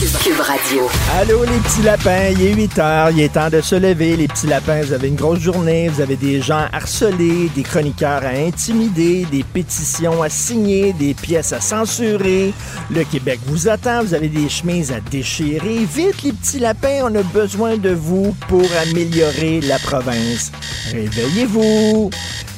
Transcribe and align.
Radio. 0.00 0.88
Allô 1.18 1.42
les 1.42 1.58
petits 1.58 1.82
lapins, 1.82 2.28
il 2.30 2.40
est 2.42 2.54
8 2.54 2.78
heures, 2.78 3.10
il 3.10 3.20
est 3.20 3.32
temps 3.32 3.50
de 3.50 3.60
se 3.60 3.74
lever 3.74 4.16
les 4.16 4.28
petits 4.28 4.46
lapins, 4.46 4.80
vous 4.80 4.92
avez 4.92 5.08
une 5.08 5.16
grosse 5.16 5.40
journée, 5.40 5.88
vous 5.88 6.00
avez 6.00 6.14
des 6.14 6.40
gens 6.40 6.66
harcelés, 6.72 7.50
des 7.56 7.64
chroniqueurs 7.64 8.22
à 8.22 8.28
intimider, 8.28 9.26
des 9.28 9.42
pétitions 9.42 10.22
à 10.22 10.28
signer, 10.28 10.92
des 10.92 11.14
pièces 11.14 11.52
à 11.52 11.60
censurer. 11.60 12.54
Le 12.92 13.02
Québec 13.02 13.40
vous 13.46 13.66
attend, 13.66 14.04
vous 14.04 14.14
avez 14.14 14.28
des 14.28 14.48
chemises 14.48 14.92
à 14.92 15.00
déchirer. 15.00 15.84
Vite 15.92 16.22
les 16.22 16.32
petits 16.32 16.60
lapins, 16.60 17.00
on 17.02 17.14
a 17.16 17.22
besoin 17.34 17.76
de 17.76 17.90
vous 17.90 18.36
pour 18.46 18.68
améliorer 18.80 19.60
la 19.62 19.80
province. 19.80 20.52
Réveillez-vous. 20.92 22.10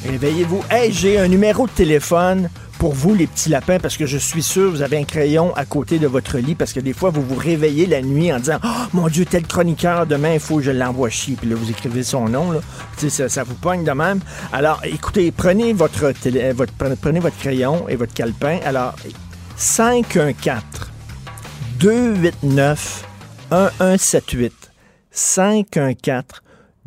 Réveillez-vous. 0.07 0.63
Hey, 0.69 0.91
j'ai 0.91 1.17
un 1.17 1.27
numéro 1.27 1.65
de 1.65 1.71
téléphone 1.71 2.49
pour 2.81 2.93
vous, 2.95 3.13
les 3.13 3.27
petits 3.27 3.49
lapins, 3.49 3.77
parce 3.77 3.95
que 3.95 4.07
je 4.07 4.17
suis 4.17 4.41
sûr, 4.41 4.71
vous 4.71 4.81
avez 4.81 4.97
un 4.97 5.03
crayon 5.03 5.55
à 5.55 5.65
côté 5.65 5.99
de 5.99 6.07
votre 6.07 6.39
lit, 6.39 6.55
parce 6.55 6.73
que 6.73 6.79
des 6.79 6.93
fois, 6.93 7.11
vous 7.11 7.21
vous 7.21 7.35
réveillez 7.35 7.85
la 7.85 8.01
nuit 8.01 8.33
en 8.33 8.39
disant 8.39 8.57
Oh 8.63 8.67
mon 8.93 9.07
Dieu, 9.07 9.23
tel 9.23 9.45
chroniqueur, 9.45 10.07
demain, 10.07 10.33
il 10.33 10.39
faut 10.39 10.55
que 10.55 10.63
je 10.63 10.71
l'envoie 10.71 11.11
chier. 11.11 11.35
Puis 11.39 11.47
là, 11.47 11.55
vous 11.55 11.69
écrivez 11.69 12.01
son 12.01 12.27
nom, 12.27 12.49
là. 12.49 12.59
Ça, 12.97 13.29
ça 13.29 13.43
vous 13.43 13.53
pogne 13.53 13.83
de 13.83 13.91
même. 13.91 14.19
Alors, 14.51 14.81
écoutez, 14.83 15.31
prenez 15.31 15.73
votre, 15.73 16.11
télé- 16.13 16.53
votre, 16.53 16.73
prenez 16.99 17.19
votre 17.19 17.37
crayon 17.37 17.87
et 17.87 17.95
votre 17.95 18.15
calepin. 18.15 18.57
Alors, 18.65 18.95
514 19.57 20.63
289 21.77 23.05
1178 23.51 24.53
514 25.11 26.23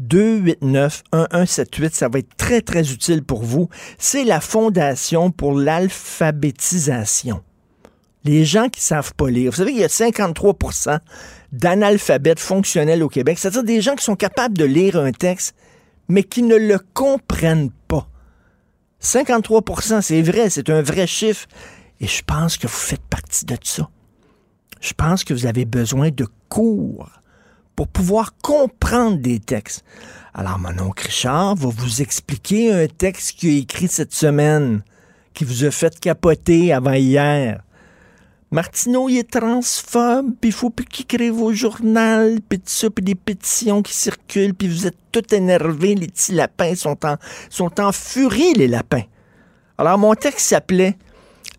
289-1178. 0.02 1.92
Ça 1.92 2.08
va 2.08 2.18
être 2.18 2.36
très, 2.36 2.60
très 2.60 2.92
utile 2.92 3.22
pour 3.22 3.42
vous. 3.42 3.68
C'est 3.98 4.24
la 4.24 4.40
Fondation 4.40 5.30
pour 5.30 5.54
l'alphabétisation. 5.54 7.42
Les 8.24 8.44
gens 8.44 8.68
qui 8.68 8.80
savent 8.80 9.14
pas 9.14 9.28
lire. 9.28 9.50
Vous 9.50 9.58
savez, 9.58 9.72
il 9.72 9.78
y 9.78 9.84
a 9.84 9.88
53% 9.88 10.98
d'analphabètes 11.52 12.40
fonctionnels 12.40 13.02
au 13.02 13.08
Québec, 13.08 13.38
c'est-à-dire 13.38 13.64
des 13.64 13.80
gens 13.80 13.94
qui 13.94 14.04
sont 14.04 14.16
capables 14.16 14.56
de 14.56 14.64
lire 14.64 14.96
un 14.96 15.12
texte, 15.12 15.54
mais 16.08 16.22
qui 16.22 16.42
ne 16.42 16.56
le 16.56 16.78
comprennent 16.94 17.70
pas. 17.86 18.08
53% 19.02 20.00
c'est 20.00 20.22
vrai, 20.22 20.48
c'est 20.50 20.70
un 20.70 20.82
vrai 20.82 21.06
chiffre. 21.06 21.46
Et 22.00 22.06
je 22.06 22.22
pense 22.22 22.56
que 22.56 22.66
vous 22.66 22.72
faites 22.72 23.02
partie 23.02 23.44
de 23.44 23.56
ça. 23.62 23.88
Je 24.80 24.92
pense 24.94 25.22
que 25.24 25.32
vous 25.32 25.46
avez 25.46 25.64
besoin 25.64 26.10
de 26.10 26.26
cours 26.48 27.08
pour 27.76 27.88
pouvoir 27.88 28.34
comprendre 28.42 29.18
des 29.18 29.40
textes. 29.40 29.84
Alors, 30.32 30.58
mon 30.58 30.78
oncle 30.80 31.06
Richard 31.06 31.54
va 31.56 31.68
vous 31.68 32.02
expliquer 32.02 32.72
un 32.72 32.86
texte 32.86 33.38
qu'il 33.38 33.50
a 33.50 33.58
écrit 33.60 33.88
cette 33.88 34.12
semaine, 34.12 34.82
qui 35.32 35.44
vous 35.44 35.64
a 35.64 35.70
fait 35.70 35.98
capoter 35.98 36.72
avant 36.72 36.92
hier. 36.92 37.62
Martineau, 38.50 39.08
il 39.08 39.18
est 39.18 39.30
transphobe, 39.30 40.32
puis 40.40 40.50
il 40.50 40.52
faut 40.52 40.70
plus 40.70 40.84
qu'il 40.84 41.04
écrive 41.04 41.40
au 41.40 41.52
journal, 41.52 42.38
puis 42.48 42.58
tout 42.58 42.66
ça, 42.66 42.88
puis 42.88 43.04
des 43.04 43.16
pétitions 43.16 43.82
qui 43.82 43.92
circulent, 43.92 44.54
puis 44.54 44.68
vous 44.68 44.86
êtes 44.86 44.98
tout 45.10 45.34
énervés, 45.34 45.96
les 45.96 46.06
petits 46.06 46.32
lapins 46.32 46.74
sont 46.76 47.04
en, 47.04 47.16
sont 47.50 47.80
en 47.80 47.90
furie, 47.90 48.54
les 48.54 48.68
lapins. 48.68 49.02
Alors, 49.76 49.98
mon 49.98 50.14
texte 50.14 50.46
s'appelait 50.46 50.96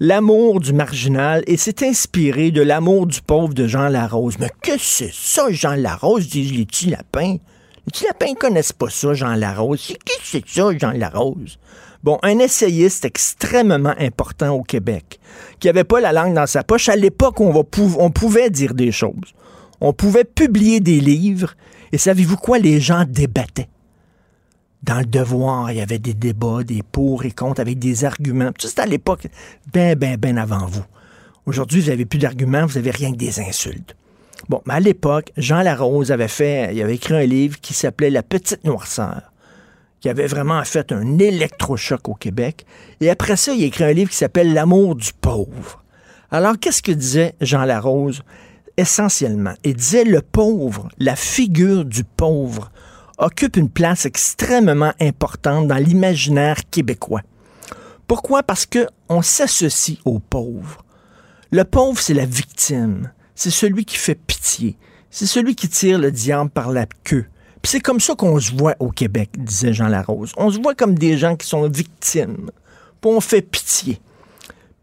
L'amour 0.02 0.60
du 0.60 0.74
marginal 0.74 1.42
et 1.48 1.56
c'est 1.56 1.82
inspiré 1.82 2.52
de 2.52 2.62
l'amour 2.62 3.08
du 3.08 3.22
pauvre 3.22 3.54
de 3.54 3.66
Jean 3.66 3.88
Larose. 3.88 4.36
Mais 4.40 4.52
que 4.62 4.78
c'est 4.78 5.14
ça, 5.14 5.50
Jean 5.52 5.76
Larose, 5.76 6.28
disent 6.28 6.52
les 6.52 6.66
petits 6.66 6.90
lapins? 6.90 7.38
Les 7.38 7.92
petits 7.94 8.04
lapins 8.04 8.32
ne 8.32 8.36
connaissent 8.36 8.74
pas 8.74 8.90
ça, 8.90 9.14
Jean 9.14 9.36
Larose. 9.36 9.80
C'est 9.88 10.04
qui 10.04 10.20
c'est 10.22 10.44
ça, 10.46 10.78
Jean 10.78 10.92
Larose? 10.92 11.58
Bon, 12.04 12.20
un 12.24 12.40
essayiste 12.40 13.06
extrêmement 13.06 13.96
important 13.98 14.50
au 14.50 14.64
Québec, 14.64 15.18
qui 15.62 15.68
n'avait 15.68 15.86
pas 15.86 16.02
la 16.02 16.12
langue 16.12 16.34
dans 16.34 16.46
sa 16.46 16.66
poche 16.66 16.90
à 16.90 16.98
l'époque 16.98 17.40
on, 17.40 17.66
on 17.98 18.12
pouvait 18.12 18.50
dire 18.50 18.74
des 18.74 18.92
choses. 18.92 19.34
On 19.80 19.94
pouvait 19.94 20.26
publier 20.26 20.82
des 20.82 21.00
livres, 21.00 21.56
et 21.94 21.98
savez-vous 21.98 22.36
quoi? 22.36 22.60
Les 22.60 22.82
gens 22.82 23.06
débattaient 23.08 23.70
dans 24.86 25.00
le 25.00 25.06
devoir, 25.06 25.72
il 25.72 25.78
y 25.78 25.82
avait 25.82 26.00
des 26.00 26.14
débats, 26.14 26.64
des 26.64 26.84
pour 26.84 27.26
et 27.26 27.32
contre 27.32 27.60
avec 27.60 27.80
des 27.80 28.06
arguments. 28.06 28.52
Tout 28.52 28.62
ça, 28.62 28.70
c'était 28.70 28.82
à 28.82 28.86
l'époque, 28.86 29.28
ben, 29.74 29.98
ben, 29.98 30.16
ben 30.18 30.38
avant 30.38 30.68
vous. 30.68 30.86
Aujourd'hui, 31.48 31.82
vous 31.82 31.90
n'avez 31.90 32.06
plus 32.06 32.20
d'arguments, 32.20 32.66
vous 32.66 32.76
n'avez 32.76 32.92
rien 32.92 33.12
que 33.12 33.18
des 33.18 33.40
insultes. 33.40 33.96
Bon, 34.48 34.62
mais 34.66 34.76
à 34.76 34.80
l'époque, 34.80 35.32
Jean 35.38 35.62
Larose 35.62 36.12
avait 36.12 36.28
fait, 36.28 36.76
il 36.76 36.82
avait 36.82 36.96
écrit 36.96 37.16
un 37.16 37.26
livre 37.26 37.60
qui 37.60 37.74
s'appelait 37.74 38.12
La 38.12 38.22
Petite 38.22 38.64
Noirceur, 38.64 39.32
qui 40.02 40.10
avait 40.10 40.28
vraiment 40.28 40.64
fait 40.64 40.92
un 40.92 41.18
électrochoc 41.18 42.08
au 42.08 42.14
Québec. 42.14 42.66
Et 43.02 43.10
après 43.10 43.38
ça, 43.38 43.54
il 43.54 43.64
a 43.64 43.66
écrit 43.66 43.86
un 43.86 43.94
livre 43.94 44.12
qui 44.12 44.18
s'appelle 44.18 44.54
L'amour 44.54 44.96
du 44.96 45.14
pauvre. 45.20 45.84
Alors, 46.30 46.60
qu'est-ce 46.60 46.84
que 46.84 46.92
disait 46.92 47.34
Jean 47.42 47.64
Larose? 47.64 48.22
Essentiellement, 48.78 49.54
il 49.64 49.76
disait 49.76 50.04
le 50.04 50.22
pauvre, 50.22 50.90
la 51.00 51.16
figure 51.16 51.86
du 51.86 52.04
pauvre, 52.04 52.72
occupe 53.18 53.58
une 53.58 53.70
place 53.70 54.06
extrêmement 54.06 54.94
importante 55.00 55.68
dans 55.68 55.78
l'imaginaire 55.78 56.70
québécois. 56.70 57.22
Pourquoi? 58.08 58.44
Parce 58.44 58.66
que 58.66 58.88
on 59.10 59.22
s'associe 59.22 59.98
aux 60.06 60.20
pauvres. 60.20 60.84
Le 61.52 61.64
pauvre, 61.64 62.00
c'est 62.00 62.14
la 62.14 62.26
victime. 62.26 63.12
C'est 63.34 63.50
celui 63.50 63.86
qui 63.86 63.98
fait 63.98 64.16
pitié. 64.16 64.78
C'est 65.10 65.26
celui 65.26 65.56
qui 65.56 65.70
tire 65.70 66.00
le 66.00 66.12
diable 66.12 66.50
par 66.50 66.72
la 66.72 66.86
queue. 67.04 67.26
Puis 67.62 67.72
c'est 67.72 67.80
comme 67.80 68.00
ça 68.00 68.16
qu'on 68.16 68.40
se 68.40 68.54
voit 68.54 68.76
au 68.80 68.90
Québec, 68.90 69.30
disait 69.38 69.74
Jean 69.74 69.88
Larose. 69.88 70.34
On 70.38 70.52
se 70.52 70.60
voit 70.60 70.76
comme 70.76 70.96
des 70.96 71.18
gens 71.18 71.36
qui 71.36 71.48
sont 71.48 71.68
victimes. 71.68 72.52
Puis 73.02 73.12
on 73.12 73.22
fait 73.22 73.42
pitié. 73.42 74.00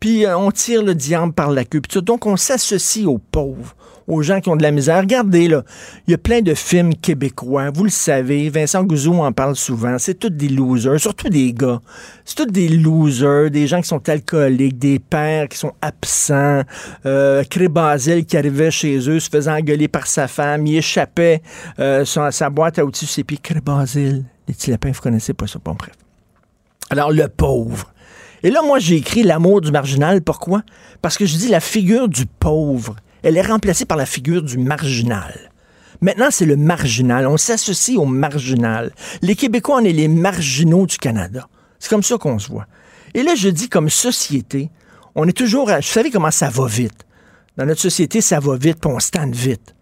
Puis 0.03 0.27
euh, 0.27 0.37
on 0.37 0.51
tire 0.51 0.83
le 0.83 0.97
diable 0.97 1.33
par 1.33 1.53
la 1.53 1.65
queue. 1.65 1.81
Puis 1.81 2.03
donc 2.03 2.27
on 2.27 2.37
s'associe 2.37 3.07
aux 3.07 3.19
pauvres, 3.19 3.77
aux 4.09 4.21
gens 4.21 4.41
qui 4.41 4.49
ont 4.49 4.57
de 4.57 4.63
la 4.65 4.73
misère. 4.73 4.99
Regardez, 4.99 5.47
là, 5.47 5.63
il 6.09 6.11
y 6.11 6.15
a 6.15 6.19
plein 6.19 6.41
de 6.41 6.55
films 6.55 6.93
québécois, 6.97 7.71
vous 7.71 7.85
le 7.85 7.91
savez, 7.91 8.51
Vincent 8.51 8.83
Gouzeau 8.83 9.23
en 9.23 9.31
parle 9.31 9.55
souvent, 9.55 9.97
c'est 10.01 10.15
tous 10.15 10.31
des 10.31 10.49
losers, 10.49 10.99
surtout 10.99 11.29
des 11.29 11.53
gars. 11.53 11.81
C'est 12.25 12.35
tous 12.35 12.51
des 12.51 12.67
losers, 12.67 13.49
des 13.53 13.69
gens 13.69 13.81
qui 13.81 13.87
sont 13.87 14.09
alcooliques, 14.09 14.77
des 14.77 14.99
pères 14.99 15.49
qui 15.49 15.57
sont 15.57 15.75
absents, 15.81 16.63
euh, 17.07 17.45
qui 17.45 18.37
arrivait 18.37 18.73
chez 18.73 19.09
eux, 19.09 19.21
se 19.21 19.31
faisant 19.31 19.55
engueuler 19.55 19.87
par 19.87 20.09
sa 20.09 20.27
femme, 20.27 20.67
il 20.67 20.79
échappait 20.79 21.43
euh, 21.79 22.05
sa, 22.05 22.51
boîte 22.51 22.81
à 22.81 22.85
outils 22.85 23.07
ses 23.07 23.23
pieds. 23.23 23.39
Cré 23.41 23.55
les 23.55 24.55
petits 24.55 24.73
lapins, 24.73 24.91
vous 24.91 25.01
connaissez 25.01 25.33
pas 25.33 25.47
ça, 25.47 25.61
bon 25.65 25.75
bref. 25.75 25.93
Alors, 26.91 27.13
le 27.13 27.29
pauvre. 27.29 27.92
Et 28.43 28.51
là, 28.51 28.63
moi, 28.63 28.79
j'ai 28.79 28.97
écrit 28.97 29.23
l'amour 29.23 29.61
du 29.61 29.71
marginal. 29.71 30.23
Pourquoi? 30.23 30.63
Parce 31.01 31.17
que 31.17 31.27
je 31.27 31.37
dis 31.37 31.49
la 31.49 31.61
figure 31.61 32.09
du 32.09 32.27
pauvre, 32.27 32.97
elle 33.23 33.37
est 33.37 33.43
remplacée 33.43 33.85
par 33.85 33.97
la 33.97 34.07
figure 34.07 34.43
du 34.43 34.59
marginal. 34.59 35.53
Maintenant, 36.01 36.29
c'est 36.31 36.47
le 36.47 36.57
marginal. 36.57 37.29
On 37.29 37.37
s'associe 37.37 37.97
au 37.97 38.05
marginal. 38.05 38.93
Les 39.23 39.37
Québécois, 39.37 39.79
on 39.81 39.85
est 39.85 39.93
les 39.93 40.09
marginaux 40.09 40.87
du 40.87 40.99
Canada. 40.99 41.49
C'est 41.79 41.89
comme 41.89 42.03
ça 42.03 42.19
qu'on 42.19 42.39
se 42.39 42.49
voit. 42.49 42.67
Et 43.15 43.23
là, 43.23 43.35
je 43.37 43.49
dis 43.49 43.69
comme 43.69 43.89
société, 43.89 44.71
on 45.15 45.29
est 45.29 45.37
toujours 45.37 45.71
à... 45.71 45.77
Vous 45.77 45.83
savez 45.83 46.11
comment 46.11 46.31
ça 46.31 46.49
va 46.49 46.67
vite? 46.67 47.07
Dans 47.57 47.67
notre 47.67 47.81
société, 47.81 48.21
ça 48.21 48.41
va 48.41 48.57
vite, 48.57 48.79
puis 48.81 48.91
on 48.91 48.99
stand 48.99 49.35
vite. 49.35 49.77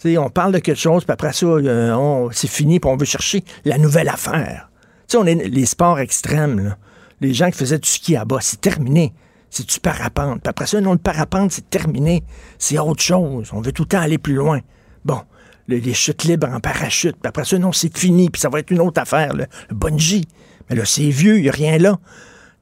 Tu 0.00 0.12
sais, 0.12 0.18
on 0.18 0.30
parle 0.30 0.52
de 0.52 0.58
quelque 0.58 0.78
chose, 0.78 1.04
puis 1.04 1.12
après 1.12 1.32
ça, 1.32 1.46
euh, 1.46 2.28
c'est 2.32 2.48
fini, 2.48 2.80
puis 2.80 2.88
on 2.88 2.96
veut 2.96 3.04
chercher 3.04 3.42
la 3.64 3.78
nouvelle 3.78 4.08
affaire. 4.08 4.70
Tu 5.08 5.12
sais, 5.12 5.16
on 5.18 5.26
est 5.26 5.34
les 5.34 5.66
sports 5.66 5.98
extrêmes, 5.98 6.60
là. 6.60 6.76
Les 7.20 7.32
gens 7.34 7.50
qui 7.50 7.58
faisaient 7.58 7.78
du 7.78 7.88
ski 7.88 8.16
à 8.16 8.24
bas, 8.24 8.38
c'est 8.40 8.60
terminé. 8.60 9.12
C'est 9.50 9.68
du 9.68 9.80
parapente. 9.80 10.42
Puis 10.42 10.50
après 10.50 10.66
ça, 10.66 10.80
non, 10.80 10.92
le 10.92 10.98
parapente, 10.98 11.52
c'est 11.52 11.70
terminé. 11.70 12.22
C'est 12.58 12.78
autre 12.78 13.02
chose. 13.02 13.50
On 13.52 13.60
veut 13.60 13.72
tout 13.72 13.82
le 13.82 13.88
temps 13.88 14.00
aller 14.00 14.18
plus 14.18 14.34
loin. 14.34 14.60
Bon, 15.04 15.20
le- 15.68 15.78
les 15.78 15.94
chutes 15.94 16.24
libres 16.24 16.48
en 16.48 16.60
parachute, 16.60 17.16
puis 17.20 17.28
après 17.28 17.44
ça, 17.44 17.58
non, 17.58 17.72
c'est 17.72 17.96
fini, 17.96 18.28
puis 18.28 18.40
ça 18.40 18.48
va 18.48 18.58
être 18.58 18.70
une 18.70 18.80
autre 18.80 19.00
affaire, 19.00 19.34
le, 19.34 19.46
bungee. 19.70 20.26
Mais 20.68 20.76
là, 20.76 20.84
c'est 20.84 21.08
vieux, 21.08 21.36
il 21.38 21.42
n'y 21.42 21.48
a 21.48 21.52
rien 21.52 21.78
là. 21.78 21.98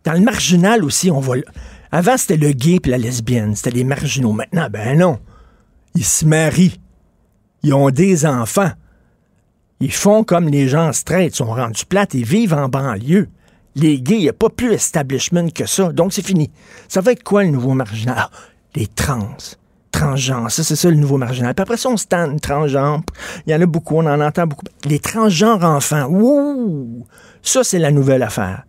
Dans 0.05 0.12
le 0.12 0.21
marginal 0.21 0.85
aussi, 0.85 1.11
on 1.11 1.21
va... 1.21 1.35
Avant, 1.91 2.17
c'était 2.17 2.37
le 2.37 2.53
gay 2.53 2.81
puis 2.81 2.91
la 2.91 2.99
lesbienne, 2.99 3.55
c'était 3.55 3.71
les 3.71 3.85
marginaux. 3.85 4.33
Maintenant, 4.33 4.69
ben 4.71 4.99
non. 4.99 5.19
Ils 5.95 6.05
se 6.05 6.27
marient. 6.27 6.81
Ils 7.62 7.73
ont 7.73 7.91
des 7.91 8.27
enfants. 8.27 8.73
Ils 9.81 9.93
font 9.93 10.25
comme 10.25 10.49
les 10.49 10.69
gens 10.69 10.93
straight, 10.93 11.33
ils 11.33 11.37
sont 11.37 11.47
rendus 11.47 11.87
plates 11.87 12.15
et 12.15 12.23
vivent 12.23 12.55
en 12.55 12.69
banlieue. 12.69 13.29
Les 13.76 14.00
gays, 14.00 14.17
il 14.17 14.23
n'y 14.23 14.29
a 14.29 14.32
pas 14.32 14.50
plus 14.50 14.73
establishment 14.73 15.49
que 15.49 15.67
ça. 15.67 15.93
Donc, 15.93 16.12
c'est 16.12 16.25
fini. 16.25 16.50
Ça 16.88 17.00
va 17.00 17.12
être 17.12 17.25
quoi 17.25 17.43
le 17.43 17.50
nouveau 17.50 17.75
marginal? 17.75 18.17
Ah, 18.19 18.31
les 18.75 18.87
trans. 18.87 19.37
Transgenres, 19.91 20.50
ça, 20.50 20.65
c'est 20.65 20.75
ça 20.75 20.91
le 20.91 20.97
nouveau 20.97 21.19
marginal. 21.19 21.55
Puis 21.55 21.62
après 21.62 21.76
ça, 21.76 21.88
on 21.88 21.97
se 21.97 22.06
tente, 22.06 22.41
transgenres. 22.41 23.03
Il 23.47 23.53
y 23.53 23.55
en 23.55 23.61
a 23.61 23.67
beaucoup, 23.67 23.97
on 23.97 24.06
en 24.06 24.21
entend 24.21 24.47
beaucoup. 24.47 24.65
Les 24.85 24.99
transgenres 24.99 25.62
enfants, 25.65 26.09
ouh! 26.11 27.06
Ça, 27.43 27.62
c'est 27.62 27.79
la 27.79 27.93
nouvelle 27.93 28.23
affaire. 28.23 28.65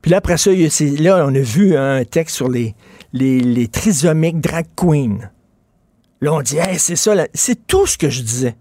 Puis 0.00 0.10
là, 0.10 0.18
après 0.18 0.38
ça, 0.38 0.50
là, 0.52 1.26
on 1.26 1.34
a 1.34 1.40
vu 1.40 1.76
un 1.76 2.04
texte 2.04 2.36
sur 2.36 2.48
les, 2.48 2.74
les, 3.12 3.68
trisomiques 3.68 4.40
drag 4.40 4.66
queens. 4.76 5.30
Là, 6.20 6.32
on 6.32 6.40
dit, 6.40 6.56
c'est 6.78 6.96
ça, 6.96 7.14
c'est 7.34 7.66
tout 7.66 7.86
ce 7.86 7.98
que 7.98 8.08
je 8.10 8.22
disais. 8.22 8.56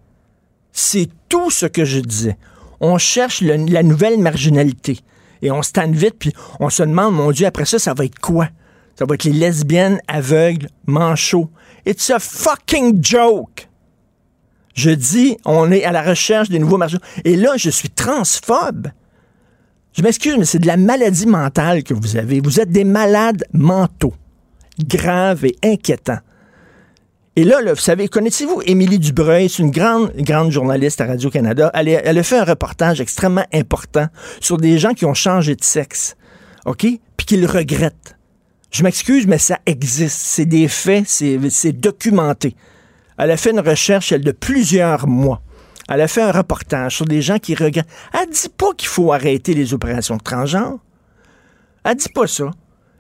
C'est 0.72 1.10
tout 1.30 1.52
ce 1.52 1.66
que 1.66 1.86
je 1.86 2.00
disais. 2.00 2.38
On 2.80 2.98
cherche 2.98 3.42
la 3.42 3.84
nouvelle 3.84 4.20
marginalité. 4.20 5.00
Et 5.44 5.52
on 5.52 5.62
se 5.62 5.74
tanne 5.74 5.94
vite, 5.94 6.16
puis 6.18 6.34
on 6.60 6.70
se 6.70 6.82
demande, 6.82 7.14
mon 7.14 7.32
Dieu, 7.32 7.46
après 7.46 7.66
ça, 7.66 7.78
ça 7.78 7.94
va 7.94 8.06
être 8.06 8.18
quoi? 8.18 8.48
Ça 8.98 9.06
va 9.06 9.16
être 9.16 9.26
les 9.26 9.34
lesbiennes 9.34 10.00
aveugles, 10.08 10.70
manchots. 10.88 11.50
It's 11.86 12.10
a 12.10 12.18
fucking 12.18 13.04
joke! 13.04 13.68
Je 14.74 14.90
dis, 14.90 15.38
on 15.46 15.70
est 15.72 15.84
à 15.84 15.92
la 15.92 16.02
recherche 16.02 16.50
des 16.50 16.60
nouveaux 16.60 16.78
marginaux. 16.78 17.04
Et 17.26 17.36
là, 17.36 17.52
je 17.58 17.70
suis 17.70 17.90
transphobe. 17.90 18.88
Je 19.96 20.02
m'excuse, 20.02 20.36
mais 20.38 20.46
c'est 20.46 20.60
de 20.60 20.66
la 20.66 20.78
maladie 20.78 21.28
mentale 21.28 21.84
que 21.84 21.94
vous 21.94 22.18
avez. 22.18 22.40
Vous 22.40 22.60
êtes 22.60 22.72
des 22.72 22.86
malades 22.86 23.44
mentaux, 23.52 24.16
graves 24.80 25.46
et 25.46 25.58
inquiétants. 25.64 26.20
Et 27.36 27.44
là, 27.46 27.62
là, 27.62 27.74
vous 27.74 27.80
savez, 27.80 28.08
connaissez-vous 28.08 28.62
Émilie 28.66 29.00
Dubreuil? 29.00 29.50
C'est 29.50 29.64
une 29.64 29.72
grande, 29.72 30.12
grande 30.18 30.52
journaliste 30.52 31.02
à 31.02 31.08
Radio-Canada. 31.08 31.72
Elle, 31.74 32.18
a 32.18 32.24
fait 32.24 32.38
un 32.38 32.44
reportage 32.44 33.02
extrêmement 33.02 33.46
important 33.52 34.06
sur 34.40 34.58
des 34.58 34.78
gens 34.78 34.94
qui 34.94 35.06
ont 35.06 35.16
changé 35.16 35.56
de 35.56 35.64
sexe, 35.64 36.16
OK? 36.66 36.86
Puis 37.18 37.26
qui 37.26 37.38
le 37.38 37.48
regrettent. 37.48 38.18
Je 38.70 38.84
m'excuse, 38.84 39.26
mais 39.26 39.40
ça 39.40 39.58
existe. 39.66 40.20
C'est 40.20 40.46
des 40.46 40.68
faits, 40.68 41.06
c'est 41.08 41.40
c'est 41.50 41.72
documenté. 41.72 42.56
Elle 43.18 43.32
a 43.32 43.38
fait 43.38 43.52
une 43.52 43.60
recherche, 43.60 44.12
elle, 44.12 44.24
de 44.24 44.32
plusieurs 44.32 45.08
mois. 45.08 45.42
Elle 45.90 46.02
a 46.02 46.08
fait 46.08 46.22
un 46.22 46.32
reportage 46.32 46.96
sur 46.98 47.06
des 47.06 47.24
gens 47.24 47.40
qui 47.40 47.56
regrettent. 47.56 47.90
Elle 48.14 48.30
dit 48.30 48.50
pas 48.56 48.74
qu'il 48.78 48.90
faut 48.90 49.12
arrêter 49.12 49.56
les 49.56 49.74
opérations 49.74 50.18
de 50.18 50.24
transgenre. 50.24 50.78
Elle 51.84 51.96
dit 51.96 52.10
pas 52.14 52.28
ça. 52.28 52.52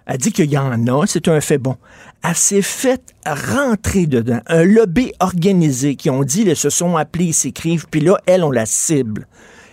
Elle 0.05 0.17
dit 0.17 0.31
qu'il 0.31 0.51
y 0.51 0.57
en 0.57 0.88
a, 0.88 1.07
c'est 1.07 1.27
un 1.27 1.39
fait 1.39 1.57
bon. 1.57 1.77
Elle 2.23 2.35
s'est 2.35 2.61
faite 2.61 3.13
rentrer 3.25 4.05
dedans. 4.05 4.41
Un 4.47 4.63
lobby 4.63 5.13
organisé 5.19 5.95
qui 5.95 6.09
ont 6.09 6.23
dit, 6.23 6.41
ils 6.41 6.55
se 6.55 6.69
sont 6.69 6.97
appelés, 6.97 7.25
ils 7.25 7.33
s'écrivent, 7.33 7.88
puis 7.89 8.01
là, 8.01 8.17
elle, 8.25 8.44
on 8.44 8.51
la 8.51 8.65
cible. 8.65 9.27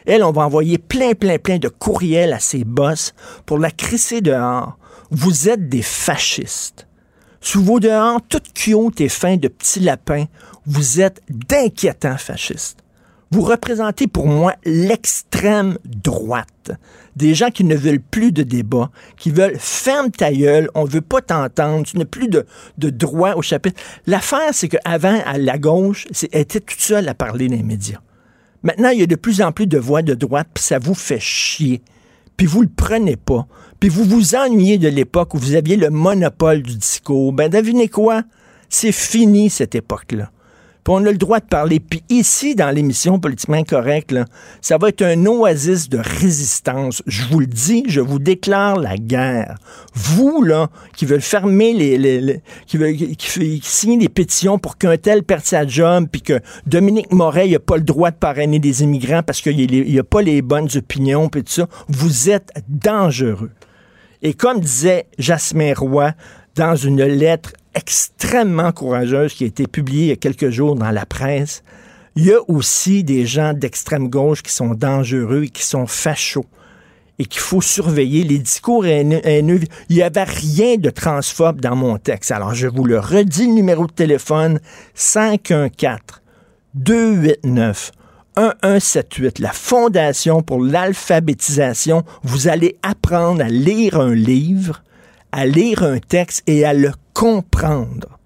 Elle, 0.06 0.22
on 0.22 0.32
va 0.32 0.42
envoyer 0.42 0.78
plein, 0.78 1.14
plein, 1.14 1.38
plein 1.38 1.58
de 1.58 1.68
courriels 1.68 2.32
à 2.32 2.38
ses 2.38 2.64
boss 2.64 3.14
pour 3.46 3.58
la 3.58 3.70
crisser 3.70 4.20
dehors. 4.20 4.78
Vous 5.10 5.48
êtes 5.48 5.68
des 5.68 5.82
fascistes. 5.82 6.86
Sous 7.40 7.62
vos 7.62 7.80
dehors, 7.80 8.20
tout 8.28 8.42
cute 8.54 9.00
et 9.00 9.08
fin 9.08 9.36
de 9.36 9.48
petits 9.48 9.80
lapins, 9.80 10.26
vous 10.66 11.00
êtes 11.00 11.22
d'inquiétants 11.28 12.18
fascistes. 12.18 12.78
Vous 13.32 13.42
représentez 13.42 14.08
pour 14.08 14.26
moi 14.26 14.56
l'extrême 14.64 15.78
droite. 15.84 16.72
Des 17.14 17.34
gens 17.34 17.50
qui 17.50 17.62
ne 17.62 17.76
veulent 17.76 18.00
plus 18.00 18.32
de 18.32 18.42
débat, 18.42 18.90
qui 19.16 19.30
veulent 19.30 19.56
ferme 19.56 20.10
ta 20.10 20.32
gueule, 20.32 20.68
on 20.74 20.84
veut 20.84 21.00
pas 21.00 21.20
t'entendre, 21.20 21.86
tu 21.86 21.96
n'as 21.96 22.04
plus 22.04 22.26
de, 22.26 22.44
de 22.78 22.90
droit 22.90 23.34
au 23.34 23.42
chapitre. 23.42 23.80
L'affaire, 24.06 24.50
c'est 24.52 24.68
qu'avant, 24.68 25.20
à 25.24 25.38
la 25.38 25.58
gauche, 25.58 26.08
elle 26.32 26.40
était 26.40 26.58
toute 26.58 26.80
seule 26.80 27.08
à 27.08 27.14
parler 27.14 27.46
dans 27.46 27.54
les 27.54 27.62
médias. 27.62 28.00
Maintenant, 28.64 28.90
il 28.90 28.98
y 28.98 29.02
a 29.04 29.06
de 29.06 29.14
plus 29.14 29.42
en 29.42 29.52
plus 29.52 29.68
de 29.68 29.78
voix 29.78 30.02
de 30.02 30.14
droite, 30.14 30.48
puis 30.52 30.64
ça 30.64 30.80
vous 30.80 30.94
fait 30.94 31.20
chier. 31.20 31.82
Puis 32.36 32.46
vous 32.46 32.62
le 32.62 32.70
prenez 32.74 33.16
pas. 33.16 33.46
Puis 33.78 33.90
vous 33.90 34.04
vous 34.04 34.34
ennuyez 34.34 34.78
de 34.78 34.88
l'époque 34.88 35.34
où 35.34 35.38
vous 35.38 35.54
aviez 35.54 35.76
le 35.76 35.90
monopole 35.90 36.62
du 36.62 36.76
discours. 36.76 37.32
Ben, 37.32 37.48
devinez 37.48 37.88
quoi? 37.88 38.22
C'est 38.68 38.92
fini, 38.92 39.50
cette 39.50 39.74
époque-là. 39.74 40.30
Puis 40.84 40.94
on 40.94 41.04
a 41.04 41.10
le 41.10 41.18
droit 41.18 41.40
de 41.40 41.44
parler. 41.44 41.80
Puis 41.80 42.02
ici, 42.08 42.54
dans 42.54 42.70
l'émission 42.70 43.18
Politiquement 43.18 43.56
Incorrect, 43.56 44.12
là, 44.12 44.24
ça 44.60 44.78
va 44.78 44.88
être 44.88 45.02
un 45.02 45.26
oasis 45.26 45.88
de 45.88 45.98
résistance. 45.98 47.02
Je 47.06 47.24
vous 47.24 47.40
le 47.40 47.46
dis, 47.46 47.84
je 47.86 48.00
vous 48.00 48.18
déclare 48.18 48.76
la 48.76 48.96
guerre. 48.96 49.56
Vous, 49.94 50.42
là, 50.42 50.70
qui 50.96 51.04
veulent 51.04 51.20
fermer 51.20 51.72
les... 51.74 52.40
qui 52.66 52.76
veulent 52.78 52.96
qui, 52.96 53.96
des 53.98 54.08
pétitions 54.08 54.58
pour 54.58 54.78
qu'un 54.78 54.96
tel 54.96 55.22
perde 55.22 55.44
sa 55.44 55.66
job, 55.66 56.06
puis 56.10 56.22
que 56.22 56.40
Dominique 56.66 57.12
Moret 57.12 57.48
n'a 57.48 57.58
pas 57.58 57.76
le 57.76 57.82
droit 57.82 58.10
de 58.10 58.16
parrainer 58.16 58.58
des 58.58 58.82
immigrants 58.82 59.22
parce 59.22 59.40
qu'il 59.40 59.94
n'a 59.94 60.02
pas 60.02 60.22
les 60.22 60.42
bonnes 60.42 60.68
opinions, 60.74 61.28
puis 61.28 61.42
tout 61.42 61.52
ça, 61.52 61.68
vous 61.88 62.30
êtes 62.30 62.52
dangereux. 62.68 63.50
Et 64.22 64.34
comme 64.34 64.60
disait 64.60 65.06
Jasmin 65.18 65.72
Roy 65.74 66.12
dans 66.54 66.76
une 66.76 67.02
lettre 67.02 67.52
extrêmement 67.74 68.72
courageuse 68.72 69.34
qui 69.34 69.44
a 69.44 69.46
été 69.46 69.66
publiée 69.66 70.04
il 70.04 70.08
y 70.08 70.12
a 70.12 70.16
quelques 70.16 70.50
jours 70.50 70.76
dans 70.76 70.90
la 70.90 71.06
presse, 71.06 71.62
il 72.16 72.26
y 72.26 72.32
a 72.32 72.38
aussi 72.48 73.04
des 73.04 73.26
gens 73.26 73.52
d'extrême 73.52 74.08
gauche 74.08 74.42
qui 74.42 74.52
sont 74.52 74.74
dangereux 74.74 75.44
et 75.44 75.48
qui 75.48 75.62
sont 75.62 75.86
fachos 75.86 76.46
et 77.18 77.26
qu'il 77.26 77.40
faut 77.40 77.60
surveiller. 77.60 78.24
Les 78.24 78.38
discours 78.38 78.86
haineux, 78.86 79.60
il 79.88 79.96
n'y 79.96 80.02
avait 80.02 80.24
rien 80.24 80.76
de 80.76 80.90
transphobe 80.90 81.60
dans 81.60 81.76
mon 81.76 81.98
texte. 81.98 82.30
Alors, 82.30 82.54
je 82.54 82.66
vous 82.66 82.84
le 82.84 82.98
redis, 82.98 83.46
le 83.46 83.52
numéro 83.52 83.86
de 83.86 83.92
téléphone 83.92 84.58
514 84.94 86.00
289 86.74 87.92
1178, 88.38 89.38
la 89.38 89.52
Fondation 89.52 90.42
pour 90.42 90.62
l'alphabétisation. 90.62 92.04
Vous 92.22 92.48
allez 92.48 92.76
apprendre 92.82 93.42
à 93.42 93.48
lire 93.48 94.00
un 94.00 94.14
livre, 94.14 94.82
à 95.32 95.46
lire 95.46 95.82
un 95.82 95.98
texte 95.98 96.42
et 96.46 96.64
à 96.64 96.72
le 96.72 96.92
comprendre. 97.20 98.18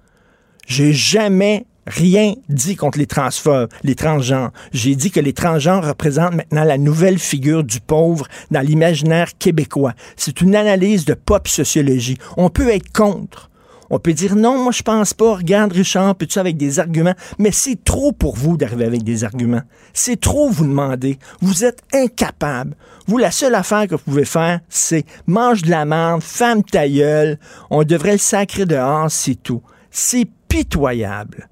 J'ai 0.68 0.92
jamais 0.92 1.66
rien 1.84 2.34
dit 2.48 2.76
contre 2.76 2.96
les 2.96 3.08
transphobes, 3.08 3.68
les 3.82 3.96
transgenres. 3.96 4.52
J'ai 4.72 4.94
dit 4.94 5.10
que 5.10 5.18
les 5.18 5.32
transgenres 5.32 5.84
représentent 5.84 6.36
maintenant 6.36 6.62
la 6.62 6.78
nouvelle 6.78 7.18
figure 7.18 7.64
du 7.64 7.80
pauvre 7.80 8.28
dans 8.52 8.60
l'imaginaire 8.60 9.36
québécois. 9.36 9.94
C'est 10.16 10.40
une 10.40 10.54
analyse 10.54 11.06
de 11.06 11.14
pop 11.14 11.48
sociologie. 11.48 12.18
On 12.36 12.50
peut 12.50 12.68
être 12.68 12.92
contre. 12.92 13.50
On 13.94 14.00
peut 14.00 14.12
dire 14.12 14.34
non, 14.34 14.60
moi 14.60 14.72
je 14.72 14.82
pense 14.82 15.14
pas. 15.14 15.36
Regarde 15.36 15.70
Richard, 15.70 16.16
puis 16.16 16.26
tu 16.26 16.40
avec 16.40 16.56
des 16.56 16.80
arguments? 16.80 17.14
Mais 17.38 17.52
c'est 17.52 17.84
trop 17.84 18.10
pour 18.10 18.34
vous 18.34 18.56
d'arriver 18.56 18.86
avec 18.86 19.04
des 19.04 19.22
arguments. 19.22 19.62
C'est 19.92 20.18
trop 20.18 20.50
vous 20.50 20.64
demander. 20.64 21.16
Vous 21.40 21.64
êtes 21.64 21.80
incapable. 21.92 22.74
Vous, 23.06 23.18
la 23.18 23.30
seule 23.30 23.54
affaire 23.54 23.86
que 23.86 23.94
vous 23.94 24.02
pouvez 24.02 24.24
faire, 24.24 24.58
c'est 24.68 25.04
mange 25.28 25.62
de 25.62 25.70
la 25.70 25.84
merde, 25.84 26.24
femme 26.24 26.64
ta 26.64 26.88
gueule. 26.88 27.38
On 27.70 27.84
devrait 27.84 28.14
le 28.14 28.18
sacrer 28.18 28.66
dehors, 28.66 29.08
c'est 29.12 29.40
tout. 29.40 29.62
C'est 29.92 30.26
pitoyable. 30.48 31.48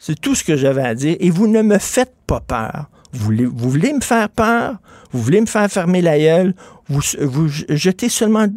C'est 0.00 0.20
tout 0.20 0.34
ce 0.34 0.42
que 0.42 0.56
j'avais 0.56 0.82
à 0.82 0.96
dire. 0.96 1.16
Et 1.20 1.30
vous 1.30 1.46
ne 1.46 1.62
me 1.62 1.78
faites 1.78 2.16
pas 2.26 2.40
peur. 2.40 2.90
Vous 3.12 3.24
voulez, 3.24 3.44
vous 3.46 3.70
me 3.70 4.00
faire 4.00 4.30
peur? 4.30 4.78
Vous 5.12 5.22
voulez 5.22 5.40
me 5.40 5.46
faire 5.46 5.70
fermer 5.70 6.02
la 6.02 6.18
gueule? 6.18 6.56
Vous, 6.88 7.02
vous 7.20 7.46
jetez 7.46 8.08
seulement 8.08 8.48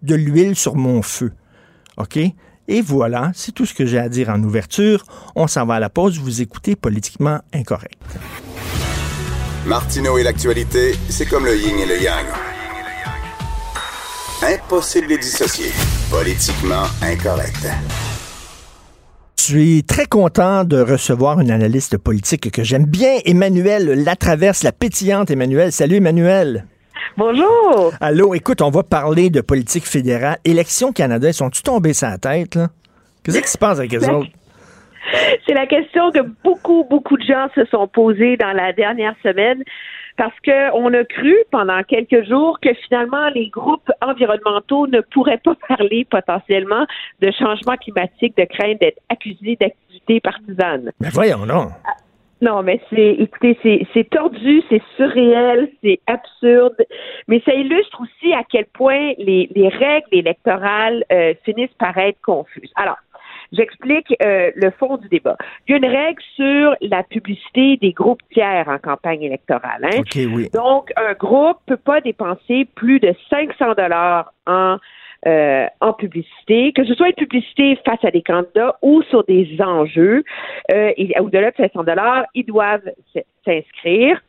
de 0.00 0.14
l'huile 0.14 0.56
sur 0.56 0.76
mon 0.76 1.02
feu. 1.02 1.34
OK? 1.98 2.18
Et 2.68 2.80
voilà, 2.80 3.30
c'est 3.34 3.52
tout 3.52 3.66
ce 3.66 3.74
que 3.74 3.86
j'ai 3.86 3.98
à 3.98 4.08
dire 4.08 4.28
en 4.28 4.42
ouverture. 4.42 5.04
On 5.34 5.46
s'en 5.46 5.66
va 5.66 5.74
à 5.74 5.80
la 5.80 5.90
pause. 5.90 6.18
Vous 6.18 6.42
écoutez 6.42 6.76
Politiquement 6.76 7.40
Incorrect. 7.52 8.00
Martineau 9.66 10.18
et 10.18 10.22
l'actualité, 10.22 10.94
c'est 11.08 11.26
comme 11.26 11.44
le 11.44 11.56
yin 11.56 11.78
et 11.78 11.86
le 11.86 12.00
yang. 12.00 12.26
Impossible 14.42 15.08
de 15.08 15.12
les 15.14 15.18
dissocier. 15.18 15.70
Politiquement 16.10 16.84
incorrect. 17.02 17.66
Je 19.38 19.42
suis 19.42 19.84
très 19.84 20.06
content 20.06 20.64
de 20.64 20.80
recevoir 20.80 21.40
une 21.40 21.50
analyste 21.50 21.96
politique 21.98 22.50
que 22.50 22.62
j'aime 22.62 22.84
bien, 22.84 23.18
Emmanuel 23.24 24.04
Latraverse, 24.04 24.62
la 24.62 24.72
pétillante 24.72 25.30
Emmanuel. 25.30 25.72
Salut 25.72 25.96
Emmanuel. 25.96 26.66
Bonjour. 27.16 27.92
Allô, 28.00 28.34
écoute, 28.34 28.60
on 28.60 28.68
va 28.68 28.82
parler 28.82 29.30
de 29.30 29.40
politique 29.40 29.86
fédérale. 29.86 30.36
Élections 30.44 30.92
Canada, 30.92 31.28
ils 31.28 31.34
sont-tu 31.34 31.62
tombés 31.62 31.94
sur 31.94 32.08
la 32.08 32.18
tête, 32.18 32.56
là? 32.56 32.68
Qu'est-ce 33.24 33.40
qui 33.40 33.48
se 33.48 33.58
passe 33.58 33.78
avec 33.78 33.90
les 33.92 34.08
autres? 34.08 34.28
C'est 35.46 35.54
la 35.54 35.66
question 35.66 36.10
que 36.10 36.20
beaucoup, 36.44 36.84
beaucoup 36.90 37.16
de 37.16 37.24
gens 37.24 37.48
se 37.54 37.64
sont 37.66 37.88
posés 37.88 38.36
dans 38.36 38.52
la 38.52 38.72
dernière 38.72 39.14
semaine 39.22 39.62
parce 40.16 40.34
qu'on 40.44 40.92
a 40.92 41.04
cru 41.04 41.34
pendant 41.50 41.82
quelques 41.84 42.26
jours 42.28 42.58
que 42.60 42.72
finalement 42.86 43.28
les 43.30 43.48
groupes 43.48 43.90
environnementaux 44.02 44.86
ne 44.86 45.00
pourraient 45.00 45.40
pas 45.42 45.54
parler 45.68 46.06
potentiellement 46.10 46.86
de 47.20 47.30
changement 47.30 47.76
climatique, 47.76 48.36
de 48.36 48.44
crainte 48.44 48.80
d'être 48.80 48.98
accusés 49.08 49.56
d'activités 49.60 50.20
partisanes. 50.20 50.92
Mais 51.00 51.10
voyons, 51.10 51.46
non. 51.46 51.68
Non, 52.42 52.62
mais 52.62 52.80
c'est, 52.90 53.12
écoutez, 53.18 53.58
c'est, 53.62 53.86
c'est 53.94 54.08
tordu, 54.10 54.62
c'est 54.68 54.82
surréel, 54.96 55.70
c'est 55.82 56.00
absurde, 56.06 56.76
mais 57.28 57.40
ça 57.44 57.54
illustre 57.54 58.00
aussi 58.02 58.34
à 58.34 58.42
quel 58.48 58.66
point 58.66 59.12
les, 59.18 59.48
les 59.54 59.68
règles 59.68 60.08
électorales 60.12 61.04
euh, 61.10 61.32
finissent 61.44 61.74
par 61.78 61.96
être 61.96 62.20
confuses. 62.20 62.72
Alors, 62.76 62.98
j'explique 63.52 64.14
euh, 64.22 64.50
le 64.54 64.70
fond 64.70 64.98
du 64.98 65.08
débat. 65.08 65.36
Il 65.66 65.72
y 65.72 65.74
a 65.74 65.78
une 65.78 65.86
règle 65.86 66.22
sur 66.34 66.74
la 66.82 67.02
publicité 67.02 67.78
des 67.78 67.92
groupes 67.92 68.22
tiers 68.32 68.68
en 68.68 68.78
campagne 68.78 69.22
électorale. 69.22 69.84
Hein? 69.84 70.00
OK, 70.00 70.18
oui. 70.34 70.50
Donc, 70.52 70.92
un 70.96 71.14
groupe 71.14 71.58
peut 71.66 71.76
pas 71.76 72.00
dépenser 72.00 72.66
plus 72.74 73.00
de 73.00 73.14
500 73.30 73.74
dollars 73.76 74.32
en 74.46 74.76
euh, 75.26 75.66
en 75.80 75.92
publicité, 75.92 76.72
que 76.72 76.84
ce 76.84 76.94
soit 76.94 77.08
une 77.08 77.14
publicité 77.14 77.78
face 77.84 78.04
à 78.04 78.10
des 78.10 78.22
candidats 78.22 78.76
ou 78.82 79.02
sur 79.02 79.24
des 79.24 79.56
enjeux, 79.60 80.24
euh, 80.70 80.92
au-delà 81.20 81.50
de 81.50 81.56
500 81.56 81.84
dollars, 81.84 82.26
ils 82.34 82.44
doivent 82.44 82.90
s'inscrire. 83.44 84.20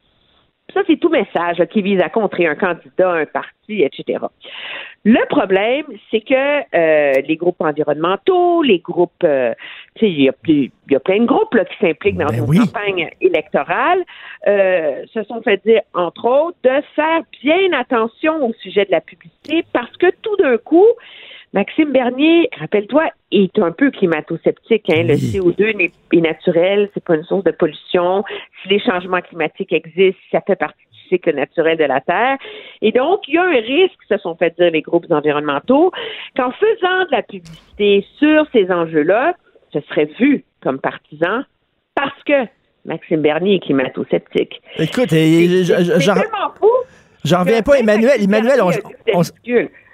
Ça, 0.73 0.81
c'est 0.85 0.99
tout 0.99 1.09
message 1.09 1.59
là, 1.59 1.65
qui 1.65 1.81
vise 1.81 2.01
à 2.01 2.09
contrer 2.09 2.45
un 2.45 2.55
candidat, 2.55 3.11
un 3.11 3.25
parti, 3.25 3.83
etc. 3.83 4.19
Le 5.05 5.25
problème, 5.29 5.85
c'est 6.11 6.19
que 6.19 6.33
euh, 6.33 7.21
les 7.25 7.37
groupes 7.37 7.61
environnementaux, 7.61 8.61
les 8.61 8.79
groupes, 8.79 9.23
euh, 9.23 9.53
tu 9.95 10.05
sais, 10.05 10.11
il 10.11 10.21
y, 10.23 10.29
a 10.29 10.33
y 10.51 10.99
plein 10.99 11.19
de 11.21 11.25
groupes 11.25 11.53
là, 11.53 11.63
qui 11.63 11.77
s'impliquent 11.79 12.17
dans 12.17 12.25
Ben 12.25 12.39
une 12.39 12.49
oui. 12.49 12.57
campagne 12.57 13.09
électorale, 13.21 14.03
euh, 14.47 15.05
se 15.13 15.23
sont 15.23 15.41
fait 15.41 15.61
dire, 15.65 15.81
entre 15.93 16.25
autres, 16.25 16.57
de 16.63 16.81
faire 16.95 17.21
bien 17.41 17.71
attention 17.71 18.45
au 18.45 18.53
sujet 18.61 18.83
de 18.83 18.91
la 18.91 18.99
publicité 18.99 19.63
parce 19.71 19.95
que 19.95 20.07
tout 20.21 20.35
d'un 20.35 20.57
coup, 20.57 20.87
Maxime 21.57 21.91
Bernier, 21.91 22.49
rappelle-toi, 22.59 23.09
est 23.31 23.57
un 23.57 23.71
peu 23.71 23.89
climato-sceptique. 23.89 24.85
Hein? 24.91 25.01
Le 25.07 25.15
Oui. 25.15 25.31
CO2 25.33 25.75
n'est 25.75 25.91
est 26.13 26.21
naturel, 26.21 26.87
c'est 26.93 27.03
pas 27.03 27.15
une 27.15 27.23
source 27.23 27.43
de 27.45 27.49
pollution. 27.49 28.23
Si 28.61 28.69
les 28.69 28.79
changements 28.79 29.21
climatiques 29.21 29.73
existent, 29.73 30.21
ça 30.31 30.41
fait 30.45 30.55
partie 30.55 30.83
du 30.93 31.09
cycle 31.09 31.33
naturel 31.33 31.75
de 31.79 31.83
la 31.85 31.99
Terre. 31.99 32.37
Et 32.83 32.91
donc, 32.91 33.21
il 33.27 33.33
y 33.33 33.37
a 33.39 33.43
un 33.43 33.59
risque, 33.59 33.97
se 34.07 34.19
sont 34.19 34.35
fait 34.35 34.55
dire 34.55 34.69
les 34.69 34.83
groupes 34.83 35.07
environnementaux, 35.09 35.91
qu'en 36.35 36.51
faisant 36.51 37.05
de 37.05 37.11
la 37.11 37.23
publicité 37.23 38.05
sur 38.19 38.45
ces 38.53 38.69
enjeux-là, 38.71 39.33
ce 39.73 39.79
serait 39.89 40.09
vu 40.19 40.43
comme 40.61 40.77
partisan 40.79 41.41
parce 41.95 42.21
que 42.23 42.45
Maxime 42.85 43.23
Bernier 43.23 43.55
est 43.55 43.59
climato-sceptique. 43.61 44.61
Écoute, 44.77 45.09
C'est 45.09 45.63
j'en 45.63 46.13
tellement 46.13 46.53
fou. 46.59 46.69
j'en 47.25 47.39
reviens 47.39 47.63
pas, 47.63 47.79
Emmanuel. 47.79 48.21
Emmanuel, 48.23 48.59
on. 48.61 49.21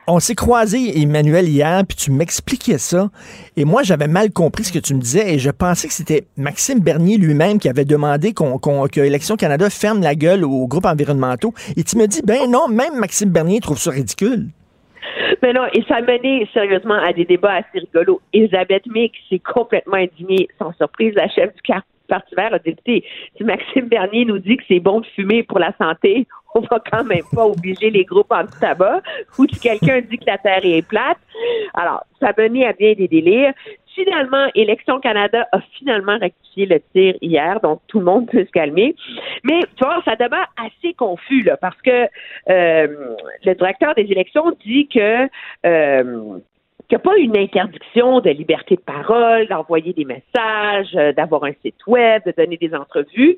On 0.08 0.20
s'est 0.20 0.36
croisé, 0.36 1.02
Emmanuel, 1.02 1.48
hier, 1.48 1.82
puis 1.88 1.96
tu 1.96 2.12
m'expliquais 2.12 2.78
ça. 2.78 3.10
Et 3.56 3.66
moi, 3.66 3.84
j'avais 3.84 4.08
mal 4.08 4.32
compris 4.32 4.66
ce 4.66 4.74
que 4.74 4.80
tu 4.80 4.94
me 4.94 5.00
disais 5.00 5.34
et 5.34 5.40
je 5.40 5.50
pensais 5.50 5.88
que 5.88 5.94
c'était 5.94 6.26
Maxime 6.38 6.80
Bernier 6.80 7.18
lui-même 7.18 7.60
qui 7.60 7.70
avait 7.70 7.86
demandé 7.86 8.34
qu'on, 8.34 8.58
que 8.58 9.36
Canada 9.36 9.70
ferme 9.70 10.02
la 10.02 10.16
gueule 10.16 10.44
aux 10.44 10.68
groupes 10.68 10.86
environnementaux. 10.86 11.54
Et 11.78 11.84
tu 11.84 11.98
me 11.98 12.08
dis, 12.08 12.22
ben 12.24 12.50
non, 12.50 12.68
même 12.68 13.00
Maxime 13.00 13.30
Bernier 13.30 13.60
trouve 13.60 13.78
ça 13.78 13.92
ridicule. 13.92 14.48
Mais 15.42 15.54
non, 15.54 15.64
et 15.74 15.84
ça 15.88 15.96
a 15.96 16.02
mené 16.02 16.48
sérieusement 16.54 16.96
à 16.96 17.14
des 17.14 17.26
débats 17.26 17.56
assez 17.56 17.80
rigolos. 17.80 18.22
Elisabeth 18.34 18.86
Mick 18.88 19.14
s'est 19.30 19.40
complètement 19.40 19.98
indignée. 19.98 20.48
Sans 20.60 20.74
surprise, 20.74 21.14
la 21.16 21.28
chef 21.30 21.54
du 21.54 21.62
Parti 22.08 22.36
vert 22.36 22.54
a 22.54 22.60
dit, 22.60 23.04
si 23.38 23.44
Maxime 23.44 23.88
Bernier 23.88 24.26
nous 24.26 24.40
dit 24.40 24.58
que 24.58 24.64
c'est 24.68 24.80
bon 24.80 25.00
de 25.00 25.06
fumer 25.16 25.44
pour 25.44 25.60
la 25.60 25.74
santé, 25.78 26.28
on 26.56 26.62
va 26.62 26.80
quand 26.92 27.04
même 27.04 27.24
pas 27.34 27.46
obliger 27.46 27.90
les 27.90 28.06
groupes 28.06 28.32
anti-tabac 28.32 29.02
ou 29.38 29.46
si 29.48 29.60
quelqu'un 29.60 30.02
dit 30.02 30.18
que 30.18 30.26
la 30.26 30.38
Terre 30.38 30.62
est 30.64 30.88
plate. 30.88 31.18
Alors, 31.74 32.06
ça 32.20 32.32
mené 32.38 32.66
à 32.66 32.74
bien 32.74 32.94
des 32.94 33.08
délires. 33.08 33.54
Finalement, 33.96 34.48
Élection 34.56 35.00
Canada 35.00 35.48
a 35.52 35.60
finalement 35.78 36.18
rectifié 36.18 36.66
le 36.66 36.80
tir 36.94 37.16
hier, 37.22 37.60
donc 37.62 37.82
tout 37.88 38.00
le 38.00 38.06
monde 38.06 38.28
peut 38.28 38.44
se 38.44 38.52
calmer. 38.52 38.96
Mais 39.44 39.60
tu 39.76 39.86
vois, 39.86 40.02
ça 40.04 40.16
demeure 40.16 40.48
assez 40.58 40.94
confus 40.96 41.44
là, 41.44 41.58
parce 41.58 41.80
que 41.82 42.08
euh, 42.50 43.16
le 43.46 43.54
directeur 43.54 43.94
des 43.94 44.04
élections 44.04 44.52
dit 44.66 44.88
que 44.88 45.28
euh, 45.66 46.40
qu'il 46.94 47.00
n'y 47.00 47.02
a 47.02 47.12
pas 47.12 47.18
une 47.18 47.38
interdiction 47.38 48.20
de 48.20 48.30
liberté 48.30 48.76
de 48.76 48.82
parole, 48.82 49.48
d'envoyer 49.48 49.94
des 49.94 50.06
messages, 50.06 50.96
euh, 50.96 51.12
d'avoir 51.14 51.44
un 51.46 51.54
site 51.64 51.88
web, 51.88 52.22
de 52.26 52.34
donner 52.38 52.58
des 52.58 52.74
entrevues. 52.76 53.38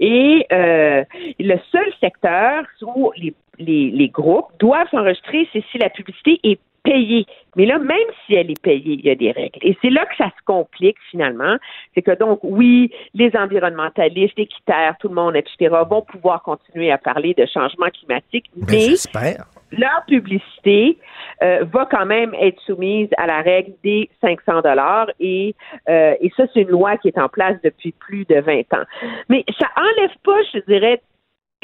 Et 0.00 0.46
euh, 0.52 1.04
le 1.38 1.56
seul 1.70 1.92
secteur 2.00 2.64
où 2.82 3.12
les, 3.16 3.34
les, 3.58 3.90
les 3.90 4.08
groupes 4.08 4.48
doivent 4.58 4.88
s'enregistrer, 4.90 5.48
c'est 5.52 5.64
si 5.70 5.78
la 5.78 5.90
publicité 5.90 6.40
est 6.42 6.60
payée. 6.84 7.26
Mais 7.56 7.66
là, 7.66 7.78
même 7.78 7.96
si 8.24 8.34
elle 8.34 8.50
est 8.50 8.60
payée, 8.60 8.98
il 8.98 9.04
y 9.04 9.10
a 9.10 9.14
des 9.14 9.32
règles. 9.32 9.58
Et 9.62 9.76
c'est 9.80 9.90
là 9.90 10.04
que 10.06 10.16
ça 10.16 10.26
se 10.26 10.44
complique 10.44 10.96
finalement. 11.10 11.56
C'est 11.94 12.02
que 12.02 12.16
donc, 12.16 12.40
oui, 12.42 12.92
les 13.14 13.34
environnementalistes, 13.34 14.38
équitaires, 14.38 14.94
tout 15.00 15.08
le 15.08 15.14
monde, 15.14 15.34
etc., 15.34 15.74
vont 15.88 16.02
pouvoir 16.02 16.42
continuer 16.42 16.92
à 16.92 16.98
parler 16.98 17.34
de 17.34 17.46
changement 17.46 17.88
climatique, 17.88 18.50
Ben, 18.54 18.94
mais 19.12 19.36
leur 19.72 20.04
publicité 20.06 20.98
euh, 21.42 21.64
va 21.72 21.86
quand 21.90 22.06
même 22.06 22.34
être 22.34 22.60
soumise 22.62 23.08
à 23.16 23.26
la 23.26 23.40
règle 23.40 23.72
des 23.82 24.08
500 24.20 24.60
dollars 24.60 25.08
et, 25.18 25.54
euh, 25.88 26.14
et 26.20 26.30
ça 26.36 26.44
c'est 26.52 26.60
une 26.60 26.68
loi 26.68 26.96
qui 26.98 27.08
est 27.08 27.18
en 27.18 27.28
place 27.28 27.56
depuis 27.64 27.92
plus 27.92 28.24
de 28.26 28.40
20 28.40 28.60
ans. 28.74 28.84
Mais 29.28 29.44
ça 29.58 29.66
enlève 29.76 30.16
pas, 30.22 30.40
je 30.52 30.60
dirais, 30.68 31.00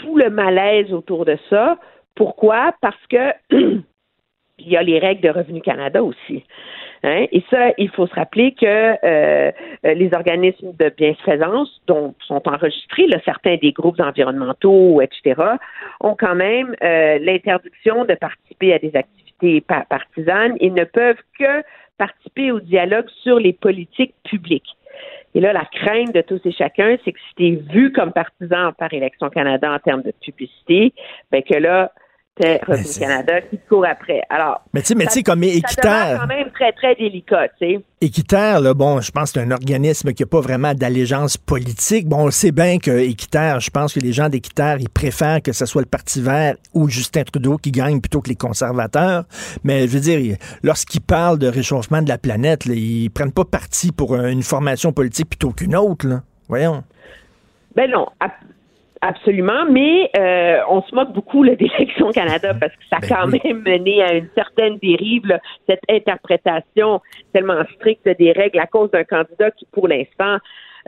tout 0.03 0.17
le 0.17 0.31
malaise 0.31 0.93
autour 0.93 1.25
de 1.25 1.37
ça. 1.49 1.79
Pourquoi? 2.15 2.75
Parce 2.81 3.07
que 3.09 3.33
il 3.51 4.69
y 4.69 4.77
a 4.77 4.83
les 4.83 4.99
règles 4.99 5.23
de 5.23 5.31
Revenu 5.31 5.61
Canada 5.61 6.03
aussi. 6.03 6.45
Hein? 7.03 7.27
Et 7.33 7.43
ça, 7.51 7.73
il 7.79 7.89
faut 7.91 8.07
se 8.07 8.15
rappeler 8.15 8.53
que 8.53 8.67
euh, 8.67 9.53
les 9.83 10.11
organismes 10.13 10.73
de 10.79 10.91
bienfaisance 10.91 11.81
dont 11.87 12.15
sont 12.27 12.43
enregistrés, 12.47 13.09
certains 13.25 13.57
des 13.57 13.73
groupes 13.73 14.01
environnementaux, 14.01 15.01
etc., 15.01 15.41
ont 16.01 16.15
quand 16.15 16.35
même 16.35 16.75
euh, 16.83 17.19
l'interdiction 17.19 18.05
de 18.05 18.15
participer 18.15 18.75
à 18.75 18.79
des 18.79 18.95
activités 18.95 19.63
pa- 19.63 19.87
partisanes 19.89 20.57
et 20.61 20.71
ne 20.71 20.85
peuvent 20.85 21.23
que 21.39 21.63
participer 21.97 22.53
au 22.53 22.61
dialogue 22.61 23.09
sur 23.23 23.39
les 23.39 23.53
politiques 23.53 24.15
publiques. 24.25 24.77
Et 25.35 25.41
là, 25.41 25.53
la 25.53 25.65
crainte 25.65 26.15
de 26.15 26.23
tous 26.23 26.41
et 26.45 26.53
chacun, 26.53 26.97
c'est 27.05 27.13
que 27.13 27.19
si 27.29 27.35
tu 27.37 27.47
es 27.47 27.51
vu 27.73 27.93
comme 27.93 28.13
partisan 28.13 28.73
par 28.73 28.93
Élection 28.93 29.31
Canada 29.31 29.73
en 29.73 29.79
termes 29.79 30.03
de 30.03 30.13
publicité, 30.21 30.93
ben 31.31 31.43
que 31.43 31.57
là, 31.57 31.93
c'est 32.41 32.61
Revenu 32.67 32.85
c'est- 32.85 33.01
Canada 33.01 33.41
qui 33.43 33.59
court 33.69 33.85
après. 33.87 34.23
Alors, 34.31 34.63
Mais 34.73 34.83
tu 34.83 34.95
sais, 35.09 35.23
comme 35.23 35.43
équitaire, 35.45 36.19
quand 36.21 36.27
même 36.27 36.51
très, 36.53 36.73
très 36.73 36.95
délicat, 36.95 37.49
tu 37.61 37.67
sais. 37.75 37.81
Équiterre, 38.01 38.61
là, 38.61 38.73
bon, 38.73 39.01
je 39.01 39.11
pense 39.11 39.33
que 39.33 39.41
c'est 39.41 39.47
un 39.47 39.51
organisme 39.51 40.13
qui 40.13 40.23
n'a 40.23 40.27
pas 40.27 40.41
vraiment 40.41 40.73
d'allégeance 40.73 41.37
politique. 41.37 42.09
Bon, 42.09 42.27
on 42.27 42.31
sait 42.31 42.51
bien 42.53 42.79
que 42.79 42.91
Équiterre, 42.91 43.61
je 43.61 43.71
pense 43.71 43.93
que 43.93 44.01
les 44.01 44.13
gens 44.13 44.29
d'Équiterre, 44.31 44.79
ils 44.81 44.89
préfèrent 44.89 45.43
que 45.43 45.53
ce 45.53 45.67
soit 45.67 45.83
le 45.83 45.87
Parti 45.87 46.23
vert 46.23 46.55
ou 46.73 46.89
Justin 46.89 47.25
Trudeau 47.25 47.59
qui 47.59 47.71
gagne 47.73 48.01
plutôt 48.01 48.21
que 48.23 48.31
les 48.31 48.37
conservateurs. 48.37 49.25
Mais 49.65 49.83
je 49.87 49.93
veux 49.93 50.01
dire, 50.01 50.37
lorsqu'ils 50.63 51.03
parlent 51.03 51.39
de 51.39 51.49
réchauffement 51.49 52.01
de 52.01 52.09
la 52.09 52.17
planète, 52.19 52.65
là, 52.65 52.75
ils 52.75 53.11
prennent 53.11 53.33
pas 53.33 53.45
parti 53.45 53.93
pour 53.93 54.17
une 54.17 54.43
formation 54.43 54.93
politique 54.93 55.29
plutôt 55.29 55.51
qu'une 55.51 55.77
autre, 55.77 56.07
là. 56.09 56.23
Voyons. 56.49 56.83
Ben 57.77 57.89
non, 57.91 58.07
absolument, 59.01 59.65
mais 59.69 60.11
euh, 60.17 60.61
on 60.69 60.83
se 60.83 60.95
moque 60.95 61.13
beaucoup 61.13 61.43
là, 61.43 61.55
d'Élection 61.57 62.11
Canada 62.11 62.55
parce 62.55 62.73
que 62.73 62.85
ça 62.91 62.97
a 62.97 63.01
Ben 63.01 63.09
quand 63.09 63.31
oui. 63.31 63.41
même 63.45 63.63
mené 63.63 64.03
à 64.03 64.15
une 64.15 64.29
certaine 64.35 64.79
dérive, 64.79 65.27
là, 65.27 65.41
cette 65.69 65.83
interprétation 65.89 67.01
tellement 67.33 67.63
stricte 67.77 68.09
des 68.09 68.33
règles 68.33 68.59
à 68.59 68.67
cause 68.67 68.91
d'un 68.91 69.05
candidat 69.05 69.51
qui, 69.53 69.67
pour 69.73 69.89
l'instant, 69.89 70.39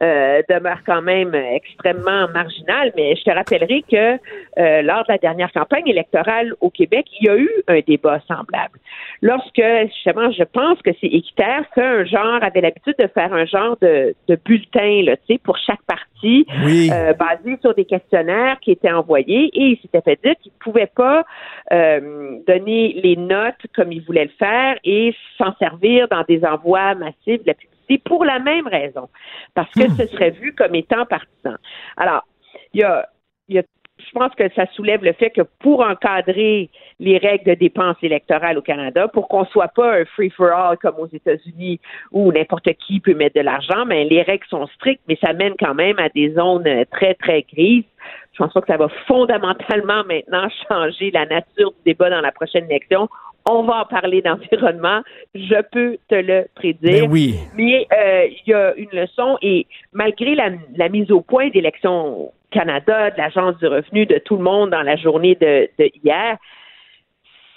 euh, 0.00 0.42
demeure 0.48 0.78
quand 0.86 1.02
même 1.02 1.34
extrêmement 1.34 2.28
marginal. 2.28 2.92
Mais 2.96 3.14
je 3.16 3.22
te 3.22 3.30
rappellerai 3.30 3.82
que 3.90 4.14
euh, 4.58 4.82
lors 4.82 5.04
de 5.04 5.12
la 5.12 5.18
dernière 5.18 5.52
campagne 5.52 5.86
électorale 5.86 6.54
au 6.60 6.70
Québec, 6.70 7.06
il 7.20 7.26
y 7.26 7.30
a 7.30 7.36
eu 7.36 7.50
un 7.68 7.80
débat 7.86 8.20
semblable. 8.26 8.78
Lorsque, 9.20 9.62
justement, 9.94 10.30
je 10.32 10.44
pense 10.44 10.80
que 10.82 10.90
c'est 11.00 11.06
Équiterre 11.06 11.64
fait 11.74 11.84
un 11.84 12.04
genre, 12.04 12.42
avait 12.42 12.60
l'habitude 12.60 12.94
de 12.98 13.06
faire 13.08 13.32
un 13.32 13.44
genre 13.44 13.76
de, 13.80 14.14
de 14.28 14.38
bulletin, 14.44 15.02
là, 15.04 15.16
tu 15.16 15.34
sais, 15.34 15.38
pour 15.38 15.58
chaque 15.58 15.82
parti, 15.82 16.46
Oui. 16.64 16.90
euh, 16.92 17.12
basé 17.14 17.58
sur 17.60 17.74
des 17.74 17.84
questionnaires 17.84 18.58
qui 18.60 18.72
étaient 18.72 18.92
envoyés 18.92 19.50
et 19.52 19.62
il 19.72 19.78
s'était 19.80 20.00
fait 20.00 20.18
dire 20.22 20.34
qu'il 20.42 20.52
ne 20.52 20.64
pouvait 20.64 20.90
pas 20.94 21.24
euh, 21.72 22.38
donner 22.46 23.00
les 23.02 23.16
notes 23.16 23.54
comme 23.74 23.92
il 23.92 24.02
voulait 24.02 24.24
le 24.24 24.30
faire 24.38 24.76
et 24.84 25.14
s'en 25.38 25.54
servir 25.56 26.08
dans 26.08 26.22
des 26.28 26.44
envois 26.44 26.94
massifs 26.94 27.42
de 27.42 27.46
la 27.46 27.54
publicité 27.54 27.71
pour 27.98 28.24
la 28.24 28.38
même 28.38 28.66
raison, 28.66 29.08
parce 29.54 29.70
que 29.72 29.88
ce 29.90 30.06
serait 30.06 30.30
vu 30.30 30.54
comme 30.54 30.74
étant 30.74 31.06
partisan. 31.06 31.56
Alors, 31.96 32.24
il 32.72 32.80
y 32.80 32.84
a, 32.84 33.08
il 33.48 33.56
y 33.56 33.58
a 33.58 33.62
je 33.98 34.10
pense 34.12 34.34
que 34.34 34.44
ça 34.54 34.66
soulève 34.74 35.04
le 35.04 35.12
fait 35.12 35.30
que 35.30 35.42
pour 35.60 35.80
encadrer 35.80 36.70
les 36.98 37.18
règles 37.18 37.44
de 37.44 37.54
dépenses 37.54 37.96
électorales 38.02 38.58
au 38.58 38.62
Canada, 38.62 39.08
pour 39.08 39.28
qu'on 39.28 39.44
soit 39.46 39.68
pas 39.68 40.00
un 40.00 40.04
free-for-all 40.04 40.76
comme 40.78 40.96
aux 40.98 41.06
États-Unis 41.06 41.80
où 42.10 42.32
n'importe 42.32 42.68
qui 42.86 43.00
peut 43.00 43.14
mettre 43.14 43.36
de 43.36 43.44
l'argent, 43.44 43.84
mais 43.86 44.04
les 44.04 44.22
règles 44.22 44.46
sont 44.48 44.66
strictes, 44.68 45.02
mais 45.08 45.18
ça 45.22 45.32
mène 45.32 45.54
quand 45.58 45.74
même 45.74 45.98
à 45.98 46.08
des 46.08 46.32
zones 46.32 46.66
euh, 46.66 46.84
très, 46.90 47.14
très 47.14 47.42
grises. 47.42 47.84
Je 48.32 48.38
pense 48.38 48.52
pas 48.52 48.60
que 48.60 48.66
ça 48.66 48.76
va 48.76 48.88
fondamentalement 49.06 50.04
maintenant 50.04 50.48
changer 50.68 51.10
la 51.10 51.26
nature 51.26 51.70
du 51.72 51.92
débat 51.92 52.10
dans 52.10 52.20
la 52.20 52.32
prochaine 52.32 52.64
élection 52.70 53.08
on 53.48 53.62
va 53.64 53.82
en 53.82 53.84
parler 53.84 54.22
d'environnement, 54.22 55.02
je 55.34 55.62
peux 55.70 55.98
te 56.08 56.14
le 56.14 56.46
prédire. 56.54 57.06
Ben 57.06 57.10
oui. 57.10 57.36
Mais 57.56 57.86
euh, 57.92 58.26
il 58.26 58.50
y 58.50 58.54
a 58.54 58.74
une 58.76 58.90
leçon 58.92 59.38
et 59.42 59.66
malgré 59.92 60.34
la, 60.34 60.50
la 60.76 60.88
mise 60.88 61.10
au 61.10 61.20
point 61.20 61.48
d'Élections 61.50 62.32
Canada, 62.50 63.10
de 63.10 63.18
l'Agence 63.18 63.56
du 63.58 63.66
revenu, 63.66 64.06
de 64.06 64.18
tout 64.18 64.36
le 64.36 64.42
monde 64.42 64.70
dans 64.70 64.82
la 64.82 64.96
journée 64.96 65.34
de, 65.34 65.68
de 65.78 65.90
hier, 66.04 66.36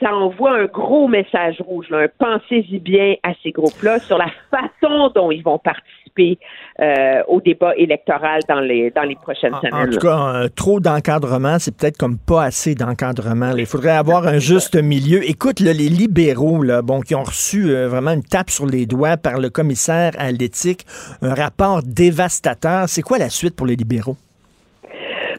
ça 0.02 0.14
envoie 0.14 0.52
un 0.58 0.66
gros 0.66 1.08
message 1.08 1.62
rouge, 1.62 1.90
là, 1.90 2.08
pensez-y 2.20 2.80
bien 2.80 3.16
à 3.24 3.32
ces 3.42 3.52
groupes-là 3.52 4.00
sur 4.00 4.18
la 4.18 4.28
façon 4.52 5.10
dont 5.16 5.32
ils 5.32 5.42
vont 5.42 5.58
participer 5.58 6.38
euh, 6.82 7.22
au 7.28 7.40
débat 7.40 7.74
électoral 7.78 8.42
dans 8.50 8.60
les 8.60 8.92
dans 8.92 9.04
les 9.04 9.16
prochaines 9.16 9.54
En, 9.54 9.62
semaines. 9.62 9.74
en 9.90 9.92
tout 9.92 10.00
cas, 10.00 10.36
euh, 10.36 10.48
trop 10.54 10.80
d'encadrement, 10.82 11.60
c'est 11.60 11.76
peut-être 11.76 11.98
comme 11.98 12.18
pas 12.18 12.44
assez 12.44 12.76
d'encadrement. 12.76 13.52
là. 13.52 13.60
Il 13.60 13.66
faudrait 13.66 13.92
avoir 13.96 14.28
un 14.28 14.38
juste 14.40 14.76
milieu. 14.76 15.24
Écoute, 15.30 15.60
là, 15.62 15.72
les 15.72 15.88
libéraux, 15.90 16.62
là, 16.62 16.82
bon, 16.82 17.00
qui 17.00 17.16
ont 17.16 17.24
reçu 17.24 17.70
euh, 17.70 17.88
vraiment 17.88 18.12
une 18.12 18.24
tape 18.24 18.50
sur 18.50 18.66
les 18.66 18.86
doigts 18.86 19.16
par 19.18 19.40
le 19.40 19.50
commissaire 19.50 20.12
à 20.18 20.32
l'éthique, 20.32 20.86
un 21.22 21.34
rapport 21.34 21.82
dévastateur. 21.84 22.90
C'est 22.90 23.02
quoi 23.02 23.18
la 23.18 23.30
suite 23.30 23.56
pour 23.56 23.66
les 23.68 23.76
libéraux? 23.76 24.18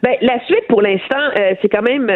Ben, 0.02 0.14
la 0.22 0.42
suite, 0.46 0.66
pour 0.68 0.80
l'instant, 0.82 1.18
euh, 1.38 1.54
c'est 1.60 1.68
quand 1.68 1.82
même 1.82 2.06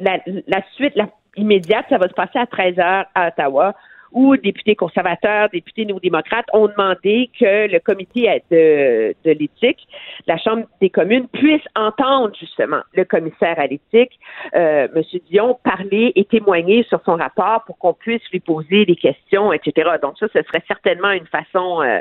la, 0.00 0.18
la 0.46 0.62
suite 0.76 0.92
la 0.96 1.08
immédiate, 1.36 1.86
ça 1.88 1.98
va 1.98 2.08
se 2.08 2.14
passer 2.14 2.38
à 2.38 2.46
13 2.46 2.78
heures 2.78 3.06
à 3.14 3.28
Ottawa, 3.28 3.74
où 4.14 4.36
députés 4.36 4.76
conservateurs, 4.76 5.48
députés 5.52 5.84
néo-démocrates 5.84 6.46
ont 6.52 6.68
demandé 6.68 7.30
que 7.38 7.70
le 7.70 7.80
comité 7.80 8.42
de, 8.50 9.14
de 9.24 9.30
l'éthique, 9.32 9.88
la 10.28 10.38
Chambre 10.38 10.66
des 10.80 10.88
communes, 10.88 11.26
puisse 11.28 11.62
entendre 11.74 12.32
justement 12.38 12.80
le 12.94 13.04
commissaire 13.04 13.58
à 13.58 13.66
l'éthique, 13.66 14.18
euh, 14.54 14.86
M. 14.94 15.02
Dion, 15.28 15.58
parler 15.64 16.12
et 16.14 16.24
témoigner 16.24 16.84
sur 16.84 17.00
son 17.04 17.16
rapport 17.16 17.64
pour 17.64 17.76
qu'on 17.76 17.92
puisse 17.92 18.22
lui 18.30 18.38
poser 18.38 18.86
des 18.86 18.96
questions, 18.96 19.52
etc. 19.52 19.90
Donc 20.00 20.16
ça, 20.18 20.28
ce 20.32 20.42
serait 20.42 20.62
certainement 20.68 21.10
une 21.10 21.26
façon 21.26 21.82
euh, 21.82 21.98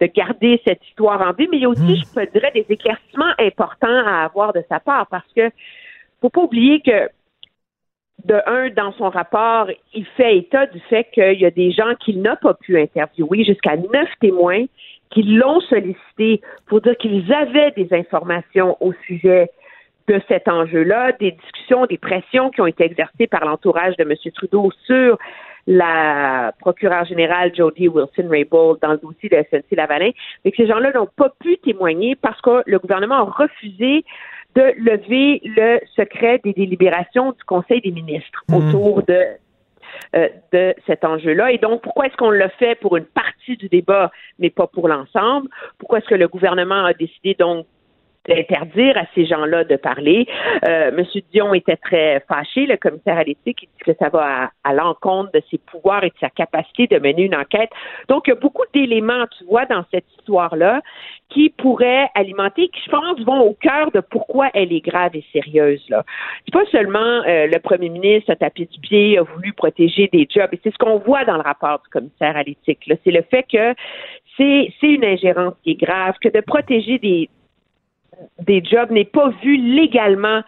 de 0.00 0.06
garder 0.06 0.60
cette 0.66 0.86
histoire 0.86 1.22
en 1.22 1.32
vie, 1.32 1.48
mais 1.50 1.56
il 1.56 1.62
y 1.62 1.64
a 1.64 1.70
aussi, 1.70 1.96
je 1.96 2.14
peux 2.14 2.26
dirais, 2.26 2.52
des 2.54 2.66
éclaircissements 2.68 3.32
importants 3.38 4.06
à 4.06 4.24
avoir 4.24 4.52
de 4.52 4.62
sa 4.68 4.78
part 4.78 5.06
parce 5.06 5.26
que 5.34 5.50
faut 6.20 6.28
pas 6.28 6.42
oublier 6.42 6.80
que 6.80 7.08
de 8.24 8.40
un, 8.46 8.70
dans 8.70 8.92
son 8.92 9.08
rapport, 9.08 9.68
il 9.94 10.04
fait 10.16 10.38
état 10.38 10.66
du 10.66 10.80
fait 10.80 11.06
qu'il 11.12 11.40
y 11.40 11.46
a 11.46 11.50
des 11.50 11.70
gens 11.70 11.94
qu'il 12.00 12.22
n'a 12.22 12.36
pas 12.36 12.54
pu 12.54 12.80
interviewer, 12.80 13.44
jusqu'à 13.44 13.76
neuf 13.76 14.08
témoins 14.20 14.64
qui 15.10 15.22
l'ont 15.22 15.60
sollicité 15.60 16.40
pour 16.66 16.80
dire 16.80 16.96
qu'ils 16.96 17.32
avaient 17.32 17.70
des 17.72 17.88
informations 17.92 18.76
au 18.80 18.92
sujet 19.06 19.50
de 20.08 20.20
cet 20.28 20.48
enjeu-là, 20.48 21.12
des 21.12 21.32
discussions, 21.32 21.86
des 21.86 21.98
pressions 21.98 22.50
qui 22.50 22.60
ont 22.60 22.66
été 22.66 22.84
exercées 22.84 23.26
par 23.26 23.44
l'entourage 23.44 23.96
de 23.96 24.04
M. 24.04 24.14
Trudeau 24.34 24.70
sur 24.86 25.18
la 25.66 26.52
procureure 26.60 27.04
générale 27.04 27.52
Jodie 27.54 27.88
Wilson-Raybould 27.88 28.78
dans 28.80 28.92
le 28.92 28.98
dossier 28.98 29.28
de 29.28 29.36
SNC 29.50 29.64
Lavalin, 29.72 30.10
mais 30.44 30.52
que 30.52 30.58
ces 30.58 30.68
gens-là 30.68 30.92
n'ont 30.92 31.08
pas 31.16 31.32
pu 31.40 31.58
témoigner 31.58 32.14
parce 32.14 32.40
que 32.40 32.62
le 32.66 32.78
gouvernement 32.78 33.16
a 33.16 33.22
refusé 33.22 34.04
de 34.56 34.74
lever 34.78 35.40
le 35.44 35.80
secret 35.94 36.40
des 36.42 36.54
délibérations 36.54 37.32
du 37.32 37.44
Conseil 37.44 37.80
des 37.82 37.92
ministres 37.92 38.42
autour 38.52 39.02
de 39.02 39.22
euh, 40.14 40.28
de 40.52 40.74
cet 40.86 41.04
enjeu-là. 41.04 41.52
Et 41.52 41.58
donc, 41.58 41.82
pourquoi 41.82 42.06
est-ce 42.06 42.16
qu'on 42.16 42.30
l'a 42.30 42.48
fait 42.48 42.74
pour 42.74 42.96
une 42.96 43.04
partie 43.04 43.56
du 43.56 43.68
débat, 43.68 44.10
mais 44.38 44.50
pas 44.50 44.66
pour 44.66 44.88
l'ensemble? 44.88 45.48
Pourquoi 45.78 45.98
est-ce 45.98 46.08
que 46.08 46.14
le 46.14 46.28
gouvernement 46.28 46.84
a 46.84 46.92
décidé 46.92 47.34
donc 47.38 47.66
d'interdire 48.28 48.96
à 48.96 49.04
ces 49.14 49.26
gens-là 49.26 49.64
de 49.64 49.76
parler. 49.76 50.26
Euh, 50.68 50.90
Monsieur 50.92 51.22
Dion 51.32 51.54
était 51.54 51.76
très 51.76 52.20
fâché, 52.28 52.66
le 52.66 52.76
commissaire 52.76 53.18
à 53.18 53.24
l'éthique, 53.24 53.62
il 53.62 53.68
dit 53.68 53.84
que 53.84 53.94
ça 53.98 54.08
va 54.08 54.44
à, 54.44 54.50
à 54.64 54.74
l'encontre 54.74 55.30
de 55.32 55.42
ses 55.50 55.58
pouvoirs 55.58 56.04
et 56.04 56.08
de 56.08 56.18
sa 56.20 56.30
capacité 56.30 56.86
de 56.86 56.98
mener 56.98 57.24
une 57.24 57.34
enquête. 57.34 57.70
Donc, 58.08 58.24
il 58.26 58.30
y 58.30 58.32
a 58.32 58.36
beaucoup 58.36 58.64
d'éléments, 58.74 59.26
tu 59.38 59.44
vois, 59.44 59.66
dans 59.66 59.84
cette 59.92 60.06
histoire-là 60.18 60.82
qui 61.28 61.50
pourraient 61.50 62.08
alimenter, 62.14 62.68
qui, 62.68 62.80
je 62.84 62.90
pense, 62.90 63.20
vont 63.20 63.40
au 63.40 63.54
cœur 63.54 63.90
de 63.90 64.00
pourquoi 64.00 64.48
elle 64.54 64.72
est 64.72 64.80
grave 64.80 65.14
et 65.14 65.24
sérieuse. 65.32 65.84
Là. 65.88 66.04
C'est 66.44 66.52
pas 66.52 66.66
seulement 66.70 66.98
euh, 66.98 67.46
le 67.46 67.58
premier 67.58 67.88
ministre 67.88 68.30
a 68.32 68.36
tapé 68.36 68.66
du 68.66 68.80
pied, 68.80 69.18
a 69.18 69.22
voulu 69.22 69.52
protéger 69.52 70.08
des 70.12 70.26
jobs, 70.30 70.48
et 70.52 70.60
c'est 70.62 70.72
ce 70.72 70.78
qu'on 70.78 70.98
voit 70.98 71.24
dans 71.24 71.36
le 71.36 71.42
rapport 71.42 71.80
du 71.82 71.88
commissaire 71.90 72.36
à 72.36 72.42
l'éthique. 72.42 72.78
C'est 73.04 73.10
le 73.10 73.22
fait 73.22 73.44
que 73.50 73.74
c'est 74.36 74.70
une 74.82 75.04
ingérence 75.04 75.54
qui 75.64 75.72
est 75.72 75.80
grave, 75.80 76.14
que 76.20 76.28
de 76.28 76.40
protéger 76.40 76.98
des, 76.98 77.28
des 78.42 78.62
jobs 78.64 78.90
n'est 78.90 79.04
pas 79.04 79.30
vu 79.42 79.56
légalement 79.56 80.42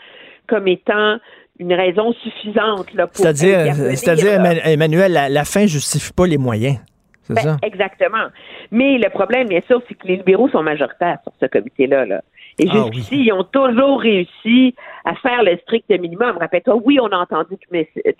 comme 0.46 0.68
étant 0.68 1.18
une 1.58 1.74
raison 1.74 2.12
suffisante 2.12 2.92
là, 2.94 3.06
pour 3.06 3.16
C'est-à-dire, 3.16 3.58
intervenir, 3.60 3.98
c'est-à-dire 3.98 4.40
Emmanuel, 4.64 5.12
la, 5.12 5.28
la 5.28 5.44
fin 5.44 5.66
justifie 5.66 6.12
pas 6.12 6.26
les 6.26 6.38
moyens. 6.38 6.78
C'est 7.22 7.34
Ben, 7.34 7.42
ça? 7.42 7.56
Exactement. 7.62 8.28
Mais 8.70 8.96
le 8.96 9.10
problème, 9.10 9.48
bien 9.48 9.60
sûr, 9.66 9.82
c'est 9.88 9.94
que 9.94 10.06
les 10.06 10.16
libéraux 10.16 10.48
sont 10.48 10.62
majoritaires 10.62 11.18
sur 11.24 11.32
ce 11.40 11.46
comité-là. 11.46 12.06
Là. 12.06 12.22
Et 12.58 12.66
Ah 12.70 12.74
jusqu'ici, 12.74 13.24
ils 13.24 13.32
ont 13.32 13.44
toujours 13.44 14.00
réussi 14.00 14.74
à 15.04 15.14
faire 15.16 15.42
le 15.42 15.56
strict 15.58 15.90
minimum. 15.90 16.38
Rappelle-toi, 16.38 16.76
oui, 16.84 16.98
on 17.00 17.08
a 17.08 17.16
entendu 17.18 17.56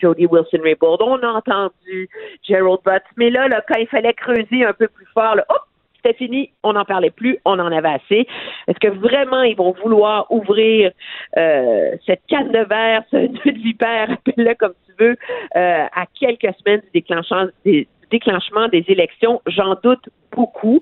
Jodie 0.00 0.26
Wilson-Raybould, 0.26 1.00
on 1.00 1.22
a 1.22 1.28
entendu 1.28 2.08
Gerald 2.46 2.80
Butts, 2.84 3.02
mais 3.16 3.30
là, 3.30 3.48
là, 3.48 3.62
quand 3.66 3.78
il 3.78 3.88
fallait 3.88 4.14
creuser 4.14 4.64
un 4.64 4.72
peu 4.72 4.88
plus 4.88 5.06
fort, 5.14 5.37
là, 5.37 5.44
hop, 5.48 5.62
c'était 6.02 6.16
fini, 6.16 6.50
on 6.62 6.72
n'en 6.72 6.84
parlait 6.84 7.11
plus, 7.11 7.38
on 7.44 7.58
en 7.58 7.72
avait 7.72 7.88
assez. 7.88 8.26
Est-ce 8.66 8.78
que 8.78 8.88
vraiment 8.88 9.42
ils 9.42 9.56
vont 9.56 9.72
vouloir 9.82 10.26
ouvrir 10.30 10.92
euh, 11.37 11.96
cette 12.06 12.22
canne 12.28 12.50
de 12.52 12.61
verre, 12.61 13.02
ce 13.11 13.16
nœud 13.16 13.52
de 13.52 13.58
vipère, 13.58 14.11
appelle-le 14.12 14.54
comme 14.54 14.74
tu 14.87 15.04
veux, 15.04 15.16
euh, 15.56 15.87
à 15.92 16.06
quelques 16.18 16.54
semaines 16.58 16.80
du 16.80 16.90
déclenchement 17.00 17.46
des, 17.64 17.88
déclenchement 18.11 18.68
des 18.68 18.84
élections, 18.88 19.40
j'en 19.46 19.74
doute 19.82 20.08
beaucoup. 20.32 20.80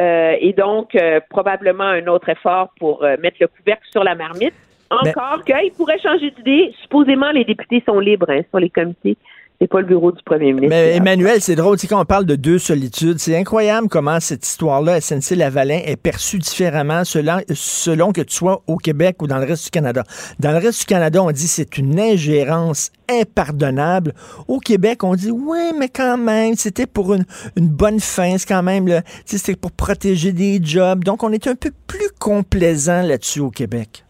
Euh, 0.00 0.36
et 0.40 0.52
donc, 0.52 0.94
euh, 0.94 1.20
probablement 1.30 1.84
un 1.84 2.06
autre 2.06 2.28
effort 2.28 2.70
pour 2.78 3.02
euh, 3.04 3.16
mettre 3.22 3.38
le 3.40 3.48
couvercle 3.48 3.86
sur 3.90 4.04
la 4.04 4.14
marmite. 4.14 4.54
Encore 4.90 5.44
qu'il 5.44 5.72
pourrait 5.76 5.98
changer 5.98 6.30
d'idée. 6.30 6.72
Supposément, 6.82 7.32
les 7.32 7.44
députés 7.44 7.82
sont 7.86 7.98
libres 7.98 8.30
hein, 8.30 8.42
sur 8.50 8.60
les 8.60 8.70
comités. 8.70 9.16
C'est 9.60 9.68
pas 9.68 9.80
le 9.80 9.86
bureau 9.86 10.12
du 10.12 10.22
premier 10.22 10.52
ministre. 10.52 10.68
Mais 10.68 10.96
Emmanuel, 10.96 11.40
c'est 11.40 11.54
drôle, 11.54 11.76
tu 11.76 11.82
sais, 11.82 11.86
quand 11.88 12.00
on 12.00 12.04
parle 12.04 12.26
de 12.26 12.36
deux 12.36 12.58
solitudes, 12.58 13.18
c'est 13.18 13.36
incroyable 13.36 13.88
comment 13.88 14.20
cette 14.20 14.46
histoire-là, 14.46 15.00
SNC-Lavalin, 15.00 15.80
est 15.84 15.96
perçue 15.96 16.38
différemment 16.38 17.04
selon, 17.04 17.38
selon 17.54 18.12
que 18.12 18.20
tu 18.20 18.34
sois 18.34 18.62
au 18.66 18.76
Québec 18.76 19.22
ou 19.22 19.26
dans 19.26 19.38
le 19.38 19.46
reste 19.46 19.64
du 19.64 19.70
Canada. 19.70 20.02
Dans 20.40 20.52
le 20.52 20.58
reste 20.58 20.80
du 20.80 20.86
Canada, 20.86 21.22
on 21.22 21.30
dit 21.30 21.48
c'est 21.48 21.78
une 21.78 21.98
ingérence 21.98 22.90
impardonnable. 23.08 24.12
Au 24.46 24.58
Québec, 24.58 25.04
on 25.04 25.14
dit 25.14 25.30
oui, 25.30 25.72
mais 25.78 25.88
quand 25.88 26.18
même, 26.18 26.54
c'était 26.56 26.86
pour 26.86 27.14
une, 27.14 27.24
une 27.56 27.68
bonne 27.68 28.00
fin, 28.00 28.36
c'est 28.36 28.48
quand 28.48 28.62
même, 28.62 28.86
là, 28.86 29.02
tu 29.02 29.10
sais, 29.24 29.38
c'était 29.38 29.56
pour 29.56 29.72
protéger 29.72 30.32
des 30.32 30.60
jobs. 30.62 31.02
Donc, 31.02 31.22
on 31.22 31.32
est 31.32 31.46
un 31.46 31.54
peu 31.54 31.70
plus 31.86 32.10
complaisant 32.18 33.02
là-dessus 33.02 33.40
au 33.40 33.50
Québec. 33.50 34.05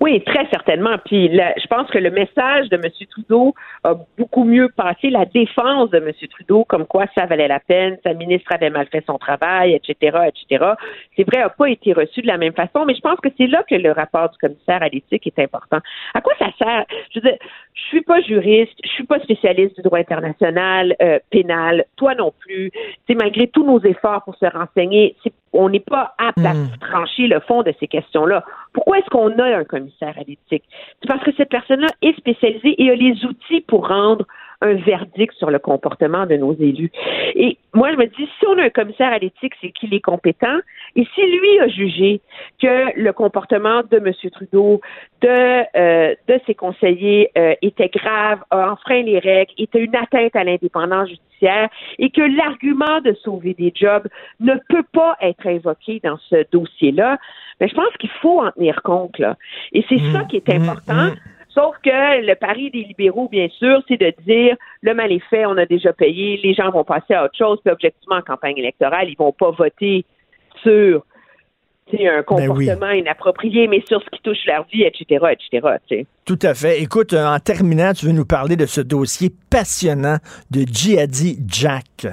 Oui, 0.00 0.22
très 0.24 0.46
certainement. 0.50 0.96
Puis 1.04 1.28
là, 1.28 1.54
je 1.56 1.66
pense 1.66 1.88
que 1.90 1.98
le 1.98 2.10
message 2.10 2.68
de 2.68 2.76
M. 2.76 2.90
Trudeau 3.10 3.54
a 3.84 3.94
beaucoup 4.18 4.44
mieux 4.44 4.68
passé. 4.68 5.10
La 5.10 5.24
défense 5.24 5.90
de 5.90 5.98
M. 5.98 6.12
Trudeau, 6.30 6.64
comme 6.64 6.86
quoi 6.86 7.04
ça 7.16 7.26
valait 7.26 7.48
la 7.48 7.60
peine, 7.60 7.98
sa 8.02 8.12
ministre 8.14 8.50
avait 8.52 8.70
mal 8.70 8.86
fait 8.88 9.04
son 9.06 9.18
travail, 9.18 9.74
etc., 9.74 10.18
etc. 10.26 10.72
C'est 11.16 11.24
vrai, 11.24 11.42
n'a 11.42 11.50
pas 11.50 11.68
été 11.68 11.92
reçu 11.92 12.22
de 12.22 12.26
la 12.26 12.38
même 12.38 12.52
façon, 12.52 12.84
mais 12.84 12.94
je 12.94 13.00
pense 13.00 13.20
que 13.20 13.28
c'est 13.38 13.46
là 13.46 13.62
que 13.68 13.74
le 13.74 13.92
rapport 13.92 14.30
du 14.30 14.38
commissaire 14.38 14.82
à 14.82 14.88
l'éthique 14.88 15.26
est 15.26 15.38
important. 15.38 15.78
À 16.14 16.20
quoi 16.20 16.32
ça 16.38 16.46
sert? 16.58 16.84
Je 17.14 17.20
veux 17.20 17.30
dire, 17.30 17.38
je 17.74 17.82
suis 17.82 18.02
pas 18.02 18.20
juriste, 18.20 18.74
je 18.84 18.90
suis 18.90 19.04
pas 19.04 19.20
spécialiste 19.20 19.76
du 19.76 19.82
droit 19.82 19.98
international, 19.98 20.96
euh, 21.00 21.18
pénal, 21.30 21.84
toi 21.96 22.14
non 22.14 22.32
plus. 22.40 22.70
C'est 23.06 23.14
malgré 23.14 23.46
tous 23.46 23.64
nos 23.64 23.80
efforts 23.80 24.24
pour 24.24 24.34
se 24.36 24.46
renseigner, 24.46 25.16
c'est 25.22 25.32
on 25.52 25.68
n'est 25.68 25.80
pas 25.80 26.14
apte 26.18 26.38
à 26.44 26.54
Mm. 26.54 26.68
trancher 26.80 27.26
le 27.26 27.40
fond 27.40 27.62
de 27.62 27.72
ces 27.78 27.88
questions-là. 27.88 28.44
Pourquoi 28.72 28.98
est-ce 28.98 29.10
qu'on 29.10 29.38
a 29.38 29.56
un 29.58 29.64
commissaire 29.64 30.14
à 30.16 30.20
l'éthique? 30.20 30.64
C'est 31.00 31.08
parce 31.08 31.22
que 31.22 31.32
cette 31.36 31.50
personne-là 31.50 31.88
est 32.00 32.16
spécialisée 32.16 32.80
et 32.82 32.90
a 32.90 32.94
les 32.94 33.24
outils 33.24 33.60
pour 33.60 33.88
rendre 33.88 34.26
un 34.62 34.74
verdict 34.74 35.34
sur 35.34 35.50
le 35.50 35.58
comportement 35.58 36.24
de 36.24 36.36
nos 36.36 36.54
élus. 36.54 36.90
Et 37.34 37.58
moi, 37.74 37.90
je 37.92 37.96
me 37.96 38.06
dis, 38.06 38.28
si 38.38 38.46
on 38.46 38.56
a 38.58 38.62
un 38.62 38.70
commissaire 38.70 39.12
à 39.12 39.18
l'éthique, 39.18 39.54
c'est 39.60 39.72
qu'il 39.72 39.92
est 39.92 40.00
compétent. 40.00 40.58
Et 40.96 41.06
si 41.14 41.20
lui 41.20 41.58
a 41.60 41.68
jugé 41.68 42.20
que 42.60 42.98
le 42.98 43.12
comportement 43.12 43.82
de 43.90 43.96
M. 43.96 44.12
Trudeau, 44.30 44.80
de, 45.20 45.28
euh, 45.76 46.14
de 46.28 46.40
ses 46.46 46.54
conseillers 46.54 47.30
euh, 47.36 47.54
était 47.62 47.88
grave, 47.88 48.40
a 48.50 48.72
enfreint 48.72 49.02
les 49.02 49.18
règles, 49.18 49.52
était 49.58 49.80
une 49.80 49.96
atteinte 49.96 50.36
à 50.36 50.44
l'indépendance 50.44 51.08
judiciaire 51.08 51.68
et 51.98 52.10
que 52.10 52.22
l'argument 52.22 53.00
de 53.00 53.14
sauver 53.24 53.54
des 53.54 53.72
jobs 53.74 54.06
ne 54.40 54.54
peut 54.68 54.84
pas 54.92 55.16
être 55.20 55.46
invoqué 55.46 56.00
dans 56.04 56.18
ce 56.28 56.44
dossier-là, 56.52 57.18
mais 57.60 57.68
je 57.68 57.74
pense 57.74 57.92
qu'il 57.98 58.10
faut 58.20 58.40
en 58.40 58.50
tenir 58.52 58.82
compte. 58.82 59.18
Là. 59.18 59.36
Et 59.72 59.84
c'est 59.88 59.98
ça 60.12 60.24
qui 60.24 60.36
est 60.36 60.48
mmh, 60.48 60.62
important. 60.62 60.94
mmh. 60.94 61.16
Sauf 61.54 61.76
que 61.84 62.26
le 62.26 62.34
pari 62.34 62.70
des 62.70 62.84
libéraux, 62.84 63.28
bien 63.28 63.48
sûr, 63.48 63.82
c'est 63.86 64.00
de 64.00 64.12
dire 64.26 64.56
le 64.80 64.94
mal 64.94 65.12
est 65.12 65.22
fait, 65.28 65.44
on 65.44 65.56
a 65.58 65.66
déjà 65.66 65.92
payé, 65.92 66.40
les 66.42 66.54
gens 66.54 66.70
vont 66.70 66.84
passer 66.84 67.14
à 67.14 67.24
autre 67.24 67.36
chose, 67.36 67.58
puis 67.62 67.72
objectivement, 67.72 68.16
en 68.16 68.22
campagne 68.22 68.56
électorale, 68.56 69.08
ils 69.08 69.16
vont 69.16 69.32
pas 69.32 69.50
voter 69.50 70.04
sur 70.62 71.04
un 72.00 72.22
comportement 72.22 72.90
inapproprié, 72.90 73.68
mais 73.68 73.82
sur 73.86 74.02
ce 74.02 74.08
qui 74.10 74.22
touche 74.22 74.44
leur 74.46 74.66
vie, 74.72 74.82
etc., 74.82 75.26
etc.. 75.32 76.04
Tout 76.24 76.38
à 76.42 76.54
fait. 76.54 76.80
Écoute, 76.80 77.12
euh, 77.12 77.26
en 77.26 77.38
terminant, 77.38 77.92
tu 77.92 78.06
veux 78.06 78.12
nous 78.12 78.24
parler 78.24 78.56
de 78.56 78.66
ce 78.66 78.80
dossier 78.80 79.30
passionnant 79.50 80.16
de 80.50 80.60
Jihadi 80.60 81.38
Jack. 81.46 82.06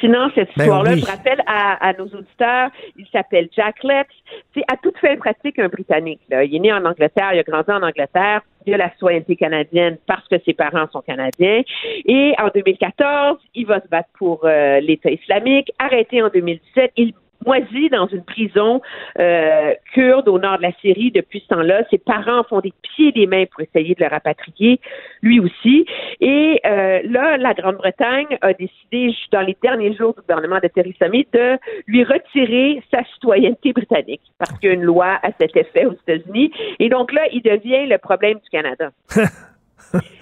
Fascinant 0.00 0.30
cette 0.34 0.48
Ben 0.56 0.64
histoire-là. 0.64 0.90
oui. 0.92 1.00
Je 1.00 1.06
rappelle 1.06 1.42
à, 1.46 1.88
à 1.88 1.92
nos 1.94 2.06
auditeurs, 2.06 2.70
il 2.96 3.06
s'appelle 3.08 3.48
Jack 3.56 3.82
Letts. 3.82 4.06
C'est 4.54 4.64
à 4.72 4.76
toute 4.76 4.96
fin 4.98 5.16
pratique 5.16 5.58
un 5.58 5.68
Britannique. 5.68 6.20
Là. 6.28 6.44
Il 6.44 6.54
est 6.54 6.58
né 6.58 6.72
en 6.72 6.84
Angleterre, 6.84 7.30
il 7.34 7.38
a 7.38 7.42
grandi 7.42 7.70
en 7.70 7.82
Angleterre, 7.82 8.42
il 8.66 8.74
a 8.74 8.76
la 8.76 8.90
citoyenneté 8.90 9.36
canadienne 9.36 9.98
parce 10.06 10.26
que 10.28 10.36
ses 10.44 10.54
parents 10.54 10.86
sont 10.92 11.00
canadiens. 11.02 11.62
Et 12.06 12.34
en 12.38 12.48
2014, 12.54 13.38
il 13.54 13.66
va 13.66 13.80
se 13.80 13.88
battre 13.88 14.08
pour 14.18 14.44
euh, 14.44 14.80
l'État 14.80 15.10
islamique. 15.10 15.70
Arrêté 15.78 16.22
en 16.22 16.28
2017, 16.28 16.92
il 16.96 17.14
moisit 17.44 17.90
dans 17.90 18.06
une 18.06 18.24
prison 18.24 18.80
euh, 19.18 19.74
kurde 19.94 20.28
au 20.28 20.38
nord 20.38 20.58
de 20.58 20.62
la 20.62 20.72
Syrie 20.80 21.10
depuis 21.10 21.40
ce 21.40 21.54
temps-là. 21.54 21.82
Ses 21.90 21.98
parents 21.98 22.44
font 22.44 22.60
des 22.60 22.72
pieds 22.82 23.08
et 23.08 23.12
des 23.12 23.26
mains 23.26 23.44
pour 23.46 23.60
essayer 23.62 23.94
de 23.94 24.02
le 24.02 24.10
rapatrier, 24.10 24.80
lui 25.22 25.40
aussi. 25.40 25.86
Et 26.20 26.60
euh, 26.66 27.00
là, 27.04 27.36
la 27.36 27.54
Grande-Bretagne 27.54 28.38
a 28.40 28.52
décidé, 28.52 29.14
dans 29.32 29.42
les 29.42 29.56
derniers 29.62 29.94
jours 29.94 30.14
du 30.14 30.20
gouvernement 30.20 30.58
de 30.62 30.68
Theresa 30.68 31.08
May, 31.08 31.26
de 31.32 31.58
lui 31.86 32.04
retirer 32.04 32.82
sa 32.90 33.04
citoyenneté 33.14 33.72
britannique 33.72 34.22
parce 34.38 34.52
qu'il 34.58 34.68
y 34.68 34.72
a 34.72 34.74
une 34.74 34.82
loi 34.82 35.18
à 35.22 35.30
cet 35.40 35.56
effet 35.56 35.86
aux 35.86 35.92
États-Unis. 35.92 36.52
Et 36.78 36.88
donc 36.88 37.12
là, 37.12 37.22
il 37.32 37.42
devient 37.42 37.86
le 37.86 37.98
problème 37.98 38.38
du 38.38 38.50
Canada. 38.50 38.90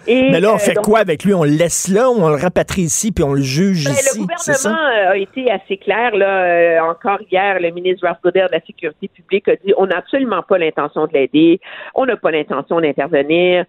Et, 0.06 0.22
Mais 0.30 0.40
là, 0.40 0.52
on 0.52 0.56
euh, 0.56 0.58
fait 0.58 0.74
donc, 0.74 0.84
quoi 0.84 1.00
avec 1.00 1.24
lui? 1.24 1.34
On 1.34 1.44
le 1.44 1.50
laisse 1.50 1.88
là 1.88 2.10
ou 2.10 2.22
on 2.22 2.28
le 2.28 2.36
rapatrie 2.36 2.82
ici 2.82 3.12
puis 3.12 3.24
on 3.24 3.34
le 3.34 3.42
juge 3.42 3.84
ben, 3.84 3.92
ici? 3.92 4.18
le 4.18 4.26
gouvernement 4.26 4.88
euh, 4.88 5.10
a 5.10 5.16
été 5.16 5.50
assez 5.50 5.76
clair. 5.76 6.14
Là, 6.14 6.44
euh, 6.44 6.80
encore 6.80 7.18
hier, 7.30 7.60
le 7.60 7.70
ministre 7.70 8.06
Ralph 8.06 8.18
Goddard 8.22 8.48
de 8.48 8.54
la 8.54 8.60
Sécurité 8.60 9.08
publique 9.08 9.48
a 9.48 9.56
dit 9.56 9.72
on 9.76 9.86
n'a 9.86 9.98
absolument 9.98 10.42
pas 10.42 10.58
l'intention 10.58 11.06
de 11.06 11.12
l'aider, 11.12 11.60
on 11.94 12.06
n'a 12.06 12.16
pas 12.16 12.30
l'intention 12.30 12.80
d'intervenir, 12.80 13.64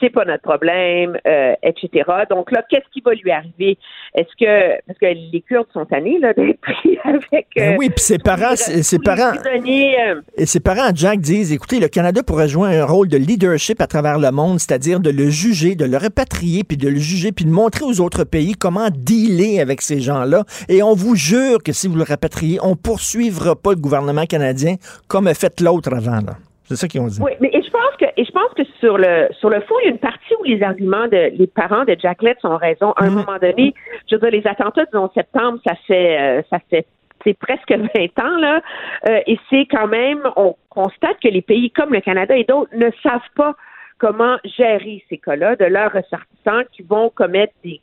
c'est 0.00 0.10
pas 0.10 0.24
notre 0.24 0.42
problème, 0.42 1.18
euh, 1.26 1.54
etc. 1.62 2.04
Donc 2.28 2.50
là, 2.50 2.64
qu'est-ce 2.68 2.88
qui 2.92 3.00
va 3.00 3.12
lui 3.12 3.30
arriver? 3.30 3.78
Est-ce 4.14 4.28
que 4.38 4.80
parce 4.86 4.98
que 4.98 5.06
les 5.06 5.40
Kurdes 5.42 5.68
sont 5.72 5.84
tannés 5.84 6.18
là 6.18 6.32
d'être 6.32 6.60
pris 6.60 6.98
avec 7.04 7.46
Ben 7.54 7.74
euh, 7.74 7.76
oui, 7.78 7.90
puis 7.90 8.02
ses 8.02 8.18
parents, 8.18 8.56
ses 8.56 8.98
parents, 8.98 9.32
euh, 9.36 10.20
et 10.36 10.46
ses 10.46 10.60
parents, 10.60 10.90
Jack, 10.94 11.20
disent, 11.20 11.52
écoutez, 11.52 11.78
le 11.78 11.88
Canada 11.88 12.22
pourrait 12.22 12.48
jouer 12.48 12.76
un 12.76 12.84
rôle 12.84 13.08
de 13.08 13.16
leadership 13.16 13.80
à 13.80 13.86
travers 13.86 14.18
le 14.18 14.30
monde, 14.30 14.58
c'est-à-dire 14.58 15.00
de 15.00 15.10
le 15.10 15.28
juger, 15.28 15.74
de 15.74 15.84
le 15.84 15.96
repatrier, 15.96 16.64
puis 16.64 16.76
de 16.76 16.88
le 16.88 16.98
juger, 16.98 17.32
puis 17.32 17.44
de 17.44 17.50
montrer 17.50 17.84
aux 17.84 18.00
autres 18.00 18.24
pays 18.24 18.54
comment 18.54 18.88
dealer 18.90 19.60
avec 19.60 19.82
ces 19.82 20.00
gens-là. 20.00 20.44
Et 20.68 20.82
on 20.82 20.94
vous 20.94 21.14
jure 21.14 21.62
que 21.62 21.72
si 21.72 21.88
vous 21.88 21.96
le 21.96 22.04
rapatriez, 22.04 22.58
on 22.62 22.76
poursuivra 22.76 23.56
pas 23.56 23.70
le 23.70 23.80
gouvernement 23.80 24.26
canadien 24.26 24.76
comme 25.08 25.26
a 25.26 25.34
fait 25.34 25.60
l'autre 25.60 25.92
avant. 25.94 26.16
là. 26.16 26.36
C'est 26.70 26.76
ça 26.76 26.86
qu'ils 26.86 27.00
ont 27.00 27.08
dit. 27.08 27.20
Oui, 27.20 27.32
mais 27.40 27.50
et 27.52 27.62
je 27.62 27.70
pense 27.70 27.96
que 27.98 28.04
et 28.16 28.24
je 28.24 28.30
pense 28.30 28.52
que 28.56 28.62
sur 28.80 28.98
le 28.98 29.28
sur 29.38 29.50
le 29.50 29.60
fond, 29.60 29.74
il 29.82 29.84
y 29.84 29.88
a 29.88 29.90
une 29.92 29.98
partie 29.98 30.34
où 30.40 30.44
les 30.44 30.62
arguments 30.62 31.06
de 31.06 31.30
les 31.36 31.46
parents 31.46 31.84
de 31.84 31.96
Jack 31.98 32.22
Letts 32.22 32.44
ont 32.44 32.56
raison. 32.56 32.92
À 32.92 33.04
un 33.04 33.10
moment 33.10 33.38
donné, 33.40 33.74
je 34.10 34.16
veux 34.16 34.20
dire, 34.20 34.30
les 34.30 34.46
attentats 34.46 34.84
du 34.86 34.96
11 34.96 35.10
septembre, 35.14 35.58
ça 35.66 35.74
fait 35.86 36.18
euh, 36.20 36.42
ça 36.50 36.58
fait 36.68 36.86
c'est 37.24 37.38
presque 37.38 37.70
20 37.70 37.86
ans 38.24 38.36
là, 38.38 38.60
Euh, 39.08 39.20
et 39.26 39.38
c'est 39.48 39.66
quand 39.66 39.86
même 39.86 40.22
on 40.36 40.56
constate 40.68 41.18
que 41.22 41.28
les 41.28 41.42
pays 41.42 41.70
comme 41.70 41.92
le 41.92 42.00
Canada 42.00 42.36
et 42.36 42.44
d'autres 42.44 42.74
ne 42.74 42.90
savent 43.02 43.32
pas 43.36 43.54
comment 43.98 44.36
gérer 44.44 45.04
ces 45.08 45.18
cas-là 45.18 45.56
de 45.56 45.66
leurs 45.66 45.92
ressortissants 45.92 46.64
qui 46.72 46.82
vont 46.82 47.10
commettre 47.10 47.52
des 47.62 47.80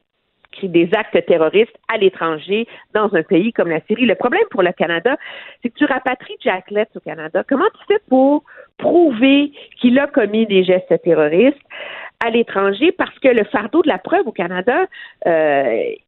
des 0.63 0.89
actes 0.95 1.25
terroristes 1.27 1.75
à 1.93 1.97
l'étranger 1.97 2.67
dans 2.93 3.13
un 3.13 3.23
pays 3.23 3.53
comme 3.53 3.69
la 3.69 3.81
Syrie. 3.87 4.05
Le 4.05 4.15
problème 4.15 4.41
pour 4.49 4.63
le 4.63 4.71
Canada, 4.71 5.17
c'est 5.61 5.69
que 5.69 5.77
tu 5.77 5.85
rapatries 5.85 6.37
Jack 6.43 6.71
Letts 6.71 6.89
au 6.95 6.99
Canada. 6.99 7.43
Comment 7.47 7.69
tu 7.79 7.85
fais 7.93 8.01
pour 8.09 8.43
prouver 8.77 9.51
qu'il 9.79 9.97
a 9.99 10.07
commis 10.07 10.45
des 10.47 10.63
gestes 10.63 10.93
terroristes 11.03 11.57
à 12.25 12.29
l'étranger? 12.31 12.91
Parce 12.91 13.17
que 13.19 13.27
le 13.27 13.43
fardeau 13.45 13.81
de 13.83 13.87
la 13.89 13.97
preuve 13.99 14.27
au 14.27 14.31
Canada 14.31 14.85
euh, 15.27 15.61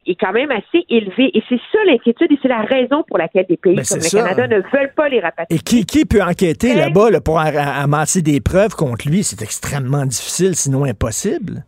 est 0.08 0.16
quand 0.20 0.32
même 0.34 0.52
assez 0.52 0.86
élevé. 0.90 1.30
Et 1.38 1.44
c'est 1.50 1.60
ça 1.72 1.78
l'inquiétude 1.86 2.32
et 2.32 2.40
c'est 2.42 2.48
la 2.48 2.62
raison 2.62 3.04
pour 3.08 3.18
laquelle 3.18 3.46
des 3.48 3.58
pays 3.58 3.76
Ben, 3.76 3.84
comme 3.88 3.98
le 3.98 4.04
ça. 4.04 4.24
Canada 4.24 4.48
ne 4.48 4.62
veulent 4.74 4.94
pas 4.96 5.10
les 5.10 5.20
rapatrier. 5.20 5.60
Et 5.60 5.64
qui, 5.64 5.86
qui 5.86 6.06
peut 6.06 6.22
enquêter 6.22 6.70
Hey. 6.72 6.78
là-bas 6.78 7.10
là, 7.12 7.22
pour 7.22 7.40
amasser 7.40 8.22
des 8.22 8.42
preuves 8.42 8.76
contre 8.76 9.08
lui? 9.08 9.24
C'est 9.24 9.42
extrêmement 9.42 10.06
difficile, 10.06 10.56
sinon 10.56 10.84
impossible. 10.86 11.64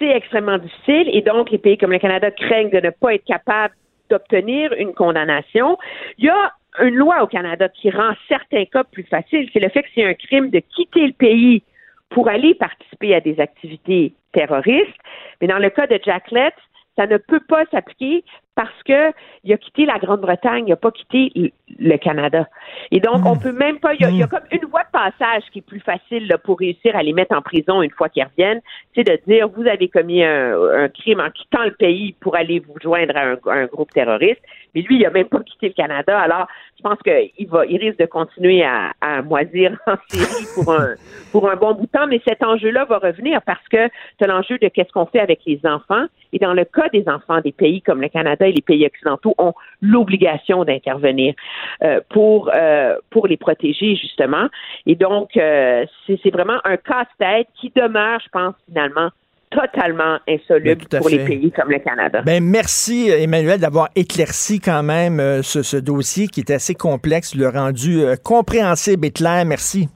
C'est 0.00 0.08
extrêmement 0.08 0.58
difficile 0.58 1.08
et 1.12 1.20
donc 1.20 1.50
les 1.50 1.58
pays 1.58 1.78
comme 1.78 1.92
le 1.92 1.98
Canada 1.98 2.30
craignent 2.30 2.70
de 2.70 2.80
ne 2.80 2.90
pas 2.90 3.14
être 3.14 3.24
capables 3.24 3.74
d'obtenir 4.08 4.72
une 4.72 4.94
condamnation. 4.94 5.78
Il 6.18 6.24
y 6.24 6.28
a 6.28 6.52
une 6.80 6.96
loi 6.96 7.22
au 7.22 7.26
Canada 7.26 7.68
qui 7.68 7.90
rend 7.90 8.14
certains 8.28 8.64
cas 8.64 8.84
plus 8.84 9.04
faciles, 9.04 9.48
c'est 9.52 9.60
le 9.60 9.68
fait 9.68 9.82
que 9.82 9.88
c'est 9.94 10.04
un 10.04 10.14
crime 10.14 10.50
de 10.50 10.60
quitter 10.60 11.06
le 11.06 11.12
pays 11.12 11.62
pour 12.08 12.28
aller 12.28 12.54
participer 12.54 13.14
à 13.14 13.20
des 13.20 13.38
activités 13.38 14.14
terroristes. 14.32 14.96
Mais 15.40 15.46
dans 15.46 15.58
le 15.58 15.70
cas 15.70 15.86
de 15.86 15.98
Jack 16.02 16.30
Letts, 16.30 16.54
ça 16.96 17.06
ne 17.06 17.18
peut 17.18 17.40
pas 17.40 17.64
s'appliquer 17.70 18.24
parce 18.60 18.82
que 18.84 19.10
il 19.42 19.54
a 19.54 19.56
quitté 19.56 19.86
la 19.86 19.98
Grande-Bretagne, 19.98 20.64
il 20.66 20.70
n'a 20.70 20.76
pas 20.76 20.90
quitté 20.90 21.32
le- 21.78 21.96
Canada. 21.96 22.46
Et 22.90 23.00
donc, 23.00 23.24
on 23.24 23.36
peut 23.36 23.52
même 23.52 23.78
pas. 23.78 23.94
Il 23.94 24.02
y, 24.02 24.04
a, 24.04 24.10
y 24.10 24.22
a 24.22 24.26
comme 24.26 24.44
une 24.52 24.66
voie 24.66 24.82
de 24.82 24.90
passage 24.92 25.44
qui 25.50 25.60
est 25.60 25.62
plus 25.66 25.80
facile 25.80 26.26
là, 26.28 26.36
pour 26.36 26.58
réussir 26.58 26.94
à 26.94 27.02
les 27.02 27.14
mettre 27.14 27.34
en 27.34 27.40
prison 27.40 27.80
une 27.80 27.90
fois 27.90 28.10
qu'ils 28.10 28.24
reviennent, 28.24 28.60
c'est 28.94 29.04
de 29.04 29.18
dire 29.26 29.48
vous 29.48 29.66
avez 29.66 29.88
commis 29.88 30.22
un, 30.22 30.52
un 30.84 30.88
crime 30.88 31.20
en 31.20 31.30
quittant 31.30 31.64
le 31.64 31.70
pays 31.72 32.14
pour 32.20 32.36
aller 32.36 32.58
vous 32.60 32.74
joindre 32.82 33.16
à 33.16 33.22
un, 33.22 33.34
à 33.46 33.54
un 33.62 33.66
groupe 33.66 33.90
terroriste. 33.92 34.42
Mais 34.74 34.82
lui, 34.82 34.98
il 34.98 35.06
a 35.06 35.10
même 35.10 35.28
pas 35.28 35.40
quitté 35.40 35.68
le 35.68 35.74
Canada. 35.74 36.18
Alors, 36.18 36.46
je 36.76 36.82
pense 36.82 36.98
qu'il 37.02 37.48
va, 37.48 37.66
il 37.66 37.78
risque 37.78 37.98
de 37.98 38.06
continuer 38.06 38.62
à, 38.62 38.92
à 39.00 39.22
moisir 39.22 39.76
en 39.86 39.96
Syrie 40.08 40.46
pour 40.54 40.72
un 40.72 40.94
pour 41.32 41.50
un 41.50 41.56
bon 41.56 41.74
bout 41.74 41.86
de 41.86 41.90
temps. 41.90 42.06
Mais 42.06 42.20
cet 42.26 42.42
enjeu-là 42.42 42.84
va 42.84 42.98
revenir 42.98 43.40
parce 43.42 43.66
que 43.68 43.86
as 43.86 44.26
l'enjeu 44.26 44.58
de 44.58 44.68
qu'est-ce 44.68 44.92
qu'on 44.92 45.06
fait 45.06 45.20
avec 45.20 45.40
les 45.46 45.60
enfants. 45.64 46.04
Et 46.32 46.38
dans 46.38 46.54
le 46.54 46.64
cas 46.64 46.88
des 46.90 47.08
enfants 47.08 47.40
des 47.40 47.52
pays 47.52 47.82
comme 47.82 48.00
le 48.00 48.08
Canada 48.08 48.46
et 48.50 48.52
les 48.52 48.62
pays 48.62 48.86
occidentaux 48.86 49.34
ont 49.38 49.54
l'obligation 49.80 50.64
d'intervenir 50.64 51.34
euh, 51.82 52.00
pour 52.10 52.50
euh, 52.54 52.96
pour 53.10 53.26
les 53.26 53.36
protéger 53.36 53.96
justement. 53.96 54.48
Et 54.86 54.94
donc, 54.94 55.36
euh, 55.36 55.84
c'est 56.06 56.30
vraiment 56.30 56.58
un 56.64 56.76
casse-tête 56.76 57.48
qui 57.60 57.72
demeure, 57.74 58.20
je 58.24 58.28
pense, 58.30 58.54
finalement 58.66 59.10
totalement 59.50 60.18
insoluble 60.28 60.84
Ben, 60.88 60.98
pour 61.00 61.08
les 61.08 61.24
pays 61.24 61.50
comme 61.50 61.70
le 61.70 61.80
Canada. 61.80 62.22
Ben, 62.22 62.42
merci, 62.42 63.08
Emmanuel, 63.08 63.58
d'avoir 63.58 63.88
éclairci 63.96 64.60
quand 64.60 64.84
même 64.84 65.42
ce, 65.42 65.62
ce 65.62 65.76
dossier 65.76 66.28
qui 66.28 66.40
est 66.40 66.52
assez 66.52 66.74
complexe, 66.74 67.34
le 67.34 67.48
rendu 67.48 68.04
compréhensible 68.22 69.06
et 69.06 69.10
clair. 69.10 69.44
Merci. 69.44 69.88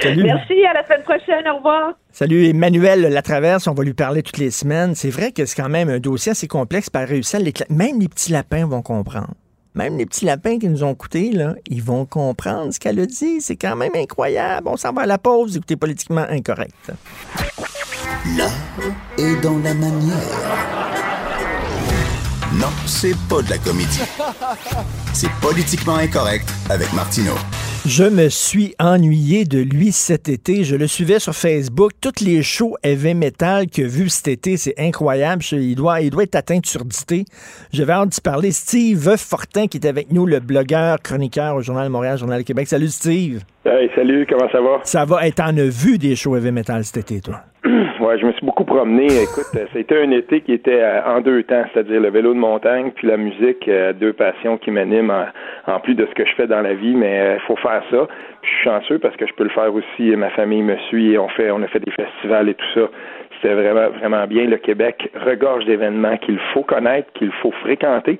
Salut. 0.00 0.24
Merci, 0.24 0.64
à 0.64 0.74
la 0.74 0.84
semaine 0.84 1.02
prochaine, 1.02 1.48
au 1.48 1.56
revoir. 1.56 1.94
Salut, 2.12 2.46
Emmanuel 2.46 3.02
Latraverse, 3.02 3.66
on 3.66 3.74
va 3.74 3.84
lui 3.84 3.94
parler 3.94 4.22
toutes 4.22 4.38
les 4.38 4.50
semaines. 4.50 4.94
C'est 4.94 5.10
vrai 5.10 5.32
que 5.32 5.44
c'est 5.46 5.60
quand 5.60 5.68
même 5.68 5.88
un 5.88 5.98
dossier 5.98 6.32
assez 6.32 6.48
complexe, 6.48 6.90
par 6.90 7.06
réussir 7.06 7.40
à 7.40 7.42
l'éclater. 7.42 7.72
Même 7.72 8.00
les 8.00 8.08
petits 8.08 8.32
lapins 8.32 8.66
vont 8.66 8.82
comprendre. 8.82 9.34
Même 9.74 9.98
les 9.98 10.06
petits 10.06 10.24
lapins 10.24 10.58
qui 10.58 10.68
nous 10.68 10.84
ont 10.84 10.94
coûté, 10.94 11.30
là, 11.32 11.54
ils 11.68 11.82
vont 11.82 12.06
comprendre 12.06 12.72
ce 12.72 12.80
qu'elle 12.80 12.98
a 12.98 13.06
dit. 13.06 13.40
C'est 13.40 13.56
quand 13.56 13.76
même 13.76 13.92
incroyable. 13.94 14.68
On 14.68 14.76
s'en 14.76 14.92
va 14.92 15.02
à 15.02 15.06
la 15.06 15.18
pause, 15.18 15.56
écoutez 15.56 15.76
politiquement 15.76 16.24
incorrect. 16.30 16.92
L'art 18.36 18.50
est 19.18 19.40
dans 19.42 19.58
la 19.58 19.74
manière. 19.74 20.95
Non, 22.60 22.68
c'est 22.86 23.14
pas 23.28 23.42
de 23.42 23.50
la 23.50 23.58
comédie. 23.58 24.00
C'est 25.12 25.30
politiquement 25.42 25.96
incorrect 25.96 26.48
avec 26.70 26.92
Martineau. 26.94 27.34
Je 27.84 28.04
me 28.04 28.28
suis 28.28 28.74
ennuyé 28.78 29.44
de 29.44 29.58
lui 29.60 29.92
cet 29.92 30.28
été. 30.28 30.64
Je 30.64 30.74
le 30.76 30.86
suivais 30.86 31.18
sur 31.18 31.34
Facebook. 31.34 31.92
Toutes 32.00 32.20
les 32.20 32.42
shows 32.42 32.76
heavy 32.82 33.14
metal 33.14 33.66
qu'il 33.66 33.84
a 33.84 33.88
vu 33.88 34.08
cet 34.08 34.28
été, 34.28 34.56
c'est 34.56 34.74
incroyable. 34.78 35.42
Je- 35.42 35.56
il, 35.56 35.74
doit, 35.74 36.00
il 36.00 36.10
doit 36.10 36.22
être 36.22 36.34
atteint 36.36 36.58
de 36.58 36.66
surdité. 36.66 37.24
J'avais 37.72 37.92
hâte 37.92 38.08
d'y 38.10 38.20
parler. 38.20 38.52
Steve 38.52 39.16
Fortin, 39.16 39.66
qui 39.66 39.76
est 39.78 39.86
avec 39.86 40.10
nous, 40.10 40.24
le 40.26 40.40
blogueur, 40.40 40.98
chroniqueur 41.02 41.56
au 41.56 41.62
Journal 41.62 41.86
de 41.86 41.92
Montréal, 41.92 42.18
Journal 42.18 42.38
de 42.40 42.46
Québec. 42.46 42.68
Salut, 42.68 42.88
Steve. 42.88 43.42
Hey, 43.64 43.90
salut, 43.94 44.26
comment 44.28 44.50
ça 44.50 44.60
va? 44.60 44.80
Ça 44.84 45.04
va 45.04 45.26
être 45.26 45.40
en 45.40 45.56
a 45.56 45.64
vu 45.64 45.98
des 45.98 46.16
shows 46.16 46.36
heavy 46.36 46.52
metal 46.52 46.84
cet 46.84 46.96
été, 46.98 47.20
toi. 47.20 47.42
Ouais, 48.00 48.18
je 48.18 48.26
me 48.26 48.32
suis 48.32 48.44
beaucoup 48.44 48.64
promené. 48.64 49.06
Écoute, 49.06 49.46
euh, 49.56 49.66
a 49.74 49.78
été 49.78 49.96
un 49.96 50.10
été 50.10 50.42
qui 50.42 50.52
était 50.52 50.82
euh, 50.82 51.00
en 51.06 51.20
deux 51.20 51.42
temps, 51.44 51.64
c'est-à-dire 51.72 52.00
le 52.00 52.10
vélo 52.10 52.34
de 52.34 52.38
montagne 52.38 52.90
puis 52.94 53.06
la 53.06 53.16
musique, 53.16 53.66
euh, 53.68 53.92
deux 53.94 54.12
passions 54.12 54.58
qui 54.58 54.70
m'animent 54.70 55.26
en, 55.66 55.80
plus 55.80 55.94
de 55.94 56.04
ce 56.06 56.14
que 56.14 56.26
je 56.26 56.34
fais 56.34 56.46
dans 56.46 56.60
la 56.60 56.74
vie, 56.74 56.94
mais 56.94 57.36
il 57.36 57.40
faut 57.46 57.56
faire 57.56 57.82
ça. 57.90 58.06
Puis 58.42 58.50
je 58.50 58.56
suis 58.56 58.64
chanceux 58.64 58.98
parce 58.98 59.16
que 59.16 59.26
je 59.26 59.32
peux 59.34 59.44
le 59.44 59.50
faire 59.50 59.72
aussi. 59.74 60.14
Ma 60.16 60.30
famille 60.30 60.62
me 60.62 60.76
suit 60.88 61.12
et 61.12 61.18
on 61.18 61.28
fait, 61.28 61.50
on 61.50 61.62
a 61.62 61.68
fait 61.68 61.80
des 61.80 61.92
festivals 61.92 62.48
et 62.48 62.54
tout 62.54 62.66
ça. 62.74 62.88
C'était 63.36 63.54
vraiment, 63.54 63.88
vraiment 63.98 64.26
bien. 64.26 64.44
Le 64.44 64.58
Québec 64.58 65.10
regorge 65.14 65.64
d'événements 65.64 66.16
qu'il 66.18 66.38
faut 66.52 66.62
connaître, 66.62 67.10
qu'il 67.14 67.32
faut 67.42 67.52
fréquenter 67.62 68.18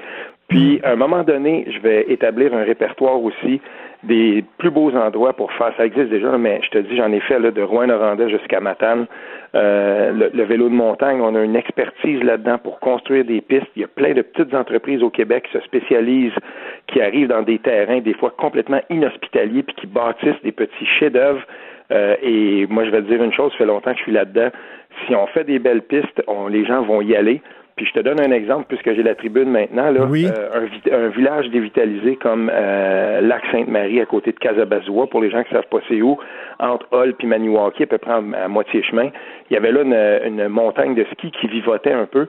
Puis, 0.49 0.81
à 0.85 0.93
un 0.93 0.97
moment 0.97 1.23
donné, 1.23 1.67
je 1.71 1.81
vais 1.81 2.07
établir 2.09 2.55
un 2.55 2.65
répertoire 2.65 3.23
aussi 3.23 3.61
des 4.03 4.45
plus 4.59 4.71
beaux 4.71 4.95
endroits 4.95 5.33
pour 5.33 5.53
faire. 5.53 5.73
Ça 5.77 5.87
existe 5.87 6.11
déjà, 6.11 6.37
mais 6.39 6.61
je 6.63 6.71
te 6.71 6.79
dis, 6.79 6.97
j'en 6.97 7.13
ai 7.13 7.21
fait 7.21 7.39
là, 7.39 7.51
de 7.51 7.63
Rouen-Noranda 7.63 8.29
jusqu'à 8.29 8.61
Matane. 8.61 9.07
Euh, 9.55 10.13
le, 10.13 10.31
le, 10.35 10.45
vélo 10.45 10.69
de 10.69 10.75
montagne, 10.75 11.21
on 11.21 11.35
a 11.35 11.43
une 11.43 11.57
expertise 11.57 12.23
là-dedans 12.23 12.59
pour 12.59 12.81
construire 12.81 13.25
des 13.25 13.41
pistes. 13.41 13.69
Il 13.77 13.83
y 13.83 13.85
a 13.85 13.89
plein 13.89 14.13
de 14.13 14.23
petites 14.23 14.55
entreprises 14.55 15.03
au 15.03 15.11
Québec 15.11 15.45
qui 15.47 15.59
se 15.59 15.65
spécialisent, 15.65 16.35
qui 16.89 17.01
arrivent 17.01 17.29
dans 17.29 17.43
des 17.43 17.59
terrains 17.59 18.01
des 18.01 18.15
fois 18.15 18.35
complètement 18.37 18.81
inhospitaliers, 18.91 19.63
puis 19.63 19.77
qui 19.77 19.87
bâtissent 19.87 20.43
des 20.43 20.53
petits 20.53 20.87
chefs-d'œuvre. 20.99 21.43
Euh, 21.93 22.17
et 22.23 22.67
moi, 22.69 22.85
je 22.85 22.91
vais 22.91 23.03
te 23.03 23.09
dire 23.09 23.23
une 23.23 23.33
chose, 23.33 23.53
ça 23.53 23.59
fait 23.59 23.67
longtemps 23.67 23.93
que 23.93 23.99
je 23.99 24.03
suis 24.03 24.13
là-dedans. 24.13 24.51
Si 25.07 25.15
on 25.15 25.27
fait 25.29 25.45
des 25.45 25.59
belles 25.59 25.83
pistes, 25.83 26.23
on, 26.27 26.49
les 26.49 26.65
gens 26.65 26.83
vont 26.83 27.01
y 27.01 27.15
aller. 27.15 27.41
Puis 27.77 27.85
je 27.85 27.93
te 27.93 28.01
donne 28.01 28.19
un 28.21 28.31
exemple, 28.31 28.65
puisque 28.69 28.95
j'ai 28.95 29.03
la 29.03 29.15
tribune 29.15 29.51
maintenant, 29.51 29.91
là, 29.91 30.01
euh, 30.01 30.49
un, 30.55 30.95
un, 30.95 31.09
village 31.09 31.51
dévitalisé 31.51 32.17
comme 32.17 32.51
euh, 32.51 33.21
Lac-Sainte-Marie 33.21 34.01
à 34.01 34.07
côté 34.07 34.33
de 34.33 34.39
Casabazoua, 34.39 35.09
pour 35.09 35.21
les 35.21 35.31
gens 35.31 35.43
qui 35.43 35.53
savent 35.53 35.69
pas 35.71 35.81
c'est 35.87 36.01
où, 36.01 36.17
entre 36.59 36.87
Hall 36.91 37.15
et 37.21 37.27
Maniwaki, 37.27 37.83
à 37.83 37.87
peu 37.87 37.99
près 37.99 38.13
à, 38.13 38.49
moitié 38.49 38.83
chemin. 38.83 39.11
Il 39.51 39.55
y 39.55 39.57
avait 39.59 39.73
là 39.73 39.83
une, 39.83 40.39
une 40.39 40.49
montagne 40.49 40.95
de 40.95 41.05
ski 41.13 41.31
qui 41.31 41.49
vivotait 41.49 41.93
un 41.93 42.07
peu. 42.07 42.27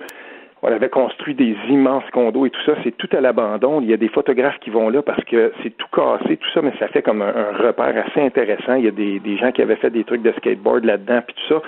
On 0.63 0.67
avait 0.71 0.89
construit 0.89 1.35
des 1.35 1.55
immenses 1.69 2.03
condos 2.11 2.45
et 2.47 2.49
tout 2.49 2.61
ça, 2.65 2.73
c'est 2.83 2.97
tout 2.97 3.09
à 3.15 3.21
l'abandon. 3.21 3.79
Il 3.79 3.89
y 3.89 3.93
a 3.93 3.97
des 3.97 4.09
photographes 4.09 4.57
qui 4.59 4.71
vont 4.71 4.89
là 4.89 5.03
parce 5.03 5.23
que 5.25 5.53
c'est 5.61 5.69
tout 5.77 5.87
cassé, 5.93 6.35
tout 6.35 6.49
ça, 6.53 6.61
mais 6.63 6.73
ça 6.79 6.87
fait 6.87 7.03
comme 7.03 7.21
un, 7.21 7.27
un 7.27 7.67
repère 7.67 7.93
assez 8.05 8.19
intéressant. 8.19 8.73
Il 8.73 8.85
y 8.85 8.87
a 8.87 8.91
des, 8.91 9.19
des, 9.19 9.37
gens 9.37 9.51
qui 9.51 9.61
avaient 9.61 9.75
fait 9.75 9.91
des 9.91 10.03
trucs 10.03 10.23
de 10.23 10.31
skateboard 10.31 10.83
là-dedans, 10.83 11.21
puis 11.25 11.35
tout 11.35 11.53
ça 11.53 11.61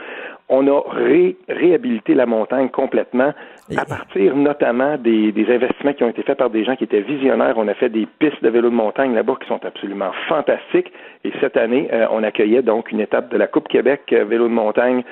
on 0.50 0.68
a 0.68 0.82
ré 0.90 1.38
réhabilité 1.48 2.16
la 2.16 2.26
montagne 2.26 2.70
complètement 2.70 3.34
à 3.78 3.86
partir 3.86 4.36
notamment 4.36 4.98
des, 4.98 5.32
des, 5.32 5.54
investissements 5.54 5.94
qui 5.94 6.04
ont 6.04 6.10
été 6.10 6.24
faits 6.24 6.40
par 6.40 6.50
des 6.50 6.64
gens 6.66 6.76
qui 6.76 6.86
étaient 6.86 7.02
visionnaires. 7.02 7.54
On 7.58 7.68
a 7.68 7.76
fait 7.76 7.90
des 7.90 8.08
pistes 8.18 8.44
de 8.44 8.50
vélo 8.50 8.70
de 8.72 8.76
montagne 8.76 9.14
là-bas 9.14 9.36
qui 9.40 9.48
sont 9.48 9.64
absolument 9.64 10.12
fantastiques. 10.28 10.92
Et 11.24 11.32
cette 11.40 11.56
année, 11.56 11.88
euh, 11.94 12.08
on 12.12 12.24
accueillait 12.24 12.64
donc 12.64 12.92
une 12.92 13.00
étape 13.00 13.30
de 13.32 13.38
la 13.38 13.46
Coupe 13.46 13.68
Québec 13.68 14.02
euh, 14.12 14.26
vélo 14.26 14.48
de 14.48 14.54
montagne 14.54 15.04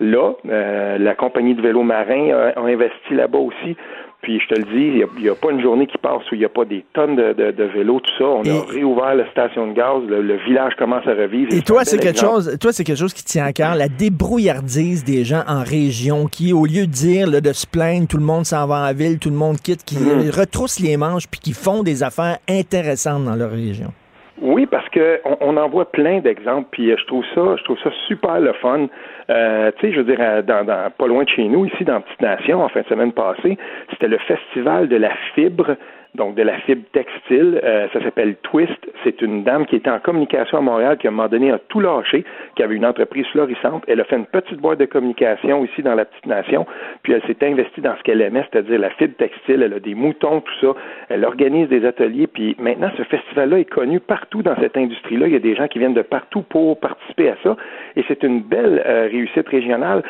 là. 0.00 0.32
Euh, 0.48 0.96
la 0.98 1.14
compagnie 1.14 1.54
de 1.54 1.60
vélo 1.60 1.82
marin 1.82 2.52
a 2.56 2.60
investi 2.60 3.14
là-bas 3.14 3.38
aussi. 3.38 3.76
Puis 4.22 4.40
je 4.40 4.54
te 4.54 4.58
le 4.58 4.64
dis, 4.64 5.04
il 5.16 5.22
n'y 5.22 5.28
a, 5.28 5.34
pas 5.34 5.50
une 5.50 5.62
journée 5.62 5.86
qui 5.86 5.98
passe 5.98 6.22
où 6.30 6.34
il 6.34 6.38
n'y 6.38 6.44
a 6.44 6.48
pas 6.48 6.64
des 6.64 6.84
tonnes 6.94 7.16
de, 7.16 7.32
de, 7.32 7.64
vélos, 7.64 8.00
tout 8.00 8.12
ça. 8.18 8.24
On 8.24 8.42
a 8.44 8.64
réouvert 8.72 9.14
la 9.14 9.30
station 9.30 9.68
de 9.68 9.72
gaz, 9.72 10.02
le, 10.08 10.36
village 10.46 10.74
commence 10.76 11.06
à 11.06 11.14
revivre. 11.14 11.52
Et, 11.52 11.62
toi, 11.62 11.84
c'est 11.84 11.98
quelque 11.98 12.18
chose, 12.18 12.56
toi, 12.60 12.72
c'est 12.72 12.82
quelque 12.82 12.98
chose 12.98 13.14
qui 13.14 13.24
tient 13.24 13.44
à 13.44 13.52
cœur, 13.52 13.74
la 13.74 13.88
débrouillardise 13.88 15.04
des 15.04 15.24
gens 15.24 15.42
en 15.46 15.62
région, 15.62 16.26
qui 16.26 16.52
au 16.52 16.64
lieu 16.66 16.86
de 16.86 16.92
dire 16.92 17.30
de 17.40 17.52
se 17.52 17.66
plaindre, 17.66 18.08
tout 18.08 18.16
le 18.16 18.24
monde 18.24 18.44
s'en 18.44 18.66
va 18.66 18.88
en 18.88 18.92
ville, 18.92 19.18
tout 19.18 19.30
le 19.30 19.36
monde 19.36 19.60
quitte, 19.60 19.84
qui 19.84 19.96
mm. 19.96 20.30
retroussent 20.30 20.80
les 20.80 20.96
manches 20.96 21.28
puis 21.28 21.40
qui 21.40 21.52
font 21.52 21.82
des 21.82 22.02
affaires 22.02 22.38
intéressantes 22.48 23.24
dans 23.24 23.36
leur 23.36 23.50
région. 23.50 23.92
Oui, 24.40 24.66
parce 24.66 24.88
que 24.90 25.20
on, 25.40 25.56
en 25.56 25.68
voit 25.68 25.90
plein 25.90 26.20
d'exemples, 26.20 26.68
puis 26.70 26.90
euh, 26.90 26.96
je 26.98 27.06
trouve 27.06 27.24
ça, 27.34 27.56
je 27.56 27.64
trouve 27.64 27.78
ça 27.82 27.90
super 28.06 28.38
le 28.38 28.52
fun. 28.54 28.86
Euh, 29.30 29.70
tu 29.78 29.86
sais, 29.86 29.92
je 29.92 30.00
veux 30.00 30.04
dire, 30.04 30.42
dans, 30.44 30.64
dans, 30.64 30.90
pas 30.90 31.06
loin 31.06 31.24
de 31.24 31.28
chez 31.28 31.44
nous, 31.44 31.64
ici 31.64 31.84
dans 31.84 32.00
Petite 32.02 32.20
Nation, 32.20 32.62
en 32.62 32.68
fin 32.68 32.82
de 32.82 32.86
semaine 32.86 33.12
passée, 33.12 33.56
c'était 33.90 34.08
le 34.08 34.18
festival 34.18 34.88
de 34.88 34.96
la 34.96 35.10
fibre 35.34 35.76
donc 36.16 36.34
de 36.34 36.42
la 36.42 36.58
fibre 36.60 36.82
textile. 36.92 37.60
Euh, 37.62 37.86
ça 37.92 38.02
s'appelle 38.02 38.36
Twist. 38.42 38.78
C'est 39.04 39.22
une 39.22 39.44
dame 39.44 39.66
qui 39.66 39.76
était 39.76 39.90
en 39.90 40.00
communication 40.00 40.58
à 40.58 40.60
Montréal 40.60 40.98
qui, 40.98 41.06
à 41.06 41.10
un 41.10 41.12
moment 41.12 41.28
donné, 41.28 41.52
a 41.52 41.58
tout 41.58 41.80
lâché, 41.80 42.24
qui 42.56 42.62
avait 42.62 42.74
une 42.74 42.86
entreprise 42.86 43.26
florissante. 43.28 43.84
Elle 43.86 44.00
a 44.00 44.04
fait 44.04 44.16
une 44.16 44.26
petite 44.26 44.58
boîte 44.58 44.80
de 44.80 44.86
communication 44.86 45.64
ici 45.64 45.82
dans 45.82 45.94
la 45.94 46.04
petite 46.04 46.26
nation, 46.26 46.66
puis 47.02 47.12
elle 47.12 47.22
s'est 47.22 47.46
investie 47.46 47.80
dans 47.80 47.96
ce 47.96 48.02
qu'elle 48.02 48.20
aimait, 48.20 48.44
c'est-à-dire 48.50 48.78
la 48.78 48.90
fibre 48.90 49.14
textile. 49.16 49.62
Elle 49.62 49.74
a 49.74 49.80
des 49.80 49.94
moutons, 49.94 50.40
tout 50.40 50.54
ça. 50.60 50.74
Elle 51.08 51.24
organise 51.24 51.68
des 51.68 51.84
ateliers, 51.84 52.26
puis 52.26 52.56
maintenant, 52.58 52.90
ce 52.96 53.02
festival-là 53.04 53.60
est 53.60 53.70
connu 53.70 54.00
partout 54.00 54.42
dans 54.42 54.56
cette 54.56 54.76
industrie-là. 54.76 55.26
Il 55.26 55.32
y 55.32 55.36
a 55.36 55.40
des 55.40 55.54
gens 55.54 55.68
qui 55.68 55.78
viennent 55.78 55.94
de 55.94 56.02
partout 56.02 56.42
pour 56.42 56.80
participer 56.80 57.30
à 57.30 57.36
ça, 57.42 57.56
et 57.94 58.04
c'est 58.08 58.22
une 58.22 58.40
belle 58.40 58.82
euh, 58.84 59.08
réussite 59.10 59.48
régionale. 59.48 60.02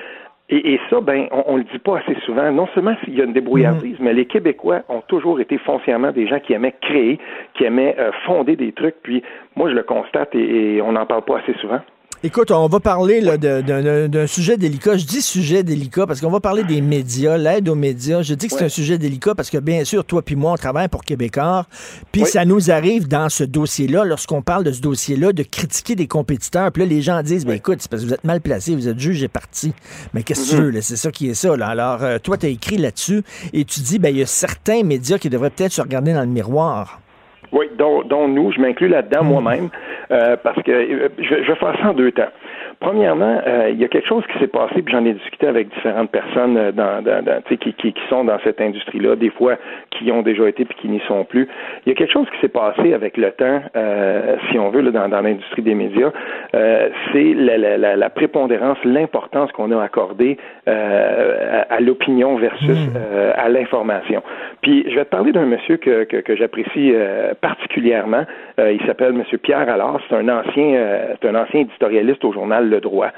Et, 0.48 0.74
et, 0.74 0.80
ça, 0.88 1.00
ben, 1.00 1.26
on, 1.32 1.42
on 1.46 1.56
le 1.56 1.64
dit 1.64 1.78
pas 1.78 1.98
assez 1.98 2.18
souvent. 2.24 2.50
Non 2.52 2.68
seulement 2.74 2.94
s'il 3.04 3.14
y 3.14 3.20
a 3.20 3.24
une 3.24 3.32
débrouillardise, 3.32 3.98
mhm. 3.98 4.04
mais 4.04 4.14
les 4.14 4.26
Québécois 4.26 4.82
ont 4.88 5.02
toujours 5.09 5.40
été 5.40 5.59
foncièrement 5.59 6.12
des 6.12 6.28
gens 6.28 6.38
qui 6.38 6.52
aimaient 6.52 6.74
créer, 6.80 7.18
qui 7.54 7.64
aimaient 7.64 7.96
euh, 7.98 8.12
fonder 8.24 8.54
des 8.54 8.72
trucs. 8.72 8.96
Puis 9.02 9.22
moi, 9.56 9.70
je 9.70 9.74
le 9.74 9.82
constate 9.82 10.35
et, 10.35 10.76
et 10.76 10.82
on 10.82 10.92
n'en 10.92 11.06
parle 11.06 11.22
pas 11.22 11.38
assez 11.38 11.54
souvent. 11.54 11.80
Écoute, 12.22 12.50
on 12.50 12.66
va 12.66 12.81
parler 12.81 13.20
d'un 13.20 14.26
sujet 14.26 14.57
délicat. 14.57 14.96
Je 14.96 15.05
dis 15.05 15.20
sujet 15.20 15.62
délicat 15.62 16.07
parce 16.07 16.20
qu'on 16.20 16.31
va 16.31 16.40
parler 16.40 16.64
des 16.64 16.81
médias, 16.81 17.37
l'aide 17.37 17.68
aux 17.68 17.74
médias. 17.74 18.22
Je 18.22 18.33
dis 18.33 18.48
que 18.48 18.55
c'est 18.57 18.64
un 18.64 18.70
sujet 18.70 18.96
délicat 18.96 19.35
parce 19.35 19.50
que, 19.50 19.59
bien 19.59 19.85
sûr, 19.85 20.02
toi 20.02 20.22
puis 20.22 20.35
moi, 20.35 20.52
on 20.52 20.57
travaille 20.57 20.88
pour 20.88 21.05
Québécois. 21.05 21.66
Puis 22.12 22.24
ça 22.24 22.46
nous 22.46 22.70
arrive 22.70 23.07
dans 23.07 23.29
ce 23.29 23.44
dossier-là, 23.44 24.05
lorsqu'on 24.05 24.40
parle 24.40 24.64
de 24.64 24.72
ce 24.72 24.81
dossier-là, 24.81 25.33
de 25.33 25.42
critiquer 25.42 25.94
des 25.94 26.07
compétiteurs. 26.07 26.72
Puis 26.72 26.83
là, 26.85 26.88
les 26.88 27.02
gens 27.02 27.22
disent, 27.22 27.44
ben 27.44 27.52
écoute, 27.52 27.79
c'est 27.81 27.90
parce 27.90 28.02
que 28.02 28.09
vous 28.09 28.14
êtes 28.14 28.24
mal 28.24 28.40
placé, 28.40 28.74
vous 28.74 28.88
êtes 28.88 28.98
juge 28.98 29.22
et 29.22 29.29
parti. 29.29 29.74
Mais 30.14 30.22
qu'est-ce 30.22 30.50
que 30.50 30.57
tu 30.57 30.62
mm-hmm. 30.62 30.72
veux, 30.72 30.81
c'est 30.81 30.96
ça 30.96 31.12
qui 31.12 31.29
est 31.29 31.35
ça. 31.35 31.55
Là. 31.55 31.68
Alors, 31.68 32.02
euh, 32.02 32.18
toi, 32.18 32.38
tu 32.38 32.46
as 32.46 32.48
écrit 32.48 32.79
là-dessus 32.79 33.22
et 33.52 33.66
tu 33.66 33.81
dis, 33.81 33.98
ben 33.98 34.09
il 34.09 34.18
y 34.18 34.22
a 34.22 34.26
certains 34.26 34.83
médias 34.85 35.18
qui 35.18 35.29
devraient 35.29 35.50
peut-être 35.50 35.72
se 35.72 35.83
regarder 35.83 36.14
dans 36.14 36.22
le 36.22 36.26
miroir. 36.26 37.00
Oui, 37.52 37.66
dont, 37.78 38.02
dont 38.02 38.28
nous, 38.28 38.52
je 38.52 38.61
m'inclus 38.61 38.88
là-dedans 38.88 39.24
mm. 39.24 39.28
moi-même, 39.28 39.68
euh, 40.11 40.37
parce 40.42 40.61
que 40.62 40.70
euh, 40.70 41.09
je, 41.18 41.24
je, 41.24 41.52
vais 41.52 41.59
faire 41.59 41.76
ça 41.80 41.90
en 41.90 41.94
deux 41.94 42.12
temps. 42.12 42.30
Premièrement, 42.80 43.40
euh, 43.46 43.70
il 43.70 43.80
y 43.80 43.84
a 43.84 43.88
quelque 43.88 44.06
chose 44.06 44.22
qui 44.30 44.38
s'est 44.38 44.48
passé, 44.48 44.82
puis 44.82 44.92
j'en 44.92 45.04
ai 45.04 45.14
discuté 45.14 45.46
avec 45.46 45.68
différentes 45.70 46.10
personnes 46.10 46.56
euh, 46.58 46.72
dans, 46.72 47.02
dans, 47.02 47.24
dans 47.24 47.40
qui, 47.42 47.56
qui, 47.56 47.72
qui, 47.72 48.02
sont 48.10 48.24
dans 48.24 48.38
cette 48.44 48.60
industrie-là, 48.60 49.16
des 49.16 49.30
fois 49.30 49.56
qui 49.90 50.12
ont 50.12 50.20
déjà 50.20 50.46
été 50.46 50.66
puis 50.66 50.76
qui 50.82 50.88
n'y 50.88 51.00
sont 51.08 51.24
plus. 51.24 51.48
Il 51.84 51.88
y 51.88 51.92
a 51.92 51.94
quelque 51.94 52.12
chose 52.12 52.26
qui 52.30 52.38
s'est 52.40 52.48
passé 52.48 52.92
avec 52.92 53.16
le 53.16 53.32
temps, 53.32 53.62
euh, 53.76 54.36
si 54.50 54.58
on 54.58 54.68
veut, 54.68 54.82
là, 54.82 54.90
dans, 54.90 55.08
dans 55.08 55.22
l'industrie 55.22 55.62
des 55.62 55.74
médias, 55.74 56.12
euh, 56.54 56.90
c'est 57.12 57.32
la, 57.34 57.56
la, 57.56 57.78
la, 57.78 57.96
la, 57.96 58.10
prépondérance, 58.10 58.78
l'importance 58.84 59.50
qu'on 59.52 59.72
a 59.72 59.82
accordée 59.82 60.36
euh, 60.68 61.64
à, 61.68 61.76
à 61.76 61.80
l'opinion 61.80 62.36
versus 62.36 62.78
mmh. 62.78 62.98
à 63.36 63.48
l'information. 63.48 64.22
Puis 64.60 64.84
je 64.88 64.96
vais 64.96 65.04
te 65.04 65.10
parler 65.10 65.32
d'un 65.32 65.46
monsieur 65.46 65.78
que, 65.78 66.04
que, 66.04 66.18
que 66.18 66.36
j'apprécie 66.36 66.92
particulièrement. 67.40 68.24
il 68.58 68.80
s'appelle 68.86 69.12
Monsieur 69.12 69.38
Pierre 69.38 69.68
Allard. 69.68 70.00
C'est 70.08 70.16
un 70.16 70.28
ancien, 70.28 70.78
c'est 71.20 71.28
un 71.28 71.34
ancien 71.34 71.60
éditorialiste 71.60 72.24
au 72.24 72.32
journal 72.32 72.65
le 72.68 72.81
droit. 72.81 73.09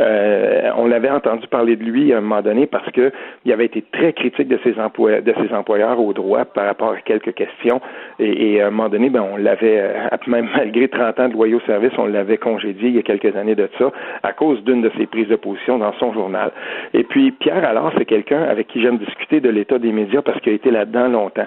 Euh, 0.00 0.70
on 0.76 0.86
l'avait 0.86 1.10
entendu 1.10 1.46
parler 1.48 1.76
de 1.76 1.82
lui 1.82 2.12
à 2.12 2.18
un 2.18 2.20
moment 2.20 2.42
donné 2.42 2.66
parce 2.66 2.90
que 2.92 3.10
il 3.44 3.52
avait 3.52 3.64
été 3.64 3.82
très 3.92 4.12
critique 4.12 4.48
de 4.48 4.58
ses, 4.62 4.72
de 4.72 5.34
ses 5.42 5.54
employeurs 5.54 6.00
au 6.00 6.12
droit 6.12 6.44
par 6.44 6.66
rapport 6.66 6.92
à 6.92 7.00
quelques 7.00 7.34
questions. 7.34 7.80
Et, 8.18 8.60
à 8.60 8.68
un 8.68 8.70
moment 8.70 8.88
donné, 8.88 9.10
ben, 9.10 9.24
on 9.32 9.36
l'avait, 9.36 9.80
euh, 9.80 10.16
même 10.26 10.48
malgré 10.54 10.88
30 10.88 11.20
ans 11.20 11.28
de 11.28 11.34
loyaux 11.34 11.60
service, 11.66 11.92
on 11.98 12.06
l'avait 12.06 12.38
congédié 12.38 12.88
il 12.88 12.96
y 12.96 12.98
a 12.98 13.02
quelques 13.02 13.34
années 13.36 13.54
de 13.54 13.68
ça 13.78 13.90
à 14.22 14.32
cause 14.32 14.62
d'une 14.64 14.82
de 14.82 14.90
ses 14.96 15.06
prises 15.06 15.28
de 15.28 15.36
position 15.36 15.78
dans 15.78 15.92
son 15.94 16.12
journal. 16.12 16.50
Et 16.94 17.04
puis, 17.04 17.32
Pierre, 17.32 17.64
alors, 17.64 17.92
c'est 17.96 18.04
quelqu'un 18.04 18.42
avec 18.42 18.68
qui 18.68 18.80
j'aime 18.80 18.98
discuter 18.98 19.40
de 19.40 19.48
l'état 19.48 19.78
des 19.78 19.92
médias 19.92 20.22
parce 20.22 20.40
qu'il 20.40 20.52
a 20.52 20.56
été 20.56 20.70
là-dedans 20.70 21.08
longtemps. 21.08 21.46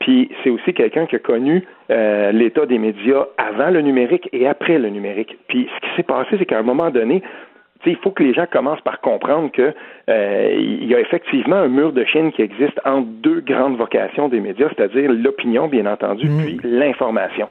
Puis, 0.00 0.30
c'est 0.42 0.50
aussi 0.50 0.74
quelqu'un 0.74 1.06
qui 1.06 1.16
a 1.16 1.18
connu 1.18 1.64
euh, 1.90 2.32
l'état 2.32 2.66
des 2.66 2.78
médias 2.78 3.26
avant 3.38 3.70
le 3.70 3.80
numérique 3.80 4.28
et 4.32 4.46
après 4.46 4.78
le 4.78 4.88
numérique. 4.88 5.36
Puis, 5.48 5.68
ce 5.74 5.88
qui 5.88 5.96
s'est 5.96 6.02
passé, 6.02 6.36
c'est 6.38 6.46
qu'à 6.46 6.58
un 6.58 6.62
moment 6.62 6.90
donné, 6.90 7.22
il 7.90 7.96
faut 7.96 8.10
que 8.10 8.22
les 8.22 8.32
gens 8.32 8.46
commencent 8.50 8.80
par 8.82 9.00
comprendre 9.00 9.50
que 9.50 9.74
euh, 10.08 10.56
il 10.56 10.86
y 10.86 10.94
a 10.94 11.00
effectivement 11.00 11.56
un 11.56 11.68
mur 11.68 11.92
de 11.92 12.04
Chine 12.04 12.32
qui 12.32 12.42
existe 12.42 12.78
entre 12.84 13.06
deux 13.22 13.40
grandes 13.40 13.76
vocations 13.76 14.28
des 14.28 14.40
médias, 14.40 14.68
c'est-à-dire 14.76 15.10
l'opinion, 15.12 15.68
bien 15.68 15.86
entendu, 15.86 16.28
mm. 16.28 16.38
puis 16.38 16.60
l'information. 16.62 17.48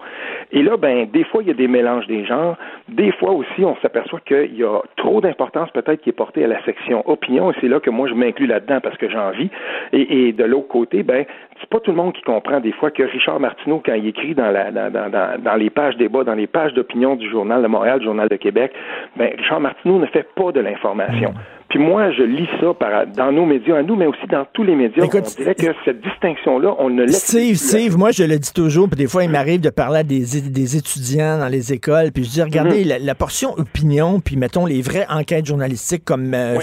Et 0.52 0.64
là, 0.64 0.78
ben, 0.78 1.08
des 1.12 1.24
fois, 1.26 1.42
il 1.44 1.48
y 1.48 1.52
a 1.52 1.56
des 1.56 1.68
mélanges 1.68 2.08
des 2.08 2.26
genres. 2.26 2.58
Des 2.90 3.12
fois 3.14 3.32
aussi, 3.32 3.64
on 3.64 3.76
s'aperçoit 3.82 4.20
qu'il 4.22 4.56
y 4.56 4.64
a 4.64 4.80
trop 4.98 5.22
d'importance 5.22 5.70
peut-être 5.72 6.02
qui 6.02 6.10
est 6.10 6.14
portée 6.14 6.44
à 6.44 6.48
la 6.48 6.64
section 6.64 7.08
opinion, 7.10 7.52
et 7.52 7.56
c'est 7.62 7.68
là 7.68 7.80
que 7.80 7.90
moi 7.90 8.08
je 8.08 8.14
m'inclus 8.14 8.48
là-dedans 8.48 8.80
parce 8.82 8.98
que 8.98 9.10
j'en 9.10 9.32
vis. 9.32 9.50
Et, 9.94 10.28
et 10.28 10.34
de 10.34 10.44
l'autre 10.44 10.68
côté, 10.68 11.04
ben, 11.04 11.26
c'est 11.62 11.70
pas 11.70 11.80
tout 11.80 11.92
le 11.92 11.98
monde 11.98 12.14
qui 12.14 12.24
comprend 12.24 12.60
des 12.60 12.72
fois 12.72 12.90
que 12.90 13.04
Richard 13.04 13.40
Martineau, 13.40 13.82
quand 13.86 13.94
il 13.94 14.08
écrit 14.08 14.34
dans, 14.34 14.50
la, 14.50 14.72
dans, 14.72 14.92
dans, 14.92 15.56
les 15.56 15.70
pages 15.70 15.96
débat, 15.96 16.24
dans 16.24 16.34
les 16.34 16.48
pages 16.48 16.74
d'opinion 16.74 17.16
du 17.16 17.30
Journal 17.30 17.62
de 17.62 17.68
Montréal, 17.68 18.00
du 18.00 18.06
Journal 18.06 18.28
de 18.28 18.36
Québec, 18.36 18.74
ben, 19.16 19.32
Richard 19.38 19.60
Martineau 19.60 20.00
ne 20.00 20.08
fait 20.08 20.28
pas 20.36 20.52
de 20.52 20.60
l'information. 20.60 21.34
Puis 21.72 21.80
moi, 21.80 22.12
je 22.12 22.24
lis 22.24 22.50
ça 22.60 22.74
par, 22.74 23.08
dans 23.08 23.32
nos 23.32 23.46
médias 23.46 23.78
à 23.78 23.82
nous, 23.82 23.96
mais 23.96 24.06
aussi 24.06 24.28
dans 24.30 24.46
tous 24.52 24.64
les 24.64 24.76
médias. 24.76 25.06
on 25.06 25.08
dirait 25.08 25.56
que 25.56 25.68
cette 25.86 26.02
distinction-là, 26.02 26.76
on 26.80 26.90
ne 26.90 27.04
laisse 27.04 27.24
Steve, 27.24 27.56
Steve, 27.56 27.98
moi, 27.98 28.12
je 28.12 28.26
le 28.26 28.38
dis 28.38 28.52
toujours, 28.52 28.90
puis 28.90 28.98
des 28.98 29.08
fois, 29.08 29.24
il 29.24 29.30
m'arrive 29.30 29.62
de 29.62 29.70
parler 29.70 30.00
à 30.00 30.04
des, 30.04 30.42
des, 30.42 30.76
étudiants 30.76 31.38
dans 31.38 31.48
les 31.48 31.72
écoles, 31.72 32.12
puis 32.12 32.26
je 32.26 32.30
dis, 32.30 32.42
regardez, 32.42 32.84
mhm. 32.84 33.06
la, 33.06 33.16
portion 33.16 33.54
opinion, 33.58 34.20
puis 34.20 34.36
mettons 34.36 34.66
les 34.66 34.82
vraies 34.82 35.06
enquêtes 35.10 35.46
journalistiques, 35.46 36.04
comme 36.04 36.34
euh, 36.34 36.60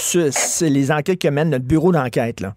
les 0.60 0.92
enquêtes 0.92 1.22
que 1.22 1.28
mène 1.28 1.48
notre 1.48 1.64
bureau 1.64 1.90
d'enquête. 1.90 2.42
là. 2.42 2.52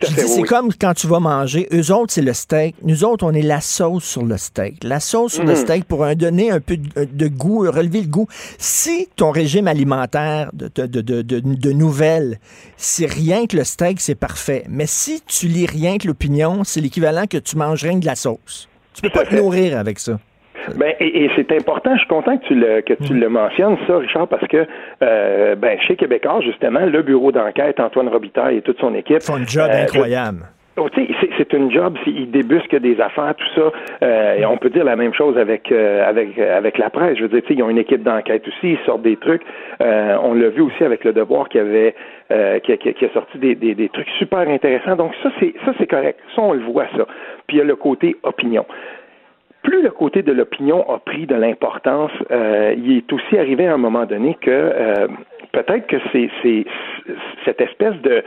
c'est 0.00 0.42
comme 0.44 0.70
quand 0.80 0.94
tu 0.94 1.06
vas 1.06 1.20
manger, 1.20 1.68
eux 1.70 1.92
autres, 1.92 2.14
c'est 2.14 2.22
le 2.22 2.32
steak. 2.32 2.76
Nous 2.82 3.04
autres, 3.04 3.26
on 3.26 3.32
est 3.32 3.42
la 3.42 3.60
sauce 3.60 4.04
sur 4.04 4.24
le 4.24 4.38
steak. 4.38 4.84
La 4.84 5.00
sauce 5.00 5.34
sur 5.34 5.44
le 5.44 5.50
mhm. 5.50 5.56
steak 5.56 5.84
pour 5.84 6.02
un, 6.04 6.14
donner 6.14 6.50
un 6.50 6.60
peu 6.60 6.78
de, 6.78 7.28
goût, 7.28 7.70
relever 7.70 8.00
le 8.00 8.08
goût. 8.08 8.26
Si 8.56 9.06
ton 9.16 9.32
régime 9.32 9.68
alimentaire 9.68 10.48
de, 10.54 10.70
de, 10.74 10.86
de, 10.86 11.20
de, 11.20 11.40
de 11.40 11.72
nouvelles, 11.90 12.38
si 12.76 13.06
rien 13.06 13.46
que 13.46 13.56
le 13.56 13.64
steak, 13.64 14.00
c'est 14.00 14.18
parfait. 14.18 14.64
Mais 14.68 14.86
si 14.86 15.20
tu 15.22 15.46
lis 15.46 15.66
rien 15.66 15.98
que 15.98 16.06
l'opinion, 16.06 16.64
c'est 16.64 16.80
l'équivalent 16.80 17.24
que 17.30 17.38
tu 17.38 17.56
manges 17.56 17.82
rien 17.82 17.94
que 17.94 18.02
de 18.02 18.06
la 18.06 18.14
sauce. 18.14 18.68
Tu 18.94 19.02
peux 19.02 19.10
pas 19.10 19.24
te 19.24 19.34
nourrir 19.34 19.78
avec 19.78 19.98
ça. 19.98 20.18
Ben, 20.76 20.92
et, 21.00 21.24
et 21.24 21.30
c'est 21.36 21.50
important, 21.52 21.94
je 21.94 22.00
suis 22.00 22.08
content 22.08 22.36
que 22.36 22.44
tu 22.46 22.54
le, 22.54 22.82
que 22.82 22.92
tu 22.92 23.14
le 23.14 23.28
mentionnes, 23.28 23.76
ça, 23.86 23.96
Richard, 23.96 24.28
parce 24.28 24.46
que 24.46 24.66
euh, 25.02 25.54
ben, 25.56 25.78
chez 25.80 25.96
Québécois, 25.96 26.40
justement, 26.42 26.84
le 26.84 27.02
bureau 27.02 27.32
d'enquête, 27.32 27.80
Antoine 27.80 28.08
Robitaille 28.08 28.58
et 28.58 28.62
toute 28.62 28.78
son 28.78 28.94
équipe. 28.94 29.22
font 29.22 29.36
un 29.36 29.46
job 29.46 29.70
euh, 29.72 29.82
incroyable. 29.82 30.46
C'est- 30.94 31.08
c'est 31.36 31.52
une 31.52 31.70
job, 31.70 31.96
ils 32.06 32.30
débusquent 32.30 32.76
des 32.76 33.00
affaires, 33.00 33.34
tout 33.36 33.48
ça. 33.54 33.72
Euh, 34.02 34.36
et 34.36 34.46
on 34.46 34.56
peut 34.56 34.70
dire 34.70 34.84
la 34.84 34.96
même 34.96 35.12
chose 35.14 35.36
avec 35.38 35.70
euh, 35.72 36.08
avec 36.08 36.38
euh, 36.38 36.56
avec 36.56 36.78
la 36.78 36.90
presse. 36.90 37.16
Je 37.18 37.22
veux 37.22 37.28
dire, 37.28 37.42
ils 37.50 37.62
ont 37.62 37.70
une 37.70 37.78
équipe 37.78 38.02
d'enquête 38.02 38.46
aussi, 38.46 38.72
ils 38.72 38.78
sortent 38.86 39.02
des 39.02 39.16
trucs. 39.16 39.42
Euh, 39.82 40.16
on 40.22 40.34
l'a 40.34 40.48
vu 40.48 40.62
aussi 40.62 40.84
avec 40.84 41.04
le 41.04 41.12
Devoir 41.12 41.48
qui 41.48 41.58
avait 41.58 41.94
euh, 42.32 42.58
qui, 42.60 42.72
a, 42.72 42.76
qui 42.76 42.92
qui 42.94 43.04
a 43.04 43.10
sorti 43.10 43.38
des, 43.38 43.54
des, 43.54 43.88
trucs 43.88 44.08
super 44.18 44.40
intéressants. 44.40 44.96
Donc 44.96 45.12
ça, 45.22 45.30
c'est 45.40 45.54
ça, 45.64 45.72
c'est 45.78 45.86
correct. 45.86 46.18
Ça, 46.34 46.42
on 46.42 46.52
le 46.52 46.60
voit 46.60 46.86
ça. 46.96 47.06
Puis 47.46 47.56
il 47.56 47.58
y 47.58 47.62
a 47.62 47.64
le 47.64 47.76
côté 47.76 48.16
opinion. 48.22 48.64
Plus 49.62 49.82
le 49.82 49.90
côté 49.90 50.22
de 50.22 50.32
l'opinion 50.32 50.88
a 50.90 50.98
pris 50.98 51.26
de 51.26 51.34
l'importance, 51.34 52.12
euh, 52.30 52.74
il 52.78 52.98
est 52.98 53.12
aussi 53.12 53.36
arrivé 53.36 53.66
à 53.66 53.74
un 53.74 53.78
moment 53.78 54.06
donné 54.06 54.38
que 54.40 54.72
peut-être 55.52 55.86
que 55.86 55.96
c'est 56.12 56.30
c'est 56.42 56.64
cette 57.44 57.60
espèce 57.60 57.96
de 58.02 58.22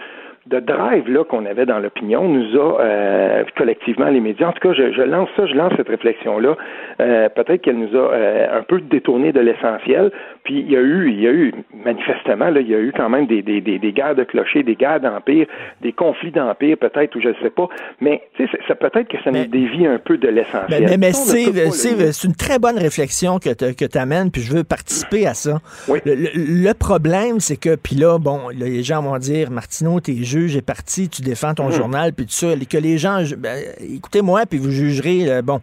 de 0.48 0.60
drive 0.60 1.10
là 1.10 1.24
qu'on 1.24 1.46
avait 1.46 1.66
dans 1.66 1.80
l'opinion 1.80 2.28
nous 2.28 2.60
a 2.60 2.82
euh, 2.82 3.44
collectivement 3.58 4.10
les 4.10 4.20
médias. 4.20 4.50
En 4.50 4.52
tout 4.52 4.68
cas, 4.68 4.74
je, 4.74 4.92
je 4.92 5.02
lance 5.02 5.30
ça, 5.38 5.46
je 5.46 5.54
lance 5.54 5.72
cette 5.78 5.88
réflexion 5.88 6.38
là. 6.40 6.56
peut-être 6.98 7.62
qu'elle 7.62 7.78
nous 7.78 7.96
a 7.96 8.14
euh, 8.14 8.60
un 8.60 8.64
peu 8.64 8.82
détourné 8.82 9.32
de 9.32 9.40
l'essentiel. 9.40 10.12
Puis 10.44 10.60
il 10.60 10.70
y 10.72 10.76
a 10.76 10.82
eu, 10.82 11.10
il 11.10 11.22
y 11.22 11.28
a 11.28 11.32
eu 11.32 11.54
manifestement 11.86 12.50
là, 12.50 12.60
il 12.60 12.68
y 12.70 12.76
a 12.76 12.80
eu 12.80 12.92
quand 12.96 13.10
même 13.10 13.26
des 13.28 13.42
des, 13.42 13.62
des, 13.62 13.80
des 13.80 13.92
guerres 13.94 14.16
de 14.16 14.24
clochers, 14.24 14.64
des 14.64 14.76
guerres 14.76 15.00
d'empire, 15.00 15.48
des 15.82 15.94
conflits 15.94 16.32
d'empire 16.32 16.78
peut-être 16.78 17.16
ou 17.16 17.22
je 17.22 17.30
ne 17.30 17.34
sais 17.42 17.50
pas. 17.50 17.68
Mais 18.02 18.22
tu 18.36 18.46
sais, 18.46 18.52
ça 18.68 18.76
peut-être 18.76 19.08
que 19.08 19.18
ça 19.24 19.32
Mais- 19.32 19.46
nous 19.46 19.52
dévie 19.52 19.86
un 19.88 19.98
peu 20.00 20.18
de 20.18 20.28
l'essentiel. 20.28 20.84
Mais, 20.84 20.98
mais, 20.98 20.98
mais 20.98 21.14
c'est 21.14 22.28
une 22.28 22.36
très 22.36 22.60
bonne 22.60 22.78
réflexion 22.78 23.40
que 23.40 23.54
tu 23.54 23.98
amènes, 23.98 24.32
puis 24.32 24.42
je 24.42 24.54
veux 24.54 24.64
participer 24.64 25.26
à 25.28 25.34
ça. 25.34 25.60
Oui. 25.88 26.00
Le, 26.06 26.16
le- 26.16 26.30
le 26.36 26.74
problème, 26.74 27.40
c'est 27.40 27.58
que, 27.58 27.76
puis 27.76 27.96
là, 27.96 28.18
bon, 28.20 28.50
là, 28.50 28.66
les 28.66 28.84
gens 28.84 29.02
vont 29.02 29.18
dire, 29.18 29.50
Martineau, 29.52 30.00
t'es 30.00 30.14
juge, 30.40 30.56
est 30.56 30.62
parti, 30.62 31.10
tu 31.10 31.22
défends 31.22 31.54
ton 31.54 31.70
journal, 31.72 32.14
puis 32.14 32.26
tout 32.26 32.34
ça, 32.34 32.52
et 32.54 32.66
que 32.66 32.78
les 32.78 32.98
gens, 32.98 33.24
ben, 33.38 33.64
écoutez-moi, 33.80 34.46
puis 34.46 34.60
vous 34.60 34.72
jugerez, 34.72 35.30
euh, 35.32 35.42
bon, 35.42 35.62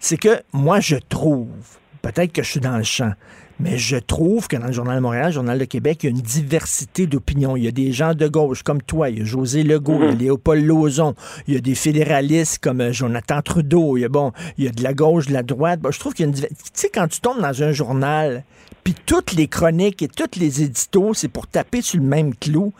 c'est 0.00 0.16
que 0.16 0.40
moi, 0.52 0.80
je 0.80 0.96
trouve, 1.08 1.48
peut-être 2.02 2.32
que 2.32 2.42
je 2.42 2.50
suis 2.50 2.60
dans 2.60 2.76
le 2.76 2.82
champ, 2.84 3.12
mais 3.62 3.76
je 3.76 3.96
trouve 3.98 4.48
que 4.48 4.56
dans 4.56 4.68
le 4.68 4.72
Journal 4.72 4.96
de 4.96 5.00
Montréal, 5.02 5.26
le 5.26 5.32
Journal 5.32 5.58
de 5.58 5.64
Québec, 5.66 5.98
il 6.02 6.06
y 6.06 6.08
a 6.08 6.16
une 6.16 6.22
diversité 6.22 7.06
d'opinions. 7.06 7.58
Il 7.58 7.64
y 7.64 7.68
a 7.68 7.72
des 7.72 7.92
gens 7.92 8.14
de 8.14 8.26
gauche 8.26 8.62
comme 8.62 8.80
toi, 8.80 9.10
il 9.10 9.18
y 9.18 9.20
a 9.20 9.24
José 9.26 9.64
Legault, 9.64 9.98
il 10.02 10.06
y 10.06 10.08
a 10.08 10.14
Léopold 10.14 10.64
Lauzon, 10.64 11.14
il 11.46 11.52
y 11.54 11.56
a 11.58 11.60
des 11.60 11.74
fédéralistes 11.74 12.58
comme 12.62 12.80
euh, 12.80 12.90
Jonathan 12.92 13.42
Trudeau, 13.42 13.98
il 13.98 14.00
y 14.00 14.04
a, 14.06 14.08
bon, 14.08 14.32
il 14.56 14.64
y 14.64 14.68
a 14.68 14.70
de 14.70 14.82
la 14.82 14.94
gauche, 14.94 15.26
de 15.26 15.34
la 15.34 15.42
droite. 15.42 15.80
Bon, 15.80 15.90
je 15.90 15.98
trouve 16.00 16.14
qu'il 16.14 16.24
y 16.24 16.26
a 16.26 16.30
une 16.30 16.34
diver- 16.34 16.48
Tu 16.48 16.70
sais, 16.72 16.88
quand 16.88 17.06
tu 17.06 17.20
tombes 17.20 17.42
dans 17.42 17.62
un 17.62 17.72
journal, 17.72 18.44
toutes 18.94 19.32
les 19.32 19.46
chroniques 19.46 20.02
et 20.02 20.08
tous 20.08 20.38
les 20.38 20.62
éditos, 20.62 21.14
c'est 21.14 21.32
pour 21.32 21.46
taper 21.46 21.82
sur 21.82 22.00
le 22.00 22.06
même 22.06 22.34
clou, 22.34 22.72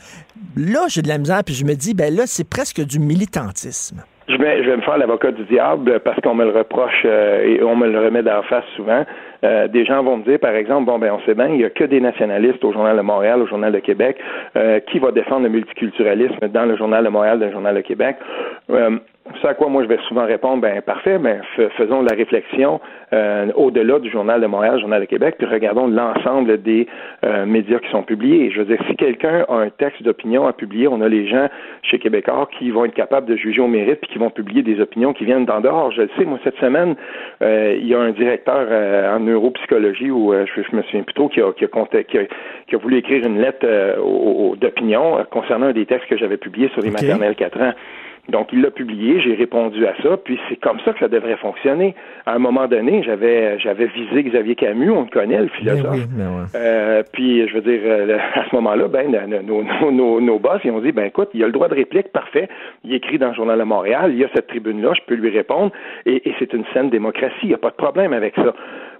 là, 0.56 0.86
j'ai 0.88 1.02
de 1.02 1.08
la 1.08 1.18
misère, 1.18 1.42
puis 1.44 1.54
je 1.54 1.64
me 1.64 1.74
dis, 1.74 1.94
ben 1.94 2.14
là, 2.14 2.24
c'est 2.26 2.48
presque 2.48 2.84
du 2.84 2.98
militantisme. 2.98 4.02
Je 4.30 4.36
vais, 4.36 4.62
je 4.62 4.70
vais 4.70 4.76
me 4.76 4.82
faire 4.82 4.96
l'avocat 4.96 5.32
du 5.32 5.42
diable 5.44 5.98
parce 6.04 6.20
qu'on 6.20 6.34
me 6.34 6.44
le 6.44 6.56
reproche 6.56 7.02
euh, 7.04 7.42
et 7.42 7.62
on 7.64 7.74
me 7.74 7.88
le 7.88 7.98
remet 7.98 8.22
d'en 8.22 8.42
face 8.42 8.64
souvent. 8.76 9.04
Euh, 9.42 9.66
des 9.66 9.84
gens 9.84 10.04
vont 10.04 10.18
me 10.18 10.22
dire, 10.22 10.38
par 10.38 10.54
exemple, 10.54 10.86
bon, 10.86 11.00
ben, 11.00 11.10
on 11.12 11.20
sait 11.26 11.34
bien, 11.34 11.48
il 11.48 11.56
n'y 11.56 11.64
a 11.64 11.70
que 11.70 11.82
des 11.82 12.00
nationalistes 12.00 12.62
au 12.64 12.72
Journal 12.72 12.96
de 12.96 13.02
Montréal, 13.02 13.42
au 13.42 13.48
Journal 13.48 13.72
de 13.72 13.80
Québec. 13.80 14.18
Euh, 14.56 14.78
qui 14.78 15.00
va 15.00 15.10
défendre 15.10 15.42
le 15.44 15.48
multiculturalisme 15.48 16.46
dans 16.48 16.64
le 16.64 16.76
Journal 16.76 17.02
de 17.04 17.08
Montréal, 17.08 17.40
dans 17.40 17.46
le 17.46 17.52
Journal 17.52 17.74
de 17.74 17.80
Québec? 17.80 18.16
Ce 19.40 19.46
à 19.46 19.54
quoi 19.54 19.68
moi 19.68 19.82
je 19.82 19.88
vais 19.88 19.98
souvent 20.08 20.26
répondre, 20.26 20.60
ben 20.60 20.82
parfait, 20.82 21.18
ben 21.18 21.40
f- 21.56 21.68
faisons 21.76 22.02
la 22.02 22.14
réflexion 22.14 22.80
euh, 23.12 23.46
au-delà 23.54 23.98
du 23.98 24.10
Journal 24.10 24.40
de 24.40 24.46
Montréal, 24.46 24.78
Journal 24.80 25.00
de 25.00 25.06
Québec, 25.06 25.36
puis 25.38 25.46
regardons 25.46 25.86
l'ensemble 25.86 26.60
des 26.62 26.86
euh, 27.24 27.46
médias 27.46 27.78
qui 27.78 27.88
sont 27.90 28.02
publiés. 28.02 28.50
Je 28.50 28.58
veux 28.60 28.64
dire, 28.66 28.78
si 28.88 28.96
quelqu'un 28.96 29.44
a 29.48 29.54
un 29.54 29.70
texte 29.70 30.02
d'opinion 30.02 30.46
à 30.46 30.52
publier, 30.52 30.88
on 30.88 31.00
a 31.00 31.08
les 31.08 31.26
gens 31.28 31.48
chez 31.82 31.98
Québécois 31.98 32.48
qui 32.58 32.70
vont 32.70 32.84
être 32.84 32.94
capables 32.94 33.26
de 33.26 33.36
juger 33.36 33.60
au 33.60 33.68
mérite 33.68 34.00
puis 34.00 34.10
qui 34.12 34.18
vont 34.18 34.30
publier 34.30 34.62
des 34.62 34.80
opinions 34.80 35.12
qui 35.12 35.24
viennent 35.24 35.46
d'en 35.46 35.60
dehors. 35.60 35.90
Je 35.92 36.02
le 36.02 36.10
sais, 36.18 36.24
moi 36.24 36.38
cette 36.44 36.56
semaine, 36.58 36.96
euh, 37.42 37.76
il 37.80 37.86
y 37.86 37.94
a 37.94 38.00
un 38.00 38.10
directeur 38.10 38.66
euh, 38.68 39.16
en 39.16 39.20
neuropsychologie 39.20 40.10
ou 40.10 40.32
euh, 40.34 40.44
je, 40.56 40.62
je 40.70 40.76
me 40.76 40.82
souviens 40.82 41.02
plus 41.02 41.14
trop 41.14 41.28
qui 41.28 41.40
a, 41.40 41.52
qui 41.52 41.64
a, 41.64 42.02
qui 42.04 42.18
a, 42.18 42.22
qui 42.66 42.74
a 42.74 42.78
voulu 42.78 42.96
écrire 42.98 43.24
une 43.26 43.40
lettre 43.40 43.64
euh, 43.64 43.96
au- 43.98 44.50
au- 44.50 44.56
d'opinion 44.56 45.18
concernant 45.30 45.66
un 45.66 45.72
des 45.72 45.86
textes 45.86 46.08
que 46.08 46.16
j'avais 46.16 46.36
publiés 46.36 46.68
sur 46.70 46.82
les 46.82 46.88
Ok. 46.90 47.00
maternelles 47.00 47.34
4 47.36 47.60
ans. 47.60 47.72
Donc, 48.28 48.48
il 48.52 48.62
l'a 48.62 48.70
publié, 48.70 49.20
j'ai 49.20 49.34
répondu 49.34 49.86
à 49.86 49.94
ça, 50.02 50.16
puis 50.16 50.38
c'est 50.48 50.56
comme 50.56 50.78
ça 50.84 50.92
que 50.92 51.00
ça 51.00 51.08
devrait 51.08 51.36
fonctionner. 51.36 51.94
À 52.26 52.34
un 52.34 52.38
moment 52.38 52.68
donné, 52.68 53.02
j'avais 53.02 53.58
j'avais 53.58 53.86
visé 53.86 54.22
Xavier 54.22 54.54
Camus, 54.54 54.90
on 54.90 55.02
le 55.02 55.10
connaît, 55.10 55.38
le 55.38 55.44
Ben 55.44 55.50
philosophe. 55.50 55.90
oui, 55.92 56.02
ben 56.08 56.28
ouais. 56.28 56.46
Euh, 56.54 57.02
puis, 57.12 57.48
je 57.48 57.54
veux 57.54 57.62
dire, 57.62 57.80
euh, 57.84 58.18
à 58.34 58.48
ce 58.48 58.54
moment-là, 58.56 58.88
ben, 58.88 59.10
nos, 59.44 59.62
nos, 59.62 59.90
nos, 59.90 60.20
nos 60.20 60.38
boss, 60.38 60.60
ils 60.64 60.70
ont 60.70 60.80
dit, 60.80 60.92
ben, 60.92 61.04
écoute, 61.04 61.30
il 61.34 61.42
a 61.42 61.46
le 61.46 61.52
droit 61.52 61.68
de 61.68 61.74
réplique, 61.74 62.12
parfait. 62.12 62.48
Il 62.84 62.94
écrit 62.94 63.18
dans 63.18 63.28
le 63.28 63.34
Journal 63.34 63.58
de 63.58 63.64
Montréal, 63.64 64.10
il 64.12 64.18
y 64.18 64.24
a 64.24 64.28
cette 64.34 64.46
tribune-là, 64.48 64.92
je 64.94 65.02
peux 65.06 65.14
lui 65.14 65.30
répondre, 65.30 65.72
et, 66.06 66.28
et 66.28 66.34
c'est 66.38 66.52
une 66.52 66.64
saine 66.72 66.90
démocratie, 66.90 67.34
il 67.42 67.48
n'y 67.48 67.54
a 67.54 67.58
pas 67.58 67.70
de 67.70 67.76
problème 67.76 68.12
avec 68.12 68.34
ça. 68.36 68.54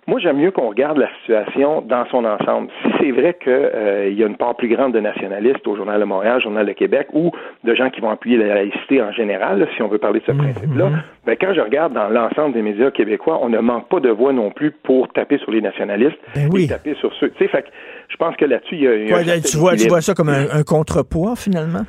Moi, 0.07 0.19
j'aime 0.19 0.39
mieux 0.39 0.51
qu'on 0.51 0.69
regarde 0.69 0.99
la 0.99 1.09
situation 1.21 1.83
dans 1.83 2.05
son 2.07 2.25
ensemble. 2.25 2.69
Si 2.83 2.89
c'est 3.01 3.11
vrai 3.13 3.37
qu'il 3.43 3.53
euh, 3.53 4.11
y 4.11 4.23
a 4.25 4.27
une 4.27 4.37
part 4.37 4.57
plus 4.57 4.69
grande 4.69 4.93
de 4.93 5.01
nationalistes 5.01 5.67
au 5.67 5.77
Journal 5.77 6.01
de 6.01 6.05
Montréal, 6.05 6.41
Journal 6.43 6.67
de 6.67 6.73
Québec, 6.73 7.09
ou 7.13 7.31
de 7.65 7.75
gens 7.75 7.91
qui 7.91 8.01
vont 8.01 8.11
appuyer 8.11 8.37
la 8.37 8.55
laïcité 8.55 9.03
en 9.03 9.13
général, 9.13 9.59
là, 9.61 9.67
si 9.77 9.83
on 9.83 9.89
veut 9.89 9.99
parler 9.99 10.21
de 10.21 10.25
ce 10.27 10.33
principe-là, 10.33 10.91
ben, 11.27 11.37
quand 11.41 11.55
je 11.55 11.61
regarde 11.61 11.93
dans 11.93 12.09
l'ensemble 12.09 12.55
des 12.55 12.63
médias 12.63 12.91
québécois, 12.91 13.39
on 13.43 13.49
ne 13.49 13.59
manque 13.59 13.89
pas 13.89 14.01
de 14.01 14.11
voix 14.11 14.33
non 14.33 14.51
plus 14.51 14.71
pour 14.71 15.09
taper 15.13 15.39
sur 15.39 15.51
les 15.51 15.61
nationalistes 15.61 16.19
Ben 16.35 16.49
oui. 16.53 16.65
et 16.65 16.69
taper 16.69 16.95
sur 16.95 17.13
ceux. 17.21 17.31
Tu 17.31 17.45
sais, 17.45 17.49
fait 17.49 17.63
que 17.63 17.69
je 18.09 18.17
pense 18.17 18.35
que 18.37 18.45
là-dessus, 18.47 18.77
il 18.77 18.83
y 18.83 18.89
a, 18.89 18.97
y 18.97 19.13
a 19.13 19.17
Ouais, 19.17 19.31
un 19.31 19.41
tu, 19.41 19.57
vois, 19.59 19.77
tu 19.77 19.89
vois 19.89 20.01
ça 20.01 20.15
comme 20.15 20.31
un, 20.31 20.47
un 20.53 20.63
contrepoids, 20.63 21.37
finalement? 21.37 21.83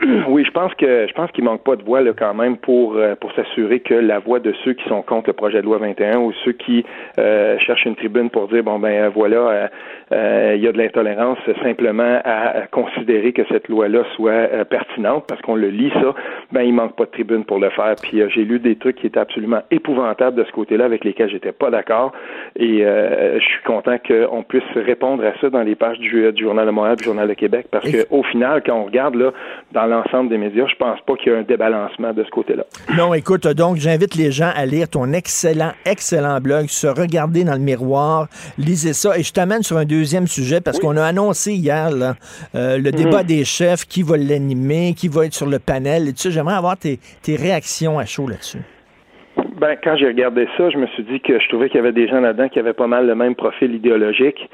Oui, 0.28 0.44
je 0.44 0.50
pense 0.50 0.74
que 0.74 1.06
je 1.06 1.12
pense 1.14 1.30
qu'il 1.32 1.44
manque 1.44 1.62
pas 1.62 1.76
de 1.76 1.82
voix 1.82 2.00
là 2.00 2.12
quand 2.16 2.34
même 2.34 2.56
pour 2.56 2.96
euh, 2.96 3.14
pour 3.16 3.32
s'assurer 3.32 3.80
que 3.80 3.94
la 3.94 4.18
voix 4.18 4.40
de 4.40 4.52
ceux 4.64 4.72
qui 4.72 4.88
sont 4.88 5.02
contre 5.02 5.28
le 5.28 5.32
projet 5.34 5.60
de 5.60 5.66
loi 5.66 5.78
21 5.78 6.18
ou 6.18 6.32
ceux 6.44 6.52
qui 6.52 6.84
euh, 7.18 7.58
cherchent 7.58 7.84
une 7.84 7.96
tribune 7.96 8.30
pour 8.30 8.48
dire 8.48 8.62
bon 8.62 8.78
ben 8.78 9.04
euh, 9.04 9.10
voilà 9.10 9.36
euh, 9.36 9.68
euh, 10.12 10.52
il 10.56 10.62
y 10.62 10.68
a 10.68 10.72
de 10.72 10.78
l'intolérance 10.78 11.38
euh, 11.48 11.54
simplement 11.62 12.20
à, 12.24 12.66
considérer 12.70 13.32
que 13.32 13.42
cette 13.48 13.68
loi-là 13.68 14.04
soit 14.14 14.30
euh, 14.30 14.64
pertinente 14.64 15.24
parce 15.26 15.40
qu'on 15.40 15.56
le 15.56 15.68
lit 15.68 15.90
ça, 15.94 16.14
ben 16.50 16.62
il 16.62 16.74
manque 16.74 16.96
pas 16.96 17.04
de 17.04 17.10
tribune 17.10 17.44
pour 17.44 17.58
le 17.58 17.70
faire. 17.70 17.94
Puis 18.02 18.20
euh, 18.20 18.28
j'ai 18.28 18.44
lu 18.44 18.58
des 18.58 18.76
trucs 18.76 18.96
qui 18.96 19.06
étaient 19.06 19.20
absolument 19.20 19.62
épouvantables 19.70 20.36
de 20.36 20.44
ce 20.44 20.52
côté-là 20.52 20.84
avec 20.84 21.04
lesquels 21.04 21.30
j'étais 21.30 21.52
pas 21.52 21.70
d'accord 21.70 22.12
et 22.56 22.84
euh, 22.84 23.38
je 23.38 23.44
suis 23.44 23.62
content 23.64 23.96
qu'on 24.06 24.42
puisse 24.42 24.62
répondre 24.74 25.24
à 25.24 25.32
ça 25.40 25.48
dans 25.48 25.62
les 25.62 25.74
pages 25.74 25.98
du, 25.98 26.30
du 26.32 26.44
journal 26.44 26.66
de 26.66 26.72
Montréal, 26.72 26.96
du 26.96 27.04
journal 27.04 27.28
de 27.28 27.34
Québec 27.34 27.66
parce 27.70 27.90
que 27.90 28.06
au 28.10 28.22
final 28.22 28.62
quand 28.64 28.74
on 28.74 28.84
regarde 28.84 29.14
là 29.14 29.32
dans 29.72 29.81
l'ensemble 29.86 30.28
des 30.28 30.38
médias, 30.38 30.66
je 30.66 30.76
pense 30.76 31.00
pas 31.00 31.14
qu'il 31.14 31.32
y 31.32 31.34
a 31.34 31.38
un 31.38 31.42
débalancement 31.42 32.12
de 32.12 32.24
ce 32.24 32.30
côté-là. 32.30 32.64
Non, 32.96 33.14
écoute, 33.14 33.46
donc 33.46 33.76
j'invite 33.76 34.14
les 34.14 34.30
gens 34.30 34.50
à 34.54 34.66
lire 34.66 34.88
ton 34.88 35.12
excellent, 35.12 35.72
excellent 35.86 36.40
blog, 36.40 36.66
se 36.66 36.86
regarder 36.86 37.44
dans 37.44 37.54
le 37.54 37.58
miroir, 37.58 38.28
lisez 38.58 38.92
ça, 38.92 39.16
et 39.18 39.22
je 39.22 39.32
t'amène 39.32 39.62
sur 39.62 39.76
un 39.76 39.84
deuxième 39.84 40.26
sujet 40.26 40.60
parce 40.60 40.78
qu'on 40.78 40.96
a 40.96 41.04
annoncé 41.04 41.52
hier 41.52 41.90
là, 41.90 42.14
euh, 42.54 42.78
le 42.78 42.90
débat 42.90 43.22
des 43.22 43.44
chefs, 43.44 43.84
qui 43.86 44.02
va 44.02 44.16
l'animer, 44.16 44.94
qui 44.96 45.08
va 45.08 45.26
être 45.26 45.34
sur 45.34 45.46
le 45.46 45.58
panel, 45.58 46.08
et 46.08 46.12
ça. 46.16 46.30
J'aimerais 46.30 46.54
avoir 46.54 46.76
tes, 46.76 46.98
tes 47.22 47.36
réactions 47.36 47.98
à 47.98 48.04
chaud 48.06 48.26
là-dessus. 48.26 48.58
Ben, 49.60 49.76
quand 49.82 49.96
j'ai 49.96 50.06
regardé 50.06 50.48
ça, 50.56 50.70
je 50.70 50.78
me 50.78 50.86
suis 50.88 51.04
dit 51.04 51.20
que 51.20 51.38
je 51.38 51.48
trouvais 51.48 51.68
qu'il 51.68 51.76
y 51.76 51.80
avait 51.80 51.92
des 51.92 52.08
gens 52.08 52.20
là-dedans 52.20 52.48
qui 52.48 52.58
avaient 52.58 52.72
pas 52.72 52.86
mal 52.86 53.06
le 53.06 53.14
même 53.14 53.34
profil 53.34 53.74
idéologique. 53.74 54.48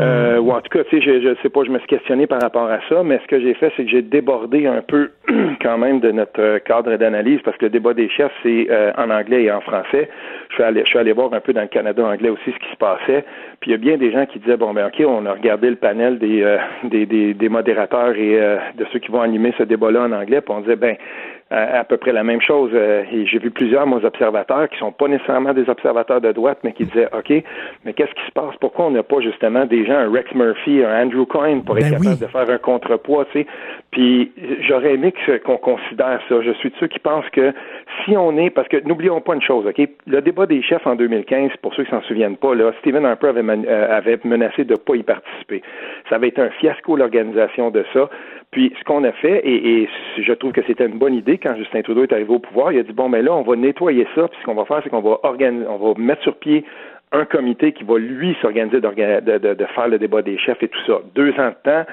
Euh, 0.00 0.38
ou 0.38 0.50
en 0.52 0.60
tout 0.62 0.70
cas, 0.70 0.82
tu 0.84 0.96
sais, 0.96 1.02
je, 1.02 1.20
je 1.20 1.34
sais 1.42 1.50
pas, 1.50 1.62
je 1.64 1.70
me 1.70 1.78
suis 1.78 1.88
questionné 1.88 2.26
par 2.26 2.40
rapport 2.40 2.70
à 2.70 2.78
ça, 2.88 3.02
mais 3.02 3.20
ce 3.22 3.26
que 3.26 3.38
j'ai 3.38 3.52
fait, 3.52 3.70
c'est 3.76 3.84
que 3.84 3.90
j'ai 3.90 4.00
débordé 4.00 4.66
un 4.66 4.80
peu 4.80 5.10
quand 5.62 5.76
même 5.76 6.00
de 6.00 6.10
notre 6.10 6.40
euh, 6.40 6.58
cadre 6.58 6.96
d'analyse, 6.96 7.40
parce 7.44 7.56
que 7.58 7.66
le 7.66 7.70
débat 7.70 7.92
des 7.92 8.08
chefs, 8.08 8.32
c'est 8.42 8.68
euh, 8.70 8.92
en 8.96 9.10
anglais 9.10 9.44
et 9.44 9.52
en 9.52 9.60
français. 9.60 10.08
Je 10.48 10.54
suis 10.54 10.62
allé, 10.62 10.82
je 10.84 10.88
suis 10.88 10.98
allé 10.98 11.12
voir 11.12 11.32
un 11.34 11.40
peu 11.40 11.52
dans 11.52 11.60
le 11.60 11.68
Canada 11.68 12.02
anglais 12.04 12.30
aussi 12.30 12.50
ce 12.50 12.58
qui 12.58 12.70
se 12.70 12.76
passait. 12.76 13.24
Puis 13.60 13.70
il 13.70 13.72
y 13.72 13.74
a 13.74 13.78
bien 13.78 13.98
des 13.98 14.10
gens 14.10 14.24
qui 14.24 14.38
disaient 14.38 14.56
bon 14.56 14.72
ben 14.72 14.86
ok, 14.86 15.04
on 15.06 15.26
a 15.26 15.32
regardé 15.32 15.68
le 15.68 15.76
panel 15.76 16.18
des 16.18 16.42
euh, 16.42 16.56
des, 16.84 17.04
des, 17.04 17.34
des 17.34 17.48
modérateurs 17.50 18.16
et 18.16 18.40
euh, 18.40 18.56
de 18.76 18.86
ceux 18.92 19.00
qui 19.00 19.10
vont 19.12 19.20
animer 19.20 19.52
ce 19.58 19.64
débat-là 19.64 20.02
en 20.04 20.12
anglais, 20.12 20.40
puis 20.40 20.54
on 20.56 20.60
disait 20.60 20.76
ben 20.76 20.96
à, 21.50 21.84
peu 21.84 21.96
près 21.96 22.12
la 22.12 22.22
même 22.22 22.40
chose. 22.40 22.70
Euh, 22.74 23.02
et 23.12 23.26
j'ai 23.26 23.38
vu 23.38 23.50
plusieurs 23.50 23.86
moi, 23.86 24.04
observateurs 24.04 24.68
qui 24.68 24.78
sont 24.78 24.92
pas 24.92 25.08
nécessairement 25.08 25.52
des 25.52 25.68
observateurs 25.68 26.20
de 26.20 26.32
droite, 26.32 26.58
mais 26.62 26.72
qui 26.72 26.84
disaient 26.84 27.08
OK, 27.12 27.32
mais 27.84 27.92
qu'est-ce 27.92 28.14
qui 28.14 28.26
se 28.26 28.32
passe? 28.32 28.54
Pourquoi 28.60 28.86
on 28.86 28.90
n'a 28.90 29.02
pas 29.02 29.20
justement 29.20 29.66
des 29.66 29.84
gens, 29.84 29.94
un 29.94 30.10
Rex 30.10 30.32
Murphy, 30.34 30.82
un 30.84 31.06
Andrew 31.06 31.24
Coyne, 31.24 31.64
pour 31.64 31.76
être 31.78 31.84
Ben 31.84 31.90
capable 31.92 32.08
oui. 32.10 32.20
de 32.20 32.26
faire 32.26 32.50
un 32.50 32.58
contrepoids, 32.58 33.24
tu 33.32 33.40
sais? 33.40 33.46
Puis 33.90 34.32
j'aurais 34.68 34.94
aimé 34.94 35.12
qu'on 35.44 35.56
considère 35.56 36.20
ça. 36.28 36.40
Je 36.40 36.52
suis 36.52 36.70
de 36.70 36.76
ceux 36.78 36.86
qui 36.86 37.00
pensent 37.00 37.28
que 37.32 37.52
si 38.04 38.16
on 38.16 38.36
est, 38.38 38.50
parce 38.50 38.68
que 38.68 38.76
n'oublions 38.86 39.20
pas 39.20 39.34
une 39.34 39.42
chose, 39.42 39.66
OK? 39.66 39.88
Le 40.06 40.22
débat 40.22 40.46
des 40.46 40.62
chefs 40.62 40.86
en 40.86 40.94
2015, 40.94 41.50
pour 41.62 41.74
ceux 41.74 41.84
qui 41.84 41.90
s'en 41.90 42.02
souviennent 42.02 42.36
pas, 42.36 42.54
là, 42.54 42.72
Stephen 42.78 43.04
Harper 43.04 43.28
avait, 43.28 43.42
euh, 43.42 43.96
avait 43.96 44.18
menacé 44.24 44.64
de 44.64 44.76
pas 44.76 44.94
y 44.94 45.02
participer. 45.02 45.62
Ça 46.08 46.16
avait 46.16 46.28
été 46.28 46.40
un 46.40 46.50
fiasco 46.50 46.96
l'organisation 46.96 47.70
de 47.70 47.84
ça. 47.92 48.08
Puis 48.52 48.72
ce 48.78 48.84
qu'on 48.84 49.04
a 49.04 49.12
fait, 49.12 49.40
et, 49.46 49.82
et 49.82 49.88
je 50.18 50.32
trouve 50.32 50.52
que 50.52 50.62
c'était 50.66 50.86
une 50.86 50.98
bonne 50.98 51.14
idée 51.14 51.38
quand 51.38 51.54
Justin 51.56 51.82
Trudeau 51.82 52.02
est 52.02 52.12
arrivé 52.12 52.30
au 52.34 52.40
pouvoir, 52.40 52.72
il 52.72 52.80
a 52.80 52.82
dit 52.82 52.92
bon 52.92 53.08
ben 53.08 53.24
là 53.24 53.32
on 53.32 53.42
va 53.42 53.54
nettoyer 53.56 54.06
ça, 54.14 54.26
puis 54.28 54.38
ce 54.40 54.44
qu'on 54.46 54.54
va 54.54 54.64
faire 54.64 54.80
c'est 54.82 54.90
qu'on 54.90 55.00
va 55.00 55.18
organiser, 55.22 55.66
on 55.68 55.76
va 55.76 55.94
mettre 56.00 56.22
sur 56.22 56.36
pied 56.36 56.64
un 57.12 57.24
comité 57.24 57.72
qui 57.72 57.84
va 57.84 57.98
lui 57.98 58.36
s'organiser 58.40 58.80
de, 58.80 59.38
de, 59.38 59.54
de 59.54 59.64
faire 59.66 59.88
le 59.88 59.98
débat 59.98 60.22
des 60.22 60.38
chefs 60.38 60.62
et 60.62 60.68
tout 60.68 60.80
ça. 60.86 61.00
Deux 61.14 61.30
ans 61.40 61.48
de 61.50 61.70
temps, 61.70 61.84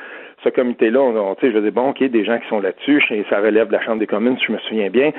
ce 0.44 0.50
comité-là, 0.50 1.00
on, 1.02 1.16
on- 1.16 1.36
je 1.42 1.48
dire, 1.58 1.72
bon, 1.72 1.90
OK, 1.90 2.04
des 2.04 2.24
gens 2.24 2.38
qui 2.38 2.48
sont 2.48 2.60
là-dessus, 2.60 3.02
ça 3.30 3.40
relève 3.40 3.68
de 3.68 3.74
la 3.74 3.82
Chambre 3.82 4.00
des 4.00 4.06
communes, 4.08 4.38
si 4.38 4.46
je 4.46 4.52
me 4.52 4.60
souviens 4.60 4.90
bien. 4.90 5.12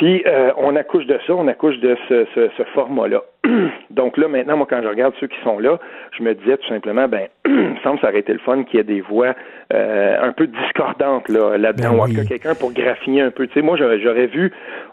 Puis 0.00 0.22
euh, 0.26 0.50
on 0.56 0.76
accouche 0.76 1.04
de 1.04 1.18
ça, 1.26 1.34
on 1.34 1.46
accouche 1.46 1.78
de 1.80 1.94
ce, 2.08 2.24
ce, 2.34 2.48
ce 2.56 2.62
format-là. 2.74 3.20
Donc 3.90 4.16
là, 4.16 4.28
maintenant, 4.28 4.56
moi, 4.56 4.66
quand 4.68 4.80
je 4.82 4.88
regarde 4.88 5.12
ceux 5.20 5.26
qui 5.26 5.38
sont 5.44 5.58
là, 5.58 5.78
je 6.16 6.22
me 6.22 6.34
disais 6.34 6.56
tout 6.56 6.68
simplement, 6.68 7.06
ben, 7.06 7.26
il 7.46 7.52
me 7.52 7.76
semble 7.82 7.96
que 7.96 8.02
ça 8.02 8.08
aurait 8.08 8.20
été 8.20 8.32
le 8.32 8.38
fun 8.38 8.62
qu'il 8.64 8.78
y 8.78 8.80
ait 8.80 8.84
des 8.84 9.02
voix 9.02 9.34
euh, 9.74 10.16
un 10.22 10.32
peu 10.32 10.46
discordantes 10.46 11.28
là, 11.28 11.58
là-dedans, 11.58 11.90
Ben 11.90 11.98
ou 11.98 12.00
en 12.00 12.04
oui. 12.06 12.26
quelqu'un 12.26 12.54
pour 12.54 12.72
graffiner 12.72 13.20
un 13.20 13.30
peu. 13.30 13.46
Tu 13.46 13.52
sais, 13.54 13.62
moi, 13.62 13.76
j'aurais, 13.76 14.00
j'aurais 14.00 14.26
vu, 14.26 14.50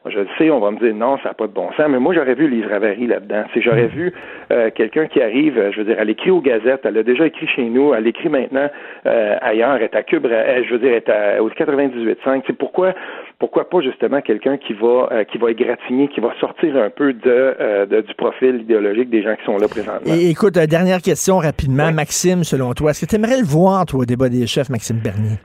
je 0.08 0.20
le 0.20 0.28
sais, 0.38 0.50
on 0.52 0.60
va 0.60 0.72
me 0.72 0.78
dire 0.80 0.94
non, 0.94 1.18
ça 1.20 1.30
n'a 1.30 1.34
pas 1.36 1.48
de 1.48 1.54
bon 1.54 1.70
sens, 1.78 1.88
mais 1.88 2.00
moi, 2.00 2.14
j'aurais 2.14 2.36
vu 2.36 2.50
Lise 2.50 2.66
Ravary 2.70 3.08
là-dedans. 3.08 3.44
C'est, 3.54 3.62
j'aurais 3.62 3.88
vu 3.88 4.12
euh, 4.52 4.70
quelqu'un 4.76 5.08
qui 5.08 5.22
arrive, 5.22 5.58
euh, 5.58 5.72
je 5.72 5.78
veux 5.80 5.86
dire, 5.86 5.96
elle 6.00 6.10
écrit 6.10 6.32
aux 6.32 6.42
gazettes, 6.42 6.82
elle 6.84 6.98
a 6.98 7.04
déjà 7.04 7.26
écrit 7.28 7.48
chez 7.48 7.64
nous, 7.64 7.94
elle 7.94 8.08
écrit 8.08 8.28
maintenant 8.28 8.68
euh, 9.06 9.36
ailleurs, 9.42 9.76
elle 9.78 9.84
est 9.84 9.96
à 9.96 10.04
Cube, 10.04 10.26
elle- 10.30 10.66
je 10.66 10.72
veux 10.74 10.80
dire, 10.80 10.90
elle 10.92 10.96
est 10.98 11.10
à, 11.10 11.42
au 11.42 11.50
98.5. 11.50 12.44
C'est 12.46 12.58
pourquoi, 12.58 12.94
pourquoi 13.40 13.70
pas 13.70 13.82
justement 13.82 14.22
quelqu'un 14.22 14.58
qui 14.58 14.74
va, 14.74 15.10
euh, 15.12 15.24
qui 15.24 15.38
va 15.38 15.52
égratigner, 15.52 16.08
qui 16.08 16.20
va 16.20 16.34
sortir 16.40 16.76
un 16.76 16.90
peu 16.90 17.14
de, 17.14 17.20
euh, 17.26 17.86
de- 17.86 18.02
du 18.02 18.14
profil 18.16 18.62
idéologique 18.62 19.10
des 19.10 19.22
gens 19.24 19.36
qui 19.36 19.46
sont 19.46 19.58
là 19.58 19.68
présentement. 19.68 20.12
Et 20.14 20.30
écoute, 20.30 20.54
dernière 20.56 21.02
question 21.02 21.38
rapidement. 21.38 21.92
Maxime, 21.92 22.44
selon 22.44 22.74
toi, 22.74 22.92
est-ce 22.92 23.06
que 23.06 23.10
tu 23.10 23.16
aimerais 23.16 23.38
le 23.38 23.46
voir, 23.46 23.86
toi, 23.86 24.00
au 24.02 24.06
débat 24.06 24.30
des 24.30 24.48
chefs, 24.48 24.70
Maxime 24.70 24.98
Bernier? 24.98 25.38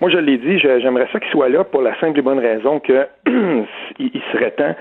Moi, 0.00 0.10
je 0.10 0.18
l'ai 0.18 0.36
dit, 0.38 0.58
j'aimerais 0.58 1.08
ça 1.12 1.20
qu'il 1.20 1.30
soit 1.30 1.48
là 1.48 1.64
pour 1.64 1.80
la 1.82 1.98
simple 2.00 2.18
et 2.18 2.22
bonne 2.22 2.38
raison 2.38 2.80
que 2.80 3.06
il 3.26 4.10
il 4.12 4.20
serait 4.32 4.50
temps 4.50 4.74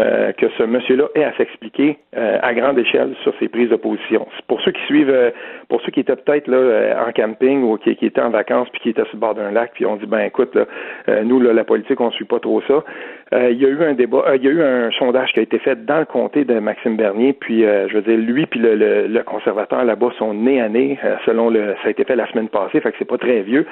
euh, 0.00 0.32
que 0.32 0.46
ce 0.56 0.62
monsieur-là 0.62 1.04
ait 1.14 1.24
à 1.24 1.32
s'expliquer 1.36 1.98
euh, 2.16 2.38
à 2.42 2.54
grande 2.54 2.78
échelle 2.78 3.14
sur 3.22 3.34
ses 3.38 3.48
prises 3.48 3.68
de 3.68 3.76
position. 3.76 4.26
Pour 4.48 4.60
ceux 4.62 4.72
qui 4.72 4.82
suivent, 4.86 5.10
euh, 5.10 5.30
pour 5.68 5.80
ceux 5.82 5.90
qui 5.90 6.00
étaient 6.00 6.16
peut-être 6.16 6.48
là 6.48 6.56
euh, 6.56 7.06
en 7.06 7.12
camping 7.12 7.62
ou 7.62 7.76
qui, 7.76 7.90
étaient 7.90 8.20
en 8.20 8.30
vacances 8.30 8.68
puis 8.70 8.80
qui 8.80 8.88
étaient 8.90 9.04
sur 9.04 9.14
le 9.14 9.20
bord 9.20 9.34
d'un 9.34 9.50
lac 9.50 9.72
puis 9.74 9.84
on 9.84 9.96
dit 9.96 10.06
ben 10.06 10.20
écoute 10.20 10.54
là, 10.54 10.64
euh, 11.08 11.22
nous 11.22 11.38
là, 11.40 11.52
la 11.52 11.64
politique 11.64 12.00
on 12.00 12.10
suit 12.12 12.24
pas 12.24 12.40
trop 12.40 12.62
ça. 12.62 12.82
Il 13.32 13.62
y 13.62 13.64
a 13.64 13.68
eu 13.68 13.84
un 13.84 13.92
débat, 13.92 14.24
il 14.34 14.42
y 14.42 14.48
a 14.48 14.50
eu 14.50 14.60
un 14.60 14.90
sondage 14.90 15.32
qui 15.32 15.38
a 15.38 15.42
été 15.42 15.60
fait 15.60 15.84
dans 15.84 16.00
le 16.00 16.04
comté 16.04 16.44
de 16.44 16.58
Maxime 16.58 16.96
Bernier 16.96 17.32
puis 17.32 17.62
je 17.62 17.94
veux 17.94 18.02
dire 18.02 18.18
lui 18.18 18.46
puis 18.46 18.58
le, 18.58 18.74
le, 18.74 19.06
le 19.06 19.22
conservateur 19.22 19.84
là-bas 19.84 20.10
sont 20.18 20.34
nez 20.34 20.60
à 20.60 20.68
nez 20.68 20.98
selon 21.26 21.48
le 21.48 21.76
ça 21.82 21.88
a 21.88 21.90
été 21.90 22.02
fait 22.02 22.16
la 22.16 22.26
semaine 22.26 22.48
passée 22.48 22.80
fait 22.80 22.90
que 22.90 22.96
c'est 22.98 23.04
pas 23.04 23.18
très 23.18 23.42
vieux. 23.42 23.66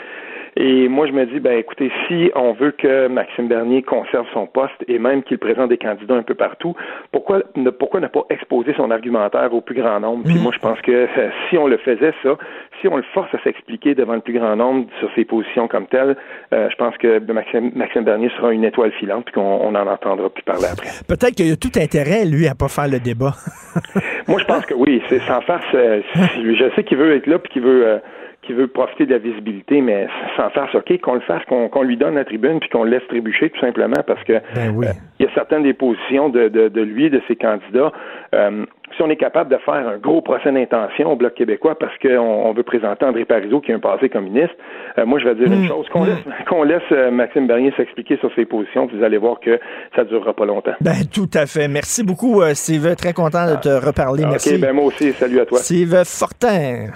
Et 0.61 0.89
moi, 0.89 1.07
je 1.07 1.13
me 1.13 1.25
dis, 1.25 1.39
ben 1.39 1.57
écoutez, 1.57 1.89
si 2.09 2.33
on 2.35 2.53
veut 2.53 2.73
que 2.73 3.07
Maxime 3.07 3.47
Bernier 3.47 3.81
conserve 3.83 4.27
son 4.35 4.49
poste 4.49 4.85
et 4.89 4.99
même 4.99 5.23
qu'il 5.23 5.39
présente 5.39 5.69
des 5.69 5.79
candidats 5.79 6.17
un 6.17 6.25
peu 6.25 6.35
partout, 6.35 6.75
pourquoi 7.13 7.43
ne, 7.55 7.71
pourquoi 7.71 8.01
ne 8.01 8.09
pas 8.09 8.25
exposer 8.29 8.75
son 8.77 8.91
argumentaire 8.91 9.55
au 9.55 9.61
plus 9.61 9.77
grand 9.77 10.01
nombre? 10.01 10.25
Puis 10.25 10.35
moi, 10.35 10.51
je 10.53 10.59
pense 10.59 10.81
que 10.81 10.91
euh, 10.91 11.31
si 11.49 11.57
on 11.57 11.69
le 11.69 11.77
faisait, 11.77 12.13
ça, 12.25 12.37
si 12.81 12.89
on 12.89 12.97
le 12.97 13.05
force 13.15 13.33
à 13.37 13.39
s'expliquer 13.45 13.95
devant 13.95 14.15
le 14.15 14.21
plus 14.21 14.33
grand 14.33 14.57
nombre 14.57 14.89
sur 14.99 15.09
ses 15.15 15.25
positions 15.25 15.69
comme 15.69 15.87
telles, 15.87 16.17
euh, 16.53 16.69
je 16.69 16.75
pense 16.75 16.97
que 16.97 17.21
Maxime, 17.33 17.71
Maxime 17.77 18.03
Bernier 18.03 18.31
sera 18.37 18.53
une 18.53 18.65
étoile 18.65 18.91
filante 18.99 19.27
puis 19.27 19.35
qu'on 19.35 19.43
on 19.43 19.77
en 19.77 19.87
entendra 19.87 20.29
plus 20.29 20.43
parler 20.43 20.67
après. 20.73 20.89
Peut-être 21.07 21.37
qu'il 21.37 21.53
a 21.53 21.57
tout 21.57 21.79
intérêt, 21.79 22.25
lui, 22.25 22.49
à 22.49 22.57
pas 22.57 22.69
faire 22.69 22.89
le 22.89 22.99
débat. 22.99 23.35
Moi, 24.27 24.41
je 24.41 24.45
pense 24.45 24.67
que 24.67 24.75
oui, 24.75 25.01
c'est 25.09 25.21
sans 25.21 25.41
farce. 25.43 25.65
euh, 25.75 26.01
je 26.17 26.75
sais 26.75 26.83
qu'il 26.83 26.99
veut 26.99 27.15
être 27.15 27.29
là 27.29 27.39
puis 27.39 27.53
qu'il 27.53 27.63
veut 27.63 28.01
qu'il 28.49 28.57
veut 28.57 28.67
profiter 28.67 29.07
de 29.07 29.13
la 29.13 29.19
visibilité, 29.19 29.81
mais 29.81 30.09
sans 30.37 30.51
farce, 30.51 30.75
OK, 30.75 31.01
qu'on 31.01 31.15
le 31.15 31.21
fasse, 31.21 31.43
qu'on 31.47 31.83
lui 31.83 31.97
donne 31.97 32.15
la 32.17 32.25
tribune 32.25 32.59
puis 32.59 32.69
qu'on 32.71 32.83
le 32.83 32.91
laisse 32.91 33.07
trébucher 33.09 33.51
tout 33.51 33.61
simplement 33.61 34.03
parce 34.07 34.25
que 34.25 34.33
Ben 34.55 34.73
oui. 34.75 34.87
euh, 34.87 34.93
il 35.21 35.27
y 35.27 35.29
a 35.29 35.33
certaines 35.35 35.63
des 35.63 35.75
positions 35.75 36.29
de, 36.31 36.49
de, 36.49 36.69
de 36.69 36.81
lui, 36.81 37.11
de 37.11 37.21
ses 37.29 37.37
candidats. 37.37 37.93
euh, 38.35 38.65
si 38.97 39.03
on 39.03 39.11
est 39.11 39.17
capable 39.17 39.51
de 39.51 39.59
faire 39.59 39.75
un 39.87 39.99
gros 39.99 40.23
procès 40.23 40.51
d'intention 40.51 41.13
au 41.13 41.17
Bloc 41.17 41.35
québécois 41.35 41.79
parce 41.79 41.93
qu'on 41.99 42.09
on 42.19 42.53
veut 42.55 42.63
présenter 42.63 43.05
André 43.05 43.27
Parizeau 43.27 43.61
qui 43.61 43.71
a 43.71 43.75
un 43.77 43.81
passé 43.81 44.09
communiste, 44.09 44.55
euh, 44.97 45.05
moi 45.05 45.19
je 45.19 45.27
vais 45.29 45.35
dire 45.35 45.47
une 45.53 45.69
chose, 45.69 45.87
qu'on 45.91 46.05
laisse, 46.05 46.17
qu'on 46.49 46.63
laisse 46.63 46.91
Maxime 47.13 47.47
Bernier 47.47 47.71
s'expliquer 47.77 48.17
sur 48.17 48.35
ses 48.35 48.47
positions, 48.47 48.89
vous 48.91 49.05
allez 49.05 49.19
voir 49.19 49.41
que 49.41 49.61
ça 49.95 50.05
durera 50.05 50.33
pas 50.33 50.47
longtemps. 50.47 50.73
Ben, 50.81 51.05
tout 51.15 51.29
à 51.35 51.45
fait. 51.45 51.69
Merci 51.69 52.03
beaucoup, 52.03 52.41
Steve. 52.55 52.97
Très 52.97 53.13
content 53.13 53.47
de 53.51 53.57
te 53.61 53.69
reparler. 53.87 54.25
Merci. 54.25 54.55
OK, 54.55 54.61
ben 54.63 54.73
moi 54.73 54.87
aussi, 54.87 55.13
salut 55.13 55.39
à 55.41 55.45
toi. 55.47 55.59
Steve 55.59 55.95
Fortin. 56.07 56.87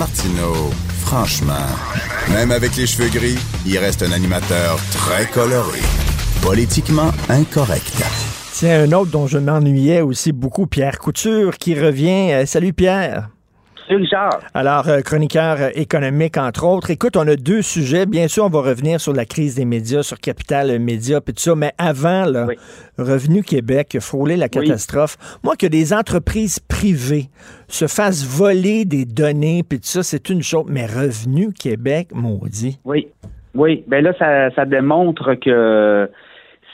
Martineau, 0.00 0.70
franchement, 1.02 1.68
même 2.32 2.52
avec 2.52 2.74
les 2.76 2.86
cheveux 2.86 3.10
gris, 3.10 3.36
il 3.66 3.76
reste 3.76 4.02
un 4.02 4.12
animateur 4.12 4.78
très 4.92 5.26
coloré. 5.26 5.80
Politiquement 6.40 7.10
incorrect. 7.28 8.02
Tiens, 8.54 8.84
un 8.84 8.92
autre 8.92 9.10
dont 9.10 9.26
je 9.26 9.36
m'ennuyais 9.36 10.00
aussi 10.00 10.32
beaucoup, 10.32 10.66
Pierre 10.66 10.98
Couture, 10.98 11.58
qui 11.58 11.78
revient. 11.78 12.32
Euh, 12.32 12.46
salut, 12.46 12.72
Pierre. 12.72 13.28
Richard. 13.96 14.40
Alors, 14.54 14.88
euh, 14.88 15.00
chroniqueur 15.00 15.56
euh, 15.60 15.68
économique, 15.74 16.36
entre 16.36 16.64
autres. 16.66 16.90
Écoute, 16.90 17.16
on 17.16 17.26
a 17.26 17.36
deux 17.36 17.62
sujets. 17.62 18.06
Bien 18.06 18.28
sûr, 18.28 18.44
on 18.44 18.48
va 18.48 18.60
revenir 18.60 19.00
sur 19.00 19.12
la 19.12 19.24
crise 19.24 19.54
des 19.54 19.64
médias, 19.64 20.02
sur 20.02 20.18
Capital 20.18 20.78
Média, 20.78 21.20
puis 21.20 21.34
tout 21.34 21.40
ça. 21.40 21.54
Mais 21.54 21.72
avant, 21.78 22.24
là, 22.24 22.46
Oui. 22.48 22.56
Revenu 22.98 23.42
Québec, 23.42 23.96
frôler 24.00 24.36
la 24.36 24.48
catastrophe. 24.48 25.16
Moi, 25.42 25.56
que 25.56 25.66
des 25.66 25.92
entreprises 25.92 26.58
privées 26.58 27.28
se 27.68 27.86
fassent 27.86 28.24
voler 28.26 28.84
des 28.84 29.04
données, 29.04 29.62
puis 29.66 29.78
tout 29.78 29.86
ça, 29.86 30.02
c'est 30.02 30.28
une 30.28 30.42
chose. 30.42 30.66
Mais 30.68 30.86
Revenu 30.86 31.52
Québec, 31.52 32.08
maudit. 32.12 32.78
Oui. 32.84 33.08
Oui. 33.54 33.84
Ben 33.88 34.04
là, 34.04 34.12
ça, 34.18 34.50
ça 34.54 34.64
démontre 34.64 35.34
que 35.34 36.08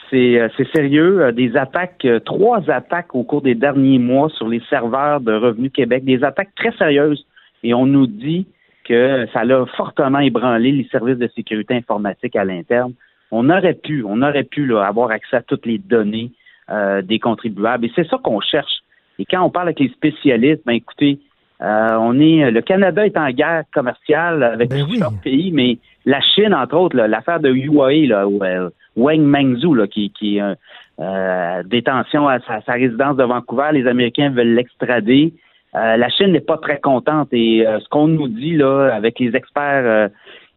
c'est 0.09 0.39
euh, 0.39 0.47
c'est 0.57 0.67
sérieux. 0.75 1.21
Euh, 1.21 1.31
Des 1.31 1.55
attaques, 1.57 2.05
euh, 2.05 2.19
trois 2.19 2.69
attaques 2.69 3.15
au 3.15 3.23
cours 3.23 3.41
des 3.41 3.55
derniers 3.55 3.99
mois 3.99 4.29
sur 4.29 4.47
les 4.47 4.61
serveurs 4.69 5.21
de 5.21 5.33
Revenu 5.33 5.69
Québec, 5.69 6.03
des 6.05 6.23
attaques 6.23 6.53
très 6.55 6.71
sérieuses. 6.77 7.25
Et 7.63 7.73
on 7.73 7.85
nous 7.85 8.07
dit 8.07 8.47
que 8.85 9.27
ça 9.33 9.41
a 9.41 9.65
fortement 9.75 10.19
ébranlé 10.19 10.71
les 10.71 10.87
services 10.91 11.17
de 11.17 11.27
sécurité 11.35 11.73
informatique 11.73 12.35
à 12.35 12.45
l'interne. 12.45 12.93
On 13.31 13.49
aurait 13.49 13.73
pu, 13.73 14.05
on 14.07 14.21
aurait 14.21 14.43
pu 14.45 14.65
là, 14.65 14.83
avoir 14.85 15.11
accès 15.11 15.37
à 15.37 15.41
toutes 15.41 15.65
les 15.65 15.77
données 15.77 16.31
euh, 16.69 17.01
des 17.01 17.19
contribuables. 17.19 17.85
Et 17.85 17.91
c'est 17.95 18.07
ça 18.07 18.17
qu'on 18.23 18.39
cherche. 18.39 18.81
Et 19.19 19.25
quand 19.25 19.41
on 19.41 19.49
parle 19.49 19.67
avec 19.67 19.79
les 19.79 19.89
spécialistes, 19.89 20.61
ben 20.65 20.73
écoutez, 20.73 21.19
euh, 21.61 21.97
on 21.99 22.19
est 22.19 22.51
le 22.51 22.61
Canada 22.61 23.05
est 23.05 23.17
en 23.17 23.29
guerre 23.31 23.63
commerciale 23.73 24.43
avec 24.43 24.69
Ben 24.69 24.83
oui. 24.83 24.89
plusieurs 24.89 25.13
pays, 25.21 25.51
mais 25.51 25.77
la 26.05 26.21
Chine, 26.21 26.53
entre 26.53 26.77
autres, 26.77 26.95
l'affaire 26.95 27.39
de 27.39 27.49
Huawei, 27.49 28.05
là, 28.05 28.27
où, 28.27 28.41
euh, 28.43 28.69
Wang 28.97 29.21
Mengzhou, 29.21 29.75
là, 29.75 29.87
qui, 29.87 30.11
qui 30.11 30.37
est 30.37 30.41
euh, 30.99 31.63
détention 31.63 32.27
à 32.27 32.39
sa, 32.39 32.61
sa 32.61 32.73
résidence 32.73 33.15
de 33.15 33.23
Vancouver, 33.23 33.69
les 33.71 33.87
Américains 33.87 34.31
veulent 34.31 34.55
l'extrader. 34.55 35.33
Euh, 35.75 35.97
la 35.97 36.09
Chine 36.09 36.31
n'est 36.31 36.39
pas 36.39 36.57
très 36.57 36.79
contente 36.79 37.29
et 37.31 37.65
euh, 37.67 37.79
ce 37.79 37.87
qu'on 37.89 38.07
nous 38.07 38.27
dit 38.27 38.55
là, 38.55 38.89
avec 38.93 39.19
les 39.19 39.35
experts 39.35 39.85
euh, 39.85 40.07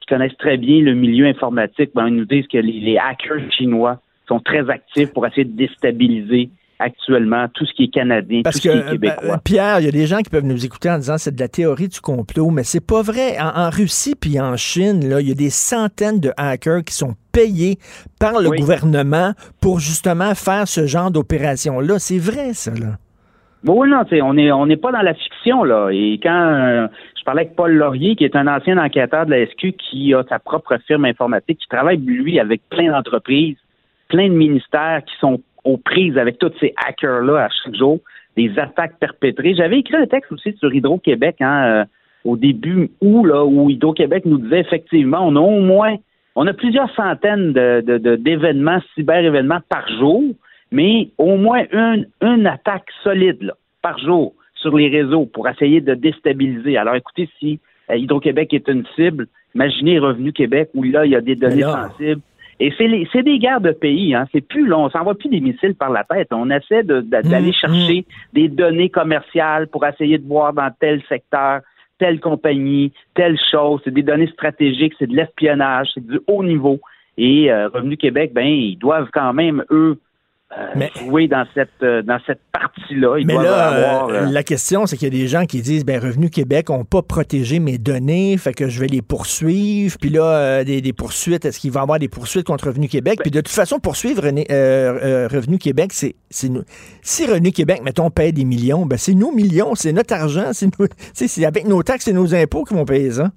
qui 0.01 0.07
connaissent 0.07 0.36
très 0.38 0.57
bien 0.57 0.80
le 0.80 0.95
milieu 0.95 1.26
informatique, 1.26 1.91
ben, 1.95 2.09
ils 2.09 2.16
nous 2.16 2.24
disent 2.24 2.47
que 2.47 2.59
les 2.59 2.97
hackers 2.97 3.51
chinois 3.53 3.99
sont 4.26 4.41
très 4.41 4.70
actifs 4.70 5.12
pour 5.12 5.26
essayer 5.26 5.45
de 5.45 5.57
déstabiliser 5.57 6.51
actuellement 6.80 7.46
tout 7.54 7.64
ce 7.66 7.72
qui 7.74 7.84
est 7.84 7.88
canadien, 7.94 8.40
Parce 8.42 8.60
tout 8.60 8.68
que, 8.68 8.74
ce 8.74 8.78
qui 8.78 8.84
est 8.84 8.86
euh, 8.88 8.90
québécois. 8.92 9.28
ben, 9.28 9.38
Pierre, 9.44 9.80
il 9.80 9.84
y 9.86 9.88
a 9.88 9.92
des 9.92 10.06
gens 10.06 10.18
qui 10.18 10.30
peuvent 10.30 10.44
nous 10.44 10.64
écouter 10.64 10.90
en 10.90 10.96
disant 10.98 11.18
c'est 11.18 11.34
de 11.34 11.40
la 11.40 11.48
théorie 11.48 11.88
du 11.88 12.00
complot, 12.00 12.50
mais 12.50 12.64
c'est 12.64 12.84
pas 12.84 13.02
vrai. 13.02 13.38
En, 13.40 13.66
en 13.66 13.70
Russie 13.70 14.14
puis 14.20 14.40
en 14.40 14.56
Chine, 14.56 15.08
là, 15.08 15.20
il 15.20 15.28
y 15.28 15.32
a 15.32 15.34
des 15.34 15.50
centaines 15.50 16.18
de 16.20 16.32
hackers 16.36 16.82
qui 16.84 16.94
sont 16.94 17.14
payés 17.32 17.78
par 18.18 18.40
le 18.40 18.48
Oui. 18.48 18.58
gouvernement 18.58 19.32
pour 19.60 19.78
justement 19.78 20.34
faire 20.34 20.66
ce 20.66 20.86
genre 20.86 21.10
d'opération-là. 21.10 21.98
C'est 21.98 22.18
vrai, 22.18 22.54
ça, 22.54 22.72
là. 22.72 22.96
Bon, 23.62 23.82
oui, 23.82 23.90
non, 23.90 24.04
tu 24.04 24.16
sais, 24.16 24.22
on 24.22 24.36
est 24.38 24.50
on 24.50 24.64
n'est 24.64 24.78
pas 24.78 24.90
dans 24.90 25.02
la 25.02 25.12
fiction 25.12 25.64
là. 25.64 25.90
Et 25.92 26.18
quand 26.22 26.30
euh, 26.32 26.86
je 27.18 27.24
parlais 27.24 27.42
avec 27.42 27.56
Paul 27.56 27.72
Laurier, 27.74 28.16
qui 28.16 28.24
est 28.24 28.34
un 28.34 28.46
ancien 28.46 28.78
enquêteur 28.78 29.26
de 29.26 29.32
la 29.32 29.44
SQ, 29.46 29.72
qui 29.76 30.14
a 30.14 30.24
sa 30.30 30.38
propre 30.38 30.78
firme 30.86 31.04
informatique, 31.04 31.58
qui 31.58 31.68
travaille 31.68 31.98
lui 31.98 32.40
avec 32.40 32.62
plein 32.70 32.90
d'entreprises, 32.90 33.58
plein 34.08 34.28
de 34.30 34.34
ministères 34.34 35.02
qui 35.06 35.12
sont 35.20 35.42
aux 35.64 35.76
prises 35.76 36.16
avec 36.18 36.38
tous 36.38 36.52
ces 36.61 36.72
hackers 36.86 37.22
là 37.22 37.44
à 37.44 37.48
chaque 37.48 37.74
jour, 37.74 37.98
des 38.36 38.50
attaques 38.58 38.98
perpétrées. 38.98 39.54
J'avais 39.54 39.78
écrit 39.80 39.96
un 39.96 40.06
texte 40.06 40.32
aussi 40.32 40.54
sur 40.58 40.72
Hydro-Québec 40.72 41.36
hein, 41.40 41.64
euh, 41.64 41.84
au 42.24 42.36
début 42.36 42.90
où 43.00 43.24
là 43.24 43.44
où 43.44 43.68
Hydro-Québec 43.70 44.24
nous 44.24 44.38
disait 44.38 44.61
effectivement 44.61 45.26
on 45.26 45.36
a 45.36 45.40
au 45.40 45.61
moins 45.61 45.96
on 46.36 46.46
a 46.46 46.52
plusieurs 46.52 46.94
centaines 46.94 47.52
de, 47.52 47.82
de- 47.84 47.98
de- 47.98 48.16
d'événements, 48.16 48.80
cyber-événements 48.94 49.61
par 49.68 49.86
jour, 49.98 50.22
mais 50.70 51.08
au 51.18 51.36
moins 51.36 51.64
une, 51.72 52.06
une 52.22 52.46
attaque 52.46 52.86
solide 53.02 53.42
là, 53.42 53.54
par 53.82 53.98
jour 53.98 54.34
sur 54.54 54.76
les 54.76 54.88
réseaux 54.88 55.26
pour 55.26 55.48
essayer 55.48 55.80
de 55.80 55.94
déstabiliser. 55.94 56.76
Alors 56.76 56.94
écoutez, 56.94 57.28
si 57.38 57.58
euh, 57.90 57.96
Hydro-Québec 57.96 58.54
est 58.54 58.68
une 58.68 58.84
cible, 58.94 59.26
imaginez 59.54 59.98
Revenu 59.98 60.32
Québec 60.32 60.70
où 60.74 60.84
là, 60.84 61.04
il 61.04 61.12
y 61.12 61.16
a 61.16 61.20
des 61.20 61.34
données 61.34 61.62
sensibles. 61.88 62.20
Et 62.62 62.72
c'est, 62.76 63.22
des 63.22 63.38
guerres 63.38 63.62
de 63.62 63.72
pays, 63.72 64.14
hein. 64.14 64.26
C'est 64.32 64.42
plus 64.46 64.66
long, 64.66 64.84
on 64.84 64.90
s'envoie 64.90 65.14
plus 65.14 65.30
des 65.30 65.40
missiles 65.40 65.74
par 65.74 65.90
la 65.90 66.04
tête. 66.04 66.28
On 66.30 66.50
essaie 66.50 66.82
de- 66.82 67.00
d'aller 67.00 67.52
chercher 67.52 68.04
des 68.34 68.48
données 68.48 68.90
commerciales 68.90 69.66
pour 69.68 69.86
essayer 69.86 70.18
de 70.18 70.26
voir 70.28 70.52
dans 70.52 70.70
tel 70.78 71.02
secteur, 71.08 71.62
telle 71.98 72.20
compagnie, 72.20 72.92
telle 73.14 73.38
chose. 73.50 73.80
C'est 73.82 73.94
des 73.94 74.02
données 74.02 74.26
stratégiques, 74.28 74.92
c'est 74.98 75.06
de 75.06 75.16
l'espionnage, 75.16 75.88
c'est 75.94 76.06
du 76.06 76.20
haut 76.26 76.44
niveau. 76.44 76.80
Et 77.16 77.50
euh, 77.50 77.68
Revenu 77.68 77.96
Québec, 77.96 78.32
ben, 78.34 78.46
ils 78.46 78.76
doivent 78.76 79.08
quand 79.12 79.32
même, 79.32 79.64
eux, 79.70 79.98
Mais- 80.74 80.90
jouer 80.98 81.28
dans 81.28 81.44
cette, 81.55 81.68
euh, 81.82 82.03
dans 82.03 82.18
cette 82.26 82.40
partie-là. 82.53 83.18
Mais 83.24 83.34
là, 83.34 83.68
avoir. 83.68 84.09
euh, 84.09 84.12
euh, 84.22 84.30
la 84.32 84.42
question, 84.42 84.84
c'est 84.86 84.96
qu'il 84.96 85.12
y 85.12 85.16
a 85.16 85.22
des 85.22 85.28
gens 85.28 85.46
qui 85.46 85.61
disent, 85.62 85.84
ben 85.84 86.01
Revenu 86.03 86.28
Québec 86.28 86.70
n'a 86.70 86.82
pas 86.82 87.03
protégé 87.03 87.61
mes 87.61 87.78
données, 87.78 88.36
fait 88.36 88.53
que 88.53 88.68
je 88.68 88.80
vais 88.80 88.88
les 88.88 89.01
poursuivre. 89.03 89.96
Puis 90.01 90.11
là, 90.11 90.24
euh, 90.24 90.64
des, 90.64 90.80
des 90.80 90.92
poursuites, 90.92 91.44
est-ce 91.44 91.61
qu'il 91.61 91.70
va 91.70 91.80
y 91.80 91.82
avoir 91.84 91.98
des 92.01 92.09
poursuites 92.09 92.46
contre 92.46 92.66
Revenu 92.66 92.88
Québec? 92.88 93.18
Ben 93.18 93.22
Puis 93.22 93.30
de 93.30 93.38
toute 93.40 93.48
façon, 93.55 93.78
poursuivre 93.78 94.22
René- 94.24 94.46
euh, 94.51 94.98
euh, 95.03 95.28
Revenu 95.28 95.59
Québec, 95.59 95.90
c'est 95.92 96.16
c'est 96.30 96.48
nous. 96.48 96.62
Si 97.03 97.26
Revenu 97.26 97.53
Québec, 97.53 97.80
mettons, 97.84 98.11
paye 98.11 98.32
des 98.32 98.44
millions, 98.44 98.86
ben 98.86 98.96
c'est 98.98 99.14
nos 99.14 99.30
millions, 99.32 99.74
c'est 99.76 99.92
notre 99.92 100.14
argent, 100.14 100.51
c'est 100.53 100.68
avec 101.46 101.66
nos 101.68 101.82
taxes 101.84 102.09
et 102.09 102.12
nos 102.12 102.34
impôts 102.34 102.64
qui 102.64 102.74
vont 102.74 102.84
payer 102.84 103.12
ça. 103.12 103.30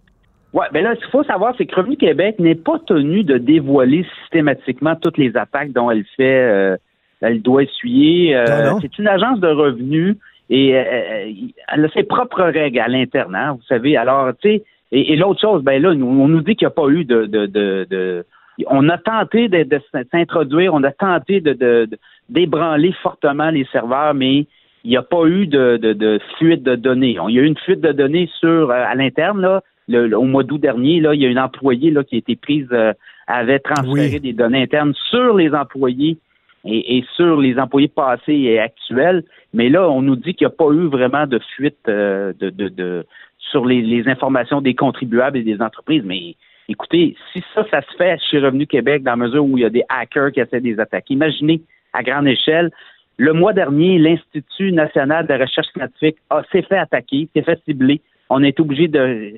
Ouais, 0.53 0.65
ben 0.71 0.83
là, 0.83 0.93
ce 0.95 0.99
qu'il 1.01 1.09
faut 1.11 1.23
savoir, 1.23 1.53
c'est 1.57 1.65
que 1.67 1.75
Revenu 1.75 1.97
Québec 1.97 2.35
n'est 2.39 2.53
pas 2.55 2.79
tenu 2.87 3.23
de 3.23 3.37
dévoiler 3.37 4.05
systématiquement 4.21 4.95
toutes 4.95 5.17
les 5.17 5.35
attaques 5.37 5.71
dont 5.73 5.89
elle 5.91 6.05
fait, 6.17 6.23
euh, 6.43 6.77
elle 7.23 7.41
doit 7.41 7.63
essuyer. 7.63 8.35
Euh, 8.35 8.73
c'est 8.81 8.97
une 8.99 9.07
agence 9.07 9.39
de 9.39 9.47
revenus 9.47 10.15
et 10.49 10.75
euh, 10.75 10.83
euh, 10.83 11.31
elle 11.73 11.85
a 11.85 11.89
ses 11.89 12.03
propres 12.03 12.43
règles 12.43 12.79
à 12.79 12.87
l'interne, 12.87 13.35
hein, 13.35 13.53
vous 13.53 13.65
savez. 13.67 13.95
Alors, 13.97 14.31
tu 14.41 14.49
sais, 14.49 14.63
et, 14.91 15.13
et 15.13 15.15
l'autre 15.15 15.41
chose, 15.41 15.63
ben 15.63 15.81
là, 15.81 15.89
on 15.89 16.27
nous 16.27 16.41
dit 16.41 16.55
qu'il 16.55 16.65
n'y 16.67 16.71
a 16.71 16.75
pas 16.75 16.87
eu 16.89 17.05
de, 17.05 17.25
de, 17.25 17.45
de, 17.47 17.87
de- 17.89 18.25
on 18.67 18.87
a 18.89 18.97
tenté 18.99 19.47
de, 19.47 19.63
de 19.63 19.79
s'introduire, 20.11 20.73
on 20.75 20.83
a 20.83 20.91
tenté 20.91 21.41
de, 21.41 21.87
d'ébranler 22.29 22.93
fortement 23.01 23.49
les 23.49 23.65
serveurs, 23.71 24.13
mais 24.13 24.45
il 24.83 24.89
n'y 24.91 24.97
a 24.97 25.01
pas 25.01 25.25
eu 25.25 25.47
de, 25.47 25.77
de, 25.77 25.93
de 25.93 26.19
fuite 26.37 26.61
de 26.61 26.75
données. 26.75 27.17
Il 27.29 27.35
y 27.35 27.39
a 27.39 27.41
eu 27.41 27.47
une 27.47 27.57
fuite 27.57 27.81
de 27.81 27.91
données 27.93 28.29
sur 28.39 28.69
euh, 28.69 28.83
à 28.85 28.93
l'interne 28.95 29.41
là, 29.41 29.61
le- 29.87 30.07
le- 30.07 30.17
au 30.17 30.23
mois 30.25 30.43
d'août 30.43 30.59
dernier. 30.59 30.99
Là, 30.99 31.15
il 31.15 31.21
y 31.21 31.25
a 31.25 31.29
une 31.29 31.39
employée 31.39 31.89
là 31.89 32.03
qui 32.03 32.15
a 32.15 32.17
été 32.19 32.35
prise, 32.35 32.67
euh, 32.73 32.93
avait 33.27 33.59
transféré 33.59 34.11
Oui. 34.15 34.19
des 34.19 34.33
données 34.33 34.61
internes 34.61 34.93
sur 35.09 35.35
les 35.35 35.51
employés 35.55 36.17
et, 36.65 36.97
et 36.97 37.05
sur 37.15 37.39
les 37.39 37.57
employés 37.59 37.87
passés 37.87 38.33
et 38.33 38.59
actuels. 38.59 39.23
Mais 39.53 39.69
là, 39.69 39.89
on 39.89 40.01
nous 40.01 40.15
dit 40.15 40.33
qu'il 40.33 40.47
n'y 40.47 40.53
a 40.53 40.55
pas 40.55 40.71
eu 40.71 40.87
vraiment 40.87 41.27
de 41.27 41.39
fuite 41.55 41.77
euh, 41.87 42.33
de, 42.39 42.49
de, 42.49 42.69
de- 42.69 43.05
sur 43.37 43.65
les, 43.65 43.81
les 43.81 44.07
informations 44.07 44.61
des 44.61 44.73
contribuables 44.75 45.37
et 45.37 45.43
des 45.43 45.61
entreprises. 45.61 46.03
Mais 46.05 46.35
écoutez, 46.69 47.15
si 47.31 47.43
ça, 47.53 47.65
ça 47.69 47.81
se 47.81 47.95
fait 47.97 48.17
chez 48.29 48.39
Revenu 48.39 48.65
Québec, 48.67 49.03
dans 49.03 49.11
la 49.11 49.17
mesure 49.27 49.43
où 49.45 49.57
il 49.57 49.61
y 49.61 49.65
a 49.65 49.69
des 49.69 49.83
hackers 49.89 50.31
qui 50.31 50.39
essaient 50.39 50.61
de 50.61 50.65
les 50.67 50.79
attaquer, 50.79 51.13
imaginez 51.13 51.61
à 51.91 52.01
grande 52.03 52.27
échelle. 52.27 52.71
Le 53.17 53.33
mois 53.33 53.53
dernier, 53.53 53.99
l'Institut 53.99 54.71
national 54.71 55.27
de 55.27 55.33
recherche 55.33 55.67
scientifique 55.75 56.17
s'est 56.51 56.63
fait 56.63 56.77
attaquer, 56.77 57.29
s'est 57.35 57.43
fait 57.43 57.61
cibler. 57.65 58.01
On 58.29 58.41
a 58.41 58.47
été 58.47 58.61
obligé 58.61 58.87
de 58.87 59.33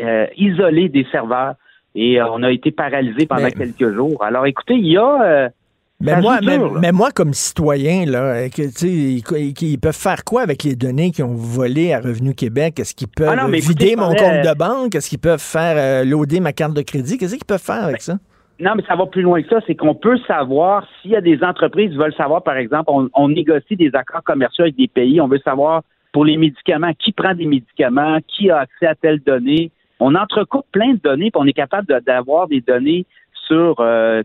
euh, 0.00 0.26
isoler 0.36 0.90
des 0.90 1.06
serveurs 1.10 1.54
et 1.94 2.20
euh, 2.20 2.26
on 2.30 2.42
a 2.42 2.50
été 2.50 2.70
paralysé 2.70 3.26
pendant 3.26 3.44
Mais- 3.44 3.52
quelques 3.52 3.94
jours. 3.94 4.22
Alors 4.22 4.44
écoutez, 4.46 4.74
il 4.74 4.86
y 4.88 4.98
a 4.98 5.22
euh, 5.22 5.48
Mais 6.00 6.12
Ça 6.12 6.20
moi, 6.20 6.38
joue 6.40 6.46
mais, 6.46 6.58
dur, 6.58 6.74
là. 6.74 6.80
mais 6.80 6.92
moi, 6.92 7.10
comme 7.10 7.34
citoyen, 7.34 8.06
là, 8.06 8.48
que, 8.48 8.62
tu 8.62 8.70
sais, 8.70 8.88
ils, 8.88 9.22
ils- 9.62 9.78
peuvent 9.78 9.94
faire 9.96 10.24
quoi 10.24 10.42
avec 10.42 10.64
les 10.64 10.74
données 10.74 11.10
qu'ils 11.10 11.24
ont 11.24 11.34
volées 11.34 11.92
à 11.92 12.00
Revenu 12.00 12.34
Québec? 12.34 12.80
Est-ce 12.80 12.94
qu'ils 12.94 13.08
peuvent 13.08 13.28
Ah 13.30 13.36
non, 13.36 13.48
mais 13.48 13.58
vider 13.58 13.88
écoutez, 13.88 13.96
mon 13.96 14.14
compte 14.14 14.42
de 14.44 14.58
banque? 14.58 14.94
Est-ce 14.94 15.10
qu'ils 15.10 15.18
peuvent 15.18 15.42
faire 15.42 15.74
euh, 15.76 16.04
loader 16.04 16.40
ma 16.40 16.52
carte 16.54 16.72
de 16.74 16.82
crédit? 16.82 17.18
Qu'est-ce 17.18 17.34
qu'ils 17.36 17.44
peuvent 17.44 17.62
faire 17.62 17.84
avec 17.84 18.00
ça? 18.00 18.14
Non, 18.60 18.72
mais 18.76 18.82
ça 18.86 18.96
va 18.96 19.06
plus 19.06 19.22
loin 19.22 19.42
que 19.42 19.48
ça. 19.48 19.60
C'est 19.66 19.74
qu'on 19.74 19.94
peut 19.94 20.18
savoir 20.26 20.86
s'il 21.00 21.10
y 21.12 21.16
a 21.16 21.20
des 21.20 21.42
entreprises 21.42 21.90
qui 21.90 21.96
veulent 21.96 22.14
savoir, 22.14 22.42
par 22.42 22.56
exemple, 22.56 22.84
on, 22.88 23.08
on 23.14 23.28
négocie 23.28 23.76
des 23.76 23.90
accords 23.94 24.22
commerciaux 24.24 24.64
avec 24.64 24.76
des 24.76 24.88
pays. 24.88 25.20
On 25.20 25.28
veut 25.28 25.40
savoir 25.44 25.82
pour 26.12 26.24
les 26.24 26.36
médicaments, 26.36 26.92
qui 26.98 27.12
prend 27.12 27.34
des 27.34 27.46
médicaments, 27.46 28.18
qui 28.26 28.50
a 28.50 28.58
accès 28.60 28.86
à 28.86 28.94
telle 28.94 29.20
donnée. 29.20 29.70
On 30.00 30.14
entrecoupe 30.14 30.66
plein 30.72 30.94
de 30.94 31.00
données, 31.02 31.30
puis 31.30 31.40
on 31.40 31.46
est 31.46 31.52
capable 31.52 31.86
d'avoir 32.06 32.48
des 32.48 32.60
données 32.60 33.04
sur 33.46 33.76
euh, 33.80 34.22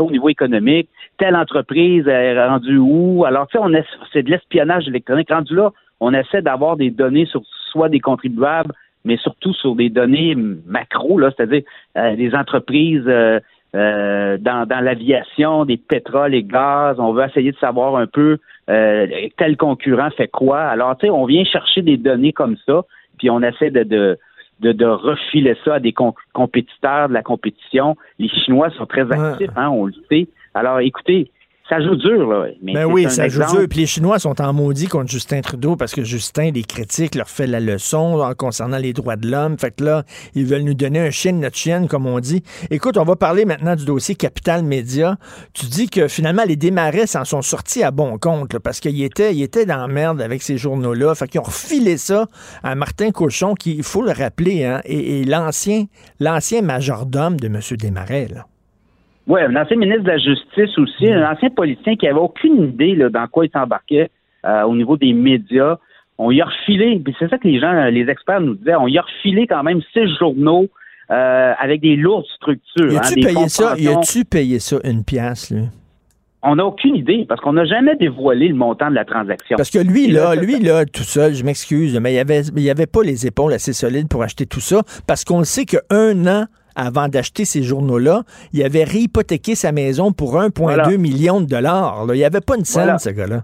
au 0.00 0.10
niveau 0.10 0.28
économique. 0.28 0.88
Telle 1.18 1.36
entreprise 1.36 2.06
est 2.06 2.46
rendue 2.46 2.78
où? 2.78 3.24
Alors, 3.24 3.46
tu 3.48 3.58
sais, 3.58 3.84
c'est 4.12 4.22
de 4.22 4.30
l'espionnage 4.30 4.88
électronique. 4.88 5.30
Rendu 5.30 5.54
là, 5.54 5.72
on 6.00 6.12
essaie 6.12 6.42
d'avoir 6.42 6.76
des 6.76 6.90
données 6.90 7.26
sur 7.26 7.42
soit 7.70 7.88
des 7.88 8.00
contribuables, 8.00 8.72
mais 9.04 9.16
surtout 9.18 9.54
sur 9.54 9.74
des 9.74 9.88
données 9.88 10.34
macro, 10.66 11.20
c'est-à-dire 11.20 11.62
euh, 11.96 12.16
des 12.16 12.34
entreprises 12.34 13.04
euh, 13.06 13.40
euh, 13.74 14.36
dans, 14.38 14.66
l'aviation, 14.82 15.64
des 15.64 15.76
pétroles 15.76 16.34
et 16.34 16.42
gaz. 16.42 16.98
On 16.98 17.12
veut 17.12 17.24
essayer 17.24 17.52
de 17.52 17.58
savoir 17.58 17.96
un 17.96 18.06
peu 18.06 18.38
tel 18.66 19.56
concurrent 19.56 20.10
fait 20.16 20.28
quoi. 20.28 20.60
Alors, 20.60 20.96
tu 20.98 21.06
sais, 21.06 21.10
on 21.10 21.24
vient 21.24 21.44
chercher 21.44 21.82
des 21.82 21.96
données 21.96 22.32
comme 22.32 22.56
ça, 22.66 22.82
puis 23.16 23.30
on 23.30 23.40
essaie 23.42 23.70
de, 23.70 24.18
de, 24.60 24.72
de 24.72 24.86
refiler 24.86 25.56
ça 25.64 25.74
à 25.74 25.80
des 25.80 25.94
compétiteurs 26.32 27.08
de 27.08 27.14
la 27.14 27.22
compétition. 27.22 27.96
Les 28.18 28.28
Chinois 28.28 28.70
sont 28.70 28.86
très 28.86 29.10
actifs, 29.12 29.50
hein, 29.56 29.68
on 29.68 29.86
le 29.86 29.94
sait. 30.08 30.28
Alors, 30.54 30.80
écoutez, 30.80 31.30
ça 31.68 31.80
joue 31.80 31.96
dur, 31.96 32.28
là. 32.28 32.46
Mais 32.62 32.74
Ben 32.74 32.84
oui, 32.84 33.10
ça 33.10 33.28
joue 33.28 33.40
dur. 33.40 33.66
Puis 33.68 33.80
les 33.80 33.86
Chinois 33.86 34.20
sont 34.20 34.40
en 34.40 34.52
maudit 34.52 34.86
contre 34.86 35.10
Justin 35.10 35.40
Trudeau 35.40 35.74
parce 35.74 35.92
que 35.94 36.04
Justin 36.04 36.52
les 36.52 36.62
critique, 36.62 37.16
leur 37.16 37.28
fait 37.28 37.48
la 37.48 37.58
leçon 37.58 38.20
en 38.20 38.34
concernant 38.34 38.78
les 38.78 38.92
droits 38.92 39.16
de 39.16 39.28
l'homme. 39.28 39.58
Fait 39.58 39.72
que 39.72 39.82
là, 39.82 40.04
ils 40.34 40.46
veulent 40.46 40.62
nous 40.62 40.74
donner 40.74 41.00
un 41.00 41.10
chien 41.10 41.32
de 41.32 41.38
notre 41.38 41.56
chienne, 41.56 41.88
comme 41.88 42.06
on 42.06 42.20
dit. 42.20 42.44
Écoute, 42.70 42.96
on 42.96 43.04
va 43.04 43.16
parler 43.16 43.44
maintenant 43.44 43.74
du 43.74 43.84
dossier 43.84 44.14
Capital 44.14 44.62
Média. 44.62 45.16
Tu 45.54 45.66
dis 45.66 45.88
que 45.88 46.06
finalement, 46.06 46.44
les 46.46 46.56
démarrais 46.56 47.06
s'en 47.06 47.24
sont 47.24 47.42
sortis 47.42 47.82
à 47.82 47.90
bon 47.90 48.16
compte 48.18 48.52
là, 48.52 48.60
parce 48.60 48.78
qu'ils 48.78 49.02
étaient, 49.02 49.34
ils 49.34 49.42
étaient 49.42 49.66
dans 49.66 49.78
la 49.78 49.88
merde 49.88 50.20
avec 50.20 50.42
ces 50.42 50.58
journaux-là. 50.58 51.14
Fait 51.16 51.26
qu'ils 51.26 51.40
ont 51.40 51.44
refilé 51.44 51.96
ça 51.96 52.26
à 52.62 52.76
Martin 52.76 53.10
Cochon, 53.10 53.54
qui, 53.54 53.74
il 53.74 53.82
faut 53.82 54.02
le 54.02 54.12
rappeler, 54.12 54.64
hein, 54.64 54.82
et, 54.84 55.20
et 55.20 55.24
l'ancien, 55.24 55.86
l'ancien 56.20 56.62
majordome 56.62 57.40
de 57.40 57.48
M. 57.48 57.60
Desmarais. 57.76 58.28
Là. 58.32 58.46
Oui, 59.26 59.40
un 59.40 59.56
ancien 59.56 59.76
ministre 59.76 60.04
de 60.04 60.08
la 60.08 60.18
Justice 60.18 60.78
aussi, 60.78 61.10
un 61.10 61.30
ancien 61.30 61.50
politicien 61.50 61.96
qui 61.96 62.06
avait 62.06 62.20
aucune 62.20 62.62
idée 62.62 62.94
là, 62.94 63.08
dans 63.08 63.26
quoi 63.26 63.46
il 63.46 63.50
s'embarquait 63.50 64.10
euh, 64.44 64.62
au 64.62 64.76
niveau 64.76 64.96
des 64.96 65.12
médias. 65.12 65.78
On 66.18 66.30
y 66.30 66.40
a 66.40 66.44
refilé, 66.44 67.00
puis 67.04 67.14
c'est 67.18 67.28
ça 67.28 67.36
que 67.36 67.46
les 67.46 67.60
gens, 67.60 67.72
les 67.86 68.08
experts 68.08 68.40
nous 68.40 68.54
disaient, 68.54 68.76
on 68.76 68.86
y 68.86 68.98
a 68.98 69.02
refilé 69.02 69.46
quand 69.46 69.62
même 69.62 69.80
six 69.92 70.06
journaux 70.18 70.68
euh, 71.10 71.52
avec 71.58 71.80
des 71.80 71.96
lourdes 71.96 72.26
structures. 72.36 72.92
Y 72.92 72.96
hein, 72.96 73.00
a-tu 73.02 73.22
fonds 73.22 73.34
payé 73.34 73.48
ça? 73.48 73.74
Y 73.76 73.88
a-tu 73.88 74.24
payé 74.24 74.58
ça 74.58 74.76
une 74.84 75.04
pièce, 75.04 75.50
lui? 75.50 75.64
On 76.42 76.56
n'a 76.56 76.64
aucune 76.64 76.94
idée 76.94 77.26
parce 77.28 77.40
qu'on 77.40 77.54
n'a 77.54 77.64
jamais 77.64 77.96
dévoilé 77.96 78.46
le 78.46 78.54
montant 78.54 78.88
de 78.88 78.94
la 78.94 79.04
transaction. 79.04 79.56
Parce 79.56 79.70
que 79.70 79.80
lui, 79.80 80.06
là, 80.06 80.36
lui, 80.36 80.60
là, 80.60 80.84
tout 80.84 81.02
seul, 81.02 81.34
je 81.34 81.44
m'excuse, 81.44 81.98
mais 81.98 82.14
il 82.14 82.18
avait, 82.20 82.42
il 82.42 82.70
avait 82.70 82.86
pas 82.86 83.02
les 83.02 83.26
épaules 83.26 83.52
assez 83.52 83.72
solides 83.72 84.08
pour 84.08 84.22
acheter 84.22 84.46
tout 84.46 84.60
ça, 84.60 84.82
parce 85.08 85.24
qu'on 85.24 85.38
le 85.38 85.44
sait 85.44 85.64
qu'un 85.64 86.26
an 86.26 86.46
avant 86.76 87.08
d'acheter 87.08 87.44
ces 87.44 87.62
journaux-là, 87.62 88.22
il 88.52 88.62
avait 88.62 88.84
réhypothéqué 88.84 89.54
sa 89.54 89.72
maison 89.72 90.12
pour 90.12 90.36
1,2 90.38 90.52
Voilà. 90.62 90.88
million 90.96 91.40
de 91.40 91.46
dollars. 91.46 92.04
là. 92.06 92.14
Il 92.14 92.18
n'y 92.18 92.24
avait 92.24 92.40
pas 92.40 92.56
une 92.56 92.64
scène, 92.64 92.84
Voilà. 92.84 92.98
ce 92.98 93.10
gars-là. 93.10 93.42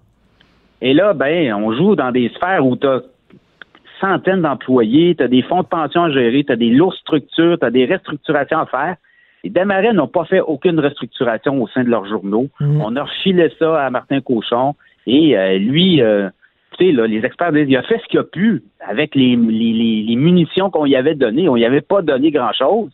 Et 0.81 0.95
là, 0.95 1.15
ben, 1.15 1.53
on 1.55 1.75
joue 1.75 1.97
dans 1.97 2.11
des 2.13 2.29
sphères 2.37 2.65
où 2.67 2.77
tu 2.77 2.87
as 2.87 3.01
centaines 4.01 4.43
d'employés, 4.43 5.15
tu 5.17 5.23
as 5.23 5.29
des 5.29 5.43
fonds 5.43 5.63
de 5.63 5.67
pension 5.67 6.05
à 6.05 6.11
gérer, 6.11 6.43
tu 6.45 6.53
as 6.53 6.57
des 6.57 6.71
lourdes 6.71 6.97
structures, 6.97 7.57
tu 7.59 7.65
as 7.65 7.71
des 7.71 7.87
restructurations 7.87 8.59
à 8.59 8.67
faire. 8.67 8.97
Les 9.45 9.51
Desmarais 9.51 9.93
n'ont 9.93 10.09
pas 10.09 10.25
fait 10.25 10.41
aucune 10.41 10.79
restructuration 10.81 11.61
au 11.63 11.69
sein 11.69 11.85
de 11.85 11.89
leurs 11.89 12.07
journaux. 12.07 12.49
Mhm. 12.61 12.81
On 12.81 12.97
a 12.97 13.05
refilé 13.05 13.53
ça 13.59 13.85
à 13.85 13.91
Martin 13.91 14.21
Cochon. 14.21 14.75
Et 15.07 15.37
euh, 15.37 15.59
lui, 15.59 16.01
euh, 16.01 16.29
tu 16.79 16.87
sais, 16.87 17.07
les 17.09 17.25
experts 17.25 17.53
disent 17.53 17.67
il 17.69 17.77
a 17.77 17.83
fait 17.83 17.99
ce 18.03 18.09
qu'il 18.09 18.21
a 18.21 18.25
pu 18.25 18.63
avec 18.89 19.15
les, 19.15 19.37
les, 19.37 20.17
munitions 20.17 20.71
qu'on 20.71 20.87
y 20.87 20.95
avait 20.97 21.15
données. 21.17 21.49
On 21.49 21.57
y 21.57 21.65
avait 21.65 21.81
pas 21.81 22.03
donné 22.03 22.31
grand-chose. 22.31 22.91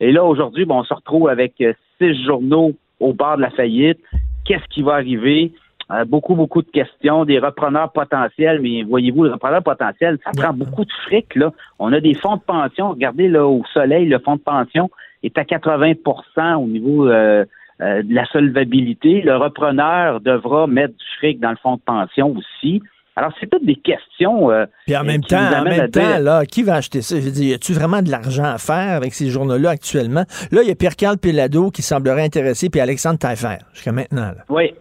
Et 0.00 0.12
là, 0.12 0.24
aujourd'hui, 0.24 0.64
bon, 0.64 0.80
on 0.80 0.84
se 0.84 0.94
retrouve 0.94 1.28
avec 1.28 1.54
euh, 1.60 1.72
six 2.00 2.24
journaux 2.24 2.72
au 3.00 3.12
bord 3.12 3.36
de 3.36 3.42
la 3.42 3.50
faillite. 3.50 3.98
Qu'est-ce 4.44 4.66
qui 4.68 4.82
va 4.82 4.94
arriver? 4.94 5.52
Euh, 5.92 6.04
beaucoup, 6.04 6.34
beaucoup 6.34 6.62
de 6.62 6.70
questions, 6.70 7.24
des 7.24 7.38
repreneurs 7.38 7.92
potentiels, 7.92 8.60
mais 8.60 8.82
voyez-vous, 8.82 9.24
les 9.24 9.30
repreneurs 9.30 9.62
potentiels, 9.62 10.18
ça 10.24 10.32
prend 10.36 10.52
beaucoup 10.52 10.84
de 10.84 10.92
fric, 11.04 11.34
là. 11.36 11.52
On 11.78 11.92
a 11.92 12.00
des 12.00 12.14
fonds 12.14 12.36
de 12.36 12.42
pension. 12.42 12.90
Regardez, 12.90 13.28
là, 13.28 13.46
au 13.46 13.62
soleil, 13.72 14.06
le 14.06 14.18
fonds 14.18 14.34
de 14.34 14.40
pension 14.40 14.90
est 15.22 15.38
à 15.38 15.44
80% 15.44 16.56
au 16.56 16.66
niveau 16.66 17.08
euh, 17.08 17.44
euh, 17.80 18.02
de 18.02 18.14
la 18.14 18.24
solvabilité. 18.26 19.22
Le 19.22 19.36
repreneur 19.36 20.20
devra 20.20 20.66
mettre 20.66 20.94
du 20.94 21.04
fric 21.18 21.38
dans 21.38 21.50
le 21.50 21.56
fonds 21.56 21.76
de 21.76 21.82
pension 21.82 22.34
aussi. 22.36 22.82
Alors, 23.16 23.32
c'est 23.40 23.48
toutes 23.48 23.64
des 23.64 23.76
questions. 23.76 24.50
Euh, 24.50 24.66
Puis 24.86 24.96
en 24.96 25.02
même 25.04 25.22
qui 25.22 25.28
temps, 25.28 25.38
en 25.60 25.64
même 25.64 25.90
temps, 25.90 26.00
dire- 26.00 26.20
là, 26.20 26.44
qui 26.44 26.62
va 26.62 26.74
acheter 26.74 27.00
ça? 27.00 27.16
Je 27.16 27.22
veux 27.22 27.30
dire, 27.30 27.50
y 27.50 27.54
a-tu 27.54 27.72
vraiment 27.72 28.02
de 28.02 28.10
l'argent 28.10 28.44
à 28.44 28.58
faire 28.58 28.94
avec 28.94 29.14
ces 29.14 29.30
journaux-là 29.30 29.70
actuellement? 29.70 30.24
Là, 30.52 30.60
il 30.62 30.68
y 30.68 30.70
a 30.70 30.74
Pierre-Carl 30.74 31.16
Pelado 31.16 31.70
qui 31.70 31.80
semblerait 31.82 32.24
intéressé, 32.24 32.68
puis 32.68 32.80
Alexandre 32.80 33.18
Taillefer, 33.18 33.56
jusqu'à 33.72 33.92
maintenant. 33.92 34.26
Là. 34.36 34.44
Oui. 34.50 34.74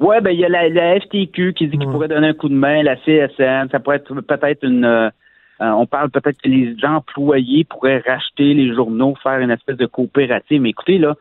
Oui, 0.00 0.16
ben 0.20 0.30
il 0.30 0.40
y 0.40 0.44
a 0.44 0.48
la, 0.48 0.68
la 0.68 0.98
FTQ 1.00 1.52
qui 1.52 1.68
dit 1.68 1.78
qu'il 1.78 1.86
pourrait 1.88 2.08
donner 2.08 2.28
un 2.28 2.34
coup 2.34 2.48
de 2.48 2.54
main, 2.54 2.82
la 2.82 2.96
CSN, 2.96 3.68
ça 3.70 3.78
pourrait 3.78 3.96
être 3.98 4.12
peut-être 4.22 4.64
une 4.64 4.84
euh, 4.84 5.08
euh, 5.60 5.70
on 5.70 5.86
parle 5.86 6.10
peut-être 6.10 6.42
que 6.42 6.48
les 6.48 6.74
employés 6.82 7.62
pourraient 7.62 8.02
racheter 8.04 8.52
les 8.54 8.74
journaux, 8.74 9.14
faire 9.22 9.38
une 9.38 9.52
espèce 9.52 9.76
de 9.76 9.86
coopérative. 9.86 10.60
Mais 10.60 10.70
écoutez, 10.70 10.98
là, 10.98 11.14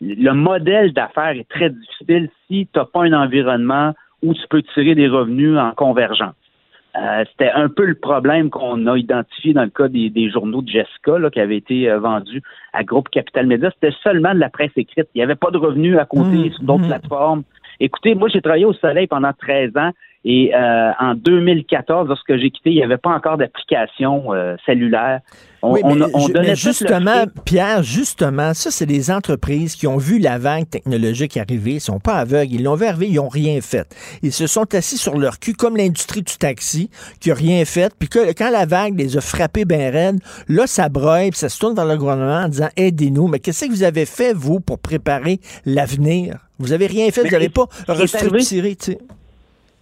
le 0.00 0.30
modèle 0.32 0.92
d'affaires 0.92 1.30
est 1.30 1.48
très 1.48 1.70
difficile 1.70 2.28
si 2.46 2.68
tu 2.72 2.78
n'as 2.78 2.84
pas 2.84 3.02
un 3.02 3.12
environnement 3.14 3.94
où 4.22 4.34
tu 4.34 4.42
peux 4.48 4.62
tirer 4.74 4.94
des 4.94 5.08
revenus 5.08 5.56
en 5.58 5.72
convergence. 5.72 6.34
Euh, 6.96 7.24
C'était 7.30 7.50
un 7.52 7.68
peu 7.68 7.84
le 7.84 7.94
problème 7.94 8.50
qu'on 8.50 8.86
a 8.86 8.98
identifié 8.98 9.52
dans 9.52 9.62
le 9.62 9.70
cas 9.70 9.88
des, 9.88 10.10
des 10.10 10.28
journaux 10.28 10.60
de 10.60 10.68
Jessica 10.68 11.18
là, 11.18 11.30
qui 11.30 11.38
avaient 11.40 11.56
été 11.56 11.88
euh, 11.88 12.00
vendus 12.00 12.42
à 12.72 12.82
Groupe 12.82 13.08
Capital 13.10 13.46
Média. 13.46 13.70
C'était 13.74 13.94
seulement 14.02 14.34
de 14.34 14.40
la 14.40 14.50
presse 14.50 14.72
écrite. 14.76 15.06
Il 15.14 15.18
n'y 15.18 15.22
avait 15.22 15.36
pas 15.36 15.50
de 15.52 15.58
revenus 15.58 15.96
à 15.98 16.04
côté 16.04 16.30
Mmh, 16.30 16.52
sur 16.52 16.64
d'autres 16.64 16.84
mmh. 16.84 16.88
plateformes. 16.88 17.42
Écoutez, 17.78 18.14
moi, 18.14 18.28
j'ai 18.28 18.42
travaillé 18.42 18.64
au 18.64 18.74
Soleil 18.74 19.06
pendant 19.06 19.32
13 19.32 19.76
ans 19.76 19.92
et 20.22 20.54
euh, 20.54 20.90
en 21.00 21.14
2014, 21.14 22.08
lorsque 22.08 22.36
j'ai 22.36 22.50
quitté, 22.50 22.70
il 22.70 22.76
n'y 22.76 22.82
avait 22.82 22.98
pas 22.98 23.08
encore 23.08 23.38
d'application 23.38 24.34
euh, 24.34 24.54
cellulaire. 24.66 25.20
On, 25.62 25.72
Oui, 25.72 25.80
on, 25.82 25.94
mais, 25.94 26.04
on 26.12 26.28
donnait 26.28 26.48
mais 26.48 26.56
justement. 26.56 27.24
Pierre, 27.46 27.82
justement, 27.82 28.52
ça, 28.52 28.70
c'est 28.70 28.84
des 28.84 29.10
entreprises 29.10 29.76
qui 29.76 29.86
ont 29.86 29.96
vu 29.96 30.18
la 30.18 30.36
vague 30.36 30.68
technologique 30.68 31.38
arriver. 31.38 31.74
Ils 31.74 31.80
sont 31.80 32.00
pas 32.00 32.16
aveugles. 32.16 32.52
Ils 32.52 32.62
l'ont 32.62 32.74
vu 32.74 32.84
arriver, 32.84 33.08
ils 33.08 33.14
n'ont 33.14 33.28
rien 33.28 33.62
fait. 33.62 33.86
Ils 34.22 34.32
se 34.32 34.46
sont 34.46 34.74
assis 34.74 34.98
sur 34.98 35.16
leur 35.16 35.38
cul, 35.38 35.54
comme 35.54 35.78
l'industrie 35.78 36.22
du 36.22 36.36
taxi, 36.36 36.90
qui 37.18 37.30
a 37.30 37.34
rien 37.34 37.64
fait. 37.64 37.94
Puis 37.98 38.10
que, 38.10 38.32
quand 38.34 38.50
la 38.50 38.66
vague 38.66 38.98
les 38.98 39.16
a 39.16 39.22
frappés 39.22 39.64
bien 39.64 39.90
raides, 39.90 40.20
là, 40.48 40.66
ça 40.66 40.90
broye, 40.90 41.30
puis 41.30 41.38
ça 41.38 41.48
se 41.48 41.58
tourne 41.58 41.74
vers 41.74 41.86
le 41.86 41.96
gouvernement 41.96 42.44
en 42.44 42.48
disant 42.48 42.68
aidez-nous. 42.76 43.28
Mais 43.28 43.38
qu'est-ce 43.38 43.64
que 43.64 43.70
vous 43.70 43.84
avez 43.84 44.04
fait, 44.04 44.34
vous, 44.34 44.60
pour 44.60 44.78
préparer 44.78 45.40
l'avenir? 45.64 46.36
Vous 46.58 46.74
avez 46.74 46.88
rien 46.88 47.10
fait, 47.10 47.22
Mais 47.22 47.30
vous 47.30 47.36
n'avez 47.36 47.48
pas 47.48 47.66
restructuré, 47.88 48.76
tu 48.76 48.92
sais. 48.92 48.98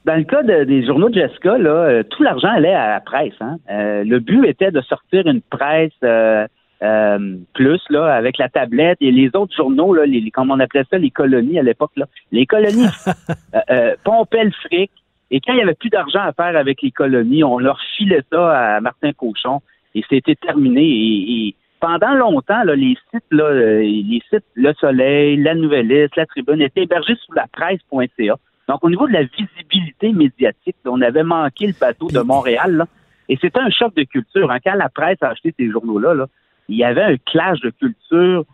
Dans 0.09 0.17
le 0.17 0.25
cas 0.25 0.43
de- 0.43 0.65
des 0.65 0.87
journaux 0.87 1.11
de 1.11 1.21
Jessica, 1.21 1.59
là, 1.59 1.71
euh, 1.71 2.03
tout 2.03 2.23
l'argent 2.23 2.49
allait 2.49 2.73
à 2.73 2.89
la 2.95 3.01
presse. 3.01 3.35
Hein. 3.43 3.59
Euh, 3.71 4.05
le 4.05 4.21
but 4.21 4.43
était 4.47 4.71
de 4.71 4.81
sortir 4.81 5.27
une 5.27 5.43
presse 5.43 5.93
euh, 6.03 6.47
euh, 6.83 7.37
plus 7.53 7.83
là 7.91 8.15
avec 8.15 8.39
la 8.39 8.49
tablette 8.49 8.97
et 9.03 9.11
les 9.11 9.29
autres 9.37 9.55
journaux, 9.55 9.93
là, 9.93 10.07
les, 10.07 10.31
comme 10.31 10.51
on 10.51 10.61
appelait 10.61 10.85
ça, 10.91 10.97
les 10.97 11.11
colonies 11.11 11.59
à 11.59 11.63
l'époque, 11.63 11.91
là, 11.97 12.07
les 12.33 12.47
colonies 12.47 12.89
pompaient 14.05 14.45
le 14.45 14.51
fric. 14.51 14.91
Et 15.31 15.41
quand 15.41 15.53
il 15.53 15.59
y 15.59 15.63
avait 15.63 15.75
plus 15.75 15.91
d'argent 15.91 16.21
à 16.23 16.33
faire 16.33 16.57
avec 16.57 16.81
les 16.81 16.91
colonies, 16.91 17.45
on 17.45 17.59
leur 17.59 17.79
filait 17.99 18.23
ça 18.33 18.77
à 18.77 18.81
Martin 18.81 19.13
Cochon 19.13 19.61
et 19.95 20.03
c'était 20.09 20.37
terminé. 20.37 20.85
Et, 20.85 21.49
et 21.49 21.55
pendant 21.81 22.15
longtemps, 22.15 22.65
là, 22.65 22.75
les 22.75 22.97
sites, 23.11 23.31
là, 23.31 23.53
les 23.53 24.23
sites 24.31 24.47
Le 24.55 24.73
Soleil, 24.81 25.37
La 25.37 25.55
Nouvelliste, 25.55 26.17
La 26.17 26.25
Tribune 26.25 26.63
étaient 26.63 26.85
hébergés 26.85 27.17
sous 27.27 27.35
la 27.35 27.45
presse.ca. 27.53 28.37
Donc, 28.69 28.85
au 28.85 28.91
niveau 28.91 29.07
de 29.09 29.13
la 29.13 29.23
visibilité 29.23 30.13
médiatique, 30.13 30.77
on 30.85 31.01
avait 31.01 31.23
manqué 31.23 31.67
le 31.67 31.75
bateau 31.79 32.09
de 32.09 32.21
Montréal. 32.21 32.77
là. 32.77 32.87
et 33.29 33.39
c'était 33.41 33.61
un 33.61 33.71
choc 33.71 33.95
de 33.95 34.05
culture. 34.05 34.51
hein. 34.51 34.59
Quand 34.65 34.75
la 34.75 34.89
presse 34.89 35.19
a 35.23 35.29
acheté 35.31 35.55
ces 35.59 35.71
journaux-là, 35.71 36.15
là, 36.15 36.27
il 36.69 36.77
y 36.77 36.85
avait 36.85 37.03
un 37.03 37.17
clash 37.17 37.61
de 37.61 37.71
culture. 37.71 38.45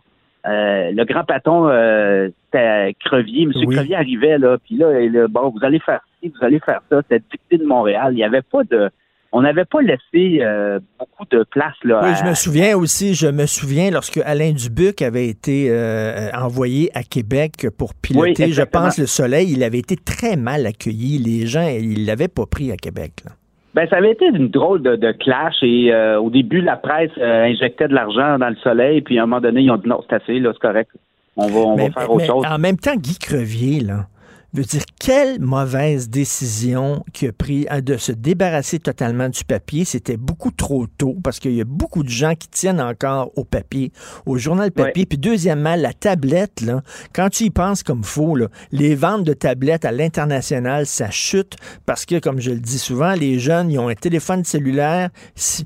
Euh, 0.47 0.91
le 0.91 1.03
grand 1.05 1.23
patron, 1.23 1.67
euh, 1.67 2.29
c'était 2.45 2.95
Crevier. 3.03 3.43
M. 3.43 3.51
Oui. 3.55 3.75
Crevier 3.75 3.95
arrivait, 3.95 4.37
là, 4.37 4.57
puis 4.57 4.75
là, 4.77 5.27
bon, 5.27 5.49
vous 5.49 5.59
allez 5.63 5.79
faire 5.79 6.01
ci, 6.21 6.29
vous 6.29 6.45
allez 6.45 6.59
faire 6.59 6.81
ça. 6.89 7.01
C'était 7.01 7.23
dicté 7.31 7.57
de 7.57 7.65
Montréal. 7.65 8.13
Il 8.13 8.17
n'y 8.17 8.23
avait 8.23 8.41
pas 8.41 8.63
de... 8.63 8.89
On 9.37 9.41
n'avait 9.41 9.65
pas 9.65 9.81
laissé 9.81 10.39
euh, 10.41 10.79
beaucoup 10.97 11.25
de 11.29 11.43
place, 11.51 11.73
là. 11.83 11.99
Oui, 12.03 12.09
à- 12.11 12.13
je 12.13 12.23
me 12.23 12.33
souviens 12.33 12.77
aussi, 12.77 13.13
je 13.15 13.27
me 13.27 13.45
souviens 13.45 13.91
lorsque 13.91 14.17
Alain 14.25 14.53
Dubuc 14.53 15.01
avait 15.01 15.27
été 15.27 15.67
euh, 15.69 16.29
envoyé 16.31 16.89
à 16.93 17.03
Québec 17.03 17.67
pour 17.77 17.93
piloter, 17.95 18.45
Oui, 18.45 18.53
je 18.53 18.61
pense, 18.61 18.97
le 18.97 19.07
soleil, 19.07 19.51
il 19.51 19.61
avait 19.61 19.79
été 19.79 19.97
très 19.97 20.37
mal 20.37 20.65
accueilli. 20.65 21.17
Les 21.17 21.47
gens, 21.47 21.67
ils 21.67 22.05
l'avaient 22.05 22.29
pas 22.29 22.45
pris 22.45 22.71
à 22.71 22.77
Québec. 22.77 23.11
là. 23.25 23.31
Ben, 23.73 23.85
ça 23.89 23.97
avait 23.97 24.13
été 24.13 24.25
une 24.27 24.47
drôle 24.47 24.81
de, 24.81 24.95
de 24.95 25.11
clash 25.11 25.55
et 25.61 25.91
euh, 25.91 26.17
au 26.17 26.29
début, 26.29 26.61
la 26.61 26.77
presse 26.77 27.11
injectait 27.21 27.89
de 27.89 27.93
l'argent 27.93 28.39
dans 28.39 28.47
le 28.47 28.55
soleil, 28.63 29.01
puis 29.01 29.19
à 29.19 29.23
un 29.23 29.25
moment 29.25 29.41
donné, 29.41 29.63
ils 29.63 29.69
ont 29.71 29.75
dit 29.75 29.89
non, 29.89 30.01
c'est 30.09 30.15
assez, 30.15 30.39
là, 30.39 30.51
c'est 30.53 30.65
correct. 30.65 30.91
On 31.35 31.47
va, 31.47 31.59
on 31.59 31.75
mais, 31.75 31.89
va 31.89 31.99
faire 31.99 32.09
autre 32.09 32.21
mais 32.21 32.27
chose. 32.27 32.45
en 32.49 32.57
même 32.57 32.77
temps, 32.77 32.95
Guy 32.95 33.17
Crevier, 33.19 33.81
là, 33.81 34.07
veut 34.55 34.63
dire, 34.63 34.83
quelle 34.99 35.39
mauvaise 35.39 36.09
décision 36.09 37.03
qu'il 37.13 37.29
a 37.29 37.31
pris 37.31 37.67
hein, 37.69 37.81
de 37.81 37.97
se 37.97 38.11
débarrasser 38.11 38.79
totalement 38.79 39.29
du 39.29 39.43
papier. 39.43 39.85
C'était 39.85 40.17
beaucoup 40.17 40.51
trop 40.51 40.87
tôt 40.87 41.15
parce 41.23 41.39
qu'il 41.39 41.53
y 41.53 41.61
a 41.61 41.65
beaucoup 41.65 42.03
de 42.03 42.09
gens 42.09 42.35
qui 42.35 42.47
tiennent 42.47 42.81
encore 42.81 43.31
au 43.35 43.43
papier, 43.43 43.91
au 44.25 44.37
journal 44.37 44.71
papier. 44.71 45.05
Puis 45.05 45.17
deuxièmement, 45.17 45.75
la 45.75 45.93
tablette, 45.93 46.61
là, 46.61 46.81
quand 47.13 47.29
tu 47.29 47.45
y 47.45 47.49
penses 47.49 47.83
comme 47.83 48.03
faux, 48.03 48.35
là, 48.35 48.47
les 48.71 48.95
ventes 48.95 49.23
de 49.23 49.33
tablettes 49.33 49.85
à 49.85 49.91
l'international, 49.91 50.85
ça 50.85 51.09
chute 51.11 51.55
parce 51.85 52.05
que, 52.05 52.19
comme 52.19 52.39
je 52.39 52.51
le 52.51 52.59
dis 52.59 52.79
souvent, 52.79 53.13
les 53.13 53.39
jeunes, 53.39 53.71
ils 53.71 53.79
ont 53.79 53.89
un 53.89 53.95
téléphone 53.95 54.43
cellulaire, 54.43 55.09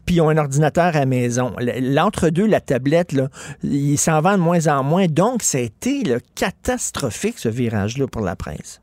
puis 0.05 0.15
ils 0.15 0.21
ont 0.21 0.29
un 0.29 0.37
ordinateur 0.37 0.85
à 0.95 0.99
la 0.99 1.05
maison. 1.05 1.53
L'entre-deux, 1.59 2.47
la 2.47 2.61
tablette, 2.61 3.13
là, 3.13 3.29
ils 3.63 3.97
s'en 3.97 4.21
vendent 4.21 4.39
de 4.39 4.43
moins 4.43 4.67
en 4.67 4.83
moins. 4.83 5.07
Donc, 5.07 5.43
ça 5.43 5.57
a 5.57 5.61
été 5.61 6.03
là, 6.03 6.17
catastrophique, 6.35 7.39
ce 7.39 7.49
virage-là, 7.49 8.07
pour 8.07 8.21
la 8.21 8.35
presse. 8.35 8.78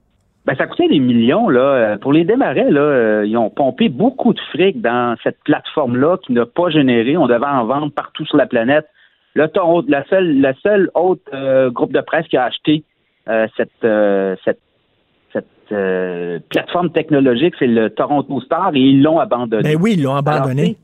Ben, 0.46 0.54
ça 0.56 0.66
coûtait 0.66 0.86
des 0.88 1.00
millions, 1.00 1.48
là. 1.48 1.60
Euh, 1.60 1.96
Pour 1.98 2.12
les 2.12 2.24
démarrer, 2.24 2.70
là, 2.70 2.80
euh, 2.80 3.24
ils 3.26 3.36
ont 3.36 3.50
pompé 3.50 3.88
beaucoup 3.88 4.32
de 4.32 4.40
fric 4.52 4.80
dans 4.80 5.16
cette 5.24 5.38
plateforme-là 5.44 6.18
qui 6.24 6.32
n'a 6.32 6.46
pas 6.46 6.70
généré. 6.70 7.16
On 7.16 7.26
devait 7.26 7.44
en 7.44 7.64
vendre 7.66 7.90
partout 7.90 8.24
sur 8.26 8.36
la 8.36 8.46
planète. 8.46 8.86
Ton- 9.52 9.84
la 9.88 10.04
seule, 10.06 10.40
la 10.40 10.54
seule 10.62 10.88
autre 10.94 11.20
euh, 11.34 11.70
groupe 11.70 11.92
de 11.92 12.00
presse 12.00 12.26
qui 12.28 12.36
a 12.36 12.44
acheté 12.44 12.84
euh, 13.28 13.46
cette, 13.56 13.70
euh, 13.84 14.34
cette, 14.44 14.60
cette 15.32 15.44
euh, 15.72 16.38
plateforme 16.48 16.90
technologique, 16.90 17.54
c'est 17.58 17.66
le 17.66 17.90
Toronto 17.90 18.40
Star 18.40 18.70
et 18.74 18.78
ils 18.80 19.02
l'ont 19.02 19.18
abandonné. 19.18 19.74
Ben 19.74 19.82
oui, 19.82 19.94
ils 19.98 20.02
l'ont 20.04 20.14
abandonné. 20.14 20.76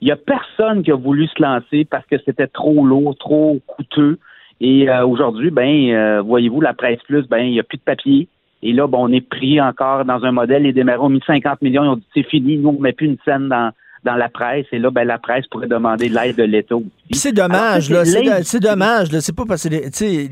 Il 0.00 0.06
n'y 0.06 0.10
a 0.10 0.16
personne 0.16 0.82
qui 0.82 0.90
a 0.90 0.96
voulu 0.96 1.28
se 1.28 1.40
lancer 1.40 1.84
parce 1.84 2.04
que 2.06 2.16
c'était 2.24 2.48
trop 2.48 2.84
lourd, 2.84 3.14
trop 3.18 3.60
coûteux. 3.68 4.18
Et 4.60 4.88
euh, 4.88 5.06
aujourd'hui, 5.06 5.50
ben, 5.50 5.90
euh, 5.90 6.22
voyez-vous, 6.22 6.60
la 6.60 6.72
presse 6.74 6.98
plus, 7.06 7.28
ben, 7.28 7.38
il 7.44 7.52
n'y 7.52 7.60
a 7.60 7.62
plus 7.62 7.78
de 7.78 7.82
papier. 7.82 8.26
Et 8.62 8.72
là, 8.72 8.86
bon, 8.86 9.08
on 9.08 9.12
est 9.12 9.26
pris 9.26 9.60
encore 9.60 10.04
dans 10.04 10.24
un 10.24 10.32
modèle. 10.32 10.62
Les 10.62 10.72
démarrants 10.72 11.06
ont 11.06 11.10
mis 11.10 11.22
50 11.26 11.62
millions. 11.62 11.84
Ils 11.84 11.88
ont 11.88 11.96
dit 11.96 12.06
c'est 12.14 12.26
fini. 12.28 12.58
Nous, 12.58 12.68
on 12.68 12.74
ne 12.74 12.80
met 12.80 12.92
plus 12.92 13.06
une 13.06 13.16
scène 13.24 13.48
dans, 13.48 13.72
dans 14.04 14.14
la 14.14 14.28
presse. 14.28 14.66
Et 14.72 14.78
là, 14.78 14.90
ben, 14.90 15.04
la 15.04 15.18
presse 15.18 15.46
pourrait 15.48 15.68
demander 15.68 16.08
de 16.08 16.14
l'aide 16.14 16.36
de 16.36 16.42
l'État 16.42 16.76
aussi. 16.76 16.88
C'est 17.12 17.32
dommage, 17.32 17.90
Alors, 17.90 18.04
là. 18.04 18.42
C'est 18.42 18.60
dommage, 18.60 19.12
là. 19.12 19.20
C'est 19.20 19.34
pas 19.34 19.44
parce 19.46 19.68
que, 19.68 19.68
tu 19.68 19.90
sais, 19.92 20.30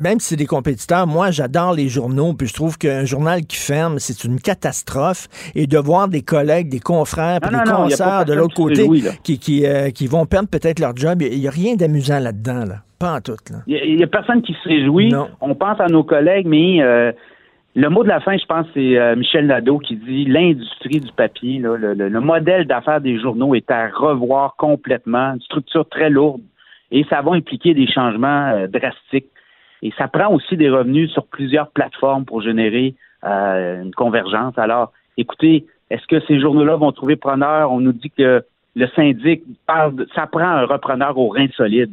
même 0.00 0.20
si 0.20 0.28
c'est 0.28 0.36
des 0.36 0.46
compétiteurs, 0.46 1.06
moi, 1.06 1.30
j'adore 1.30 1.74
les 1.74 1.88
journaux, 1.88 2.32
puis 2.34 2.48
je 2.48 2.54
trouve 2.54 2.78
qu'un 2.78 3.04
journal 3.04 3.44
qui 3.44 3.56
ferme, 3.56 3.98
c'est 3.98 4.24
une 4.24 4.40
catastrophe. 4.40 5.28
Et 5.54 5.66
de 5.66 5.78
voir 5.78 6.08
des 6.08 6.22
collègues, 6.22 6.68
des 6.68 6.80
confrères, 6.80 7.40
puis 7.40 7.50
Non, 7.50 7.62
des 7.64 7.70
non, 7.70 7.76
consoeurs 7.84 8.24
de 8.24 8.32
l'autre 8.34 8.54
côté 8.54 8.88
qui, 9.22 9.38
qui, 9.38 9.66
euh, 9.66 9.90
qui 9.90 10.06
vont 10.06 10.26
perdre 10.26 10.48
peut-être 10.48 10.80
leur 10.80 10.96
job, 10.96 11.22
il 11.22 11.38
n'y 11.38 11.48
a 11.48 11.50
rien 11.50 11.76
d'amusant 11.76 12.18
là-dedans, 12.18 12.64
là. 12.64 12.76
Pas 13.00 13.16
en 13.16 13.20
tout. 13.20 13.32
Il 13.66 13.96
n'y 13.96 14.02
a, 14.02 14.06
personne 14.06 14.42
qui 14.42 14.52
se 14.62 14.68
réjouit. 14.68 15.08
Non. 15.08 15.28
On 15.40 15.54
pense 15.54 15.80
à 15.80 15.86
nos 15.86 16.04
collègues, 16.04 16.46
mais 16.46 16.82
euh, 16.82 17.12
le 17.74 17.88
mot 17.88 18.02
de 18.04 18.08
la 18.08 18.20
fin, 18.20 18.36
je 18.36 18.44
pense, 18.44 18.66
c'est 18.74 18.98
euh, 18.98 19.16
Michel 19.16 19.46
Nadeau 19.46 19.78
qui 19.78 19.96
dit 19.96 20.26
l'industrie 20.26 21.00
du 21.00 21.10
papier, 21.12 21.58
là, 21.60 21.76
le, 21.76 21.94
le- 21.94 22.08
le 22.10 22.20
modèle 22.20 22.66
d'affaires 22.66 23.00
des 23.00 23.18
journaux 23.18 23.54
est 23.54 23.70
à 23.70 23.88
revoir 23.88 24.54
complètement, 24.56 25.32
une 25.32 25.40
structure 25.40 25.88
très 25.88 26.10
lourde, 26.10 26.42
et 26.90 27.04
ça 27.08 27.22
va 27.22 27.32
impliquer 27.32 27.72
des 27.72 27.86
changements 27.90 28.48
euh, 28.50 28.66
drastiques. 28.66 29.28
Et 29.82 29.92
ça 29.96 30.06
prend 30.08 30.30
aussi 30.34 30.58
des 30.58 30.68
revenus 30.68 31.10
sur 31.10 31.24
plusieurs 31.26 31.70
plateformes 31.70 32.26
pour 32.26 32.42
générer 32.42 32.94
une 33.22 33.92
convergence. 33.96 34.58
Alors, 34.58 34.92
écoutez, 35.16 35.64
est-ce 35.88 36.06
que 36.06 36.20
ces 36.26 36.38
journaux-là 36.38 36.76
vont 36.76 36.92
trouver 36.92 37.16
preneur? 37.16 37.72
On 37.72 37.80
nous 37.80 37.92
dit 37.94 38.10
que 38.10 38.42
le 38.76 38.86
syndic 38.88 39.42
parle, 39.66 39.94
de- 39.96 40.08
ça 40.14 40.26
prend 40.26 40.40
un 40.42 40.66
repreneur 40.66 41.16
au 41.16 41.28
rein 41.28 41.48
solide. 41.56 41.90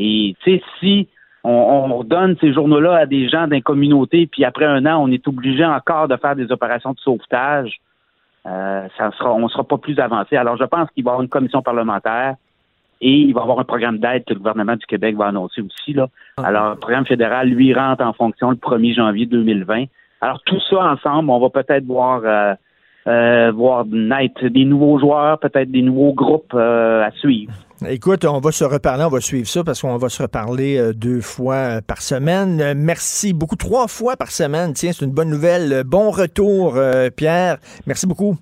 Et 0.00 0.36
tu 0.44 0.52
sais, 0.52 0.62
si 0.78 1.08
on, 1.42 1.50
on 1.50 2.04
donne 2.04 2.36
ces 2.40 2.52
journaux-là 2.52 2.96
à 2.96 3.06
des 3.06 3.28
gens 3.28 3.48
d'une 3.48 3.62
communauté, 3.62 4.28
puis 4.28 4.44
après 4.44 4.64
un 4.64 4.86
an, 4.86 5.02
on 5.02 5.10
est 5.10 5.26
obligé 5.26 5.64
encore 5.64 6.06
de 6.06 6.16
faire 6.16 6.36
des 6.36 6.52
opérations 6.52 6.92
de 6.92 6.98
sauvetage, 7.00 7.80
euh, 8.46 8.86
ça 8.96 9.10
sera, 9.18 9.34
on 9.34 9.40
ne 9.40 9.48
sera 9.48 9.64
pas 9.64 9.76
plus 9.76 9.98
avancé. 9.98 10.36
Alors, 10.36 10.56
je 10.56 10.64
pense 10.64 10.88
qu'il 10.90 11.04
va 11.04 11.10
y 11.10 11.12
avoir 11.12 11.22
une 11.22 11.28
commission 11.28 11.62
parlementaire 11.62 12.36
et 13.00 13.12
il 13.12 13.34
va 13.34 13.40
y 13.40 13.42
avoir 13.42 13.58
un 13.58 13.64
programme 13.64 13.98
d'aide 13.98 14.24
que 14.24 14.34
le 14.34 14.38
gouvernement 14.38 14.76
du 14.76 14.86
Québec 14.86 15.16
va 15.16 15.26
annoncer 15.26 15.62
aussi. 15.62 15.92
Là. 15.92 16.08
Alors, 16.42 16.70
le 16.70 16.76
programme 16.76 17.04
fédéral, 17.04 17.48
lui, 17.48 17.74
rentre 17.74 18.04
en 18.04 18.12
fonction 18.12 18.50
le 18.50 18.56
1er 18.56 18.94
janvier 18.94 19.26
2020. 19.26 19.84
Alors, 20.20 20.40
tout 20.44 20.60
ça 20.70 20.92
ensemble, 20.92 21.30
on 21.30 21.40
va 21.40 21.50
peut-être 21.50 21.84
voir, 21.84 22.22
euh, 22.24 22.54
euh, 23.08 23.52
voir 23.52 23.84
naître 23.84 24.46
des 24.46 24.64
nouveaux 24.64 24.98
joueurs, 24.98 25.38
peut-être 25.40 25.70
des 25.70 25.82
nouveaux 25.82 26.12
groupes 26.12 26.54
euh, 26.54 27.04
à 27.04 27.10
suivre. 27.12 27.52
Écoute, 27.86 28.24
on 28.24 28.40
va 28.40 28.50
se 28.50 28.64
reparler, 28.64 29.04
on 29.04 29.08
va 29.08 29.20
suivre 29.20 29.48
ça 29.48 29.62
parce 29.62 29.80
qu'on 29.80 29.96
va 29.96 30.08
se 30.08 30.22
reparler 30.22 30.78
euh, 30.78 30.92
deux 30.92 31.20
fois 31.20 31.54
euh, 31.54 31.80
par 31.80 32.02
semaine. 32.02 32.60
Euh, 32.60 32.74
merci 32.76 33.32
beaucoup, 33.32 33.54
trois 33.54 33.86
fois 33.86 34.16
par 34.16 34.32
semaine. 34.32 34.72
Tiens, 34.72 34.90
c'est 34.92 35.04
une 35.04 35.12
bonne 35.12 35.30
nouvelle. 35.30 35.84
Bon 35.84 36.10
retour, 36.10 36.74
euh, 36.76 37.08
Pierre. 37.10 37.58
Merci 37.86 38.06
beaucoup. 38.06 38.36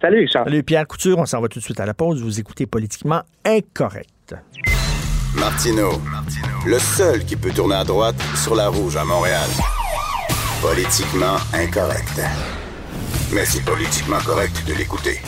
Salut, 0.00 0.20
Richard. 0.20 0.44
Salut, 0.44 0.62
Pierre 0.62 0.86
Couture. 0.86 1.18
On 1.18 1.26
s'en 1.26 1.40
va 1.40 1.48
tout 1.48 1.58
de 1.58 1.64
suite 1.64 1.80
à 1.80 1.86
la 1.86 1.94
pause. 1.94 2.22
Vous 2.22 2.40
écoutez 2.40 2.66
Politiquement 2.66 3.22
Incorrect. 3.44 4.34
Martino, 5.36 6.00
le 6.66 6.78
seul 6.78 7.24
qui 7.24 7.36
peut 7.36 7.50
tourner 7.50 7.74
à 7.74 7.84
droite 7.84 8.16
sur 8.42 8.54
la 8.54 8.68
rouge 8.68 8.96
à 8.96 9.04
Montréal. 9.04 9.48
Politiquement 10.62 11.36
incorrect. 11.52 12.20
Mais 13.32 13.44
c'est 13.44 13.64
politiquement 13.64 14.20
correct 14.24 14.62
de 14.66 14.74
l'écouter. 14.74 15.20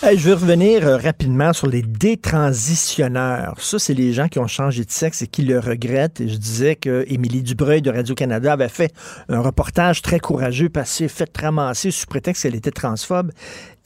Je 0.00 0.28
vais 0.28 0.34
revenir 0.34 0.86
euh, 0.86 0.96
rapidement 0.96 1.52
sur 1.52 1.66
les 1.66 1.82
détransitionneurs. 1.82 3.54
Ça, 3.58 3.80
c'est 3.80 3.94
les 3.94 4.12
gens 4.12 4.28
qui 4.28 4.38
ont 4.38 4.46
changé 4.46 4.84
de 4.84 4.90
sexe 4.90 5.22
et 5.22 5.26
qui 5.26 5.42
le 5.42 5.58
regrettent. 5.58 6.20
Et 6.20 6.28
je 6.28 6.36
disais 6.36 6.76
que 6.76 7.04
Émilie 7.08 7.42
Dubreuil 7.42 7.82
de 7.82 7.90
Radio-Canada 7.90 8.52
avait 8.52 8.68
fait 8.68 8.94
un 9.28 9.40
reportage 9.40 10.00
très 10.00 10.20
courageux 10.20 10.70
s'est 10.84 11.08
fait 11.08 11.36
ramasser 11.36 11.90
sous 11.90 12.06
prétexte 12.06 12.44
qu'elle 12.44 12.54
était 12.54 12.70
transphobe. 12.70 13.32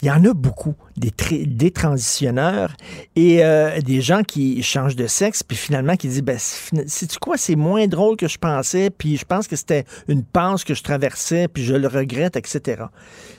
Il 0.02 0.08
y 0.08 0.10
en 0.10 0.22
a 0.24 0.34
beaucoup, 0.34 0.74
des, 0.96 1.12
des 1.46 1.70
transitionneurs 1.70 2.74
et 3.16 3.44
euh, 3.44 3.80
des 3.80 4.02
gens 4.02 4.22
qui 4.22 4.62
changent 4.62 4.96
de 4.96 5.06
sexe, 5.06 5.42
puis 5.42 5.56
finalement 5.56 5.96
qui 5.96 6.08
disent, 6.08 6.22
ben, 6.22 6.38
c'est 6.38 7.18
quoi, 7.18 7.36
c'est 7.38 7.56
moins 7.56 7.86
drôle 7.86 8.16
que 8.16 8.28
je 8.28 8.36
pensais, 8.36 8.90
puis 8.90 9.16
je 9.16 9.24
pense 9.24 9.48
que 9.48 9.56
c'était 9.56 9.84
une 10.08 10.24
passe 10.24 10.64
que 10.64 10.74
je 10.74 10.82
traversais, 10.82 11.48
puis 11.48 11.64
je 11.64 11.74
le 11.74 11.88
regrette, 11.88 12.36
etc. 12.36 12.84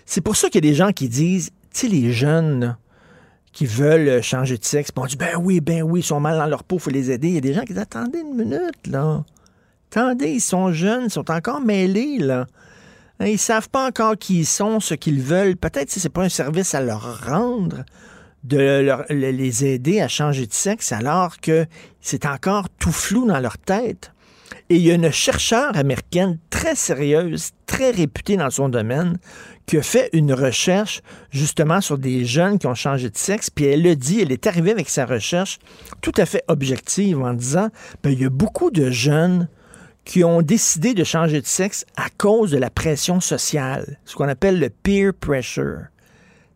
C'est 0.06 0.22
pour 0.22 0.36
ça 0.36 0.50
qu'il 0.50 0.66
y 0.66 0.68
a 0.68 0.72
des 0.72 0.76
gens 0.76 0.92
qui 0.92 1.08
disent, 1.08 1.52
tu 1.74 1.82
sais, 1.82 1.88
les 1.88 2.12
jeunes, 2.12 2.78
qui 3.54 3.68
veulent 3.68 4.22
changer 4.22 4.58
de 4.58 4.66
sexe, 4.66 4.90
on 4.96 5.06
dit, 5.06 5.16
ben 5.16 5.36
oui, 5.40 5.62
ben 5.62 5.84
oui, 5.84 6.00
ils 6.00 6.04
sont 6.04 6.20
mal 6.20 6.38
dans 6.38 6.48
leur 6.48 6.64
peau, 6.64 6.78
il 6.78 6.82
faut 6.82 6.90
les 6.90 7.12
aider. 7.12 7.30
Il 7.30 7.34
y 7.36 7.38
a 7.38 7.42
des 7.42 7.54
gens 7.54 7.62
qui 7.62 7.74
disent, 7.74 7.78
attendez 7.78 8.20
une 8.20 8.36
minute, 8.36 8.88
là. 8.88 9.24
Attendez, 9.92 10.32
ils 10.32 10.42
sont 10.42 10.72
jeunes, 10.72 11.04
ils 11.06 11.12
sont 11.12 11.30
encore 11.30 11.62
mêlés, 11.62 12.18
là. 12.18 12.48
Hein, 13.20 13.28
Ils 13.28 13.38
savent 13.38 13.70
pas 13.70 13.88
encore 13.88 14.18
qui 14.18 14.40
ils 14.40 14.46
sont, 14.46 14.80
ce 14.80 14.96
qu'ils 14.96 15.22
veulent. 15.22 15.56
Peut-être 15.56 15.94
que 15.94 16.00
c'est 16.00 16.10
pas 16.10 16.24
un 16.24 16.30
service 16.30 16.74
à 16.74 16.82
leur 16.82 17.26
rendre 17.26 17.84
de 18.44 18.96
les 19.10 19.66
aider 19.66 20.02
à 20.02 20.08
changer 20.08 20.46
de 20.48 20.54
sexe 20.54 20.92
alors 20.92 21.40
que 21.40 21.66
c'est 22.02 22.26
encore 22.26 22.68
tout 22.78 22.92
flou 22.92 23.26
dans 23.26 23.40
leur 23.40 23.58
tête. 23.58 24.12
Et 24.70 24.78
il 24.78 24.82
y 24.82 24.92
a 24.92 24.96
une 24.96 25.12
chercheure 25.12 25.78
américaine 25.78 26.40
très 26.50 26.76
sérieuse, 26.76 27.52
très 27.68 27.92
réputée 27.92 28.36
dans 28.36 28.50
son 28.50 28.70
domaine, 28.70 29.18
qui 29.66 29.78
a 29.78 29.82
fait 29.82 30.10
une 30.14 30.34
recherche 30.34 31.02
justement 31.32 31.82
sur 31.82 31.98
des 31.98 32.26
jeunes 32.26 32.60
qui 32.60 32.68
ont 32.68 32.76
changé 32.76 33.10
de 33.10 33.18
sexe. 33.18 33.50
Puis 33.50 33.66
elle 33.66 33.86
a 33.88 33.96
dit, 33.96 34.22
elle 34.22 34.32
est 34.32 34.48
arrivée 34.48 34.72
avec 34.72 34.90
sa 34.90 35.06
recherche 35.06 35.60
tout 36.02 36.12
à 36.18 36.26
fait 36.26 36.44
objective 36.48 37.22
en 37.22 37.34
disant, 37.34 37.70
ben, 38.04 38.12
il 38.12 38.22
y 38.22 38.26
a 38.26 38.30
beaucoup 38.30 38.72
de 38.72 38.90
jeunes 38.90 39.48
qui 40.06 40.24
ont 40.24 40.42
décidé 40.42 40.94
de 40.94 41.04
changer 41.04 41.40
de 41.42 41.46
sexe 41.46 41.86
à 41.96 42.08
cause 42.18 42.52
de 42.52 42.58
la 42.58 42.70
pression 42.70 43.22
sociale, 43.22 44.00
ce 44.06 44.16
qu'on 44.16 44.28
appelle 44.28 44.60
le 44.60 44.70
peer 44.70 45.14
pressure. 45.14 45.86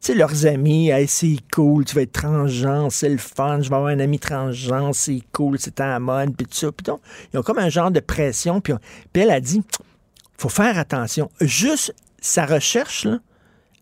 Tu 0.02 0.12
sais, 0.12 0.14
leurs 0.14 0.46
amis, 0.46 0.90
hey, 0.90 1.08
c'est 1.08 1.38
cool, 1.52 1.86
tu 1.86 1.96
vas 1.96 2.02
être 2.02 2.12
transgenre, 2.12 2.92
c'est 2.92 3.10
le 3.10 3.18
fun, 3.18 3.62
je 3.62 3.70
vais 3.70 3.76
avoir 3.76 3.90
un 3.90 4.00
ami 4.00 4.20
transgenre, 4.20 4.94
c'est 4.94 5.22
cool, 5.32 5.58
c'est 5.60 5.80
à 5.80 5.88
la 5.88 6.00
mode, 6.00 6.36
puis 6.36 6.46
tout 6.46 6.54
ça. 6.56 6.68
Ils 7.34 7.40
ont 7.40 7.42
comme 7.42 7.58
un 7.58 7.70
genre 7.70 7.90
de 7.90 8.00
pression, 8.00 8.62
puis, 8.62 8.74
puis 9.12 9.24
elle 9.24 9.32
a 9.32 9.40
dit, 9.40 9.64
faut 10.38 10.50
faire 10.50 10.78
attention. 10.78 11.32
Juste 11.42 11.96
sa 12.22 12.46
recherche, 12.46 13.08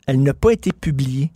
elle 0.08 0.22
n'a 0.22 0.34
pas 0.34 0.52
été 0.52 0.72
publiée. 0.72 1.32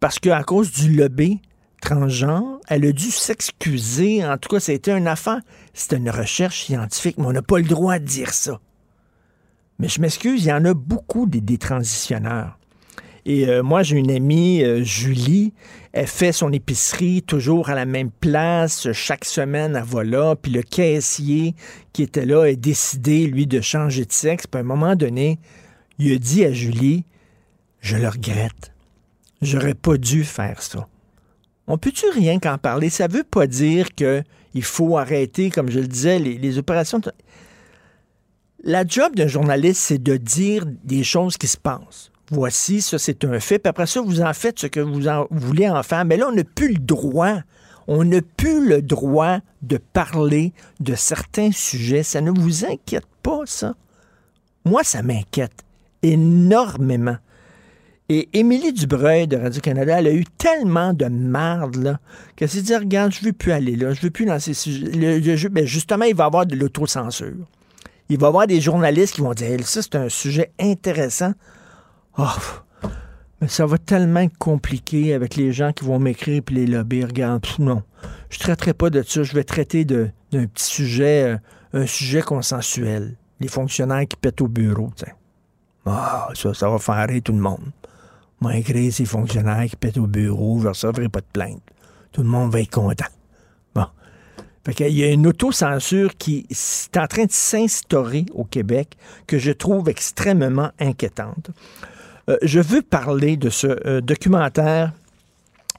Parce 0.00 0.18
qu'à 0.18 0.42
cause 0.42 0.70
du 0.72 0.94
lobby 0.94 1.40
transgenre, 1.80 2.60
elle 2.68 2.84
a 2.84 2.92
dû 2.92 3.10
s'excuser. 3.10 4.24
En 4.24 4.38
tout 4.38 4.48
cas, 4.48 4.60
c'était 4.60 4.96
une 4.96 5.08
affaire. 5.08 5.40
C'était 5.72 5.96
une 5.96 6.10
recherche 6.10 6.64
scientifique, 6.64 7.16
mais 7.18 7.26
on 7.26 7.32
n'a 7.32 7.42
pas 7.42 7.58
le 7.58 7.64
droit 7.64 7.98
de 7.98 8.04
dire 8.04 8.32
ça. 8.32 8.60
Mais 9.78 9.88
je 9.88 10.00
m'excuse, 10.00 10.44
il 10.44 10.48
y 10.48 10.52
en 10.52 10.64
a 10.64 10.74
beaucoup 10.74 11.26
des, 11.26 11.40
des 11.40 11.58
transitionneurs. 11.58 12.58
Et 13.26 13.48
euh, 13.48 13.62
moi, 13.62 13.82
j'ai 13.82 13.96
une 13.96 14.10
amie, 14.10 14.62
euh, 14.62 14.82
Julie, 14.82 15.54
elle 15.92 16.06
fait 16.06 16.32
son 16.32 16.52
épicerie 16.52 17.22
toujours 17.22 17.70
à 17.70 17.74
la 17.74 17.86
même 17.86 18.10
place. 18.10 18.92
Chaque 18.92 19.24
semaine, 19.24 19.74
elle 19.76 20.10
va. 20.10 20.36
Puis 20.36 20.52
le 20.52 20.62
caissier 20.62 21.54
qui 21.92 22.02
était 22.02 22.26
là 22.26 22.42
a 22.42 22.54
décidé, 22.54 23.26
lui, 23.26 23.46
de 23.46 23.60
changer 23.62 24.04
de 24.04 24.12
sexe. 24.12 24.46
Puis 24.46 24.58
à 24.58 24.60
un 24.60 24.66
moment 24.66 24.94
donné, 24.94 25.38
il 25.98 26.12
a 26.12 26.18
dit 26.18 26.44
à 26.44 26.52
Julie, 26.52 27.04
je 27.80 27.96
le 27.96 28.08
regrette. 28.08 28.72
J'aurais 29.42 29.74
pas 29.74 29.96
dû 29.96 30.24
faire 30.24 30.62
ça. 30.62 30.88
On 31.66 31.78
peut-tu 31.78 32.08
rien 32.10 32.38
qu'en 32.38 32.58
parler? 32.58 32.90
Ça 32.90 33.06
veut 33.06 33.24
pas 33.24 33.46
dire 33.46 33.94
que 33.94 34.22
il 34.54 34.62
faut 34.62 34.96
arrêter, 34.96 35.50
comme 35.50 35.70
je 35.70 35.80
le 35.80 35.88
disais, 35.88 36.18
les, 36.18 36.58
opérations. 36.58 37.00
La 38.62 38.86
job 38.86 39.16
d'un 39.16 39.26
journaliste, 39.26 39.80
c'est 39.80 40.02
de 40.02 40.16
dire 40.16 40.64
des 40.84 41.02
choses 41.02 41.36
qui 41.36 41.48
se 41.48 41.56
passent. 41.56 42.10
Voici, 42.30 42.80
ça 42.80 42.98
c'est 42.98 43.24
un 43.24 43.40
fait. 43.40 43.58
Puis 43.58 43.68
après 43.68 43.86
ça, 43.86 44.00
vous 44.00 44.20
en 44.20 44.32
faites 44.32 44.60
ce 44.60 44.66
que 44.66 44.80
vous 44.80 45.00
voulez 45.30 45.68
en 45.68 45.82
faire. 45.82 46.04
Mais 46.04 46.16
là, 46.16 46.28
on 46.28 46.34
n'a 46.34 46.44
plus 46.44 46.68
le 46.68 46.78
droit. 46.78 47.40
On 47.86 48.04
n'a 48.04 48.22
plus 48.22 48.66
le 48.66 48.80
droit 48.80 49.40
de 49.62 49.76
parler 49.76 50.52
de 50.80 50.94
certains 50.94 51.52
sujets. 51.52 52.02
Ça 52.02 52.20
ne 52.20 52.30
vous 52.30 52.64
inquiète 52.64 53.06
pas, 53.22 53.40
ça? 53.44 53.74
Moi, 54.64 54.84
ça 54.84 55.02
m'inquiète 55.02 55.63
énormément. 56.04 57.16
Et 58.10 58.28
Émilie 58.34 58.74
Dubreuil 58.74 59.26
de 59.26 59.36
Radio-Canada, 59.36 59.98
elle 59.98 60.06
a 60.06 60.12
eu 60.12 60.24
tellement 60.36 60.92
de 60.92 61.06
marde, 61.06 61.76
là, 61.76 61.98
qu'elle 62.36 62.50
s'est 62.50 62.60
dit, 62.60 62.76
regarde, 62.76 63.12
je 63.12 63.24
veux 63.24 63.32
plus 63.32 63.50
aller 63.50 63.76
là, 63.76 63.94
je 63.94 64.02
veux 64.02 64.10
plus 64.10 64.26
dans 64.26 64.38
ces 64.38 64.52
sujets. 64.52 65.48
Ben, 65.48 65.64
justement, 65.64 66.04
il 66.04 66.14
va 66.14 66.24
y 66.24 66.26
avoir 66.26 66.44
de 66.44 66.54
l'autocensure. 66.54 67.48
Il 68.10 68.18
va 68.18 68.26
y 68.26 68.28
avoir 68.28 68.46
des 68.46 68.60
journalistes 68.60 69.14
qui 69.14 69.22
vont 69.22 69.32
dire, 69.32 69.66
ça, 69.66 69.80
c'est 69.80 69.94
un 69.94 70.10
sujet 70.10 70.52
intéressant. 70.60 71.32
Oh, 72.18 72.26
mais 73.40 73.48
ça 73.48 73.64
va 73.64 73.78
tellement 73.78 74.20
être 74.20 74.36
compliqué 74.36 75.14
avec 75.14 75.36
les 75.36 75.52
gens 75.52 75.72
qui 75.72 75.84
vont 75.84 75.98
m'écrire 75.98 76.42
puis 76.44 76.56
les 76.56 76.66
lobbies. 76.66 77.04
Regarde, 77.04 77.46
non, 77.58 77.82
je 78.28 78.38
traiterai 78.38 78.74
pas 78.74 78.90
de 78.90 79.02
ça. 79.02 79.22
Je 79.22 79.34
vais 79.34 79.44
traiter 79.44 79.86
d'un 79.86 80.10
petit 80.30 80.64
sujet, 80.64 81.24
euh, 81.24 81.36
un 81.72 81.86
sujet 81.86 82.20
consensuel. 82.20 83.16
Les 83.40 83.48
fonctionnaires 83.48 84.06
qui 84.06 84.16
pètent 84.16 84.42
au 84.42 84.48
bureau, 84.48 84.90
tu 84.96 85.06
Ah, 85.86 86.28
ça, 86.34 86.54
ça 86.54 86.68
va 86.68 86.78
faire 86.78 87.06
rire 87.08 87.22
tout 87.22 87.32
le 87.32 87.38
monde. 87.38 87.70
Moi, 88.40 88.56
écrire 88.56 88.92
ces 88.92 89.04
fonctionnaires 89.04 89.66
qui 89.68 89.76
pètent 89.76 89.98
au 89.98 90.06
bureau, 90.06 90.58
je 90.58 90.64
ne 90.64 90.68
recevrai 90.68 91.08
pas 91.08 91.20
de 91.20 91.26
plainte. 91.32 91.62
Tout 92.12 92.22
le 92.22 92.28
monde 92.28 92.52
va 92.52 92.60
être 92.60 92.70
content. 92.70 93.06
Bon. 93.74 93.86
Fait 94.64 94.74
qu'il 94.74 94.98
y 94.98 95.04
a 95.04 95.10
une 95.10 95.26
autocensure 95.26 96.16
qui 96.16 96.46
est 96.50 96.96
en 96.96 97.06
train 97.06 97.24
de 97.24 97.32
s'instaurer 97.32 98.26
au 98.34 98.44
Québec 98.44 98.96
que 99.26 99.38
je 99.38 99.50
trouve 99.50 99.88
extrêmement 99.88 100.70
inquiétante. 100.78 101.50
Euh, 102.28 102.38
je 102.42 102.60
veux 102.60 102.82
parler 102.82 103.36
de 103.36 103.50
ce 103.50 103.66
euh, 103.86 104.00
documentaire. 104.00 104.92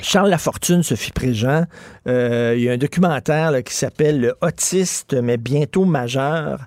Charles 0.01 0.30
Lafortune, 0.30 0.84
Sophie 0.84 1.14
Préjean, 1.14 1.66
euh, 2.08 2.53
il 2.58 2.64
y 2.64 2.70
a 2.70 2.74
un 2.74 2.78
documentaire 2.78 3.64
qui 3.64 3.74
s'appelle 3.74 4.20
Le 4.20 4.36
Autiste, 4.41 5.14
mais 5.14 5.38
bientôt 5.38 5.86
majeur. 5.86 6.60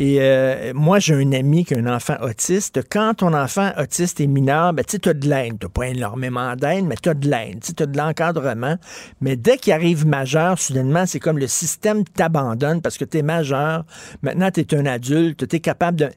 Et 0.00 0.16
euh, 0.22 0.72
moi, 0.74 0.98
j'ai 0.98 1.12
un 1.12 1.30
ami 1.32 1.66
qui 1.66 1.74
a 1.74 1.76
un 1.76 1.86
enfant 1.86 2.16
autiste. 2.22 2.80
Quand 2.90 3.12
ton 3.18 3.34
enfant 3.34 3.70
autiste 3.78 4.18
est 4.22 4.26
mineur, 4.26 4.72
ben, 4.72 4.82
tu 4.82 4.96
as 5.06 5.12
de 5.12 5.28
l'aide. 5.28 5.58
Tu 5.60 5.68
pas 5.68 5.88
énormément 5.88 6.56
d'aide, 6.56 6.86
mais 6.86 6.94
tu 6.96 7.10
as 7.10 7.14
de 7.14 7.28
l'aide. 7.28 7.62
Tu 7.62 7.82
as 7.82 7.84
de 7.84 7.98
l'encadrement. 7.98 8.76
Mais 9.20 9.36
dès 9.36 9.58
qu'il 9.58 9.74
arrive 9.74 10.06
majeur, 10.06 10.58
soudainement, 10.58 11.04
c'est 11.04 11.20
comme 11.20 11.36
le 11.36 11.48
système 11.48 12.04
t'abandonne 12.04 12.80
parce 12.80 12.96
que 12.96 13.04
tu 13.04 13.18
es 13.18 13.22
majeur. 13.22 13.84
Maintenant, 14.22 14.50
tu 14.50 14.60
es 14.60 14.74
un 14.74 14.86
adulte. 14.86 15.46
Tu 15.46 15.56
es 15.56 15.60
capable 15.60 15.98
de... 15.98 16.08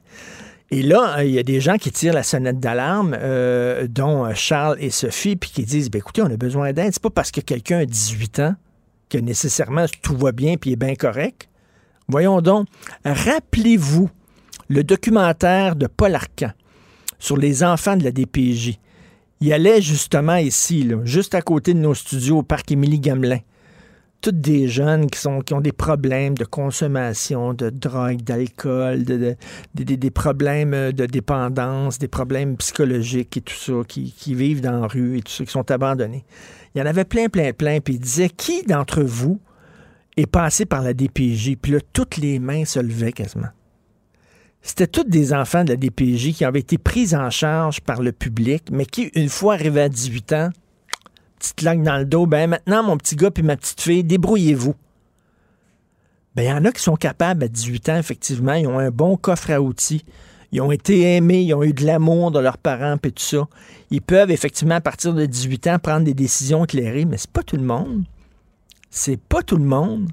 Et 0.70 0.80
là, 0.80 1.22
il 1.22 1.32
y 1.32 1.38
a 1.38 1.42
des 1.42 1.60
gens 1.60 1.76
qui 1.76 1.92
tirent 1.92 2.14
la 2.14 2.22
sonnette 2.22 2.60
d'alarme, 2.60 3.14
euh, 3.20 3.86
dont 3.86 4.32
Charles 4.32 4.78
et 4.80 4.88
Sophie, 4.88 5.36
puis 5.36 5.50
qui 5.50 5.64
disent, 5.64 5.90
ben, 5.90 5.98
écoutez, 5.98 6.22
on 6.22 6.30
a 6.30 6.38
besoin 6.38 6.72
d'aide. 6.72 6.94
C'est 6.94 7.02
pas 7.02 7.10
parce 7.10 7.30
que 7.30 7.42
quelqu'un 7.42 7.80
a 7.80 7.84
18 7.84 8.38
ans 8.38 8.54
que 9.10 9.18
nécessairement 9.18 9.84
tout 10.00 10.16
va 10.16 10.32
bien 10.32 10.56
puis 10.56 10.72
est 10.72 10.76
bien 10.76 10.94
correct. 10.94 11.50
Voyons 12.08 12.40
donc, 12.40 12.66
rappelez-vous 13.04 14.10
le 14.68 14.84
documentaire 14.84 15.76
de 15.76 15.86
Paul 15.86 16.14
Arcan 16.14 16.50
sur 17.18 17.36
les 17.36 17.62
enfants 17.64 17.96
de 17.96 18.04
la 18.04 18.12
DPJ. 18.12 18.78
Il 19.40 19.52
allait 19.52 19.80
justement 19.82 20.36
ici, 20.36 20.88
juste 21.04 21.34
à 21.34 21.42
côté 21.42 21.74
de 21.74 21.78
nos 21.78 21.94
studios 21.94 22.38
au 22.38 22.42
parc 22.42 22.70
Émilie 22.72 23.00
Gamelin. 23.00 23.38
Toutes 24.20 24.40
des 24.40 24.68
jeunes 24.68 25.06
qui, 25.10 25.26
ont 25.26 25.60
des 25.60 25.72
problèmes 25.72 26.34
de 26.34 26.44
consommation, 26.46 27.52
de 27.52 27.68
drogue, 27.68 28.22
d'alcool, 28.22 29.04
de, 29.04 29.36
de- 29.74 29.84
des- 29.84 30.10
problèmes 30.10 30.92
de 30.92 31.04
dépendance, 31.04 31.98
des 31.98 32.08
problèmes 32.08 32.56
psychologiques 32.56 33.36
et 33.36 33.40
tout 33.42 33.54
ça, 33.54 33.72
qui, 33.86 34.12
qui 34.12 34.34
vivent 34.34 34.62
dans 34.62 34.80
la 34.80 34.86
rue 34.86 35.18
et 35.18 35.22
tout 35.22 35.30
ça, 35.32 35.44
qui 35.44 35.50
sont 35.50 35.70
abandonnés. 35.70 36.24
Il 36.74 36.78
y 36.78 36.82
en 36.82 36.86
avait 36.86 37.04
plein, 37.04 37.28
plein, 37.28 37.52
plein. 37.52 37.80
Puis 37.80 37.94
il 37.94 38.00
disait, 38.00 38.30
qui 38.30 38.62
d'entre 38.62 39.02
vous 39.02 39.40
est 40.16 40.26
passé 40.26 40.66
par 40.66 40.82
la 40.82 40.94
DPJ? 40.94 41.56
Puis 41.60 41.72
là, 41.72 41.78
toutes 41.92 42.16
les 42.16 42.38
mains 42.38 42.64
se 42.64 42.78
levaient 42.78 43.12
quasiment. 43.12 43.48
C'était 44.62 44.86
tous 44.86 45.04
des 45.04 45.34
enfants 45.34 45.62
de 45.62 45.70
la 45.70 45.76
DPJ 45.76 46.32
qui 46.32 46.44
avaient 46.44 46.60
été 46.60 46.78
pris 46.78 47.14
en 47.14 47.28
charge 47.28 47.80
par 47.82 48.00
le 48.00 48.12
public, 48.12 48.64
mais 48.72 48.86
qui, 48.86 49.10
une 49.14 49.28
fois 49.28 49.54
arrivés 49.54 49.82
à 49.82 49.88
18 49.90 50.32
ans, 50.32 50.50
petite 51.38 51.56
claque 51.56 51.82
dans 51.82 51.98
le 51.98 52.06
dos. 52.06 52.26
Ben 52.26 52.48
maintenant, 52.48 52.82
mon 52.82 52.96
petit 52.96 53.14
gars 53.16 53.30
puis 53.30 53.42
ma 53.42 53.56
petite 53.56 53.80
fille, 53.80 54.04
débrouillez-vous. 54.04 54.74
Ben, 56.34 56.42
il 56.42 56.48
y 56.48 56.52
en 56.52 56.64
a 56.64 56.72
qui 56.72 56.82
sont 56.82 56.96
capables 56.96 57.44
à 57.44 57.48
18 57.48 57.88
ans, 57.90 57.96
effectivement. 57.98 58.54
Ils 58.54 58.66
ont 58.66 58.78
un 58.78 58.90
bon 58.90 59.16
coffre 59.16 59.50
à 59.50 59.60
outils. 59.60 60.04
Ils 60.50 60.60
ont 60.60 60.72
été 60.72 61.16
aimés, 61.16 61.42
ils 61.42 61.54
ont 61.54 61.62
eu 61.62 61.72
de 61.72 61.84
l'amour 61.84 62.30
de 62.30 62.38
leurs 62.38 62.58
parents, 62.58 62.96
puis 62.96 63.12
tout 63.12 63.22
ça. 63.22 63.46
Ils 63.90 64.00
peuvent, 64.00 64.30
effectivement, 64.30 64.76
à 64.76 64.80
partir 64.80 65.12
de 65.12 65.26
18 65.26 65.66
ans, 65.66 65.78
prendre 65.78 66.04
des 66.04 66.14
décisions 66.14 66.64
éclairées, 66.64 67.04
mais 67.04 67.18
c'est 67.18 67.30
pas 67.30 67.42
tout 67.42 67.56
le 67.56 67.64
monde. 67.64 68.04
C'est 68.96 69.16
pas 69.16 69.42
tout 69.42 69.56
le 69.56 69.64
monde. 69.64 70.08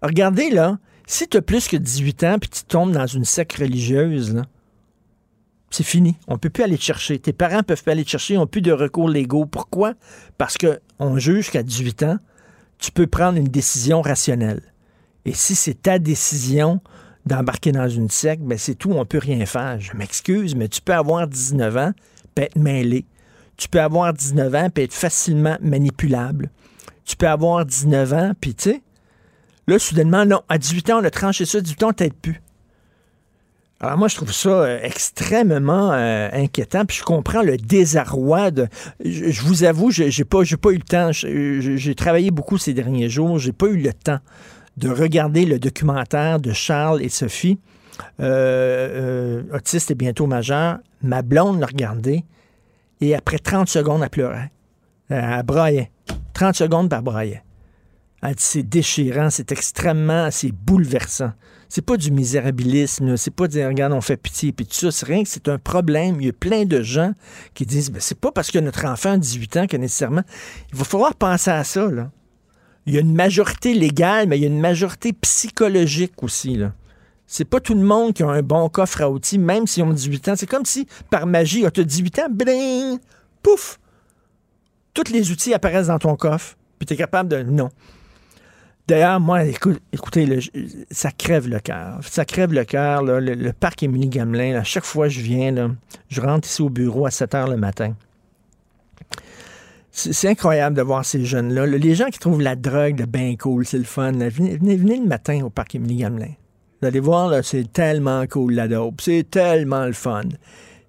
Regardez, 0.00 0.48
là, 0.48 0.78
si 1.08 1.26
tu 1.26 1.38
as 1.38 1.42
plus 1.42 1.66
que 1.66 1.76
18 1.76 2.22
ans, 2.22 2.36
puis 2.40 2.48
tu 2.48 2.62
tombes 2.62 2.92
dans 2.92 3.08
une 3.08 3.24
secte 3.24 3.54
religieuse, 3.54 4.40
c'est 5.70 5.82
fini. 5.82 6.14
On 6.28 6.38
peut 6.38 6.48
plus 6.48 6.62
aller 6.62 6.78
te 6.78 6.84
chercher. 6.84 7.18
Tes 7.18 7.32
parents 7.32 7.64
peuvent 7.64 7.82
plus 7.82 7.90
aller 7.90 8.04
te 8.04 8.10
chercher. 8.10 8.34
Ils 8.34 8.36
n'ont 8.36 8.46
plus 8.46 8.62
de 8.62 8.70
recours 8.70 9.08
légaux. 9.08 9.44
Pourquoi? 9.44 9.94
Parce 10.38 10.56
qu'on 10.56 11.18
juge 11.18 11.50
qu'à 11.50 11.64
18 11.64 12.04
ans, 12.04 12.18
tu 12.78 12.92
peux 12.92 13.08
prendre 13.08 13.38
une 13.38 13.48
décision 13.48 14.02
rationnelle. 14.02 14.62
Et 15.24 15.32
si 15.34 15.56
c'est 15.56 15.82
ta 15.82 15.98
décision 15.98 16.80
d'embarquer 17.26 17.72
dans 17.72 17.88
une 17.88 18.08
secte, 18.08 18.44
ben 18.44 18.56
c'est 18.56 18.76
tout, 18.76 18.92
on 18.92 19.04
peut 19.04 19.18
rien 19.18 19.44
faire. 19.46 19.80
Je 19.80 19.96
m'excuse, 19.96 20.54
mais 20.54 20.68
tu 20.68 20.80
peux 20.80 20.94
avoir 20.94 21.26
19 21.26 21.76
ans 21.76 21.92
puis 22.36 22.44
être 22.44 22.56
mêlé. 22.56 23.04
Tu 23.56 23.68
peux 23.68 23.80
avoir 23.80 24.14
19 24.14 24.54
ans 24.54 24.68
puis 24.72 24.84
être 24.84 24.94
facilement 24.94 25.58
manipulable. 25.60 26.50
Tu 27.04 27.16
peux 27.16 27.28
avoir 27.28 27.64
19 27.64 28.12
ans 28.12 28.32
puis 28.40 28.54
tu 28.54 28.70
sais, 28.70 28.82
là, 29.66 29.78
soudainement, 29.78 30.24
non, 30.24 30.42
à 30.48 30.58
18 30.58 30.90
ans, 30.90 31.00
on 31.00 31.04
a 31.04 31.10
tranché 31.10 31.44
ça, 31.44 31.60
18 31.60 31.82
ans, 31.82 31.92
t'aide 31.92 32.14
plus. 32.14 32.40
Alors 33.82 33.98
moi, 33.98 34.06
je 34.06 34.14
trouve 34.14 34.32
ça 34.32 34.48
euh, 34.48 34.78
extrêmement 34.80 35.90
euh, 35.92 36.28
inquiétant. 36.32 36.84
Puis 36.84 36.98
je 36.98 37.02
comprends 37.02 37.42
le 37.42 37.56
désarroi 37.56 38.52
de. 38.52 38.68
Je, 39.04 39.42
vous 39.42 39.64
avoue, 39.64 39.90
j'ai 39.90 40.24
pas, 40.24 40.42
pas 40.60 40.70
eu 40.70 40.76
le 40.76 40.82
temps. 40.82 41.10
J'ai 41.12 41.94
travaillé 41.96 42.30
beaucoup 42.30 42.58
ces 42.58 42.74
derniers 42.74 43.08
jours. 43.08 43.40
J'ai 43.40 43.52
pas 43.52 43.66
eu 43.66 43.76
le 43.76 43.92
temps 43.92 44.20
de 44.76 44.88
regarder 44.88 45.44
le 45.44 45.58
documentaire 45.58 46.38
de 46.38 46.52
Charles 46.52 47.02
et 47.02 47.08
Sophie, 47.08 47.58
euh, 48.20 49.42
autiste 49.52 49.90
et 49.90 49.96
bientôt 49.96 50.28
majeur. 50.28 50.78
Ma 51.02 51.22
blonde 51.22 51.58
l'a 51.58 51.66
regardé 51.66 52.24
et 53.00 53.16
après 53.16 53.38
30 53.38 53.68
secondes, 53.68 54.02
elle 54.02 54.10
pleurait. 54.10 54.52
Euh, 55.10 55.38
Elle 55.38 55.42
braillait. 55.42 55.90
30 56.34 56.54
secondes, 56.54 56.90
par 56.90 57.02
braillait. 57.02 57.42
Elle 58.22 58.36
dit, 58.36 58.42
c'est 58.42 58.62
déchirant, 58.62 59.30
c'est 59.30 59.50
extrêmement, 59.50 60.30
c'est 60.30 60.52
bouleversant. 60.52 61.32
C'est 61.68 61.84
pas 61.84 61.96
du 61.96 62.12
misérabilisme, 62.12 63.16
c'est 63.16 63.34
pas 63.34 63.48
dire, 63.48 63.66
regarde, 63.66 63.92
on 63.94 64.00
fait 64.00 64.16
pitié, 64.16 64.52
puis 64.52 64.66
tout 64.66 64.74
ça. 64.74 64.90
C'est 64.92 65.06
rien 65.06 65.22
que 65.24 65.28
c'est 65.28 65.48
un 65.48 65.58
problème. 65.58 66.20
Il 66.20 66.26
y 66.26 66.30
a 66.30 66.32
plein 66.32 66.64
de 66.64 66.82
gens 66.82 67.14
qui 67.54 67.66
disent, 67.66 67.90
ben, 67.90 68.00
c'est 68.00 68.18
pas 68.18 68.30
parce 68.30 68.50
que 68.50 68.58
notre 68.58 68.84
enfant 68.84 69.12
a 69.12 69.18
18 69.18 69.56
ans 69.56 69.66
que 69.66 69.76
nécessairement. 69.76 70.22
Il 70.70 70.78
va 70.78 70.84
falloir 70.84 71.14
penser 71.14 71.50
à 71.50 71.64
ça, 71.64 71.90
là. 71.90 72.10
Il 72.86 72.94
y 72.94 72.98
a 72.98 73.00
une 73.00 73.14
majorité 73.14 73.74
légale, 73.74 74.28
mais 74.28 74.38
il 74.38 74.42
y 74.42 74.44
a 74.44 74.48
une 74.48 74.60
majorité 74.60 75.12
psychologique 75.12 76.22
aussi, 76.22 76.56
là. 76.56 76.72
C'est 77.26 77.46
pas 77.46 77.60
tout 77.60 77.74
le 77.74 77.80
monde 77.80 78.12
qui 78.12 78.22
a 78.22 78.28
un 78.28 78.42
bon 78.42 78.68
coffre 78.68 79.00
à 79.00 79.10
outils, 79.10 79.38
même 79.38 79.66
s'ils 79.66 79.82
ont 79.82 79.92
18 79.92 80.28
ans. 80.28 80.34
C'est 80.36 80.46
comme 80.46 80.66
si, 80.66 80.86
par 81.08 81.26
magie, 81.26 81.64
tu 81.72 81.80
as 81.80 81.84
18 81.84 82.18
ans, 82.18 82.28
bling, 82.30 82.98
pouf, 83.42 83.80
tous 84.94 85.10
les 85.12 85.30
outils 85.30 85.54
apparaissent 85.54 85.86
dans 85.88 85.98
ton 85.98 86.16
coffre, 86.16 86.56
puis 86.78 86.86
tu 86.86 86.94
es 86.94 86.96
capable 86.96 87.28
de... 87.28 87.42
Non. 87.42 87.70
D'ailleurs, 88.88 89.20
moi, 89.20 89.44
écoute- 89.44 89.80
écoutez, 89.92 90.40
ça 90.90 91.10
crève 91.12 91.48
le 91.48 91.60
cœur. 91.60 92.00
Ça 92.02 92.24
crève 92.24 92.52
le 92.52 92.64
cœur. 92.64 93.02
Le, 93.04 93.20
le 93.20 93.52
parc 93.52 93.82
Émilie 93.84 94.08
Gamelin, 94.08 94.54
là, 94.54 94.58
à 94.60 94.64
chaque 94.64 94.84
fois 94.84 95.06
que 95.06 95.14
je 95.14 95.20
viens, 95.20 95.76
je 96.08 96.20
rentre 96.20 96.48
ici 96.48 96.62
au 96.62 96.68
bureau 96.68 97.06
à 97.06 97.10
7 97.12 97.34
heures 97.36 97.48
le 97.48 97.56
matin. 97.56 97.94
C'est 99.94 100.28
incroyable 100.28 100.74
de 100.74 100.82
voir 100.82 101.04
ces 101.04 101.24
jeunes-là. 101.24 101.66
là. 101.66 101.76
Les 101.76 101.94
gens 101.94 102.06
qui 102.06 102.18
trouvent 102.18 102.40
la 102.40 102.56
drogue 102.56 102.96
de 102.96 103.04
bien 103.04 103.36
cool, 103.36 103.66
c'est 103.66 103.76
le 103.78 103.84
fun. 103.84 104.12
Venez, 104.12 104.56
le 104.76 105.06
matin 105.06 105.42
au 105.44 105.50
parc 105.50 105.74
Émilie 105.74 105.96
Gamelin. 105.96 106.32
Vous 106.80 106.88
allez 106.88 107.00
voir, 107.00 107.44
c'est 107.44 107.70
tellement 107.72 108.26
cool 108.26 108.54
la 108.54 108.68
dope. 108.68 109.00
C'est 109.02 109.30
tellement 109.30 109.84
le 109.84 109.92
fun. 109.92 110.22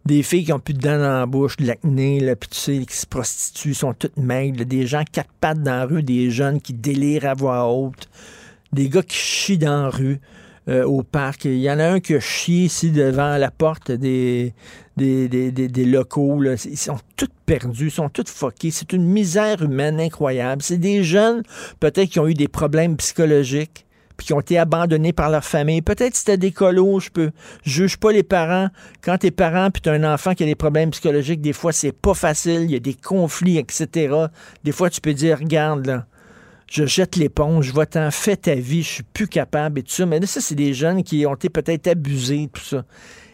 Des 0.06 0.22
filles 0.22 0.44
qui 0.44 0.52
ont 0.52 0.60
plus 0.60 0.74
de 0.74 0.82
dents 0.82 0.98
dans 0.98 1.20
la 1.20 1.26
bouche, 1.26 1.56
de 1.58 1.66
l'acné, 1.66 2.20
puis 2.36 2.50
tu 2.50 2.58
sais, 2.58 2.86
qui 2.86 2.96
se 2.96 3.06
prostituent, 3.06 3.74
sont 3.74 3.94
toutes 3.94 4.18
maigres. 4.18 4.66
Des 4.66 4.86
gens 4.86 5.04
quatre 5.10 5.32
pattes 5.40 5.64
dans 5.64 5.72
la 5.78 5.86
rue, 5.86 6.04
des 6.04 6.30
jeunes 6.30 6.60
qui 6.60 6.74
délirent 6.74 7.26
à 7.26 7.34
voix 7.34 7.66
haute. 7.70 8.10
Des 8.74 8.90
gars 8.90 9.04
qui 9.04 9.16
chient 9.16 9.58
dans 9.58 9.84
la 9.84 9.90
rue, 9.90 10.20
euh, 10.68 10.84
au 10.86 11.04
parc. 11.04 11.46
Il 11.46 11.58
y 11.60 11.72
en 11.72 11.80
a 11.80 11.86
un 11.86 12.00
qui 12.00 12.16
a 12.16 12.20
chié 12.20 12.66
ici 12.66 12.92
devant 12.92 13.38
la 13.38 13.52
porte 13.52 13.92
des, 13.92 14.54
des, 14.98 15.30
des, 15.30 15.52
des- 15.52 15.86
locaux. 15.86 16.42
Ils 16.44 16.78
sont 16.78 16.98
tous 17.16 17.30
perdus, 17.46 17.86
ils 17.88 17.92
sont 17.92 18.10
tous 18.10 18.28
fuckés. 18.28 18.72
C'est 18.72 18.94
une 18.94 19.06
misère 19.06 19.62
humaine 19.62 20.00
incroyable. 20.00 20.62
C'est 20.62 20.78
des 20.78 21.04
jeunes, 21.04 21.44
peut-être, 21.80 22.10
qui 22.10 22.20
ont 22.20 22.28
eu 22.28 22.34
des 22.34 22.48
problèmes 22.48 22.98
psychologiques 22.98 23.86
puis 24.18 24.28
qui 24.28 24.34
ont 24.34 24.40
été 24.40 24.58
abandonnés 24.58 25.14
par 25.14 25.30
leur 25.30 25.44
famille. 25.44 25.82
Peut-être 25.82 26.16
c'était 26.16 26.38
des 26.38 26.52
colos, 26.52 27.00
je 27.00 27.10
peux. 27.10 27.32
Je 27.64 27.84
juge 27.84 27.98
pas 27.98 28.12
les 28.12 28.24
parents. 28.24 28.70
Quand 29.02 29.18
t'es 29.18 29.32
parent 29.32 29.70
puis 29.72 29.82
t'as 29.82 29.94
un 29.94 30.14
enfant 30.14 30.34
qui 30.34 30.44
a 30.44 30.46
des 30.46 30.56
problèmes 30.56 30.92
psychologiques, 30.92 31.42
des 31.42 31.54
fois 31.54 31.72
c'est 31.72 31.92
pas 31.92 32.14
facile, 32.14 32.64
il 32.64 32.72
y 32.72 32.76
a 32.76 32.80
des 32.80 32.94
conflits, 32.94 33.58
etc. 33.58 34.16
Des 34.64 34.72
fois 34.72 34.90
tu 34.90 35.02
peux 35.02 35.14
dire, 35.14 35.40
regarde 35.40 35.86
là, 35.86 36.06
je 36.74 36.88
jette 36.88 37.18
l'éponge, 37.18 37.72
va-t'en, 37.72 38.10
fais 38.10 38.36
ta 38.36 38.56
vie, 38.56 38.82
je 38.82 38.90
suis 38.90 39.04
plus 39.04 39.28
capable 39.28 39.80
et 39.80 39.84
tout 39.84 39.92
ça. 39.92 40.08
Mais 40.08 40.20
là, 40.20 40.26
ça, 40.26 40.42
c'est 40.42 40.56
des 40.56 40.74
jeunes 40.74 41.04
qui 41.04 41.24
ont 41.28 41.36
été 41.36 41.50
peut-être 41.50 41.88
abusés, 41.88 42.50
tout 42.52 42.64
ça. 42.64 42.84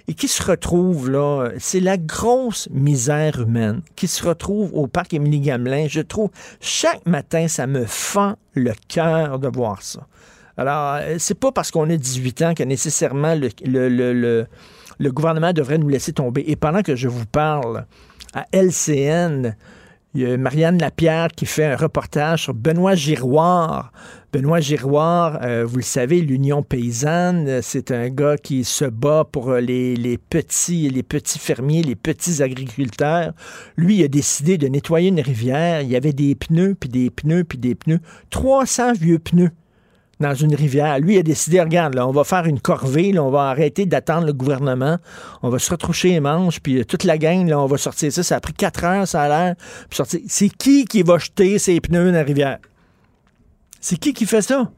Et 0.09 0.13
qui 0.13 0.27
se 0.27 0.43
retrouvent 0.43 1.09
là, 1.09 1.51
c'est 1.57 1.79
la 1.79 1.95
grosse 1.95 2.67
misère 2.69 3.39
humaine 3.39 3.81
qui 3.95 4.07
se 4.07 4.27
retrouve 4.27 4.73
au 4.73 4.87
parc 4.87 5.13
Émilie 5.13 5.39
Gamelin. 5.39 5.87
Je 5.87 6.01
trouve, 6.01 6.31
chaque 6.59 7.05
matin, 7.05 7.47
ça 7.47 7.65
me 7.65 7.85
fend 7.85 8.35
le 8.55 8.73
cœur 8.89 9.39
de 9.39 9.47
voir 9.47 9.83
ça. 9.83 10.05
Alors, 10.59 10.95
euh, 10.95 11.15
c'est 11.19 11.39
pas 11.39 11.53
parce 11.53 11.71
qu'on 11.71 11.89
a 11.89 11.95
18 11.95 12.41
ans 12.41 12.53
que 12.53 12.63
nécessairement 12.63 13.33
le, 13.33 14.45
gouvernement 14.99 15.53
devrait 15.53 15.77
nous 15.77 15.87
laisser 15.87 16.11
tomber. 16.11 16.43
Et 16.47 16.57
pendant 16.57 16.81
que 16.81 16.97
je 16.97 17.07
vous 17.07 17.25
parle, 17.25 17.85
à 18.33 18.45
LCN, 18.51 19.55
il 20.13 20.21
y 20.21 20.25
a 20.25 20.35
Marianne 20.35 20.77
Lapierre 20.77 21.29
qui 21.29 21.45
fait 21.45 21.63
un 21.63 21.77
reportage 21.77 22.43
sur 22.43 22.53
Benoît 22.53 22.95
Giroir. 22.95 23.93
Benoît 24.33 24.59
Giroir, 24.59 25.39
euh, 25.43 25.63
vous 25.65 25.77
le 25.77 25.81
savez, 25.81 26.19
l'Union 26.19 26.61
paysanne, 26.61 27.47
euh, 27.47 27.59
c'est 27.63 27.91
un 27.91 28.09
gars 28.09 28.35
qui 28.35 28.65
se 28.65 28.83
bat 28.83 29.23
pour 29.31 29.53
les, 29.53 29.95
les 29.95 30.17
petits, 30.17 30.89
les 30.89 31.03
petits 31.03 31.39
fermiers, 31.39 31.83
les 31.83 31.95
petits 31.95 32.43
agriculteurs. 32.43 33.31
Lui, 33.77 33.99
il 33.99 34.03
a 34.03 34.09
décidé 34.09 34.57
de 34.57 34.67
nettoyer 34.67 35.07
une 35.07 35.21
rivière. 35.21 35.83
Il 35.83 35.89
y 35.89 35.95
avait 35.95 36.11
des 36.11 36.35
pneus, 36.35 36.75
puis 36.77 36.89
des 36.89 37.09
pneus, 37.09 37.45
puis 37.45 37.57
des 37.57 37.75
pneus. 37.75 38.01
300 38.29 38.91
vieux 38.99 39.19
pneus 39.19 39.51
dans 40.19 40.33
une 40.33 40.53
rivière. 40.53 40.99
Lui 40.99 41.15
il 41.15 41.19
a 41.19 41.23
décidé, 41.23 41.61
regarde, 41.61 41.95
là, 41.95 42.07
on 42.07 42.11
va 42.11 42.23
faire 42.23 42.45
une 42.45 42.59
corvée, 42.59 43.11
là, 43.11 43.23
on 43.23 43.29
va 43.29 43.49
arrêter 43.49 43.85
d'attendre 43.85 44.27
le 44.27 44.33
gouvernement, 44.33 44.97
on 45.41 45.49
va 45.49 45.59
se 45.59 45.71
retroucher 45.71 46.09
les 46.09 46.19
manches, 46.19 46.59
puis 46.59 46.79
euh, 46.79 46.85
toute 46.85 47.03
la 47.03 47.17
gang, 47.17 47.47
là, 47.47 47.59
on 47.59 47.67
va 47.67 47.77
sortir 47.77 48.11
ça. 48.11 48.23
Ça 48.23 48.35
a 48.35 48.39
pris 48.39 48.53
quatre 48.53 48.83
heures, 48.83 49.07
ça 49.07 49.23
a 49.23 49.27
l'air. 49.27 49.55
puis 49.89 49.95
sortir. 49.95 50.19
C'est 50.27 50.49
qui 50.49 50.85
qui 50.85 51.03
va 51.03 51.17
jeter 51.17 51.57
ses 51.57 51.79
pneus 51.79 52.11
dans 52.11 52.17
la 52.17 52.23
rivière? 52.23 52.59
C'est 53.79 53.97
qui 53.97 54.13
qui 54.13 54.25
fait 54.25 54.41
ça? 54.41 54.69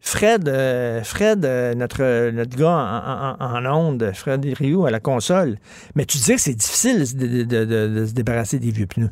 Fred, 0.00 0.48
euh, 0.48 1.02
Fred 1.02 1.44
euh, 1.44 1.74
notre, 1.74 2.30
notre 2.30 2.56
gars 2.56 3.36
en, 3.40 3.66
en, 3.66 3.74
onde, 3.74 4.12
Fred 4.14 4.44
Rioux 4.44 4.86
à 4.86 4.92
la 4.92 5.00
console. 5.00 5.58
Mais 5.96 6.04
tu 6.04 6.18
disais 6.18 6.36
que 6.36 6.40
c'est 6.40 6.54
difficile 6.54 6.98
de, 7.00 8.06
se 8.06 8.12
débarrasser 8.12 8.60
des 8.60 8.70
vieux 8.70 8.86
pneus. 8.86 9.10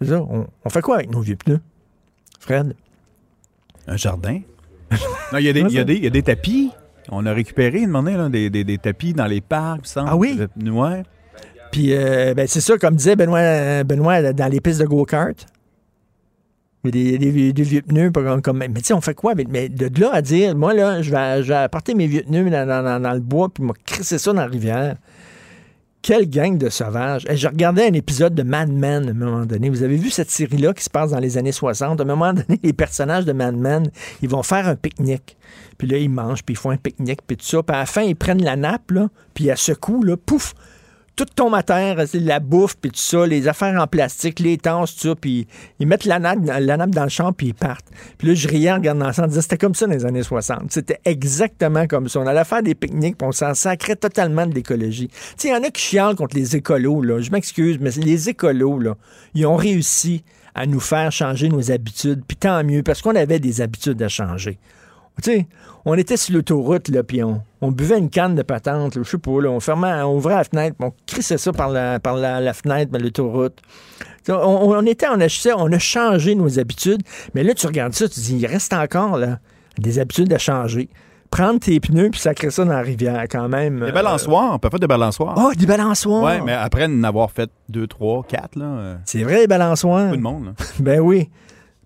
Ça? 0.00 0.22
On 0.22 0.70
fait 0.70 0.80
quoi 0.80 0.96
avec 0.96 1.10
nos 1.10 1.20
vieux 1.20 1.36
pneus? 1.36 1.60
Fred? 2.40 2.74
Un 3.86 3.96
jardin? 3.96 4.40
Non, 5.32 5.38
il 5.38 5.44
y, 5.44 5.48
a 5.48 5.52
des- 5.52 5.60
il 5.60 5.72
y 5.72 5.78
a 5.78 5.84
des- 5.84 5.94
il 5.96 6.04
y 6.04 6.06
a 6.06 6.10
des 6.10 6.22
tapis. 6.22 6.70
On 7.10 7.26
a 7.26 7.32
récupéré, 7.32 7.84
demandé, 7.84 8.12
là, 8.12 8.28
des, 8.28 8.48
des- 8.50 8.64
des 8.64 8.78
tapis 8.78 9.12
dans 9.12 9.26
les 9.26 9.40
parcs. 9.40 9.86
Ah 9.96 10.16
oui? 10.16 10.38
Ouais. 10.64 11.02
Puis, 11.72 11.94
euh, 11.94 12.34
ben, 12.34 12.46
c'est 12.46 12.60
ça, 12.60 12.76
comme 12.78 12.94
disait 12.96 13.16
Benoît, 13.16 13.82
Benoît 13.84 14.32
dans 14.32 14.46
les 14.52 14.60
pistes 14.60 14.80
de 14.80 14.86
go-kart. 14.86 15.46
Des, 16.84 17.16
des 17.16 17.30
vieux- 17.30 17.52
des 17.52 17.62
vieux 17.62 17.80
pneus, 17.82 18.10
comme, 18.10 18.42
comme- 18.42 18.58
mais 18.58 18.68
tu 18.68 18.82
sais, 18.84 18.92
on 18.94 19.00
fait 19.00 19.14
quoi? 19.14 19.34
Mais, 19.36 19.44
mais 19.48 19.68
de 19.68 20.00
là 20.00 20.10
à 20.12 20.20
dire, 20.20 20.56
moi, 20.56 20.74
là, 20.74 21.00
je 21.00 21.12
vais, 21.12 21.42
je 21.44 21.48
vais 21.48 21.54
apporter 21.54 21.94
mes 21.94 22.08
vieux 22.08 22.22
pneus 22.22 22.50
dans, 22.50 22.66
dans- 22.66 22.82
dans- 22.82 22.98
dans 23.00 23.12
le 23.12 23.20
bois, 23.20 23.48
puis 23.54 23.62
me 23.62 23.72
crisser 23.86 24.18
ça 24.18 24.32
dans 24.32 24.40
la 24.40 24.48
rivière. 24.48 24.96
Quelle 26.02 26.28
gang 26.28 26.58
de 26.58 26.68
sauvages. 26.68 27.24
Je 27.32 27.46
regardais 27.46 27.86
un 27.86 27.92
épisode 27.92 28.34
de 28.34 28.42
Mad 28.42 28.68
Men 28.72 29.06
à 29.06 29.10
un 29.10 29.14
moment 29.14 29.46
donné. 29.46 29.70
Vous 29.70 29.84
avez 29.84 29.96
vu 29.96 30.10
cette 30.10 30.32
série-là 30.32 30.74
qui 30.74 30.82
se 30.82 30.90
passe 30.90 31.12
dans 31.12 31.20
les 31.20 31.38
années 31.38 31.52
60? 31.52 32.00
À 32.00 32.02
un 32.02 32.06
moment 32.06 32.32
donné, 32.32 32.58
les 32.64 32.72
personnages 32.72 33.24
de 33.24 33.32
Mad 33.32 33.56
Men, 33.56 33.88
ils 34.20 34.28
vont 34.28 34.42
faire 34.42 34.66
un 34.66 34.74
pique-nique. 34.74 35.36
Puis 35.78 35.86
là, 35.86 35.98
ils 35.98 36.10
mangent, 36.10 36.42
puis 36.42 36.54
ils 36.54 36.58
font 36.58 36.70
un 36.70 36.76
pique-nique, 36.76 37.20
puis 37.24 37.36
tout 37.36 37.46
ça. 37.46 37.62
Puis 37.62 37.76
à 37.76 37.78
la 37.78 37.86
fin, 37.86 38.02
ils 38.02 38.16
prennent 38.16 38.42
la 38.42 38.56
nappe, 38.56 38.92
puis 39.32 39.48
à 39.48 39.54
ce 39.54 39.70
coup, 39.70 40.02
là, 40.02 40.16
pouf, 40.16 40.54
tout 41.16 41.26
tombe 41.26 41.54
à 41.54 41.62
terre, 41.62 41.96
la 42.14 42.40
bouffe, 42.40 42.76
puis 42.80 42.90
tout 42.90 42.98
ça, 42.98 43.26
les 43.26 43.46
affaires 43.46 43.80
en 43.80 43.86
plastique, 43.86 44.40
les 44.40 44.56
tasses, 44.56 44.94
tout 44.94 45.08
ça, 45.08 45.14
puis 45.14 45.46
ils 45.78 45.86
mettent 45.86 46.04
la 46.04 46.18
nappe, 46.18 46.40
dans 46.40 47.02
le 47.02 47.08
champ, 47.08 47.32
puis 47.32 47.48
ils 47.48 47.54
partent. 47.54 47.86
Puis 48.18 48.28
là, 48.28 48.34
je 48.34 48.48
riais 48.48 48.72
en 48.72 48.76
regardant 48.76 49.12
ça, 49.12 49.24
en 49.24 49.26
disant, 49.26 49.42
c'était 49.42 49.58
comme 49.58 49.74
ça 49.74 49.86
dans 49.86 49.92
les 49.92 50.04
années 50.06 50.22
60. 50.22 50.70
C'était 50.70 51.00
exactement 51.04 51.86
comme 51.86 52.08
ça. 52.08 52.20
On 52.20 52.26
allait 52.26 52.44
faire 52.44 52.62
des 52.62 52.74
pique-niques, 52.74 53.18
puis 53.18 53.26
on 53.26 53.32
s'en 53.32 53.54
sacrait 53.54 53.96
totalement 53.96 54.46
de 54.46 54.54
l'écologie. 54.54 55.10
Tu 55.38 55.48
il 55.48 55.50
y 55.50 55.54
en 55.54 55.62
a 55.62 55.70
qui 55.70 55.82
chialent 55.82 56.16
contre 56.16 56.36
les 56.36 56.56
écolos, 56.56 57.02
là. 57.02 57.20
Je 57.20 57.30
m'excuse, 57.30 57.78
mais 57.80 57.90
les 57.90 58.30
écolos, 58.30 58.78
là, 58.78 58.96
ils 59.34 59.44
ont 59.46 59.56
réussi 59.56 60.24
à 60.54 60.66
nous 60.66 60.80
faire 60.80 61.12
changer 61.12 61.48
nos 61.48 61.70
habitudes, 61.70 62.22
puis 62.26 62.36
tant 62.36 62.62
mieux, 62.64 62.82
parce 62.82 63.02
qu'on 63.02 63.16
avait 63.16 63.38
des 63.38 63.60
habitudes 63.60 64.02
à 64.02 64.08
changer. 64.08 64.58
Tu 65.22 65.30
sais, 65.30 65.46
on 65.84 65.94
était 65.94 66.16
sur 66.16 66.34
l'autoroute, 66.34 66.88
là, 66.88 67.02
puis 67.02 67.22
on, 67.22 67.42
on 67.60 67.70
buvait 67.70 67.98
une 67.98 68.08
canne 68.08 68.34
de 68.34 68.42
patente, 68.42 68.94
je 68.94 69.02
sais 69.02 69.18
pas, 69.18 69.40
là, 69.42 69.50
on 69.50 69.60
fermait, 69.60 70.00
on 70.02 70.16
ouvrait 70.16 70.36
la 70.36 70.44
fenêtre, 70.44 70.76
puis 70.78 70.88
on 70.88 70.92
crissait 71.06 71.38
ça 71.38 71.52
par 71.52 71.68
la, 71.68 72.00
par 72.00 72.16
la, 72.16 72.40
la 72.40 72.52
fenêtre 72.54 72.90
de 72.92 72.98
l'autoroute. 72.98 73.58
On, 74.28 74.32
on 74.34 74.86
était, 74.86 75.06
on 75.08 75.20
a, 75.20 75.54
on 75.56 75.72
a 75.72 75.78
changé 75.78 76.34
nos 76.34 76.58
habitudes, 76.58 77.02
mais 77.34 77.42
là, 77.44 77.52
tu 77.54 77.66
regardes 77.66 77.92
ça, 77.92 78.08
tu 78.08 78.20
dis, 78.20 78.36
il 78.38 78.46
reste 78.46 78.72
encore, 78.72 79.18
là, 79.18 79.38
des 79.78 79.98
habitudes 79.98 80.32
à 80.32 80.38
changer. 80.38 80.88
Prendre 81.30 81.60
tes 81.60 81.80
pneus 81.80 82.10
puis 82.10 82.20
sacrer 82.20 82.50
ça 82.50 82.62
dans 82.64 82.72
la 82.72 82.82
rivière, 82.82 83.24
quand 83.30 83.48
même. 83.48 83.80
Des 83.80 83.90
balançoires, 83.92 84.52
on 84.54 84.58
peut 84.58 84.68
faire 84.68 84.80
des 84.80 84.86
balançoires. 84.86 85.34
Oh, 85.38 85.50
des 85.56 85.64
balançoires! 85.64 86.22
Ouais, 86.22 86.40
mais 86.42 86.52
après 86.52 86.84
en 86.84 87.02
avoir 87.04 87.30
fait 87.30 87.50
deux, 87.70 87.86
trois, 87.86 88.22
quatre, 88.22 88.56
là. 88.56 88.64
euh, 88.66 88.96
C'est 89.06 89.22
vrai, 89.22 89.40
les 89.40 89.46
balançoires. 89.46 90.10
Tout 90.10 90.16
le 90.16 90.22
monde, 90.22 90.44
là. 90.46 90.52
Ben 90.80 91.00
oui. 91.00 91.30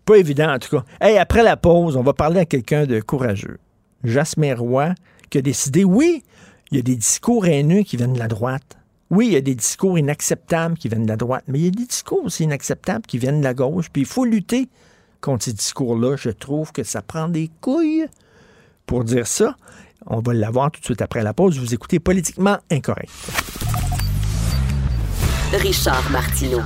Pas 0.06 0.18
évident, 0.18 0.54
en 0.54 0.58
tout 0.60 0.70
cas. 0.70 0.84
Hey, 1.00 1.18
après 1.18 1.42
la 1.42 1.56
pause, 1.56 1.96
on 1.96 2.02
va 2.02 2.12
parler 2.12 2.38
à 2.38 2.44
quelqu'un 2.44 2.86
de 2.86 3.00
courageux. 3.00 3.58
Jasmin 4.04 4.54
Roy, 4.54 4.94
qui 5.30 5.38
a 5.38 5.42
décidé, 5.42 5.82
oui, 5.82 6.22
il 6.70 6.76
y 6.76 6.80
a 6.80 6.82
des 6.82 6.94
discours 6.94 7.44
haineux 7.46 7.82
qui 7.82 7.96
viennent 7.96 8.12
de 8.12 8.18
la 8.20 8.28
droite. 8.28 8.78
Oui, 9.10 9.26
il 9.26 9.32
y 9.32 9.36
a 9.36 9.40
des 9.40 9.56
discours 9.56 9.98
inacceptables 9.98 10.78
qui 10.78 10.88
viennent 10.88 11.02
de 11.02 11.08
la 11.08 11.16
droite, 11.16 11.42
mais 11.48 11.58
il 11.58 11.64
y 11.64 11.68
a 11.68 11.72
des 11.72 11.86
discours 11.86 12.24
aussi 12.24 12.44
inacceptables 12.44 13.04
qui 13.04 13.18
viennent 13.18 13.40
de 13.40 13.44
la 13.44 13.54
gauche. 13.54 13.90
Puis 13.92 14.02
il 14.02 14.06
faut 14.06 14.24
lutter 14.24 14.68
contre 15.20 15.44
ces 15.44 15.52
discours-là. 15.52 16.14
Je 16.16 16.30
trouve 16.30 16.70
que 16.70 16.84
ça 16.84 17.02
prend 17.02 17.28
des 17.28 17.50
couilles 17.60 18.06
pour 18.86 19.02
dire 19.02 19.26
ça. 19.26 19.56
On 20.06 20.20
va 20.20 20.34
l'avoir 20.34 20.70
tout 20.70 20.80
de 20.80 20.84
suite 20.84 21.02
après 21.02 21.24
la 21.24 21.34
pause. 21.34 21.58
Vous 21.58 21.74
écoutez 21.74 21.98
Politiquement 21.98 22.58
Incorrect. 22.70 23.10
Richard 25.52 26.08
Martineau. 26.12 26.62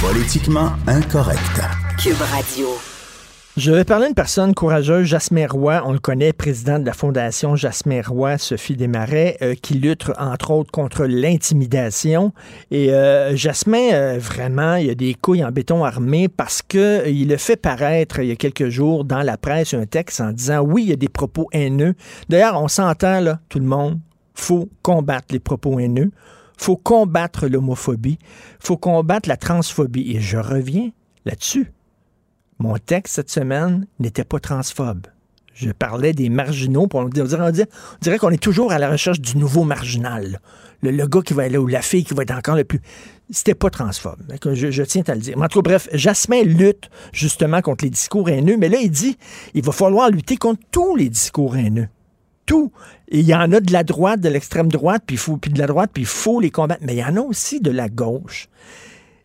Politiquement 0.00 0.72
incorrect. 0.86 1.60
Cube 1.98 2.20
Radio. 2.20 2.68
Je 3.56 3.72
vais 3.72 3.84
parler 3.84 4.06
d'une 4.06 4.14
personne 4.14 4.54
courageuse, 4.54 5.06
Jasmin 5.06 5.46
Roy. 5.48 5.82
On 5.86 5.92
le 5.92 5.98
connaît, 5.98 6.34
président 6.34 6.78
de 6.78 6.84
la 6.84 6.92
Fondation 6.92 7.56
Jasmin 7.56 8.02
Roy, 8.06 8.36
Sophie 8.36 8.76
Desmarais, 8.76 9.38
euh, 9.40 9.54
qui 9.54 9.74
lutte 9.74 10.10
entre 10.18 10.50
autres 10.50 10.70
contre 10.70 11.06
l'intimidation. 11.06 12.32
Et 12.70 12.92
euh, 12.92 13.34
Jasmin, 13.34 13.92
euh, 13.94 14.18
vraiment, 14.20 14.76
il 14.76 14.86
y 14.86 14.90
a 14.90 14.94
des 14.94 15.14
couilles 15.14 15.44
en 15.44 15.50
béton 15.50 15.84
armé 15.84 16.28
parce 16.28 16.60
que 16.60 17.08
il 17.08 17.32
a 17.32 17.38
fait 17.38 17.56
paraître 17.56 18.20
il 18.20 18.28
y 18.28 18.32
a 18.32 18.36
quelques 18.36 18.68
jours 18.68 19.06
dans 19.06 19.22
la 19.22 19.38
presse 19.38 19.72
un 19.72 19.86
texte 19.86 20.20
en 20.20 20.32
disant 20.32 20.60
oui, 20.60 20.82
il 20.82 20.90
y 20.90 20.92
a 20.92 20.96
des 20.96 21.08
propos 21.08 21.48
haineux. 21.52 21.94
D'ailleurs, 22.28 22.60
on 22.62 22.68
s'entend 22.68 23.20
là, 23.20 23.40
tout 23.48 23.58
le 23.58 23.66
monde. 23.66 23.98
Faut 24.34 24.68
combattre 24.82 25.28
les 25.30 25.40
propos 25.40 25.78
haineux. 25.80 26.10
Faut 26.56 26.76
combattre 26.76 27.46
l'homophobie. 27.48 28.18
Faut 28.60 28.76
combattre 28.76 29.28
la 29.28 29.36
transphobie. 29.36 30.12
Et 30.16 30.20
je 30.20 30.38
reviens 30.38 30.90
là-dessus. 31.24 31.72
Mon 32.58 32.76
texte 32.78 33.16
cette 33.16 33.30
semaine 33.30 33.86
n'était 33.98 34.24
pas 34.24 34.40
transphobe. 34.40 35.06
Je 35.52 35.70
parlais 35.70 36.12
des 36.12 36.28
marginaux, 36.28 36.86
puis 36.86 36.98
on 36.98 37.08
dirait, 37.08 37.38
on 37.40 37.50
dirait- 37.50 37.68
on 37.94 37.98
dirait 38.02 38.18
qu'on 38.18 38.30
est 38.30 38.42
toujours 38.42 38.72
à 38.72 38.78
la 38.78 38.90
recherche 38.90 39.20
du 39.20 39.38
nouveau 39.38 39.64
marginal. 39.64 40.40
Le, 40.82 41.06
gars 41.06 41.22
qui 41.22 41.32
va 41.32 41.48
là, 41.48 41.58
ou 41.58 41.66
la 41.66 41.80
fille 41.80 42.04
qui 42.04 42.12
va 42.12 42.22
être 42.24 42.34
encore 42.36 42.56
le 42.56 42.64
plus. 42.64 42.80
C'était 43.30 43.54
pas 43.54 43.70
transphobe. 43.70 44.20
Je, 44.52 44.70
je 44.70 44.82
tiens 44.82 45.02
à 45.08 45.14
le 45.14 45.20
dire. 45.20 45.36
Mais 45.38 45.46
en 45.46 45.48
tout 45.48 45.62
cas, 45.62 45.70
bref, 45.70 45.88
Jasmin 45.94 46.42
lutte 46.42 46.90
justement 47.12 47.62
contre 47.62 47.84
les 47.84 47.90
discours 47.90 48.28
haineux, 48.28 48.56
mais 48.58 48.68
là, 48.68 48.78
il 48.82 48.90
dit 48.90 49.16
il 49.54 49.64
va 49.64 49.72
falloir 49.72 50.10
lutter 50.10 50.36
contre 50.36 50.60
tous 50.70 50.94
les 50.94 51.08
discours 51.08 51.56
haineux. 51.56 51.88
Tout. 52.46 52.72
Il 53.08 53.22
y 53.22 53.34
en 53.34 53.52
a 53.52 53.60
de 53.60 53.72
la 53.72 53.82
droite, 53.82 54.20
de 54.20 54.28
l'extrême 54.28 54.68
droite, 54.68 55.02
puis 55.06 55.16
faut- 55.16 55.36
puis 55.36 55.50
de 55.52 55.58
la 55.58 55.66
droite, 55.66 55.90
puis 55.92 56.04
il 56.04 56.06
faut 56.06 56.40
les 56.40 56.50
combattre. 56.50 56.80
Mais 56.84 56.94
il 56.94 56.98
y 57.00 57.04
en 57.04 57.16
a 57.16 57.20
aussi 57.20 57.60
de 57.60 57.70
la 57.70 57.88
gauche. 57.88 58.48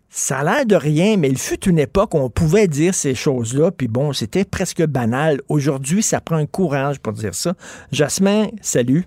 Ça 0.10 0.40
a 0.40 0.44
l'air 0.44 0.66
de 0.66 0.76
rien, 0.76 1.16
mais 1.16 1.30
il 1.30 1.38
fut 1.38 1.70
une 1.70 1.80
époque 1.80 2.14
où 2.14 2.18
on 2.18 2.30
pouvait 2.30 2.68
dire 2.68 2.94
ces 2.94 3.16
choses-là, 3.16 3.72
puis 3.72 3.88
bon, 3.88 4.12
c'était 4.12 4.44
presque 4.44 4.86
banal. 4.86 5.40
Aujourd'hui, 5.48 6.04
ça 6.04 6.20
prend 6.20 6.36
un 6.36 6.46
courage 6.46 7.00
pour 7.00 7.14
dire 7.14 7.34
ça. 7.34 7.54
Jasmin, 7.94 8.48
salut. 8.62 9.06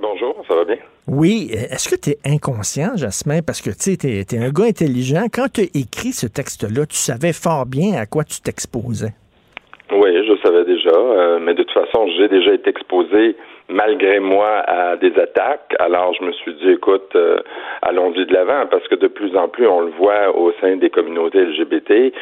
Bonjour, 0.00 0.34
ça 0.48 0.54
va 0.54 0.64
bien? 0.64 0.76
Oui, 1.06 1.50
est-ce 1.52 1.90
que 1.90 1.96
tu 1.96 2.10
es 2.10 2.18
inconscient, 2.24 2.96
Jasmin? 2.96 3.42
Parce 3.42 3.60
que 3.60 3.68
tu 3.68 3.76
sais, 3.80 3.96
tu 3.98 4.08
es, 4.08 4.38
un 4.38 4.50
gars 4.50 4.64
intelligent. 4.64 5.26
Quand 5.30 5.48
tu 5.52 5.60
as 5.62 5.66
écrit 5.74 6.12
ce 6.14 6.26
texte-là, 6.26 6.86
tu 6.86 6.96
savais 6.96 7.34
fort 7.34 7.66
bien 7.66 7.92
à 7.94 8.06
quoi 8.06 8.24
tu 8.24 8.40
t'exposais. 8.40 9.12
Oui, 9.92 10.26
je 10.26 10.34
savais 10.42 10.64
déjà, 10.64 10.90
euh, 10.96 11.38
mais 11.40 11.52
de 11.54 11.62
toute 11.62 11.72
façon, 11.72 12.08
j'ai 12.16 12.26
déjà 12.28 12.52
été 12.54 12.70
exposé 12.70 13.36
malgré 13.68 14.18
moi 14.18 14.48
à 14.66 14.96
des 14.96 15.12
attaques. 15.18 15.74
Alors, 15.78 16.14
je 16.14 16.24
me 16.24 16.32
suis 16.32 16.54
dit, 16.54 16.70
écoute, 16.70 17.14
euh, 17.14 17.38
allons-y 17.82 18.24
de 18.24 18.32
l'avant, 18.32 18.66
parce 18.70 18.86
que 18.88 18.94
de 18.94 19.08
plus 19.08 19.36
en 19.36 19.46
plus, 19.48 19.66
on 19.66 19.80
le 19.82 19.90
voit 19.90 20.34
au 20.36 20.52
sein 20.60 20.76
des 20.76 20.88
communautés 20.88 21.44
LGBT, 21.44 22.12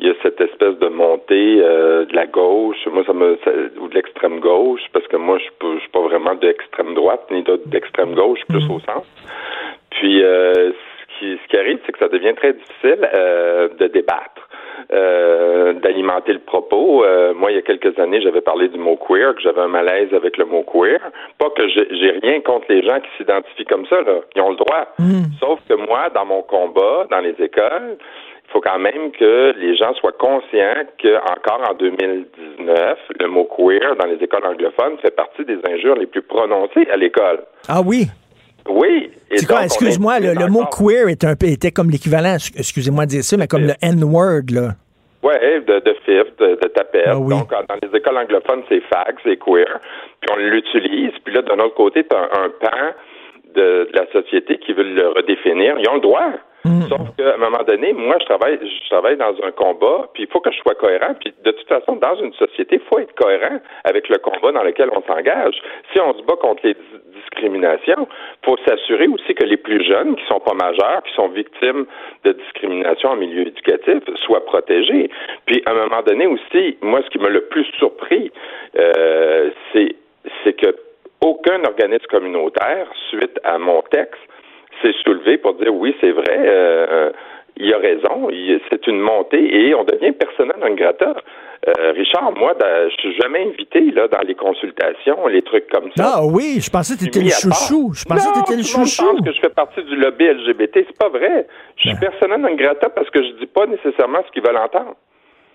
il 0.00 0.06
y 0.08 0.10
a 0.10 0.14
cette 0.22 0.40
espèce 0.40 0.76
de 0.78 0.88
montée 0.88 1.60
euh, 1.62 2.04
de 2.06 2.14
la 2.14 2.26
gauche, 2.26 2.76
moi, 2.92 3.04
ça 3.06 3.12
me, 3.12 3.38
ça- 3.44 3.50
ou 3.80 3.88
de 3.88 3.94
l'extrême 3.94 4.40
gauche, 4.40 4.82
parce 4.92 5.06
que 5.06 5.16
moi, 5.16 5.38
je 5.38 5.44
suis 5.44 5.52
pas- 5.60 5.74
je 5.76 5.80
suis 5.80 5.90
pas 5.90 6.00
vraiment 6.02 6.34
d'extrême 6.34 6.92
droite 6.94 7.22
ni 7.30 7.42
de- 7.42 7.60
d'extrême 7.66 8.14
gauche, 8.14 8.40
plus 8.48 8.64
au 8.68 8.80
centre. 8.80 9.06
Puis, 9.90 10.22
euh, 10.24 10.52
ce, 10.72 11.18
qui, 11.18 11.38
ce 11.42 11.48
qui 11.48 11.56
arrive, 11.56 11.78
c'est 11.86 11.92
que 11.92 11.98
ça 12.00 12.08
devient 12.08 12.34
très 12.34 12.52
difficile 12.52 13.08
euh, 13.14 13.68
de 13.78 13.86
débattre, 13.86 14.48
euh, 14.92 15.72
d'alimenter 15.74 16.32
le 16.32 16.40
propos. 16.40 17.04
Euh, 17.04 17.34
moi, 17.34 17.50
il 17.50 17.56
y 17.56 17.58
a 17.58 17.62
quelques 17.62 17.98
années, 17.98 18.20
j'avais 18.22 18.40
parlé 18.40 18.68
du 18.68 18.78
mot 18.78 18.96
queer, 18.96 19.34
que 19.34 19.42
j'avais 19.42 19.60
un 19.60 19.68
malaise 19.68 20.12
avec 20.14 20.36
le 20.36 20.44
mot 20.44 20.64
queer. 20.64 21.00
Pas 21.38 21.50
que 21.50 21.68
j'ai 21.68 22.18
rien 22.22 22.40
contre 22.40 22.66
les 22.68 22.82
gens 22.82 23.00
qui 23.00 23.08
s'identifient 23.16 23.64
comme 23.64 23.86
ça, 23.86 24.00
là. 24.02 24.20
Ils 24.34 24.42
ont 24.42 24.50
le 24.50 24.56
droit. 24.56 24.86
Sauf 25.40 25.60
que 25.68 25.74
moi, 25.74 26.08
dans 26.14 26.24
mon 26.24 26.42
combat, 26.42 27.06
dans 27.10 27.20
les 27.20 27.34
écoles, 27.38 27.96
il 27.98 28.52
faut 28.52 28.60
quand 28.60 28.78
même 28.78 29.12
que 29.12 29.54
les 29.58 29.76
gens 29.76 29.94
soient 29.94 30.12
conscients 30.12 30.84
que 30.98 31.16
encore 31.16 31.62
en 31.70 31.74
2019, 31.74 32.98
le 33.18 33.26
mot 33.28 33.44
queer 33.44 33.96
dans 33.96 34.06
les 34.06 34.22
écoles 34.22 34.46
anglophones 34.46 34.98
fait 34.98 35.14
partie 35.14 35.44
des 35.44 35.58
injures 35.66 35.94
les 35.94 36.06
plus 36.06 36.22
prononcées 36.22 36.86
à 36.92 36.96
l'école. 36.96 37.44
Ah 37.68 37.80
oui? 37.84 38.08
Oui. 38.68 39.10
Excuse-moi, 39.30 40.20
le, 40.20 40.34
le 40.34 40.46
mot 40.48 40.64
queer 40.66 41.08
est 41.08 41.24
un 41.24 41.34
peu, 41.36 41.46
était 41.46 41.70
comme 41.70 41.90
l'équivalent, 41.90 42.36
excusez-moi 42.56 43.06
de 43.06 43.10
dire 43.10 43.24
ça, 43.24 43.36
mais 43.36 43.46
comme 43.46 43.62
le 43.62 43.74
N-word, 43.82 44.42
là. 44.52 44.74
Ouais, 45.22 45.60
de, 45.60 45.78
de 45.78 45.94
fif, 46.04 46.36
de, 46.38 46.58
de 46.60 46.68
tapette. 46.68 47.04
Ah 47.06 47.18
oui. 47.18 47.30
Donc, 47.30 47.52
en- 47.52 47.62
dans 47.68 47.78
les 47.80 47.96
écoles 47.96 48.16
anglophones, 48.18 48.62
c'est 48.68 48.80
fag, 48.92 49.14
c'est 49.24 49.36
queer. 49.38 49.78
Puis 50.20 50.30
on 50.32 50.36
l'utilise. 50.36 51.12
Puis 51.24 51.32
là, 51.32 51.42
d'un 51.42 51.58
autre 51.64 51.76
côté, 51.76 52.04
tu 52.04 52.14
as 52.16 52.18
un, 52.20 52.44
un 52.46 52.48
pan 52.60 52.76
de, 53.54 53.88
de 53.90 53.90
la 53.94 54.06
société 54.12 54.58
qui 54.58 54.72
veut 54.72 54.82
le 54.82 55.08
redéfinir. 55.10 55.76
Ils 55.78 55.88
ont 55.88 55.94
le 55.94 56.00
droit. 56.00 56.26
Sauf 56.88 57.00
qu'à 57.16 57.34
un 57.34 57.38
moment 57.38 57.64
donné, 57.66 57.92
moi, 57.92 58.16
je 58.20 58.24
travaille, 58.26 58.58
je 58.62 58.88
travaille 58.88 59.16
dans 59.16 59.34
un 59.42 59.50
combat, 59.50 60.08
puis 60.14 60.24
il 60.24 60.28
faut 60.28 60.40
que 60.40 60.52
je 60.52 60.58
sois 60.58 60.74
cohérent. 60.74 61.14
Puis 61.20 61.34
de 61.44 61.50
toute 61.50 61.68
façon, 61.68 61.96
dans 61.96 62.14
une 62.16 62.32
société, 62.34 62.76
il 62.76 62.82
faut 62.88 63.00
être 63.00 63.14
cohérent 63.14 63.58
avec 63.84 64.08
le 64.08 64.18
combat 64.18 64.52
dans 64.52 64.62
lequel 64.62 64.88
on 64.94 65.02
s'engage. 65.02 65.60
Si 65.92 66.00
on 66.00 66.14
se 66.16 66.22
bat 66.22 66.36
contre 66.36 66.64
les 66.64 66.74
dis- 66.74 66.80
discriminations, 67.14 68.06
il 68.08 68.46
faut 68.46 68.56
s'assurer 68.66 69.08
aussi 69.08 69.34
que 69.34 69.44
les 69.44 69.56
plus 69.56 69.84
jeunes, 69.84 70.14
qui 70.14 70.24
sont 70.26 70.40
pas 70.40 70.54
majeurs, 70.54 71.02
qui 71.02 71.14
sont 71.14 71.28
victimes 71.28 71.86
de 72.24 72.32
discrimination 72.32 73.10
en 73.10 73.16
milieu 73.16 73.48
éducatif, 73.48 74.02
soient 74.24 74.44
protégés. 74.44 75.10
Puis 75.46 75.62
à 75.66 75.72
un 75.72 75.74
moment 75.74 76.02
donné 76.02 76.26
aussi, 76.26 76.78
moi, 76.80 77.00
ce 77.04 77.10
qui 77.10 77.18
m'a 77.18 77.28
le 77.28 77.42
plus 77.46 77.64
surpris, 77.78 78.30
euh, 78.78 79.50
c'est 79.72 79.96
c'est 80.44 80.52
que 80.52 80.76
aucun 81.20 81.62
organisme 81.64 82.06
communautaire, 82.06 82.86
suite 83.10 83.38
à 83.44 83.58
mon 83.58 83.82
texte, 83.82 84.20
s'est 84.82 84.94
soulevé 85.04 85.38
pour 85.38 85.54
dire 85.54 85.74
oui, 85.74 85.94
c'est 86.00 86.10
vrai, 86.12 86.38
euh, 86.38 87.10
il 87.56 87.72
a 87.72 87.78
raison, 87.78 88.28
c'est 88.70 88.86
une 88.86 89.00
montée 89.00 89.68
et 89.68 89.74
on 89.74 89.84
devient 89.84 90.12
persona 90.12 90.54
non 90.60 90.74
grata. 90.74 91.14
Euh, 91.68 91.92
Richard, 91.92 92.32
moi, 92.36 92.54
je 92.60 92.94
suis 93.00 93.14
jamais 93.20 93.46
invité 93.46 93.80
là 93.92 94.08
dans 94.08 94.22
les 94.26 94.34
consultations, 94.34 95.28
les 95.28 95.42
trucs 95.42 95.68
comme 95.68 95.90
ça. 95.96 96.14
Ah 96.16 96.20
oui, 96.24 96.58
je 96.60 96.68
pensais 96.68 96.94
que 96.94 97.00
tu 97.00 97.06
étais 97.06 97.20
le 97.20 97.30
chouchou. 97.30 97.92
Je 97.94 98.04
pensais 98.04 98.28
que 98.28 98.38
Non, 98.38 98.42
tu 98.44 98.52
étais 98.52 98.56
le 98.56 98.66
chouchou. 98.66 99.02
Ben. 99.02 99.16
pense 99.16 99.26
que 99.26 99.32
je 99.32 99.40
fais 99.40 99.48
partie 99.50 99.82
du 99.84 99.94
lobby 99.94 100.26
LGBT. 100.26 100.84
C'est 100.88 100.98
pas 100.98 101.08
vrai. 101.08 101.46
Je 101.76 101.90
suis 101.90 101.98
persona 101.98 102.36
non 102.36 102.54
grata 102.56 102.88
parce 102.90 103.08
que 103.10 103.22
je 103.22 103.38
dis 103.38 103.46
pas 103.46 103.66
nécessairement 103.66 104.18
ce 104.26 104.32
qu'ils 104.32 104.42
veulent 104.42 104.56
entendre. 104.56 104.96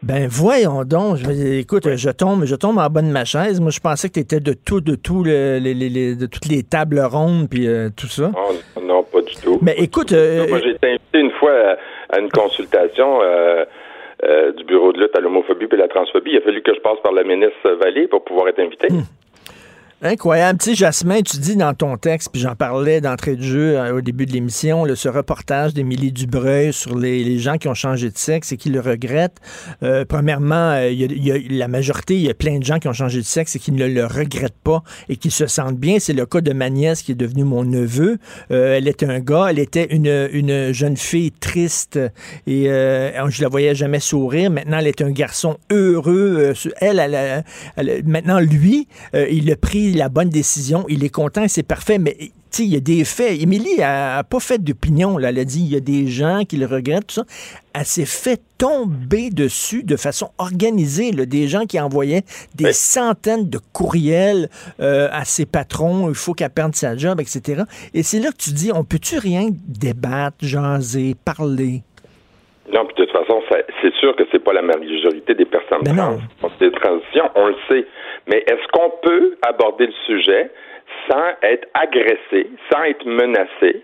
Ben 0.04 0.28
voyons 0.30 0.84
donc. 0.84 1.18
Je, 1.18 1.60
écoute, 1.60 1.96
je 1.96 2.10
tombe, 2.12 2.46
je 2.46 2.56
tombe 2.56 2.78
en 2.78 2.88
bas 2.90 3.02
de 3.02 3.08
ma 3.12 3.26
chaise. 3.26 3.60
Moi, 3.60 3.72
je 3.72 3.80
pensais 3.80 4.10
que 4.10 4.14
tu 4.14 4.20
étais 4.20 4.40
de 4.40 4.54
tout, 4.54 4.80
de 4.80 4.96
tout, 4.96 5.24
le- 5.24 5.58
les- 5.58 5.74
les- 5.74 5.90
les- 5.90 6.16
de 6.16 6.28
toutes 6.28 6.46
les 6.48 6.62
tables 6.64 7.00
rondes 7.00 7.50
puis 7.50 7.68
euh, 7.68 7.90
tout 7.96 8.08
ça. 8.08 8.32
Oh, 8.36 8.80
non, 8.82 9.04
pas 9.04 9.22
du 9.22 9.36
tout. 9.36 9.58
Mais 9.62 9.74
écoute, 9.78 10.12
euh, 10.14 10.48
Moi, 10.48 10.60
j'ai 10.64 10.72
été 10.72 10.88
invité 10.88 11.20
une 11.20 11.32
fois 11.32 11.52
à, 11.52 12.16
à 12.16 12.20
une 12.20 12.30
consultation 12.30 13.20
euh, 13.22 13.66
euh, 14.24 14.52
du 14.54 14.64
bureau 14.66 14.94
de 14.94 15.00
lutte 15.00 15.16
à 15.18 15.20
l'homophobie 15.20 15.68
et 15.72 15.76
la 15.76 15.88
transphobie. 15.88 16.32
Il 16.32 16.38
a 16.38 16.42
fallu 16.42 16.62
que 16.62 16.74
je 16.76 16.80
passe 16.82 17.00
par 17.04 17.12
la 17.14 17.24
ministre 17.24 17.70
Vallée 17.82 18.08
pour 18.08 18.24
pouvoir 18.24 18.48
être 18.50 18.60
invité. 18.60 18.88
Hmm. 18.92 19.02
Incroyable. 20.04 20.60
Tu 20.60 20.70
sais, 20.70 20.76
Jasmin, 20.76 21.24
tu 21.24 21.38
dis 21.38 21.56
dans 21.56 21.74
ton 21.74 21.98
texte, 21.98 22.30
puis 22.32 22.40
j'en 22.40 22.54
parlais 22.54 23.02
d'entrée 23.02 23.36
de 23.36 23.42
jeu 23.42 23.80
euh, 23.80 23.96
au 23.98 24.02
début 24.02 24.28
de 24.28 24.32
l'émission, 24.32 24.86
ce 24.94 25.10
reportage 25.10 25.74
d'Émilie 25.74 26.12
Dubreuil 26.12 26.72
sur 26.72 26.96
les, 26.96 27.24
les 27.24 27.40
gens 27.40 27.58
qui 27.58 27.68
ont 27.68 27.74
changé 27.74 28.12
de 28.12 28.18
sexe 28.18 28.52
et 28.52 28.58
qui 28.58 28.70
le 28.70 28.80
regrettent. 28.80 29.38
Euh, 29.82 30.06
premièrement, 30.08 30.74
euh, 30.74 30.92
y 30.92 31.32
a- 31.32 31.38
la 31.50 31.68
majorité, 31.68 32.14
il 32.14 32.22
y 32.22 32.30
a 32.30 32.36
plein 32.36 32.60
de 32.60 32.64
gens 32.64 32.78
qui 32.78 32.88
ont 32.88 32.94
changé 32.94 33.18
de 33.18 33.26
sexe 33.26 33.56
et 33.56 33.60
qui 33.60 33.72
ne 33.72 33.88
le 33.88 34.06
regrettent 34.06 34.62
pas 34.64 34.84
et 35.10 35.16
qui 35.16 35.32
se 35.32 35.48
sentent 35.48 35.80
bien. 35.80 35.98
C'est 36.00 36.14
le 36.14 36.28
cas 36.28 36.42
de 36.42 36.54
ma 36.54 36.70
nièce 36.70 37.02
qui 37.02 37.14
est 37.14 37.16
devenue 37.16 37.44
mon 37.44 37.64
neveu. 37.64 38.20
Euh, 38.52 38.78
elle 38.78 38.88
était 38.88 39.08
un 39.08 39.20
gars, 39.20 39.48
elle 39.50 39.58
était 39.58 39.88
une, 39.90 40.30
une 40.32 40.74
jeune 40.74 40.96
fille 40.98 41.32
triste 41.32 42.00
et 42.46 42.66
je 42.66 43.42
la 43.42 43.48
voyais 43.50 43.74
jamais 43.74 44.00
sourire. 44.00 44.52
Maintenant, 44.52 44.78
elle 44.78 44.88
est 44.88 45.02
un 45.02 45.10
garçon 45.10 45.58
heureux. 45.72 46.54
Elle, 46.82 47.00
elle, 47.00 48.04
maintenant, 48.06 48.40
lui, 48.40 48.88
il 49.16 49.52
a 49.52 49.56
pris 49.56 49.87
la 49.94 50.10
bonne 50.10 50.30
décision. 50.30 50.86
Il 50.90 51.04
est 51.04 51.10
content, 51.10 51.48
c'est 51.48 51.64
parfait, 51.64 51.98
mais 52.00 52.18
il 52.60 52.66
y 52.66 52.76
a 52.76 52.80
des 52.80 53.04
faits. 53.04 53.40
Émilie 53.40 53.82
a, 53.82 54.18
a 54.18 54.24
pas 54.24 54.40
fait 54.40 54.58
d'opinion. 54.58 55.18
là. 55.18 55.30
Elle 55.30 55.40
a 55.40 55.46
dit 55.46 55.62
il 55.62 55.70
y 55.72 55.76
a 55.76 55.80
des 55.80 56.08
gens 56.08 56.44
qui 56.44 56.58
le 56.58 56.66
regrettent, 56.66 57.08
tout 57.08 57.16
ça. 57.16 57.24
Elle 57.74 57.86
s'est 57.86 58.06
fait 58.06 58.42
tomber 58.58 59.30
dessus 59.30 59.84
de 59.84 59.96
façon 59.96 60.32
organisée. 60.40 61.12
là. 61.12 61.26
Des 61.28 61.48
gens 61.48 61.66
qui 61.66 61.80
envoyaient 61.80 62.24
des 62.56 62.74
centaines 62.74 63.48
de 63.50 63.60
courriels 63.74 64.50
euh, 64.80 65.08
à 65.12 65.24
ses 65.26 65.46
patrons. 65.46 66.10
Il 66.10 66.16
faut 66.16 66.34
qu'elle 66.34 66.50
perde 66.50 66.76
sa 66.76 66.98
job, 66.98 67.20
etc. 67.22 67.64
Et 67.94 68.02
c'est 68.02 68.20
là 68.20 68.32
que 68.32 68.38
tu 68.38 68.52
dis 68.52 68.72
on 68.74 68.84
peut-tu 68.84 69.20
rien 69.20 69.50
débattre, 69.68 70.38
jaser, 70.42 71.16
parler? 71.26 71.84
Non, 72.74 72.86
puis 72.86 72.96
de 72.98 73.06
toute 73.06 73.14
c'est 73.82 73.94
sûr 73.96 74.16
que 74.16 74.24
c'est 74.32 74.44
pas 74.44 74.54
la 74.54 74.62
majorité 74.62 75.34
des 75.34 75.46
personnes 75.46 75.82
Ben 75.84 75.96
trans 75.96 76.50
des 76.60 76.72
transitions, 76.72 77.30
on 77.36 77.48
le 77.48 77.56
sait. 77.68 77.86
Mais 78.28 78.44
est-ce 78.48 78.68
qu'on 78.74 78.92
peut 79.02 79.36
aborder 79.42 79.88
le 79.88 79.94
sujet 80.06 80.50
sans 81.10 81.30
être 81.44 81.68
agressé, 81.74 82.50
sans 82.72 82.84
être 82.84 83.06
menacé, 83.06 83.84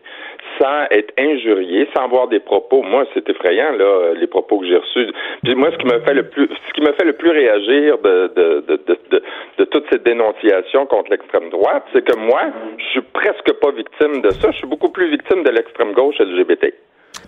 sans 0.59 0.85
être 0.91 1.13
injurié, 1.17 1.87
sans 1.95 2.05
avoir 2.05 2.27
des 2.27 2.39
propos? 2.39 2.81
Moi, 2.81 3.05
c'est 3.13 3.29
effrayant 3.29 3.71
là, 3.73 4.13
les 4.13 4.27
propos 4.27 4.59
que 4.59 4.67
j'ai 4.67 4.77
reçus. 4.77 5.07
Puis 5.43 5.55
moi, 5.55 5.71
ce 5.71 5.77
qui 5.77 5.85
me 5.85 5.99
fait 5.99 6.13
le 6.13 6.29
plus, 6.29 6.47
ce 6.67 6.73
qui 6.73 6.81
me 6.81 6.91
fait 6.93 7.05
le 7.05 7.13
plus 7.13 7.31
réagir 7.31 7.97
de 7.99 8.31
de 8.35 8.63
de 8.67 8.75
de, 8.87 8.97
de, 9.11 9.23
de 9.57 9.63
toute 9.65 9.85
cette 9.91 10.03
dénonciation 10.03 10.85
contre 10.85 11.11
l'extrême 11.11 11.49
droite, 11.49 11.83
c'est 11.93 12.03
que 12.03 12.17
moi, 12.17 12.43
je 12.77 12.85
suis 12.85 13.01
presque 13.01 13.53
pas 13.61 13.71
victime 13.71 14.21
de 14.21 14.29
ça. 14.31 14.51
Je 14.51 14.57
suis 14.57 14.67
beaucoup 14.67 14.89
plus 14.89 15.09
victime 15.09 15.43
de 15.43 15.49
l'extrême 15.49 15.93
gauche 15.93 16.17
LGBT. 16.19 16.73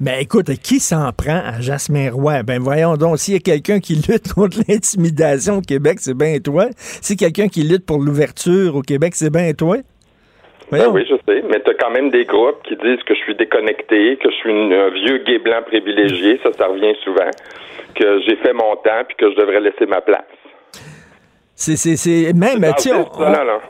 Ben 0.02 0.20
écoute, 0.20 0.48
qui 0.62 0.80
s'en 0.80 1.12
prend 1.14 1.40
à 1.46 1.62
Jasmin 1.62 2.12
Roy? 2.12 2.44
Ben 2.44 2.60
voyons 2.60 2.96
donc, 2.98 3.18
s'il 3.18 3.34
y 3.34 3.38
a 3.38 3.40
quelqu'un 3.40 3.80
qui 3.80 3.96
lutte 3.96 4.34
contre 4.34 4.58
l'intimidation 4.68 5.58
au 5.60 5.62
Québec, 5.62 6.00
c'est 6.00 6.18
bien 6.18 6.38
toi. 6.40 6.66
Si 6.78 7.16
quelqu'un 7.16 7.48
qui 7.48 7.64
lutte 7.64 7.86
pour 7.86 8.00
l'ouverture 8.00 8.76
au 8.76 8.82
Québec, 8.82 9.14
c'est 9.16 9.32
bien 9.32 9.54
toi. 9.54 9.78
Ben 10.72 10.90
oui, 10.92 11.06
je 11.10 11.16
sais, 11.28 11.44
mais 11.50 11.62
tu 11.64 11.70
as 11.72 11.76
quand 11.76 11.92
même 11.92 12.10
des 12.10 12.26
groupes 12.26 12.62
qui 12.68 12.76
disent 12.76 13.04
que 13.06 13.14
je 13.14 13.20
suis 13.20 13.36
déconnecté, 13.36 14.18
que 14.18 14.30
je 14.32 14.36
suis 14.36 14.50
une- 14.52 14.74
un 14.74 14.90
vieux 14.90 15.20
gay 15.26 15.38
blanc 15.38 15.62
privilégié, 15.66 16.40
ça, 16.44 16.50
ça 16.58 16.68
revient 16.68 16.96
souvent, 17.04 17.30
que 17.96 18.20
j'ai 18.26 18.36
fait 18.38 18.52
mon 18.54 18.76
temps 18.78 19.04
puis 19.08 19.16
que 19.18 19.32
je 19.32 19.36
devrais 19.38 19.62
laisser 19.62 19.86
ma 19.86 20.02
place. 20.02 20.26
C'est, 21.58 21.78
c'est, 21.78 21.96
c'est 21.96 22.34
même, 22.34 22.66
tu 22.78 22.90
on, 22.92 23.06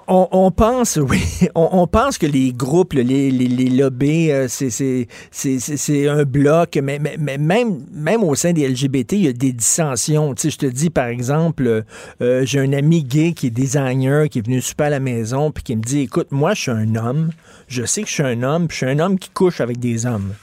on- 0.08 0.28
on 0.32 0.50
pense, 0.52 0.98
oui, 1.02 1.22
on, 1.54 1.70
on 1.74 1.86
pense 1.88 2.18
que 2.18 2.26
les 2.26 2.52
groupes, 2.52 2.94
les, 2.94 3.04
les, 3.04 3.30
les 3.30 3.70
lobbies, 3.70 4.32
euh, 4.32 4.48
c'est, 4.48 4.72
c'est, 4.72 5.08
c'est, 5.30 5.60
c'est- 5.60 5.78
c'est 5.78 6.08
un 6.08 6.24
bloc, 6.24 6.80
mais, 6.82 6.98
mais, 6.98 7.16
mais 7.20 7.38
même, 7.38 7.86
même 7.94 8.24
au 8.24 8.34
sein 8.34 8.54
des 8.54 8.68
LGBT, 8.68 9.14
il 9.14 9.26
y 9.26 9.28
a 9.28 9.34
des 9.34 9.52
dissensions. 9.54 10.34
Tu 10.34 10.42
sais, 10.42 10.50
je 10.50 10.58
te 10.58 10.66
dis, 10.66 10.90
par 10.90 11.06
exemple, 11.08 11.84
euh, 12.22 12.42
j'ai 12.46 12.60
un 12.60 12.74
ami 12.74 13.04
gay 13.04 13.34
qui 13.34 13.48
est 13.48 13.52
designer, 13.52 14.30
qui 14.30 14.40
est 14.40 14.46
venu 14.46 14.62
super 14.62 14.88
à 14.88 14.90
la 14.90 15.00
maison, 15.00 15.52
puis 15.52 15.64
qui 15.64 15.76
me 15.76 15.82
dit, 15.84 16.02
écoute, 16.02 16.32
moi, 16.32 16.56
je 16.56 16.62
suis 16.62 16.72
un 16.72 16.96
homme, 16.96 17.30
je 17.68 17.86
sais 17.86 18.02
que 18.02 18.08
je 18.10 18.14
suis 18.14 18.24
un 18.24 18.42
homme, 18.42 18.68
puis 18.68 18.80
je 18.80 18.86
suis 18.88 18.96
un 18.96 19.00
homme 19.00 19.20
qui 19.20 19.30
couche 19.30 19.62
avec 19.62 19.78
des 19.78 20.08
hommes. 20.08 20.34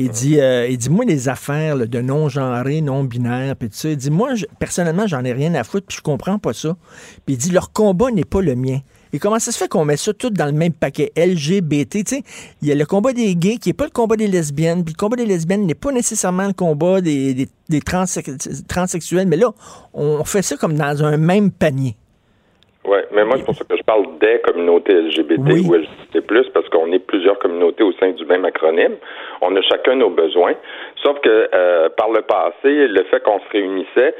Il 0.00 0.10
dit, 0.10 0.40
euh, 0.40 0.68
il 0.68 0.78
dit, 0.78 0.90
moi, 0.90 1.04
les 1.04 1.28
affaires 1.28 1.76
de 1.76 2.00
non-genrés, 2.00 2.82
non-binaires, 2.82 3.56
puis 3.56 3.68
tout 3.68 3.74
ça, 3.76 3.90
il 3.90 3.96
dit, 3.96 4.10
moi, 4.10 4.30
personnellement, 4.60 5.08
j'en 5.08 5.24
ai 5.24 5.32
rien 5.32 5.52
à 5.56 5.64
foutre, 5.64 5.88
puis 5.88 5.96
je 5.96 6.02
comprends 6.02 6.38
pas 6.38 6.52
ça. 6.52 6.76
Puis 7.26 7.34
il 7.34 7.36
dit, 7.36 7.50
leur 7.50 7.72
combat 7.72 8.12
n'est 8.12 8.24
pas 8.24 8.40
le 8.40 8.54
mien. 8.54 8.78
Et 9.12 9.18
comment 9.18 9.40
ça 9.40 9.50
se 9.50 9.58
fait 9.58 9.66
qu'on 9.66 9.84
met 9.84 9.96
ça 9.96 10.12
tout 10.12 10.30
dans 10.30 10.46
le 10.46 10.52
même 10.52 10.72
paquet? 10.72 11.10
LGBT? 11.16 12.04
Tu 12.04 12.22
il 12.62 12.68
y 12.68 12.70
a 12.70 12.76
le 12.76 12.86
combat 12.86 13.12
des 13.12 13.34
gays 13.34 13.56
qui 13.56 13.70
n'est 13.70 13.74
pas 13.74 13.86
le 13.86 13.90
combat 13.90 14.14
des 14.14 14.28
lesbiennes, 14.28 14.84
puis 14.84 14.94
le 14.96 14.98
combat 14.98 15.16
des 15.16 15.26
lesbiennes 15.26 15.66
n'est 15.66 15.74
pas 15.74 15.90
nécessairement 15.90 16.46
le 16.46 16.52
combat 16.52 17.00
des, 17.00 17.48
des, 17.68 17.80
transsexuels, 17.80 19.26
mais 19.26 19.36
là, 19.36 19.52
on 19.94 20.22
fait 20.22 20.42
ça 20.42 20.56
comme 20.56 20.74
dans 20.74 21.02
un 21.02 21.16
même 21.16 21.50
panier. 21.50 21.96
Ouais, 22.88 23.04
mais 23.12 23.24
moi, 23.24 23.36
c'est 23.36 23.44
pour 23.44 23.54
ça 23.54 23.64
que 23.68 23.76
je 23.76 23.82
parle 23.82 24.18
des 24.18 24.40
communautés 24.40 24.94
LGBT 24.94 25.40
Oui. 25.46 25.66
ou 25.68 25.74
LGBT+, 25.74 26.50
parce 26.54 26.68
qu'on 26.70 26.90
est 26.92 26.98
plusieurs 26.98 27.38
communautés 27.38 27.82
au 27.84 27.92
sein 27.92 28.10
du 28.10 28.24
même 28.24 28.44
acronyme. 28.46 28.96
On 29.42 29.54
a 29.56 29.62
chacun 29.62 29.96
nos 29.96 30.10
besoins. 30.10 30.54
Sauf 31.02 31.20
que, 31.20 31.48
euh, 31.54 31.88
par 31.90 32.10
le 32.10 32.22
passé, 32.22 32.88
le 32.88 33.04
fait 33.04 33.22
qu'on 33.22 33.40
se 33.40 33.48
réunissait 33.52 34.14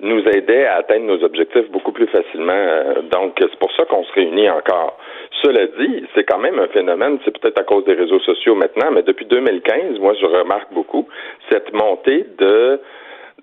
nous 0.00 0.22
aidait 0.28 0.64
à 0.66 0.76
atteindre 0.76 1.06
nos 1.06 1.24
objectifs 1.24 1.68
beaucoup 1.70 1.92
plus 1.92 2.06
facilement. 2.06 2.52
Euh, 2.52 3.02
Donc, 3.10 3.34
c'est 3.40 3.58
pour 3.58 3.72
ça 3.72 3.84
qu'on 3.84 4.04
se 4.04 4.12
réunit 4.12 4.48
encore. 4.50 4.96
Cela 5.42 5.66
dit, 5.78 6.04
c'est 6.14 6.24
quand 6.24 6.38
même 6.38 6.58
un 6.58 6.68
phénomène, 6.68 7.18
c'est 7.24 7.36
peut-être 7.38 7.58
à 7.60 7.64
cause 7.64 7.84
des 7.84 7.94
réseaux 7.94 8.20
sociaux 8.20 8.54
maintenant, 8.54 8.90
mais 8.92 9.02
depuis 9.02 9.26
2015, 9.26 9.98
moi, 10.00 10.14
je 10.20 10.26
remarque 10.26 10.72
beaucoup 10.72 11.08
cette 11.50 11.72
montée 11.72 12.26
de 12.38 12.80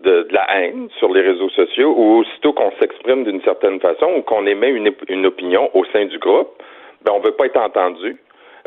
de, 0.05 0.23
de 0.29 0.33
la 0.33 0.45
haine 0.57 0.87
sur 0.99 1.11
les 1.13 1.21
réseaux 1.21 1.49
sociaux 1.49 1.93
ou 1.97 2.19
aussitôt 2.19 2.53
qu'on 2.53 2.71
s'exprime 2.79 3.23
d'une 3.25 3.41
certaine 3.41 3.79
façon 3.79 4.07
ou 4.17 4.21
qu'on 4.21 4.45
émet 4.45 4.69
une, 4.69 4.91
une 5.09 5.25
opinion 5.25 5.69
au 5.73 5.83
sein 5.85 6.05
du 6.05 6.17
groupe, 6.19 6.49
ben 7.03 7.11
on 7.15 7.19
veut 7.19 7.31
pas 7.33 7.47
être 7.47 7.57
entendu. 7.59 8.15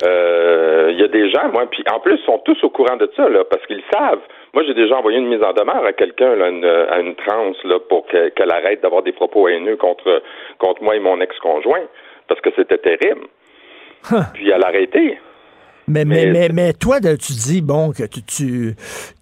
Euh, 0.05 0.89
Il 0.93 1.01
y 1.01 1.05
a 1.05 1.09
des 1.09 1.29
gens, 1.31 1.49
moi, 1.53 1.67
puis 1.71 1.83
en 1.93 1.99
plus, 2.01 2.15
ils 2.21 2.25
sont 2.25 2.39
tous 2.45 2.63
au 2.63 2.71
courant 2.71 2.97
de 2.97 3.11
ça, 3.17 3.29
là, 3.29 3.45
parce 3.45 3.65
qu'ils 3.67 3.83
savent. 3.93 4.21
Moi, 4.55 4.63
j'ai 4.65 4.75
déjà 4.75 4.97
envoyé 4.97 5.19
une 5.19 5.29
mise 5.29 5.43
en 5.43 5.53
demeure 5.53 5.85
à 5.85 5.93
quelqu'un, 5.93 6.33
à 6.41 7.01
une 7.01 7.15
trans, 7.17 7.53
là, 7.65 7.79
pour 7.89 8.07
que- 8.07 8.29
qu'elle 8.31 8.51
arrête 8.53 8.81
d'avoir 8.81 9.03
des 9.03 9.13
propos 9.13 9.49
haineux 9.49 9.77
contre, 9.77 10.23
contre 10.59 10.83
moi 10.83 10.95
et 10.97 11.01
mon 11.01 11.21
ex-conjoint, 11.21 11.83
parce 12.29 12.41
que 12.41 12.51
c'était 12.57 12.79
terrible. 12.79 13.27
Puis 14.35 14.51
elle 14.51 14.63
a 14.63 14.69
arrêté. 14.69 15.19
Mais, 15.89 16.05
mais, 16.05 16.49
Mais- 16.53 16.73
toi, 16.75 17.01
tu 17.01 17.33
dis, 17.33 17.63
bon, 17.63 17.93
que 17.93 18.05
tu, 18.05 18.23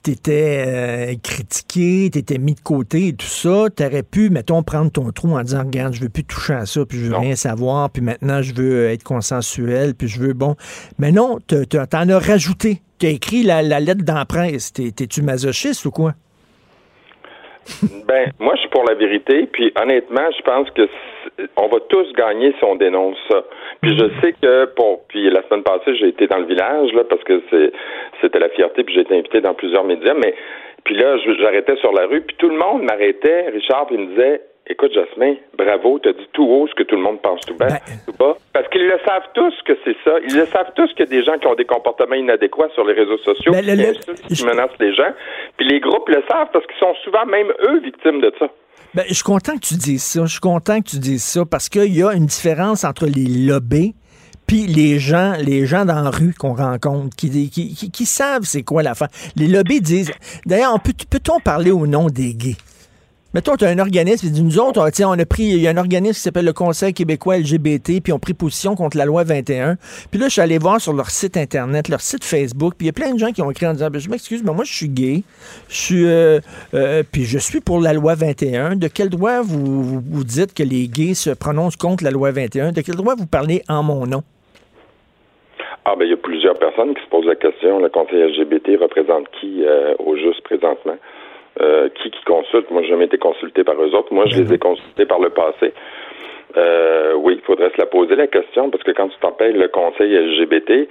tu 0.05 0.11
étais 0.11 0.65
euh, 0.67 1.15
critiqué, 1.23 2.11
tu 2.13 2.19
étais 2.19 2.39
mis 2.39 2.55
de 2.55 2.61
côté 2.61 3.09
et 3.09 3.13
tout 3.13 3.27
ça. 3.27 3.67
Tu 3.77 3.85
aurais 3.85 4.03
pu, 4.03 4.31
mettons, 4.31 4.63
prendre 4.63 4.91
ton 4.91 5.11
trou 5.13 5.37
en 5.37 5.43
disant, 5.43 5.65
regarde, 5.65 5.95
je 5.95 6.01
veux 6.03 6.09
plus 6.09 6.25
toucher 6.25 6.55
à 6.55 6.67
ça, 6.67 6.85
puis 6.85 6.99
je 6.99 7.05
veux 7.05 7.11
Non. 7.13 7.21
rien 7.21 7.37
savoir, 7.37 7.91
puis 7.91 8.03
maintenant, 8.03 8.43
je 8.43 8.53
veux 8.55 8.89
être 8.89 9.05
consensuel, 9.05 9.95
puis 9.95 10.09
je 10.09 10.21
veux, 10.21 10.33
bon. 10.33 10.57
Mais 10.99 11.13
non, 11.13 11.39
te- 11.47 11.65
t'en 11.65 12.09
as 12.09 12.19
rajouté. 12.19 12.83
Tu 12.99 13.07
as 13.07 13.11
écrit 13.11 13.43
la, 13.43 13.63
la 13.63 13.79
lettre 13.81 14.05
d'emprunt. 14.05 14.49
T'es- 14.75 14.91
T'es-tu 14.91 15.23
masochiste 15.23 15.85
ou 15.85 15.91
quoi? 15.91 16.15
Ben, 18.07 18.33
moi, 18.39 18.55
je 18.55 18.61
suis 18.61 18.71
pour 18.71 18.85
la 18.85 18.95
vérité. 18.95 19.49
Puis, 19.53 19.73
honnêtement, 19.81 20.29
je 20.37 20.43
pense 20.43 20.71
que 20.71 20.83
on 21.57 21.69
va 21.69 21.79
tous 21.89 22.13
gagner 22.15 22.53
si 22.59 22.65
on 22.65 22.75
dénonce 22.77 23.17
ça. 23.31 23.45
Puis, 23.83 23.97
je 23.99 24.05
sais 24.21 24.33
que 24.41 24.65
pour. 24.75 25.07
Puis, 25.09 25.31
la 25.31 25.43
semaine 25.49 25.63
passée, 25.63 25.95
j'ai 25.97 26.09
été 26.09 26.27
dans 26.27 26.39
le 26.39 26.47
village 26.47 26.93
là 26.93 27.05
parce 27.05 27.23
que 27.25 27.43
c'est 27.51 27.73
c'était 28.21 28.39
la 28.39 28.49
fierté. 28.51 28.85
Puis, 28.85 28.95
j'ai 28.95 29.03
été 29.03 29.15
invité 29.15 29.41
dans 29.41 29.55
plusieurs 29.55 29.85
médias. 29.85 30.15
Mais 30.15 30.35
puis 30.85 30.95
là, 30.97 31.17
je- 31.19 31.35
j'arrêtais 31.41 31.77
sur 31.77 31.93
la 31.93 32.07
rue. 32.07 32.21
Puis 32.23 32.37
tout 32.39 32.49
le 32.49 32.57
monde 32.57 32.83
m'arrêtait, 32.83 33.49
Richard, 33.51 33.87
puis 33.87 33.97
il 33.97 34.03
me 34.03 34.07
disait. 34.15 34.41
Écoute, 34.69 34.93
Jasmin, 34.93 35.37
bravo, 35.57 36.01
t'as 36.01 36.13
dit 36.13 36.27
tout 36.33 36.43
haut 36.45 36.67
ce 36.67 36.75
que 36.75 36.83
tout 36.83 36.97
le 36.97 37.01
monde 37.03 37.23
pense 37.23 37.41
tout 37.47 37.55
bas. 37.55 37.69
Ben- 37.69 37.79
tout 38.05 38.13
bas. 38.19 38.35
Parce 38.53 38.67
qu'ils 38.71 38.85
le 38.85 38.99
savent 39.07 39.29
tous 39.33 39.55
que 39.65 39.75
c'est 39.85 39.95
ça. 40.03 40.17
Ils 40.29 40.37
le 40.37 40.45
savent 40.47 40.73
tous 40.75 40.89
qu'il 40.89 40.99
y 40.99 41.03
a 41.05 41.07
des 41.07 41.23
gens 41.23 41.39
qui 41.39 41.47
ont 41.47 41.55
des 41.55 41.65
comportements 41.67 42.17
inadéquats 42.17 42.71
sur 42.75 42.85
les 42.85 42.95
réseaux 42.95 43.19
sociaux, 43.19 43.53
Ben, 43.53 43.61
qui 43.61 43.71
le- 43.71 43.77
le- 43.77 43.89
insultent, 43.91 44.27
qui 44.27 44.45
menacent 44.45 44.77
les 44.81 44.93
gens. 44.93 45.13
Puis 45.57 45.69
les 45.69 45.79
groupes 45.79 46.09
le 46.09 46.21
savent 46.29 46.49
parce 46.53 46.67
qu'ils 46.67 46.79
sont 46.81 46.95
souvent 47.05 47.25
même 47.27 47.53
eux 47.63 47.79
victimes 47.79 48.21
de 48.21 48.33
ça. 48.41 48.49
Ben, 48.97 49.05
je 49.09 49.15
suis 49.15 49.23
content 49.25 49.55
que 49.57 49.67
tu 49.67 49.75
dises 49.75 50.03
ça. 50.03 50.25
Je 50.25 50.31
suis 50.33 50.41
content 50.41 50.81
que 50.81 50.89
tu 50.89 50.99
dises 50.99 51.23
ça 51.23 51.45
parce 51.45 51.69
qu'il 51.69 51.95
y 51.95 52.03
a 52.03 52.13
une 52.15 52.27
différence 52.27 52.83
entre 52.83 53.07
les 53.07 53.27
lobbies 53.27 53.95
puis 54.47 54.67
les 54.67 54.99
gens, 54.99 55.35
les 55.39 55.67
gens 55.67 55.85
dans 55.85 56.01
la 56.01 56.11
rue 56.11 56.33
qu'on 56.33 56.55
rencontre 56.55 57.15
qui, 57.17 57.51
qui, 57.51 57.75
qui- 57.75 57.91
qui 57.91 58.07
savent 58.07 58.45
c'est 58.45 58.63
quoi 58.63 58.83
l'affaire. 58.83 59.09
Les 59.35 59.49
lobbies 59.49 59.81
disent. 59.81 60.13
D'ailleurs, 60.47 60.73
on 60.75 60.79
peut, 60.79 60.95
peut-on 61.11 61.41
parler 61.41 61.73
au 61.73 61.87
nom 61.87 62.07
des 62.09 62.33
gays? 62.35 62.57
Mettons, 63.37 63.55
tu 63.55 63.67
as 63.67 63.69
un 63.69 63.79
organisme, 63.79 64.29
et 64.29 64.43
nous 64.43 64.59
autres, 64.59 64.81
on, 64.81 65.19
a 65.19 65.27
pris, 65.27 65.43
il 65.43 65.61
y 65.61 65.69
a 65.69 65.71
un 65.71 65.77
organisme 65.77 66.15
qui 66.15 66.21
s'appelle 66.21 66.47
le 66.47 66.55
Conseil 66.55 66.95
québécois 66.95 67.37
LGBT, 67.37 68.03
puis 68.03 68.11
on 68.11 68.17
a 68.17 68.19
pris 68.19 68.33
position 68.33 68.75
contre 68.75 68.97
la 68.97 69.05
loi 69.05 69.25
21. 69.25 69.77
Puis 70.11 70.19
là, 70.19 70.29
je 70.29 70.33
suis 70.33 70.41
allé 70.41 70.57
voir 70.57 70.81
sur 70.81 70.95
leur 70.95 71.11
site 71.11 71.37
Internet, 71.37 71.91
leur 71.91 72.01
site 72.01 72.25
Facebook, 72.25 72.77
puis 72.79 72.87
il 72.87 72.89
y 72.89 72.89
a 72.89 72.95
plein 72.95 73.13
de 73.13 73.19
gens 73.19 73.33
qui 73.33 73.43
ont 73.43 73.51
écrit 73.51 73.67
en 73.67 73.75
disant, 73.75 73.91
Ben, 73.91 74.01
je 74.01 74.09
m'excuse, 74.09 74.43
mais 74.43 74.55
moi, 74.55 74.65
je 74.65 74.73
suis 74.73 74.89
gay, 74.89 75.23
je 75.69 75.77
suis, 75.77 76.07
euh, 76.07 76.41
euh, 76.73 77.03
puis 77.13 77.25
je 77.25 77.37
suis 77.37 77.61
pour 77.61 77.79
la 77.79 77.93
loi 77.93 78.15
21. 78.15 78.77
De 78.77 78.89
quel 78.89 79.11
droit 79.11 79.43
vous, 79.43 79.83
vous, 79.83 80.01
vous 80.01 80.25
dites 80.25 80.55
que 80.55 80.63
les 80.63 80.89
gays 80.89 81.13
se 81.13 81.29
prononcent 81.29 81.77
contre 81.77 82.05
la 82.05 82.13
loi 82.13 82.31
21? 82.31 82.73
De 82.73 82.81
quel 82.81 82.95
droit 82.95 83.17
vous 83.19 83.27
parlez 83.27 83.61
en 83.69 83.83
mon 83.83 84.07
nom? 84.07 84.23
Ah 85.85 85.95
ben 85.95 86.07
il 86.07 86.11
y 86.11 86.15
a 86.15 86.17
plusieurs 86.17 86.59
personnes 86.59 86.95
qui 86.95 87.03
se 87.05 87.09
posent 87.11 87.27
la 87.27 87.37
question. 87.37 87.81
Le 87.81 87.91
conseil 87.91 88.23
LGBT 88.33 88.81
représente 88.81 89.29
qui 89.39 89.63
euh, 89.63 89.95
au 89.99 90.17
juste 90.17 90.43
présentement? 90.43 90.97
Euh, 91.61 91.89
qui 91.95 92.11
qui 92.11 92.23
consulte? 92.25 92.71
Moi, 92.71 92.83
j'ai 92.83 92.89
jamais 92.89 93.07
été 93.07 93.17
consulté 93.19 93.65
par 93.65 93.77
eux 93.81 93.95
autres. 93.95 94.13
Moi, 94.13 94.27
je 94.27 94.43
les 94.43 94.53
ai 94.53 94.59
consultés 94.59 95.07
par 95.07 95.21
le 95.21 95.31
passé. 95.31 95.73
Euh, 96.57 97.15
oui, 97.17 97.35
il 97.39 97.41
faudrait 97.43 97.71
se 97.71 97.79
la 97.79 97.87
poser 97.87 98.15
la 98.15 98.27
question 98.27 98.71
parce 98.71 98.83
que 98.85 98.91
quand 98.91 99.09
tu 99.09 99.19
t'en 99.21 99.33
payes 99.33 99.53
le 99.53 99.69
conseil 99.69 100.13
LGBT, 100.15 100.89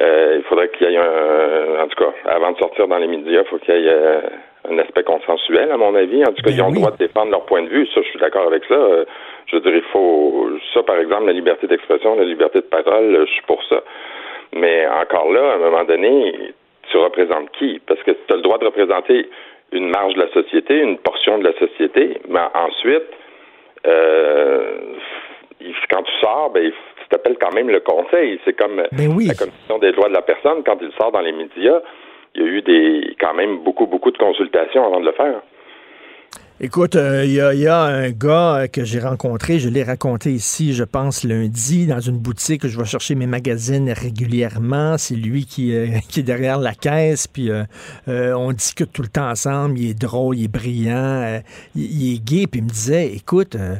euh, 0.00 0.36
il 0.38 0.42
faudrait 0.44 0.70
qu'il 0.70 0.90
y 0.90 0.94
ait 0.94 0.96
un, 0.96 1.82
en 1.84 1.86
tout 1.86 2.04
cas, 2.04 2.12
avant 2.26 2.52
de 2.52 2.58
sortir 2.58 2.88
dans 2.88 2.98
les 2.98 3.06
médias, 3.06 3.42
il 3.42 3.48
faut 3.48 3.58
qu'il 3.58 3.74
y 3.74 3.86
ait 3.86 3.90
euh, 3.90 4.20
un 4.70 4.78
aspect 4.78 5.04
consensuel, 5.04 5.70
à 5.70 5.76
mon 5.76 5.94
avis. 5.94 6.22
En 6.24 6.32
tout 6.32 6.42
cas, 6.42 6.50
Ben 6.50 6.56
ils 6.56 6.62
ont 6.62 6.66
oui. 6.66 6.74
le 6.74 6.78
droit 6.80 6.90
de 6.92 6.96
défendre 6.96 7.30
leur 7.30 7.44
point 7.46 7.62
de 7.62 7.68
vue. 7.68 7.86
Ça, 7.94 8.00
je 8.02 8.08
suis 8.08 8.18
d'accord 8.18 8.46
avec 8.46 8.64
ça. 8.64 8.76
Je 9.46 9.56
veux 9.56 9.62
dire, 9.62 9.74
il 9.74 9.82
faut, 9.92 10.50
ça, 10.74 10.82
par 10.82 10.96
exemple, 10.98 11.26
la 11.26 11.32
liberté 11.32 11.66
d'expression, 11.66 12.16
la 12.16 12.24
liberté 12.24 12.58
de 12.58 12.66
parole, 12.66 13.24
je 13.26 13.32
suis 13.32 13.42
pour 13.46 13.62
ça. 13.64 13.82
Mais 14.54 14.86
encore 14.86 15.32
là, 15.32 15.52
à 15.52 15.54
un 15.54 15.58
moment 15.58 15.84
donné, 15.84 16.52
tu 16.90 16.96
représentes 16.98 17.50
qui? 17.52 17.80
Parce 17.86 18.02
que 18.02 18.10
tu 18.10 18.32
as 18.32 18.36
le 18.36 18.42
droit 18.42 18.58
de 18.58 18.66
représenter 18.66 19.28
une 19.72 19.88
marge 19.88 20.14
de 20.14 20.20
la 20.20 20.28
société, 20.32 20.78
une 20.78 20.98
portion 20.98 21.38
de 21.38 21.44
la 21.44 21.52
société, 21.58 22.18
mais 22.28 22.40
ensuite, 22.54 23.02
euh, 23.86 24.76
quand 25.90 26.02
tu 26.02 26.12
sors, 26.20 26.50
ben, 26.50 26.64
il- 26.64 26.72
tu 26.72 27.08
t'appelles 27.08 27.36
quand 27.40 27.54
même 27.54 27.68
le 27.70 27.80
conseil. 27.80 28.38
C'est 28.44 28.52
comme 28.58 28.82
Ben 28.92 29.12
oui. 29.16 29.26
la 29.26 29.34
commission 29.34 29.78
des 29.78 29.92
droits 29.92 30.08
de 30.08 30.14
la 30.14 30.22
personne, 30.22 30.62
quand 30.64 30.78
il 30.80 30.90
sort 31.00 31.12
dans 31.12 31.20
les 31.20 31.32
médias, 31.32 31.80
il 32.34 32.42
y 32.42 32.44
a 32.44 32.48
eu 32.48 32.62
des 32.62 33.16
quand 33.20 33.34
même 33.34 33.58
beaucoup, 33.58 33.86
beaucoup 33.86 34.10
de 34.10 34.18
consultations 34.18 34.84
avant 34.86 35.00
de 35.00 35.06
le 35.06 35.12
faire. 35.12 35.40
Écoute, 36.64 36.94
euh, 36.94 37.24
il 37.24 37.32
y, 37.32 37.40
a- 37.40 37.52
il 37.54 37.58
y 37.60 37.66
a 37.66 37.80
un 37.82 38.10
gars 38.10 38.54
euh, 38.54 38.66
que 38.68 38.84
j'ai 38.84 39.00
rencontré, 39.00 39.58
je 39.58 39.68
l'ai 39.68 39.82
raconté 39.82 40.32
ici, 40.32 40.74
je 40.74 40.84
pense, 40.84 41.24
lundi, 41.24 41.88
dans 41.88 41.98
une 41.98 42.18
boutique. 42.18 42.68
Je 42.68 42.78
vais 42.78 42.84
chercher 42.84 43.16
mes 43.16 43.26
magazines 43.26 43.90
régulièrement. 43.90 44.96
C'est 44.96 45.16
lui 45.16 45.44
qui, 45.44 45.74
euh, 45.74 45.88
est 46.16 46.22
derrière 46.22 46.58
la 46.60 46.72
caisse, 46.74 47.26
puis 47.26 47.50
euh, 47.50 47.64
euh, 48.06 48.32
on 48.34 48.52
discute 48.52 48.92
tout 48.92 49.02
le 49.02 49.08
temps 49.08 49.28
ensemble. 49.28 49.76
Il 49.76 49.90
est 49.90 49.94
drôle, 50.00 50.38
il 50.38 50.44
est 50.44 50.48
brillant, 50.48 50.94
euh, 50.94 51.40
il, 51.74 52.14
est 52.14 52.18
gay, 52.24 52.46
puis 52.46 52.60
il 52.60 52.64
me 52.64 52.70
disait, 52.70 53.12
écoute, 53.12 53.56
euh, 53.56 53.74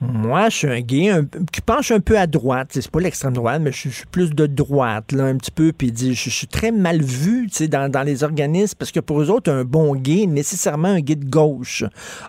moi, 0.00 0.48
je 0.48 0.56
suis 0.58 0.68
un 0.68 0.80
gay 0.80 1.08
un- 1.10 1.24
qui 1.52 1.60
penche 1.60 1.90
un 1.90 1.98
peu 1.98 2.16
à 2.16 2.28
droite. 2.28 2.68
C'est 2.70 2.88
pas 2.88 3.00
l'extrême 3.00 3.32
droite, 3.32 3.60
mais 3.60 3.72
je, 3.72 3.88
suis- 3.88 4.06
plus 4.12 4.30
de 4.32 4.46
droite, 4.46 5.10
là, 5.10 5.24
un 5.24 5.36
petit 5.38 5.50
peu. 5.50 5.72
Puis 5.76 5.88
il 5.88 5.92
dit, 5.92 6.14
je, 6.14 6.30
suis 6.30 6.46
très 6.46 6.70
mal 6.70 7.02
vu, 7.02 7.48
dans, 7.68 7.90
dans 7.90 8.04
les 8.04 8.22
organismes, 8.22 8.76
parce 8.78 8.92
que 8.92 9.00
pour 9.00 9.20
eux 9.20 9.28
autres, 9.28 9.50
un 9.50 9.64
bon 9.64 9.96
gay, 9.96 10.26
nécessairement 10.26 10.86
un 10.86 11.00
gay 11.00 11.16
de 11.16 11.28
gauche. 11.28 11.82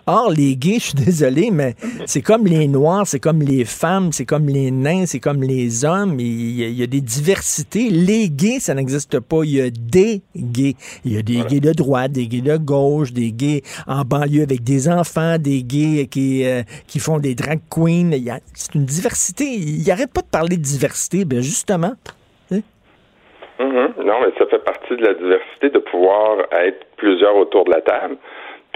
Or, 0.06 0.30
les 0.30 0.56
gays, 0.56 0.78
je 0.78 0.86
suis 0.86 0.94
désolé, 0.94 1.50
mais 1.50 1.74
c'est 2.06 2.22
comme 2.22 2.46
les 2.46 2.66
noirs, 2.66 3.06
c'est 3.06 3.20
comme 3.20 3.40
les 3.40 3.64
femmes, 3.64 4.12
c'est 4.12 4.24
comme 4.24 4.46
les 4.46 4.70
nains, 4.70 5.06
c'est 5.06 5.20
comme 5.20 5.42
les 5.42 5.84
hommes. 5.84 6.18
Il 6.18 6.58
y, 6.58 6.64
a, 6.64 6.68
il 6.68 6.78
y 6.78 6.82
a 6.82 6.86
des 6.86 7.00
diversités. 7.00 7.88
Les 7.90 8.28
gays, 8.28 8.60
ça 8.60 8.74
n'existe 8.74 9.20
pas. 9.20 9.42
Il 9.44 9.54
y 9.56 9.60
a 9.60 9.70
des 9.70 10.22
gays. 10.36 10.74
Il 11.04 11.12
y 11.14 11.18
a 11.18 11.22
des 11.22 11.42
gays 11.48 11.60
de 11.60 11.72
droite, 11.72 12.12
des 12.12 12.26
gays 12.26 12.40
de 12.40 12.56
gauche, 12.56 13.12
des 13.12 13.32
gays 13.32 13.62
en 13.86 14.02
banlieue 14.02 14.42
avec 14.42 14.62
des 14.64 14.88
enfants, 14.88 15.36
des 15.38 15.62
gays 15.62 16.06
qui, 16.06 16.44
euh, 16.44 16.62
qui 16.86 16.98
font 16.98 17.18
des 17.18 17.34
drag 17.34 17.60
queens. 17.70 18.10
C'est 18.54 18.74
une 18.74 18.84
diversité. 18.84 19.44
Il 19.44 19.86
n'arrête 19.86 20.12
pas 20.12 20.22
de 20.22 20.30
parler 20.30 20.56
de 20.56 20.62
diversité. 20.62 21.24
Ben 21.24 21.40
justement. 21.40 21.92
Mhm. 23.60 23.92
Non, 24.06 24.20
mais 24.22 24.32
ça 24.38 24.46
fait 24.46 24.64
partie 24.64 24.96
de 24.96 25.04
la 25.04 25.12
diversité 25.12 25.68
de 25.68 25.78
pouvoir 25.80 26.38
être 26.50 26.86
plusieurs 26.96 27.36
autour 27.36 27.64
de 27.64 27.72
la 27.72 27.82
table. 27.82 28.16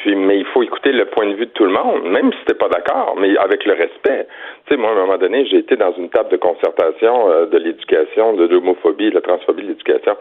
Mais 0.07 0.39
il 0.39 0.45
faut 0.47 0.63
écouter 0.63 0.93
le 0.93 1.07
point 1.07 1.27
de 1.27 1.35
vue 1.35 1.47
de 1.47 1.53
tout 1.53 1.65
le 1.65 1.73
monde, 1.73 2.05
même 2.05 2.33
si 2.33 2.45
t'es 2.47 2.55
pas 2.55 2.69
d'accord, 2.69 3.17
mais 3.19 3.37
avec 3.39 3.65
le 3.65 3.73
respect. 3.73 4.27
Tu 4.67 4.75
sais, 4.75 4.77
moi, 4.77 4.91
à 4.91 4.93
un 4.93 4.97
moment 4.97 5.17
donné, 5.17 5.47
j'ai 5.47 5.59
été 5.59 5.77
dans 5.77 5.93
une 5.93 6.11
table 6.11 6.31
de 6.31 6.37
concertation 6.37 7.31
euh, 7.31 7.47
de 7.47 7.59
l'éducation, 7.59 8.35
de 8.35 8.47
l'homophobie, 8.47 9.11
de 9.11 9.15
la 9.15 9.21
transphobie 9.23 9.63
de 9.63 9.69
l'éducation. 9.69 10.17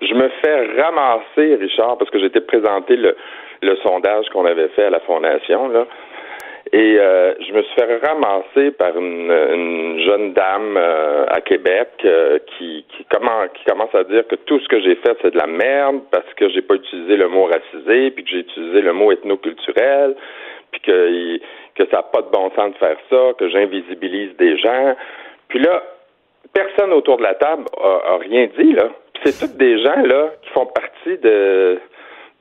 Je 0.00 0.14
me 0.14 0.28
fais 0.42 0.80
ramasser, 0.80 1.56
Richard, 1.56 1.98
parce 1.98 2.10
que 2.10 2.18
j'étais 2.18 2.40
présenté 2.40 2.96
le, 2.96 3.14
le 3.62 3.76
sondage 3.76 4.28
qu'on 4.30 4.46
avait 4.46 4.68
fait 4.68 4.84
à 4.84 4.90
la 4.90 5.00
fondation, 5.00 5.68
là. 5.68 5.86
Et 6.72 6.98
euh, 6.98 7.34
je 7.40 7.52
me 7.52 7.62
suis 7.62 7.74
fait 7.74 8.06
ramasser 8.06 8.70
par 8.72 8.96
une, 8.96 9.30
une 9.30 10.00
jeune 10.04 10.32
dame 10.34 10.76
euh, 10.76 11.24
à 11.28 11.40
Québec 11.40 11.88
euh, 12.04 12.38
qui, 12.46 12.84
qui, 12.90 13.04
commence, 13.06 13.48
qui 13.54 13.64
commence 13.64 13.94
à 13.94 14.04
dire 14.04 14.26
que 14.28 14.36
tout 14.36 14.60
ce 14.60 14.68
que 14.68 14.80
j'ai 14.80 14.94
fait, 14.96 15.16
c'est 15.22 15.32
de 15.32 15.38
la 15.38 15.46
merde 15.46 16.00
parce 16.10 16.32
que 16.36 16.48
j'ai 16.50 16.62
pas 16.62 16.74
utilisé 16.74 17.16
le 17.16 17.28
mot 17.28 17.46
racisé, 17.46 18.10
puis 18.10 18.24
que 18.24 18.30
j'ai 18.30 18.38
utilisé 18.38 18.82
le 18.82 18.92
mot 18.92 19.10
ethnoculturel, 19.10 20.14
puis 20.70 20.80
que, 20.82 21.38
que 21.74 21.90
ça 21.90 21.98
n'a 21.98 22.02
pas 22.04 22.22
de 22.22 22.30
bon 22.30 22.50
sens 22.54 22.72
de 22.72 22.78
faire 22.78 22.98
ça, 23.10 23.32
que 23.38 23.48
j'invisibilise 23.48 24.36
des 24.36 24.56
gens. 24.58 24.94
Puis 25.48 25.58
là, 25.58 25.82
personne 26.52 26.92
autour 26.92 27.16
de 27.16 27.24
la 27.24 27.34
table 27.34 27.64
a, 27.82 28.12
a 28.12 28.18
rien 28.18 28.48
dit, 28.58 28.72
là. 28.72 28.90
C'est 29.24 29.38
toutes 29.38 29.58
des 29.58 29.82
gens, 29.82 30.00
là, 30.02 30.30
qui 30.40 30.50
font 30.50 30.66
partie 30.66 31.18
de 31.18 31.78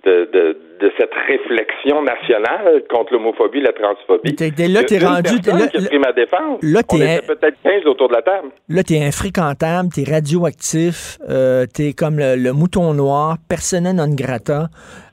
de, 0.06 0.30
de, 0.32 0.58
de 0.80 0.92
cette 0.98 1.12
réflexion 1.28 2.02
nationale 2.04 2.84
contre 2.90 3.14
l'homophobie 3.14 3.60
la 3.62 3.74
transphobie. 3.74 4.34
T'es- 4.36 4.52
t'es- 4.52 4.68
là, 4.70 4.84
t'es 4.84 4.98
rendu- 5.00 5.24
personne 5.42 5.60
là- 5.60 5.68
qui 5.68 5.78
a 5.78 5.82
pris 5.88 6.00
ma 6.00 6.14
défense. 6.14 6.60
là, 6.62 6.82
On 6.90 6.98
t'es- 6.98 7.16
était 7.18 7.26
peut-être 7.28 7.58
15 7.64 7.86
autour 7.86 8.08
de 8.08 8.14
la 8.14 8.22
table. 8.22 8.48
Là, 8.70 8.84
tu 8.84 8.94
es 8.94 9.04
infréquentable, 9.04 9.90
tu 9.94 10.02
es 10.02 10.12
radioactif, 10.12 11.18
euh, 11.30 11.66
tu 11.74 11.88
es 11.88 11.94
comme 11.94 12.18
le, 12.18 12.36
le 12.38 12.54
mouton 12.54 12.94
noir, 12.94 13.38
persona 13.50 13.92
non 13.94 14.08
grata. 14.10 14.70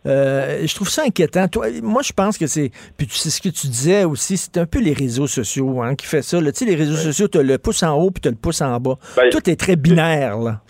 Euh, 0.07 0.61
je 0.65 0.73
trouve 0.77 0.89
ça 0.89 1.03
inquiétant. 1.03 1.49
Toi, 1.49 1.67
moi, 1.83 2.03
je 2.05 2.13
pense 2.13 2.39
que 2.39 2.47
c'est. 2.47 2.71
Puis 2.97 3.09
tu 3.09 3.15
sais 3.17 3.31
ce 3.31 3.41
que 3.43 3.49
tu 3.49 3.67
disais 3.67 4.05
aussi, 4.05 4.37
c'est 4.37 4.57
un 4.59 4.67
peu 4.67 4.79
les 4.81 4.93
réseaux 4.93 5.27
sociaux 5.27 5.83
hein, 5.83 5.97
qui 5.97 6.07
fait 6.07 6.23
ça. 6.23 6.41
là. 6.41 6.53
Tu 6.53 6.59
sais, 6.59 6.65
les 6.65 6.77
réseaux 6.77 6.95
sociaux, 6.95 7.27
tu 7.27 7.39
as 7.39 7.43
le 7.43 7.59
pouce 7.59 7.83
en 7.83 7.95
haut 8.01 8.13
puis 8.13 8.21
tu 8.21 8.29
as 8.29 8.31
le 8.31 8.37
pouce 8.37 8.61
en 8.63 8.79
bas. 8.79 8.95
Ben, 9.17 9.31
Tout 9.31 9.51
est 9.51 9.59
très 9.59 9.75
binaire, 9.75 10.39
là. 10.39 10.61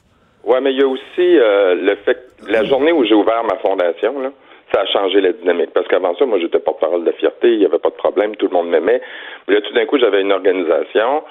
Ouais, 0.46 0.60
mais 0.60 0.72
il 0.72 0.78
y 0.78 0.82
a 0.82 0.86
aussi 0.86 1.02
euh, 1.18 1.74
le 1.74 1.96
fait 1.96 2.14
que 2.14 2.52
la 2.52 2.62
journée 2.64 2.92
où 2.92 3.04
j'ai 3.04 3.14
ouvert 3.14 3.42
ma 3.42 3.56
fondation, 3.56 4.20
là, 4.20 4.30
ça 4.72 4.82
a 4.82 4.86
changé 4.86 5.20
la 5.20 5.32
dynamique. 5.32 5.70
Parce 5.74 5.88
qu'avant 5.88 6.14
ça, 6.14 6.24
moi, 6.24 6.38
j'étais 6.38 6.60
porte-parole 6.60 7.02
de 7.02 7.10
fierté, 7.12 7.52
il 7.52 7.58
n'y 7.58 7.64
avait 7.66 7.80
pas 7.80 7.90
de 7.90 7.96
problème, 7.96 8.36
tout 8.36 8.46
le 8.46 8.52
monde 8.52 8.68
m'aimait. 8.68 9.00
Mais 9.48 9.54
là, 9.54 9.60
tout 9.60 9.74
d'un 9.74 9.86
coup, 9.86 9.98
j'avais 9.98 10.20
une 10.20 10.32
organisation, 10.32 11.24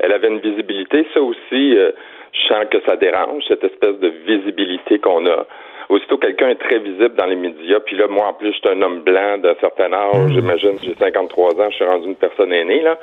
elle 0.00 0.12
avait 0.12 0.28
une 0.28 0.40
visibilité. 0.40 1.06
Ça 1.12 1.20
aussi, 1.20 1.76
euh, 1.76 1.92
je 2.32 2.48
sens 2.48 2.64
que 2.70 2.78
ça 2.86 2.96
dérange, 2.96 3.44
cette 3.48 3.64
espèce 3.64 3.98
de 3.98 4.08
visibilité 4.26 4.98
qu'on 4.98 5.26
a. 5.26 5.46
Aussitôt, 5.90 6.16
quelqu'un 6.16 6.48
est 6.48 6.54
très 6.60 6.78
visible 6.78 7.14
dans 7.16 7.26
les 7.26 7.36
médias, 7.36 7.80
puis 7.80 7.96
là, 7.96 8.06
moi, 8.08 8.28
en 8.28 8.32
plus, 8.32 8.50
je 8.54 8.58
suis 8.58 8.68
un 8.70 8.80
homme 8.80 9.00
blanc 9.00 9.36
d'un 9.36 9.54
certain 9.60 9.92
âge, 9.92 10.32
j'imagine, 10.32 10.78
j'ai 10.82 10.94
53 10.94 11.60
ans, 11.60 11.68
je 11.68 11.74
suis 11.76 11.84
rendu 11.84 12.08
une 12.08 12.16
personne 12.16 12.50
aînée, 12.54 12.80
là. 12.80 12.98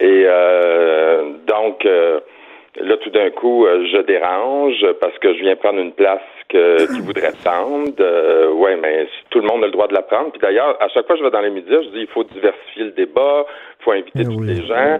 Et 0.00 0.24
euh, 0.24 1.32
donc... 1.46 1.84
euh, 1.84 2.20
Là, 2.80 2.96
tout 3.02 3.10
d'un 3.10 3.30
coup, 3.30 3.66
euh, 3.66 3.86
je 3.92 4.02
dérange 4.02 4.84
parce 5.00 5.16
que 5.18 5.32
je 5.34 5.40
viens 5.40 5.56
prendre 5.56 5.78
une 5.80 5.92
place 5.92 6.20
que, 6.48 6.86
qui 6.94 7.00
voudrait 7.00 7.32
prendre. 7.44 7.90
Euh, 8.00 8.52
ouais, 8.52 8.76
mais 8.76 9.08
tout 9.30 9.40
le 9.40 9.46
monde 9.46 9.62
a 9.62 9.66
le 9.66 9.72
droit 9.72 9.88
de 9.88 9.94
la 9.94 10.02
prendre. 10.02 10.30
Puis 10.30 10.40
d'ailleurs, 10.40 10.76
à 10.82 10.88
chaque 10.88 11.06
fois 11.06 11.16
que 11.16 11.20
je 11.20 11.24
vais 11.24 11.30
dans 11.30 11.40
les 11.40 11.50
médias, 11.50 11.80
je 11.82 11.88
dis 11.88 12.00
il 12.00 12.08
faut 12.08 12.24
diversifier 12.24 12.84
le 12.84 12.90
débat, 12.92 13.44
il 13.80 13.84
faut 13.84 13.92
inviter 13.92 14.24
tous 14.24 14.42
les 14.42 14.66
gens. 14.66 14.98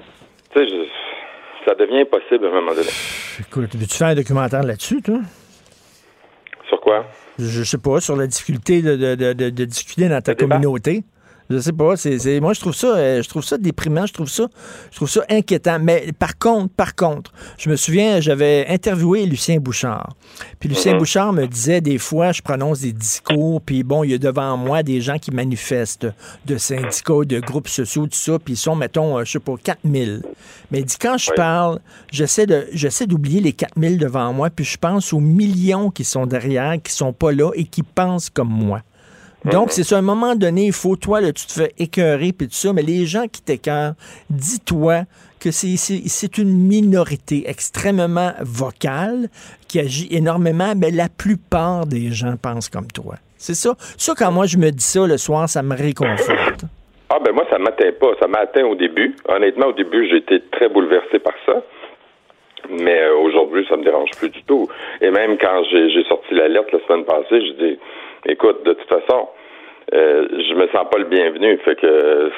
Tu 0.55 0.61
sais, 0.61 0.69
je- 0.69 1.67
ça 1.69 1.75
devient 1.75 2.01
impossible 2.01 2.47
à 2.47 2.49
un 2.49 2.53
moment 2.53 2.73
donné. 2.75 2.89
Écoute, 3.41 3.75
veux-tu 3.75 3.97
faire 3.99 4.09
un 4.09 4.15
documentaire 4.15 4.63
là-dessus, 4.63 5.03
toi? 5.03 5.19
Sur 6.69 6.81
quoi? 6.81 7.05
Je 7.39 7.63
sais 7.65 7.79
pas, 7.79 8.01
sur 8.01 8.17
la 8.17 8.27
difficulté 8.27 8.81
de- 8.83 8.97
de- 9.15 9.51
de 9.51 9.65
discuter 9.65 10.09
dans 10.09 10.21
ta 10.23 10.35
communauté. 10.35 11.03
Je 11.49 11.59
sais 11.59 11.73
pas, 11.73 11.97
c'est, 11.97 12.41
moi 12.41 12.53
je 12.55 12.61
trouve 12.61 12.75
ça 12.75 12.97
euh, 12.97 13.23
je 13.23 13.29
trouve 13.29 13.45
ça 13.45 13.57
déprimant, 13.57 14.07
je 14.07 14.13
trouve 14.13 14.29
ça 14.29 14.49
je 14.91 14.97
trouve 14.97 15.09
ça 15.09 15.23
inquiétant 15.31 15.79
mais 15.81 16.13
par 16.19 16.39
contre 16.39 16.75
par 16.75 16.95
contre, 16.97 17.33
je 17.57 17.71
me 17.71 17.77
souviens 17.77 18.21
j'avais 18.21 18.67
interviewé 18.69 19.27
Lucien 19.27 19.59
Bouchard. 19.59 20.15
Puis 20.59 20.69
Lucien 20.69 20.93
Mhm. 20.93 20.99
Bouchard 20.99 21.33
me 21.33 21.47
disait 21.47 21.81
des 21.81 21.99
fois 21.99 22.33
je 22.33 22.43
prononce 22.43 22.81
des 22.81 22.93
discours 22.93 23.61
puis 23.61 23.83
bon, 23.85 24.03
il 24.03 24.11
y 24.11 24.15
a 24.15 24.19
devant 24.19 24.57
moi 24.57 24.83
des 24.83 25.01
gens 25.01 25.19
qui 25.19 25.31
manifestent 25.31 26.09
de 26.47 26.59
syndicats, 26.59 27.25
de 27.25 27.39
groupes 27.41 27.69
sociaux 27.69 28.07
tout 28.07 28.19
ça, 28.19 28.39
puis 28.39 28.55
ils 28.55 28.59
sont 28.59 28.75
mettons 28.75 29.19
euh, 29.19 29.25
je 29.25 29.33
sais 29.33 29.39
pas 29.39 29.55
4000. 29.63 30.23
Mais 30.71 30.81
il 30.81 30.85
dit 30.85 30.97
quand 31.01 31.17
je 31.17 31.31
parle, 31.33 31.79
j'essaie 32.11 32.47
de 32.47 32.67
j'essaie 32.73 33.07
d'oublier 33.07 33.41
les 33.41 33.53
4000 33.53 33.99
devant 33.99 34.33
moi 34.33 34.51
puis 34.51 34.65
je 34.65 34.77
pense 34.79 35.13
aux 35.13 35.21
millions 35.21 35.91
qui 35.91 36.05
sont 36.05 36.27
derrière, 36.27 36.75
qui 36.83 36.93
sont 36.93 37.13
pas 37.13 37.31
là 37.31 37.51
et 37.55 37.65
qui 37.65 37.83
pensent 37.83 38.31
comme 38.31 38.51
moi. 38.51 38.83
Donc, 39.51 39.71
c'est 39.71 39.85
ça, 39.85 39.97
à 39.97 39.99
un 39.99 40.03
moment 40.03 40.35
donné, 40.35 40.67
il 40.67 40.73
faut, 40.73 40.97
toi, 40.97 41.21
là, 41.21 41.33
tu 41.33 41.47
te 41.47 41.53
fais 41.53 41.73
écœurer, 41.79 42.33
puis 42.33 42.49
tout 42.49 42.55
ça, 42.55 42.73
mais 42.73 42.83
les 42.83 43.07
gens 43.07 43.27
qui 43.31 43.43
t'écœurent, 43.43 43.95
dis-toi 44.31 45.03
que 45.41 45.51
c'est- 45.51 46.39
une 46.39 46.57
minorité 46.57 47.45
extrêmement 47.49 48.33
vocale 48.41 49.29
qui 49.69 49.79
agit 49.79 50.09
énormément, 50.11 50.73
mais 50.77 50.91
la 50.91 51.09
plupart 51.09 51.87
des 51.87 52.11
gens 52.11 52.35
pensent 52.41 52.69
comme 52.69 52.89
toi. 52.89 53.15
C'est 53.37 53.55
ça. 53.55 53.75
Ça, 53.97 54.15
quand 54.17 54.33
moi, 54.33 54.47
je 54.47 54.57
me 54.59 54.71
dis 54.71 54.85
ça 54.85 55.07
le 55.07 55.17
soir, 55.19 55.49
ça 55.49 55.63
me 55.63 55.75
réconforte. 55.77 56.65
Ah 57.09 57.21
ben 57.25 57.33
moi, 57.33 57.45
ça 57.49 57.57
m'atteint 57.59 57.93
pas. 58.01 58.09
Ça 58.19 58.27
m'a 58.27 58.39
atteint 58.41 58.65
au 58.65 58.75
début. 58.75 59.15
Honnêtement, 59.29 59.67
au 59.69 59.73
début, 59.73 60.09
j'ai 60.11 60.17
été 60.17 60.43
très 60.51 60.69
bouleversé 60.69 61.21
par 61.21 61.35
ça. 61.47 61.63
Mais 62.69 63.01
euh, 63.01 63.17
aujourd'hui, 63.19 63.65
ça 63.69 63.77
me 63.77 63.85
dérange 63.85 64.11
plus 64.19 64.29
du 64.29 64.43
tout. 64.43 64.67
Et 65.01 65.13
même 65.13 65.39
quand 65.39 65.63
j'ai 65.71 65.89
j'ai 65.91 66.03
sorti 66.09 66.35
l'alerte 66.35 66.67
la 66.73 66.81
semaine 66.85 67.05
passée, 67.05 67.41
je 67.47 67.53
dis, 67.65 67.79
écoute, 68.29 68.65
de 68.65 68.73
toute 68.73 68.89
façon, 68.89 69.29
euh, 69.95 70.27
je 70.33 70.55
me 70.55 70.67
sens 70.69 70.87
pas 70.91 70.99
le 70.99 71.05
bienvenu. 71.05 71.59
Fait 71.59 71.77
que 71.77 71.87
euh, 71.87 72.31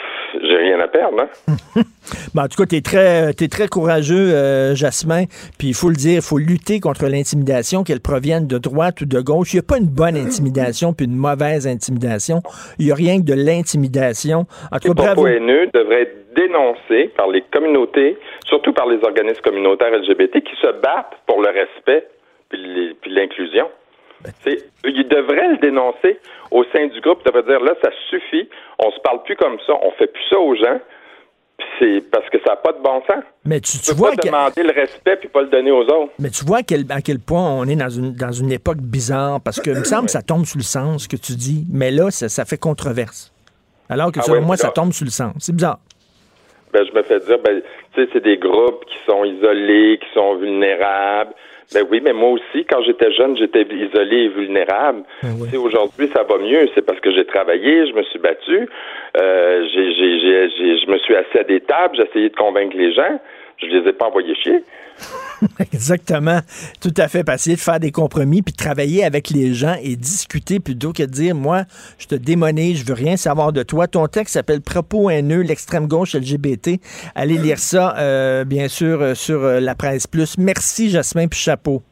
j'ai 0.43 0.57
rien 0.57 0.81
à 0.81 0.89
perdre. 0.89 1.23
Hein? 1.23 1.55
Ben, 2.35 2.45
en 2.45 2.49
tout 2.49 2.57
cas, 2.57 2.67
tu 2.67 2.77
es 2.77 2.81
très, 2.81 3.33
t'es 3.33 3.49
très 3.49 3.69
courageux, 3.69 4.33
euh, 4.33 4.75
Jasmin. 4.75 5.25
Puis 5.59 5.69
il 5.69 5.75
faut 5.75 5.89
le 5.89 5.97
dire, 5.97 6.17
il 6.17 6.23
faut 6.23 6.39
lutter 6.39 6.81
contre 6.81 7.07
l'intimidation, 7.07 7.85
qu'elle 7.85 8.01
provienne 8.01 8.47
de 8.47 8.59
droite 8.59 9.01
ou 9.01 9.07
de 9.07 9.21
gauche. 9.21 9.53
Il 9.53 9.57
n'y 9.57 9.61
a 9.61 9.69
pas 9.69 9.79
une 9.79 9.89
bonne 9.89 10.17
intimidation 10.17 10.93
puis 10.93 11.07
une 11.07 11.17
mauvaise 11.17 11.67
intimidation. 11.67 12.41
Il 12.79 12.87
n'y 12.87 12.93
a 12.93 12.95
rien 12.95 13.19
que 13.21 13.27
de 13.27 13.35
l'intimidation. 13.35 14.47
En 14.73 14.79
tout 14.79 14.95
cas, 14.95 15.15
bravo. 15.15 15.27
haineux 15.27 15.69
devraient 15.73 16.03
être 16.03 16.35
dénoncé 16.35 17.09
par 17.17 17.29
les 17.29 17.43
communautés, 17.53 18.17
surtout 18.47 18.73
par 18.73 18.87
les 18.87 19.03
organismes 19.03 19.43
communautaires 19.43 19.91
LGBT 19.91 20.41
qui 20.41 20.57
se 20.61 20.73
battent 20.81 21.17
pour 21.27 21.43
le 21.43 21.49
respect 21.49 22.07
puis 22.49 22.95
l'inclusion. 23.07 23.69
C'est, 24.43 24.65
il 24.85 25.07
devrait 25.09 25.49
le 25.49 25.59
dénoncer 25.59 26.19
au 26.51 26.65
sein 26.73 26.87
du 26.87 27.01
groupe. 27.01 27.21
Ça 27.25 27.33
veut 27.33 27.43
dire 27.43 27.61
là, 27.61 27.75
ça 27.83 27.91
suffit. 28.11 28.49
On 28.79 28.91
se 28.91 28.99
parle 29.01 29.23
plus 29.23 29.37
comme 29.37 29.59
ça. 29.67 29.75
On 29.83 29.91
fait 29.93 30.09
plus 30.09 30.25
ça 30.29 30.39
aux 30.39 30.55
gens. 30.55 30.81
C'est 31.79 32.09
parce 32.11 32.29
que 32.31 32.39
ça 32.45 32.51
n'a 32.51 32.57
pas 32.57 32.73
de 32.73 32.79
bon 32.79 33.03
sens. 33.07 33.25
Mais 33.45 33.61
tu, 33.61 33.79
tu, 33.79 33.93
vois 33.93 34.13
pas 34.13 34.23
demander 34.23 34.63
le 34.63 34.73
respect 34.73 35.17
puis 35.17 35.29
pas 35.29 35.43
le 35.43 35.49
donner 35.49 35.73
aux 35.73 35.83
autres. 35.83 36.13
Mais 36.19 36.31
tu 36.31 36.45
vois 36.45 36.59
à 36.59 36.63
quel, 36.63 36.85
à 36.91 37.03
quel 37.03 37.19
point 37.19 37.43
on 37.43 37.65
est 37.67 37.77
dans 37.77 37.89
une, 37.89 38.15
dans 38.15 38.31
une 38.31 38.53
époque 38.53 38.79
bizarre 38.79 39.41
parce 39.41 39.61
que 39.61 39.71
il 39.71 39.79
me 39.79 39.85
semble 39.85 40.07
que 40.07 40.13
ça 40.13 40.23
tombe 40.23 40.45
sous 40.45 40.59
le 40.59 40.65
sens 40.65 41.09
que 41.09 41.17
tu 41.17 41.33
dis, 41.33 41.65
mais 41.73 41.91
là 41.91 42.11
ça, 42.11 42.29
ça 42.29 42.45
fait 42.45 42.59
controverse. 42.59 43.33
Alors 43.89 44.13
que 44.13 44.21
Ah 44.21 44.23
selon 44.23 44.41
ouais, 44.41 44.47
moi 44.47 44.57
ça 44.57 44.71
tombe 44.71 44.93
sous 44.93 45.05
le 45.05 45.11
sens. 45.11 45.35
C'est 45.41 45.55
bizarre. 45.55 45.79
Ben, 46.73 46.85
je 46.87 46.93
me 46.93 47.03
fais 47.03 47.19
dire, 47.21 47.39
ben, 47.43 47.63
tu 47.95 48.05
sais, 48.05 48.11
c'est 48.13 48.23
des 48.23 48.37
groupes 48.37 48.85
qui 48.85 48.99
sont 49.07 49.25
isolés, 49.25 49.99
qui 49.99 50.15
sont 50.15 50.37
vulnérables. 50.37 51.33
Ben 51.75 51.85
oui, 51.91 52.01
mais 52.03 52.15
moi 52.15 52.31
aussi, 52.31 52.65
quand 52.65 52.83
j'étais 52.83 53.13
jeune, 53.13 53.37
j'étais 53.37 53.63
isolé 53.63 54.17
et 54.25 54.29
vulnérable. 54.29 55.03
Sais, 55.51 55.57
aujourd'hui, 55.59 56.09
ça 56.15 56.23
va 56.23 56.39
mieux. 56.39 56.67
C'est 56.75 56.81
parce 56.85 56.99
que 57.01 57.11
j'ai 57.13 57.27
travaillé, 57.27 57.87
je 57.87 57.93
me 57.93 58.03
suis 58.05 58.19
battu, 58.19 58.67
euh, 59.21 59.67
j'ai, 59.75 59.93
j'ai, 59.93 60.21
j'ai, 60.21 60.51
j'ai- 60.57 60.79
je 60.79 60.91
me 60.91 60.97
suis 60.99 61.15
assis 61.15 61.39
à 61.39 61.45
des 61.45 61.61
tables, 61.61 61.95
j'ai 61.97 62.05
essayé 62.05 62.29
de 62.31 62.37
convaincre 62.37 62.75
les 62.77 62.93
gens. 62.95 63.21
Je 63.61 63.67
les 63.67 63.89
ai 63.89 63.93
pas 63.93 64.07
envoyés 64.07 64.35
chier. 64.37 64.63
Exactement. 65.73 66.41
Tout 66.81 66.95
à 66.97 67.09
fait. 67.09 67.29
Essayer 67.29 67.57
de 67.57 67.61
faire 67.61 67.81
des 67.81 67.93
compromis, 67.93 68.43
puis 68.43 68.55
travailler 68.55 69.05
avec 69.05 69.31
les 69.31 69.55
gens 69.55 69.77
et 69.83 69.97
discuter 69.97 70.61
plutôt 70.61 70.93
que 70.93 71.03
de 71.03 71.11
dire, 71.11 71.35
moi, 71.35 71.65
je 71.99 72.07
te 72.07 72.15
démonise, 72.15 72.81
je 72.81 72.85
veux 72.85 72.95
rien 72.95 73.17
savoir 73.17 73.53
de 73.53 73.63
toi. 73.63 73.87
Ton 73.87 74.07
texte 74.07 74.35
s'appelle 74.35 74.61
Propos 74.61 75.11
haineux, 75.11 75.43
l'extrême 75.43 75.87
gauche 75.87 76.15
LGBT. 76.15 76.81
Allez 77.15 77.39
lire 77.39 77.59
ça, 77.59 77.97
euh, 77.99 78.45
bien 78.45 78.69
sûr, 78.69 79.01
euh, 79.01 79.15
sur 79.15 79.45
euh, 79.45 79.61
la 79.61 79.75
presse 79.75 80.07
plus. 80.07 80.39
Merci, 80.39 80.91
Jasmin, 80.91 81.29
puis 81.29 81.39
chapeau. 81.39 81.83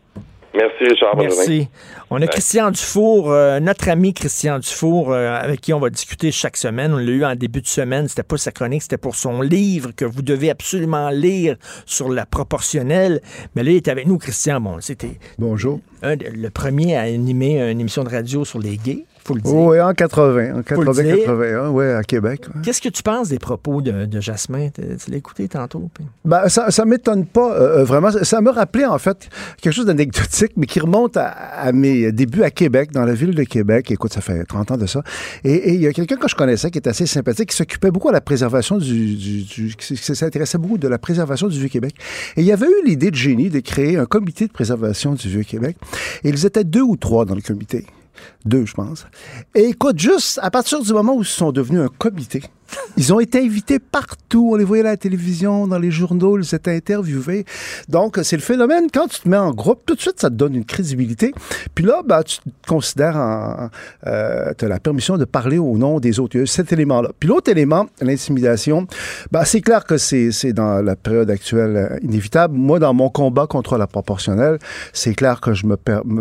Merci, 0.57 0.85
Richard. 0.85 1.17
Merci. 1.17 1.69
On 2.09 2.23
a 2.23 2.27
Christian 2.27 2.71
Dufour, 2.71 3.33
euh, 3.33 3.61
notre 3.61 3.89
ami 3.89 4.15
Christian 4.15 4.59
Dufour, 4.59 5.13
euh, 5.13 5.35
avec 5.35 5.61
qui 5.61 5.73
on 5.73 5.81
va 5.81 5.91
discuter 5.91 6.31
chaque 6.31 6.57
semaine. 6.57 6.95
On 6.95 6.99
l'a 6.99 7.11
eu 7.11 7.25
en 7.25 7.35
début 7.35 7.61
de 7.61 7.67
semaine. 7.67 8.09
C'était 8.09 8.23
pas 8.23 8.37
sa 8.37 8.53
chronique, 8.53 8.83
c'était 8.83 8.97
pour 8.97 9.17
son 9.17 9.43
livre 9.43 9.91
que 9.95 10.05
vous 10.05 10.23
devez 10.23 10.49
absolument 10.51 11.11
lire 11.11 11.57
sur 11.85 12.09
la 12.09 12.25
proportionnelle. 12.25 13.21
Mais 13.55 13.65
là, 13.65 13.71
il 13.73 13.77
est 13.77 13.89
avec 13.89 14.07
nous, 14.07 14.19
Christian. 14.19 14.61
Bon, 14.61 14.81
c'était 14.81 15.19
Bonjour. 15.39 15.81
un 16.03 16.17
le 16.17 16.49
premier 16.51 16.97
à 16.97 17.03
animer 17.03 17.61
une 17.71 17.81
émission 17.81 18.05
de 18.05 18.09
radio 18.09 18.45
sur 18.45 18.59
les 18.59 18.77
gays, 18.77 19.05
faut 19.27 19.35
le 19.35 19.41
dire. 19.41 19.55
Oui, 19.55 19.81
en 19.81 19.93
80, 19.93 20.51
en 20.51 20.63
Faut 20.75 20.81
le 20.83 20.87
80, 20.93 21.03
dire. 21.03 21.17
81, 21.27 21.69
ouais, 21.71 21.93
à 21.95 22.03
Québec. 22.03 22.43
ouais. 22.55 22.61
Qu'est-ce 22.63 22.81
que 22.81 22.89
tu 22.89 23.03
penses 23.03 23.29
des 23.29 23.39
propos 23.39 23.83
de, 23.83 24.07
de 24.07 24.21
Jasmin? 24.21 24.69
Tu 24.75 24.83
l'as 25.11 25.17
écouté 25.17 25.49
tantôt? 25.49 25.91
puis- 25.93 26.05
Ben, 26.25 26.49
ça 26.49 26.71
ça 26.71 26.85
m'étonne 26.85 27.27
pas, 27.27 27.53
euh, 27.55 27.79
euh, 27.81 27.85
vraiment. 27.85 28.11
Ça- 28.11 28.41
me 28.41 28.51
rappelait, 28.51 28.85
en 28.87 28.99
fait, 28.99 29.29
quelque 29.61 29.73
chose 29.73 29.87
d'anecdotique, 29.87 30.53
mais 30.57 30.67
qui 30.67 30.79
remonte 30.79 31.17
à, 31.17 31.27
à 31.29 31.73
mes 31.73 32.13
débuts 32.13 32.43
à 32.43 32.51
Québec, 32.51 32.93
dans 32.93 33.05
la 33.05 33.15
ville 33.15 33.35
de 33.35 33.45
Québec. 33.45 33.91
Écoute, 33.91 34.13
ça 34.13 34.21
fait 34.21 34.45
30 34.45 34.71
ans 34.71 34.77
de 34.77 34.87
ça. 34.87 35.03
Et 35.45 35.75
il 35.75 35.81
y 35.81 35.87
a 35.87 35.93
quelqu'un 35.93 36.17
que 36.17 36.29
je 36.29 36.35
connaissais 36.37 36.71
qui 36.71 36.79
est 36.79 36.87
assez 36.87 37.07
sympathique, 37.07 37.49
qui 37.51 37.57
s'occupait 37.57 37.91
beaucoup 37.91 38.09
de 38.09 38.13
la 38.13 38.21
préservation 38.21 38.79
du... 38.79 39.17
du, 39.17 39.75
qui 39.77 39.97
s'intéressait 39.97 40.59
beaucoup 40.59 40.79
de 40.79 40.87
la 40.89 40.99
préservation 40.99 41.49
du 41.49 41.59
Vieux-Québec. 41.59 41.95
Et 42.37 42.43
il 42.43 42.47
y 42.47 42.53
avait 42.53 42.67
eu 42.67 42.87
l'idée 42.87 43.11
de 43.11 43.17
génie 43.17 43.51
de 43.51 43.61
créer 43.61 43.97
un 43.97 44.07
comité 44.07 44.47
de 44.47 44.53
préservation 44.53 45.15
du 45.15 45.29
Vieux-Québec. 45.29 45.77
Et 46.25 46.29
ils 46.29 46.47
étaient 46.47 46.65
deux 46.65 46.83
ou 46.83 46.97
trois 46.97 47.25
dans 47.25 47.35
le 47.35 47.41
comité. 47.41 47.85
Deux, 48.45 48.67
je 48.67 48.75
pense. 48.75 49.07
Et 49.55 49.69
écoute, 49.69 49.99
juste 49.99 50.39
à 50.43 50.51
partir 50.51 50.83
du 50.83 50.93
moment 50.93 51.15
où 51.15 51.23
ils 51.23 51.27
sont 51.27 51.53
devenus 51.53 51.81
un 51.81 51.89
comité, 51.89 52.43
ils 52.97 53.13
ont 53.13 53.21
été 53.21 53.41
invités 53.41 53.79
partout. 53.79 54.51
On 54.53 54.57
les 54.57 54.65
voyait 54.65 54.85
à 54.85 54.91
la 54.91 54.97
télévision, 54.97 55.67
dans 55.67 55.79
les 55.79 55.91
journaux, 55.91 56.39
ils 56.39 56.55
étaient 56.55 56.75
interviewés. 56.75 57.45
Donc, 57.89 58.19
c'est 58.23 58.37
le 58.37 58.43
phénomène. 58.43 58.87
Quand 58.93 59.07
tu 59.09 59.21
te 59.21 59.29
mets 59.29 59.37
en 59.37 59.53
groupe, 59.53 59.83
tout 59.87 59.95
de 59.95 60.01
suite, 60.01 60.21
ça 60.21 60.31
te 60.31 60.35
donne 60.35 60.55
une 60.55 60.65
crédibilité. 60.65 61.33
Puis 61.75 61.85
là, 61.85 62.03
ben, 62.05 62.23
tu 62.23 62.39
te 62.39 62.69
considères 62.69 63.17
en. 63.17 63.69
Euh, 64.07 64.53
tu 64.59 64.65
as 64.65 64.69
la 64.69 64.81
permission 64.81 65.17
de 65.17 65.25
parler 65.25 65.59
au 65.59 65.77
nom 65.79 66.01
des 66.01 66.21
autres. 66.21 66.45
Cet 66.45 66.73
élément-là. 66.73 67.11
Puis 67.19 67.29
l'autre 67.29 67.51
élément, 67.51 67.87
l'intimidation, 68.01 68.87
ben, 69.31 69.45
c'est 69.45 69.61
clair 69.61 69.85
que 69.85 69.97
c'est 69.99 70.53
dans 70.53 70.83
la 70.83 70.97
période 70.97 71.31
actuelle 71.31 71.77
euh, 71.77 71.99
inévitable. 72.03 72.55
Moi, 72.55 72.79
dans 72.79 72.95
mon 72.95 73.09
combat 73.11 73.47
contre 73.47 73.79
la 73.79 73.87
proportionnelle, 73.87 74.59
c'est 74.93 75.15
clair 75.15 75.41
que 75.41 75.55
je 75.55 75.67
me, 75.67 75.77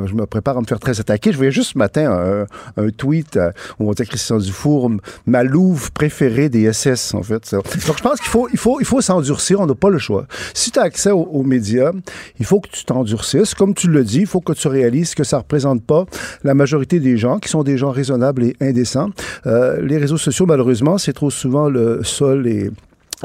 je 0.06 0.14
me 0.14 0.26
prépare 0.26 0.58
à 0.58 0.62
me 0.62 0.66
faire 0.66 0.80
très 0.80 1.00
attaquer. 1.00 1.32
Je 1.32 1.38
voyais 1.38 1.52
juste 1.52 1.74
ce 1.74 1.78
matin 1.78 2.12
un, 2.12 2.84
un 2.84 2.90
tweet 2.90 3.38
euh, 3.38 3.52
où 3.80 3.90
on 3.90 3.92
disait 3.94 4.06
Christian 4.06 4.38
Dufour, 4.38 4.92
ma 5.26 5.44
louve 5.44 5.92
préférée 5.92 6.35
des 6.49 6.72
SS, 6.72 7.14
en 7.14 7.24
fait. 7.24 7.52
Donc, 7.53 7.98
je 7.98 8.03
pense 8.03 8.20
qu'il 8.20 8.30
faut, 8.30 8.48
il 8.52 8.57
faut, 8.57 8.80
il 8.80 8.86
faut 8.86 9.02
s'endurcir. 9.02 9.60
On 9.60 9.66
n'a 9.66 9.76
pas 9.76 9.90
le 9.90 9.98
choix. 9.98 10.26
Si 10.53 10.72
tu 10.72 10.80
as 10.80 10.84
accès 10.84 11.12
aux, 11.12 11.44
médias, 11.44 11.91
il 12.40 12.45
faut 12.45 12.60
que 12.60 12.70
tu 12.70 12.84
t'endurcisses. 12.86 13.53
Comme 13.53 13.74
tu 13.74 13.88
le 13.88 14.03
dis, 14.03 14.22
il 14.22 14.28
faut 14.28 14.41
que 14.41 14.53
tu 14.53 14.68
réalises 14.68 15.16
que 15.16 15.24
ça 15.24 15.40
représente 15.40 15.84
pas 15.84 16.06
la 16.44 16.53
majorité 16.53 16.99
des 16.99 17.18
gens, 17.18 17.40
qui 17.40 17.49
sont 17.49 17.64
des 17.64 17.78
gens 17.78 17.91
raisonnables 17.91 18.44
et 18.44 18.56
indécents. 18.62 19.10
Euh, 19.45 19.82
les 19.82 19.98
réseaux 19.98 20.18
sociaux, 20.18 20.45
malheureusement, 20.45 20.98
c'est 20.98 21.14
trop 21.14 21.30
souvent 21.30 21.70
le 21.70 22.03
sol 22.03 22.48
et 22.48 22.72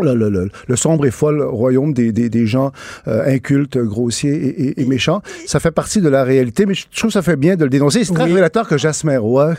le, 0.03 0.15
le- 0.15 0.29
le- 0.31 0.51
le 0.67 0.77
sombre 0.77 1.07
et 1.07 1.11
fol 1.11 1.43
royaume 1.43 1.93
des, 1.93 2.13
des- 2.13 2.29
des 2.29 2.47
gens 2.47 2.73
euh, 3.09 3.35
incultes, 3.35 3.79
grossiers 3.79 4.33
et, 4.35 4.63
et- 4.69 4.83
et 4.83 4.87
méchants. 4.87 5.23
Ça 5.47 5.61
fait 5.61 5.71
partie 5.71 6.01
de 6.01 6.09
la 6.09 6.25
réalité, 6.25 6.67
mais 6.67 6.75
je 6.75 6.87
trouve 6.95 7.09
que 7.09 7.15
ça 7.15 7.23
fait 7.23 7.37
bien 7.37 7.57
de 7.57 7.65
le 7.65 7.71
dénoncer. 7.71 8.05
C'est 8.05 8.15
très 8.15 8.25
révélateur 8.25 8.69
que 8.69 8.77
Jasmin 8.79 9.19
Roy 9.19 9.55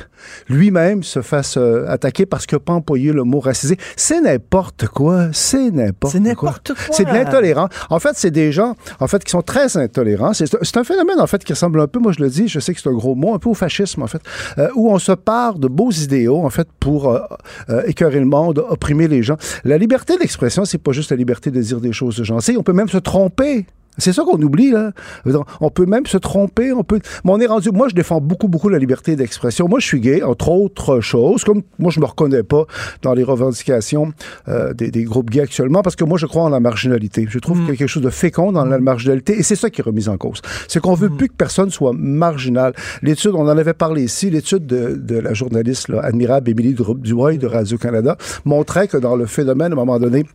lui-même 0.49 1.03
se 1.03 1.21
fasse 1.21 1.55
euh, 1.57 1.85
attaquer 1.87 2.25
parce 2.25 2.45
qu'il 2.45 2.55
n'a 2.57 2.59
pas 2.61 2.73
employé 2.73 3.11
le 3.13 3.23
mot 3.23 3.39
racisé. 3.39 3.77
C'est 3.95 4.21
n'importe 4.21 4.87
quoi. 4.87 5.27
C'est 5.33 5.71
n'importe 5.71 5.99
quoi. 6.01 6.09
C'est 6.11 6.19
n'importe 6.19 6.67
quoi. 6.73 6.83
C'est 6.91 7.05
de 7.05 7.09
l'intolérance. 7.11 7.69
En 7.89 7.99
fait, 7.99 8.11
c'est 8.15 8.31
des 8.31 8.51
gens, 8.51 8.75
en 8.99 9.07
fait, 9.07 9.23
qui 9.23 9.31
sont 9.31 9.41
très 9.41 9.77
intolérants. 9.77 10.33
C'est 10.33 10.77
un 10.77 10.83
phénomène, 10.83 11.19
en 11.19 11.27
fait, 11.27 11.43
qui 11.43 11.53
ressemble 11.53 11.79
un 11.81 11.87
peu, 11.87 11.99
moi 11.99 12.11
je 12.17 12.21
le 12.23 12.29
dis, 12.29 12.47
je 12.47 12.59
sais 12.59 12.73
que 12.73 12.79
c'est 12.81 12.89
un 12.89 12.93
gros 12.93 13.15
mot, 13.15 13.33
un 13.33 13.39
peu 13.39 13.49
au 13.49 13.53
fascisme, 13.53 14.01
en 14.03 14.07
fait, 14.07 14.21
euh, 14.57 14.69
où 14.75 14.91
on 14.91 14.99
se 14.99 15.11
part 15.11 15.59
de 15.59 15.67
beaux 15.67 15.91
idéaux, 15.91 16.43
en 16.43 16.49
fait, 16.49 16.67
pour 16.79 17.17
écœurer 17.85 18.19
le 18.19 18.25
monde, 18.25 18.63
opprimer 18.69 19.07
les 19.07 19.23
gens. 19.23 19.37
La 19.63 19.77
liberté 19.77 20.17
d'expression, 20.17 20.30
c'est 20.65 20.77
pas 20.77 20.91
juste 20.91 21.11
la 21.11 21.17
liberté 21.17 21.51
de 21.51 21.61
dire 21.61 21.79
des 21.79 21.93
choses 21.93 22.21
gentilles. 22.23 22.57
On 22.57 22.63
peut 22.63 22.73
même 22.73 22.89
se 22.89 22.97
tromper. 22.97 23.65
C'est 24.01 24.13
ça 24.13 24.23
qu'on 24.23 24.41
oublie, 24.41 24.71
là. 24.71 24.91
On 25.59 25.69
peut 25.69 25.85
même 25.85 26.05
se 26.05 26.17
tromper, 26.17 26.71
on 26.71 26.83
peut... 26.83 26.99
Mais 27.23 27.31
on 27.31 27.39
est 27.39 27.45
rendu... 27.45 27.69
Moi, 27.71 27.87
je 27.89 27.95
défends 27.95 28.19
beaucoup, 28.19 28.47
beaucoup 28.47 28.69
la 28.69 28.79
liberté 28.79 29.15
d'expression. 29.15 29.67
Moi, 29.67 29.79
je 29.79 29.85
suis 29.85 29.99
gay, 29.99 30.23
entre 30.23 30.49
autres 30.49 30.99
choses, 30.99 31.43
comme 31.43 31.61
moi, 31.79 31.91
je 31.91 31.99
me 31.99 32.05
reconnais 32.05 32.43
pas 32.43 32.65
dans 33.01 33.13
les 33.13 33.23
revendications 33.23 34.13
euh, 34.47 34.73
des, 34.73 34.91
des 34.91 35.03
groupes 35.03 35.29
gays 35.29 35.41
actuellement, 35.41 35.81
parce 35.81 35.95
que 35.95 36.03
moi, 36.03 36.17
je 36.17 36.25
crois 36.25 36.43
en 36.43 36.49
la 36.49 36.59
marginalité. 36.59 37.25
Je 37.29 37.39
trouve 37.39 37.59
qu'il 37.59 37.69
y 37.69 37.71
a 37.71 37.75
quelque 37.75 37.87
chose 37.87 38.03
de 38.03 38.09
fécond 38.09 38.51
dans 38.51 38.65
la 38.65 38.79
marginalité, 38.79 39.37
et 39.37 39.43
c'est 39.43 39.55
ça 39.55 39.69
qui 39.69 39.81
est 39.81 39.83
remis 39.83 40.09
en 40.09 40.17
cause. 40.17 40.41
C'est 40.67 40.79
qu'on 40.79 40.95
veut 40.95 41.09
plus 41.09 41.29
que 41.29 41.35
personne 41.35 41.69
soit 41.69 41.93
marginal. 41.95 42.73
L'étude, 43.01 43.31
on 43.35 43.47
en 43.47 43.57
avait 43.57 43.73
parlé 43.73 44.03
ici, 44.03 44.29
l'étude 44.29 44.65
de, 44.65 44.95
de 44.95 45.17
la 45.17 45.33
journaliste 45.33 45.89
là, 45.89 46.01
admirable 46.01 46.49
Émilie 46.49 46.73
Dubois 46.73 47.33
de 47.37 47.47
Radio-Canada 47.47 48.17
montrait 48.45 48.87
que 48.87 48.97
dans 48.97 49.15
le 49.15 49.25
phénomène, 49.25 49.71
à 49.71 49.75
un 49.75 49.75
moment 49.75 49.99
donné, 49.99 50.25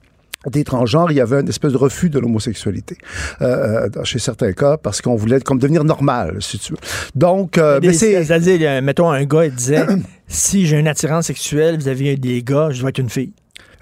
des 0.51 0.65
transgenres, 0.65 1.11
il 1.11 1.17
y 1.17 1.21
avait 1.21 1.41
une 1.41 1.49
espèce 1.49 1.73
de 1.73 1.77
refus 1.77 2.11
de 2.11 2.19
l'homosexualité 2.19 2.97
euh, 3.43 3.89
dans- 3.89 4.05
chez 4.05 4.19
certains 4.19 4.53
cas 4.53 4.77
parce 4.77 5.01
qu'on 5.01 5.17
voulait 5.17 5.41
comme 5.41 5.59
devenir 5.59 5.85
normal, 5.85 6.37
si 6.41 6.59
tu 6.59 6.73
veux. 6.73 6.79
Donc, 7.15 7.59
euh, 7.59 7.81
mais 7.83 7.93
c'est 7.93 8.25
C'est-à-dire, 8.25 8.59
euh, 8.63 8.81
mettons, 8.81 9.11
un 9.11 9.25
gars, 9.25 9.45
il 9.47 9.55
disait 9.55 9.85
si 10.29 10.67
j'ai 10.67 10.79
une 10.79 10.89
attirance 10.89 11.27
sexuelle 11.27 11.77
vis-à-vis 11.79 12.19
des 12.19 12.43
gars, 12.43 12.69
je 12.71 12.81
dois 12.81 12.91
être 12.91 12.99
une 12.99 13.11
fille. 13.11 13.33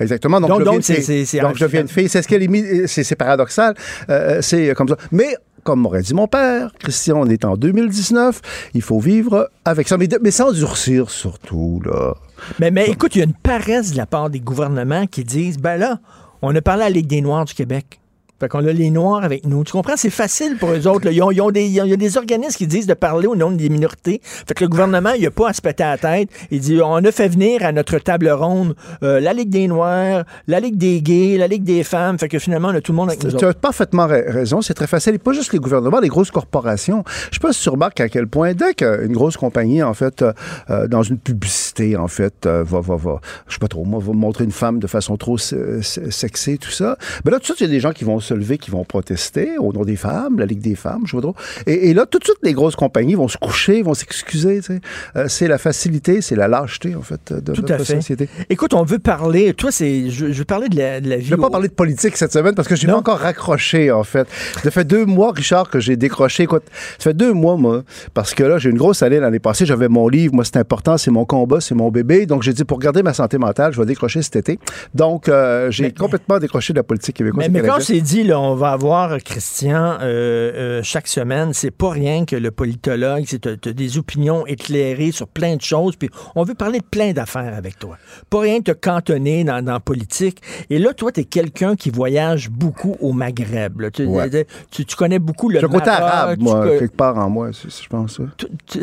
Exactement. 0.01 0.41
Donc, 0.41 0.51
Donc- 0.51 0.61
je 0.61 0.65
donc, 0.65 0.81
deviens 0.81 1.25
c'est- 1.25 1.41
donc 1.41 1.57
je 1.57 1.65
deviens 1.65 1.83
une 1.83 1.89
fille. 1.89 2.09
C'est 2.09 2.21
ce 2.23 2.27
qu'elle 2.29 2.43
est 2.43 2.49
mis. 2.49 2.65
C'est 2.87 3.05
c'est 3.05 3.15
paradoxal. 3.17 3.75
Euh, 4.11 4.41
c'est 4.43 4.75
comme 4.75 4.89
ça. 4.89 4.97
Mais 5.13 5.37
comme 5.63 5.81
m'aurait 5.81 6.03
dit 6.03 6.15
mon 6.15 6.27
père, 6.27 6.73
Christian, 6.81 7.21
on 7.21 7.27
est 7.27 7.45
en 7.45 7.57
2019. 7.57 8.41
Il 8.75 8.83
faut 8.83 8.99
vivre 8.99 9.49
avec 9.65 9.87
ça, 9.89 9.97
mais, 9.97 10.09
mais 10.21 10.31
sans 10.33 10.53
durcir 10.53 11.11
surtout 11.11 11.81
là. 11.87 12.15
Mais, 12.59 12.71
mais 12.73 12.87
écoute, 12.89 13.15
il 13.15 13.19
y 13.21 13.23
a 13.23 13.25
une 13.25 13.33
paresse 13.35 13.93
de 13.93 13.97
la 13.97 14.05
part 14.07 14.31
des 14.31 14.41
gouvernements 14.41 15.07
qui 15.07 15.23
disent 15.25 15.59
ben 15.59 15.77
là, 15.77 16.01
on 16.45 16.55
a 16.55 16.61
parlé 16.61 16.83
à 16.83 16.89
la 16.89 16.95
Ligue 16.95 17.07
des 17.07 17.21
Noirs 17.21 17.47
du 17.47 17.55
Québec. 17.55 18.01
Fait 18.41 18.49
qu'on 18.49 18.67
a 18.67 18.73
les 18.73 18.91
Noirs 18.91 19.23
avec 19.25 19.47
nous. 19.47 19.63
Tu 19.65 19.73
comprends? 19.73 19.97
C'est 19.97 20.11
facile 20.11 20.57
pour 20.59 20.71
eux 20.73 20.87
autres. 20.89 21.05
là. 21.07 21.13
Ils 21.13 21.23
ont, 21.23 21.31
ils 21.31 21.41
ont 21.41 21.51
des, 21.51 21.65
il 21.67 21.73
y 21.73 21.81
a 21.81 21.97
des 21.97 22.17
organismes 22.19 22.57
qui 22.57 22.67
disent 22.67 22.87
de 22.87 22.95
parler 22.95 23.27
au 23.27 23.37
nom 23.37 23.51
des 23.53 23.69
minorités. 23.69 24.21
Fait 24.25 24.55
que 24.55 24.65
le 24.65 24.69
gouvernement, 24.69 25.11
il 25.17 25.23
n'a 25.23 25.31
pas 25.31 25.51
à 25.51 25.53
se 25.53 25.63
péter 25.63 25.85
à 25.85 25.93
la 25.93 25.99
tête. 25.99 26.29
Il 26.51 26.61
dit 26.61 26.79
on 26.85 26.97
a 26.97 27.13
fait 27.13 27.29
venir 27.29 27.65
à 27.65 27.73
notre 27.73 27.99
table 27.99 28.29
ronde 28.31 28.75
euh, 29.03 29.21
la 29.21 29.33
Ligue 29.33 29.51
des 29.51 29.69
Noirs, 29.69 30.25
la 30.49 30.61
Ligue 30.61 30.77
des 30.77 31.01
gays, 31.01 31.37
la 31.39 31.47
Ligue 31.47 31.63
des 31.65 31.85
femmes. 31.85 32.19
Fait 32.19 32.29
que 32.29 32.39
finalement, 32.39 32.69
on 32.69 32.75
a 32.75 32.81
tout 32.81 32.93
le 32.93 32.97
monde 32.97 33.09
avec 33.11 33.23
nous 33.23 33.31
Tu 33.31 33.37
autres. 33.37 33.47
as 33.49 33.55
parfaitement 33.55 34.07
ra- 34.07 34.17
raison, 34.27 34.61
c'est 34.63 34.75
très 34.75 34.87
facile. 34.89 35.15
Et 35.15 35.19
pas 35.19 35.33
juste 35.33 35.53
les 35.53 35.59
gouvernements, 35.61 36.01
les 36.01 36.09
grosses 36.09 36.31
corporations. 36.33 37.05
Je 37.31 37.35
sais 37.37 37.41
pas 37.41 37.53
si 37.53 37.63
tu 37.63 37.69
remarques 37.69 38.01
à 38.01 38.09
quel 38.09 38.27
point, 38.27 38.53
dès 38.53 38.75
qu'une 38.75 39.13
grosse 39.13 39.37
compagnie, 39.37 39.83
en 39.83 39.95
fait, 39.95 40.23
euh, 40.23 40.33
euh, 40.71 40.89
dans 40.89 41.03
une 41.03 41.19
publicité, 41.19 41.97
en 41.97 42.09
fait, 42.09 42.47
euh, 42.47 42.65
va, 42.65 42.81
va, 42.81 42.97
va, 42.97 43.21
je 43.47 43.55
sais 43.55 43.59
pas 43.61 43.69
trop, 43.69 43.85
moi, 43.85 44.01
va 44.03 44.13
montrer 44.13 44.45
une 44.45 44.51
femme 44.53 44.81
de 44.81 44.87
façon 44.87 45.17
trop 45.17 45.39
se- 45.39 45.81
se- 45.83 46.11
sexée, 46.11 46.59
tout 46.59 46.71
ça, 46.71 46.97
ben 47.25 47.31
là, 47.31 47.37
tout 47.39 47.43
de 47.43 47.57
suite, 47.57 47.61
il 47.61 47.67
y 47.67 47.71
a 47.71 47.73
des 47.73 47.81
gens 47.81 47.93
qui 47.93 48.05
vont 48.05 48.21
se 48.25 48.35
lever, 48.35 48.59
qui 48.59 48.71
vont 48.71 48.85
protester 48.85 49.59
au 49.59 49.73
nom 49.73 49.85
des 49.85 49.97
femmes, 49.97 50.39
la 50.39 50.47
Ligue 50.47 50.61
des 50.61 50.75
femmes, 50.75 51.03
je 51.07 51.13
vois 51.13 51.23
trop. 51.23 51.35
Et, 51.67 51.91
et 51.91 51.95
là, 51.95 52.07
tout 52.07 52.19
de 52.19 52.25
suite, 52.25 52.39
les 52.43 52.53
grosses 52.53 52.77
compagnies 52.77 53.15
vont 53.15 53.29
se 53.29 53.37
coucher, 53.39 53.83
vont 53.83 53.95
s'excuser. 53.95 54.63
sais. 54.63 54.81
Euh, 55.17 55.27
c'est 55.29 55.49
la 55.49 55.59
facilité, 55.59 56.21
c'est 56.21 56.37
la 56.37 56.49
lâcheté, 56.49 56.95
en 56.95 57.03
fait, 57.03 57.33
de 57.33 57.53
Tout 57.53 57.63
notre 57.63 57.75
à 57.75 57.79
fait. 57.79 57.97
société. 57.97 58.29
Écoute, 58.51 58.75
on 58.75 58.83
veut 58.85 58.99
parler. 58.99 59.55
Toi, 59.55 59.71
c'est. 59.71 60.11
Je, 60.11 60.33
je 60.33 60.39
veux 60.39 60.45
parler 60.45 60.69
de 60.69 60.77
la, 60.77 61.01
de 61.01 61.09
la 61.09 61.17
vie. 61.17 61.25
Je 61.27 61.31
ne 61.33 61.37
vais 61.37 61.43
pas 61.43 61.51
parler 61.51 61.69
de 61.69 61.75
politique 61.75 62.17
cette 62.17 62.33
semaine 62.33 62.55
parce 62.55 62.69
que 62.69 62.77
je 62.77 62.87
n'ai 62.87 62.93
pas 62.93 62.99
encore 62.99 63.19
raccroché, 63.19 63.91
en 63.93 64.05
fait. 64.05 64.27
Ça 64.63 64.71
fait 64.71 64.85
deux 64.85 65.05
mois, 65.05 65.33
Richard, 65.33 65.69
que 65.71 65.79
j'ai 65.81 65.97
décroché. 65.97 66.45
Écoute, 66.45 66.65
ça 66.99 67.11
fait 67.11 67.15
deux 67.15 67.33
mois, 67.33 67.57
moi, 67.57 67.83
parce 68.15 68.35
que 68.35 68.43
là, 68.45 68.59
j'ai 68.59 68.71
une 68.71 68.79
grosse 68.79 69.03
année 69.03 69.21
l'année 69.21 69.39
passée. 69.39 69.67
J'avais 69.67 69.89
mon 69.89 70.09
livre. 70.09 70.35
Moi, 70.35 70.45
c'est 70.45 70.57
important. 70.57 70.97
C'est 70.97 71.11
mon 71.11 71.25
combat. 71.25 71.61
C'est 71.61 71.75
mon 71.75 71.91
bébé. 71.91 72.27
Donc, 72.27 72.43
j'ai 72.43 72.53
dit, 72.53 72.65
pour 72.65 72.79
garder 72.79 73.03
ma 73.03 73.13
santé 73.15 73.39
mentale, 73.39 73.73
je 73.73 73.81
vais 73.81 73.87
décrocher 73.87 74.23
cet 74.23 74.37
été. 74.37 74.59
Donc, 74.95 75.29
euh, 75.29 75.71
j'ai 75.71 75.93
complètement 75.93 76.39
décroché 76.39 76.73
de 76.73 76.79
la 76.79 76.83
politique 76.83 77.17
québécoise. 77.17 77.49
Mais, 77.51 77.63
quand 77.63 77.81
c'est 77.81 78.01
dit, 78.01 78.14
là, 78.23 78.39
on 78.39 78.55
va 78.55 78.71
avoir, 78.73 79.19
Christian, 79.19 79.99
euh, 80.01 80.01
euh, 80.03 80.81
chaque 80.83 81.07
semaine, 81.09 81.53
c'est 81.53 81.71
pas 81.71 81.91
rien 81.91 82.25
que 82.25 82.37
le 82.37 82.51
politologue, 82.51 83.25
c'est 83.27 83.69
des 83.69 83.99
opinions 83.99 84.47
éclairées 84.47 85.11
sur 85.13 85.27
plein 85.27 85.57
de 85.57 85.63
choses, 85.63 85.97
puis 85.97 86.09
on 86.35 86.45
veut 86.45 86.55
parler 86.55 86.79
de 86.79 86.85
plein 86.85 87.13
d'affaires 87.13 87.55
avec 87.57 87.79
toi. 87.79 87.97
Pas 88.31 88.41
rien 88.41 88.61
te 88.61 88.73
cantonner 88.73 89.43
dans, 89.45 89.65
dans 89.65 89.73
la 89.73 89.81
politique. 89.81 90.41
Et 90.71 90.79
là, 90.79 90.93
toi, 90.95 91.11
tu 91.13 91.21
es 91.21 91.25
quelqu'un 91.25 91.77
qui 91.77 91.91
voyage 91.91 92.51
beaucoup 92.51 92.97
au 93.01 93.13
Maghreb. 93.13 93.81
là. 93.81 93.91
Tu, 93.91 94.05
Ouais. 94.05 94.47
tu- 94.71 94.85
tu 94.85 94.97
connais 94.97 95.19
beaucoup 95.19 95.49
le 95.49 95.61
côté 95.67 95.91
arabe, 95.91 96.39
moi, 96.41 96.69
quelque 96.79 96.97
part 96.97 97.19
en 97.19 97.29
moi, 97.31 97.51
je 97.53 97.89
pense. 97.89 98.21
tu 98.67 98.79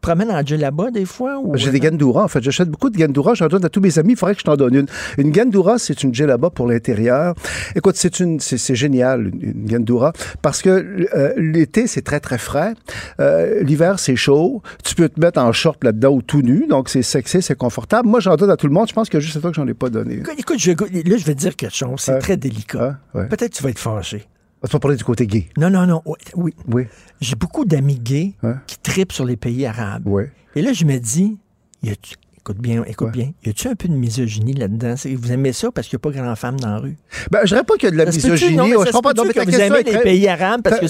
te 0.00 0.06
promènes 0.06 0.30
en 0.30 0.44
djellaba 0.44 0.90
des 0.90 1.04
fois? 1.04 1.38
Ou... 1.38 1.56
J'ai 1.56 1.70
des 1.70 1.80
gandoura, 1.80 2.24
en 2.24 2.28
fait. 2.28 2.42
J'achète 2.42 2.68
beaucoup 2.68 2.90
de 2.90 2.96
gandoura. 2.96 3.34
J'en 3.34 3.48
donne 3.48 3.64
à 3.64 3.68
tous 3.68 3.80
mes 3.80 3.98
amis. 3.98 4.12
Il 4.12 4.16
faudrait 4.16 4.34
que 4.34 4.40
je 4.40 4.44
t'en 4.44 4.56
donne 4.56 4.74
une. 4.74 4.86
Une 5.18 5.30
gandoura, 5.30 5.78
c'est 5.78 6.02
une 6.02 6.14
djellaba 6.14 6.50
pour 6.50 6.66
l'intérieur. 6.66 7.34
Écoute, 7.74 7.96
c'est 7.96 8.20
une, 8.20 8.40
c'est, 8.40 8.74
génial, 8.74 9.26
une, 9.40 9.66
gandoura, 9.66 10.12
parce 10.42 10.62
que 10.62 11.06
euh, 11.14 11.32
l'été, 11.36 11.86
c'est 11.86 12.02
très, 12.02 12.20
très 12.20 12.38
frais. 12.38 12.74
Euh, 13.20 13.62
l'hiver, 13.62 13.98
c'est 13.98 14.16
chaud. 14.16 14.62
Tu 14.84 14.94
peux 14.94 15.08
te 15.08 15.20
mettre 15.20 15.40
en 15.40 15.52
short 15.52 15.82
là-dedans 15.84 16.10
ou 16.10 16.22
tout 16.22 16.42
nu. 16.42 16.66
Donc, 16.68 16.88
c'est 16.88 17.02
sexy, 17.02 17.42
c'est 17.42 17.56
confortable. 17.56 18.08
Moi, 18.08 18.20
j'en 18.20 18.36
donne 18.36 18.50
à 18.50 18.56
tout 18.56 18.66
le 18.66 18.72
monde. 18.72 18.88
Je 18.88 18.94
pense 18.94 19.08
que 19.08 19.20
juste 19.20 19.36
à 19.36 19.40
toi 19.40 19.50
que 19.50 19.56
j'en 19.56 19.66
ai 19.66 19.74
pas 19.74 19.90
donné. 19.90 20.16
Écoute, 20.16 20.34
écoute, 20.38 20.58
je- 20.58 20.70
là, 20.70 21.16
je 21.16 21.24
vais 21.24 21.34
te 21.34 21.40
dire 21.40 21.56
quelque 21.56 21.74
chose. 21.74 21.98
C'est 21.98 22.18
très 22.18 22.36
délicat. 22.36 22.98
Ouais. 23.14 23.26
Peut-être 23.26 23.50
que 23.52 23.56
tu 23.56 23.62
vas 23.62 23.70
être 23.70 23.78
fâché. 23.78 24.26
Tu 24.64 24.72
vas 24.72 24.78
parler 24.80 24.96
du 24.96 25.04
côté 25.04 25.26
gay? 25.26 25.48
Non, 25.56 25.70
non, 25.70 25.86
non. 25.86 26.02
oui. 26.34 26.52
Oui. 26.66 26.86
J'ai 27.20 27.36
beaucoup 27.36 27.64
d'amis 27.64 27.98
gays 27.98 28.32
Ouais. 28.42 28.54
qui 28.66 28.78
tripent 28.78 29.12
sur 29.12 29.24
les 29.24 29.36
pays 29.36 29.64
arabes. 29.66 30.02
Oui. 30.06 30.24
Et 30.56 30.62
là, 30.62 30.72
je 30.72 30.84
me 30.84 30.98
dis, 30.98 31.38
y 31.82 31.90
écoute 31.90 32.58
bien, 32.58 32.82
écoute 32.86 33.12
bien, 33.12 33.32
y 33.44 33.50
a-tu 33.50 33.68
un 33.68 33.74
peu 33.76 33.86
de 33.88 33.92
misogynie 33.94 34.54
là-dedans? 34.54 34.94
Vous 35.16 35.30
aimez 35.32 35.52
ça 35.52 35.70
parce 35.70 35.86
qu'il 35.86 35.96
n'y 35.96 36.00
a 36.00 36.10
pas 36.12 36.18
grand-femme 36.22 36.58
dans 36.58 36.70
la 36.70 36.78
rue? 36.78 36.96
Ben, 37.30 37.40
je 37.42 37.48
dirais 37.48 37.62
pas 37.64 37.74
qu'il 37.74 37.84
y 37.84 37.88
a 37.88 37.90
de 37.92 37.96
la 37.98 38.06
Ça 38.10 38.16
misogynie. 38.16 38.56
Non, 38.56 38.64
mais 38.66 38.72
ça 38.76 38.78
je 38.78 38.84
comprends 38.86 39.00
pas. 39.02 39.12
Non, 39.14 39.24
mais 39.26 39.32
que 39.34 39.40
vous 39.48 39.60
aimez 39.60 39.82
les 39.84 39.92
très- 39.92 40.02
pays 40.02 40.26
arabes 40.28 40.62
parce 40.64 40.80
que 40.80 40.86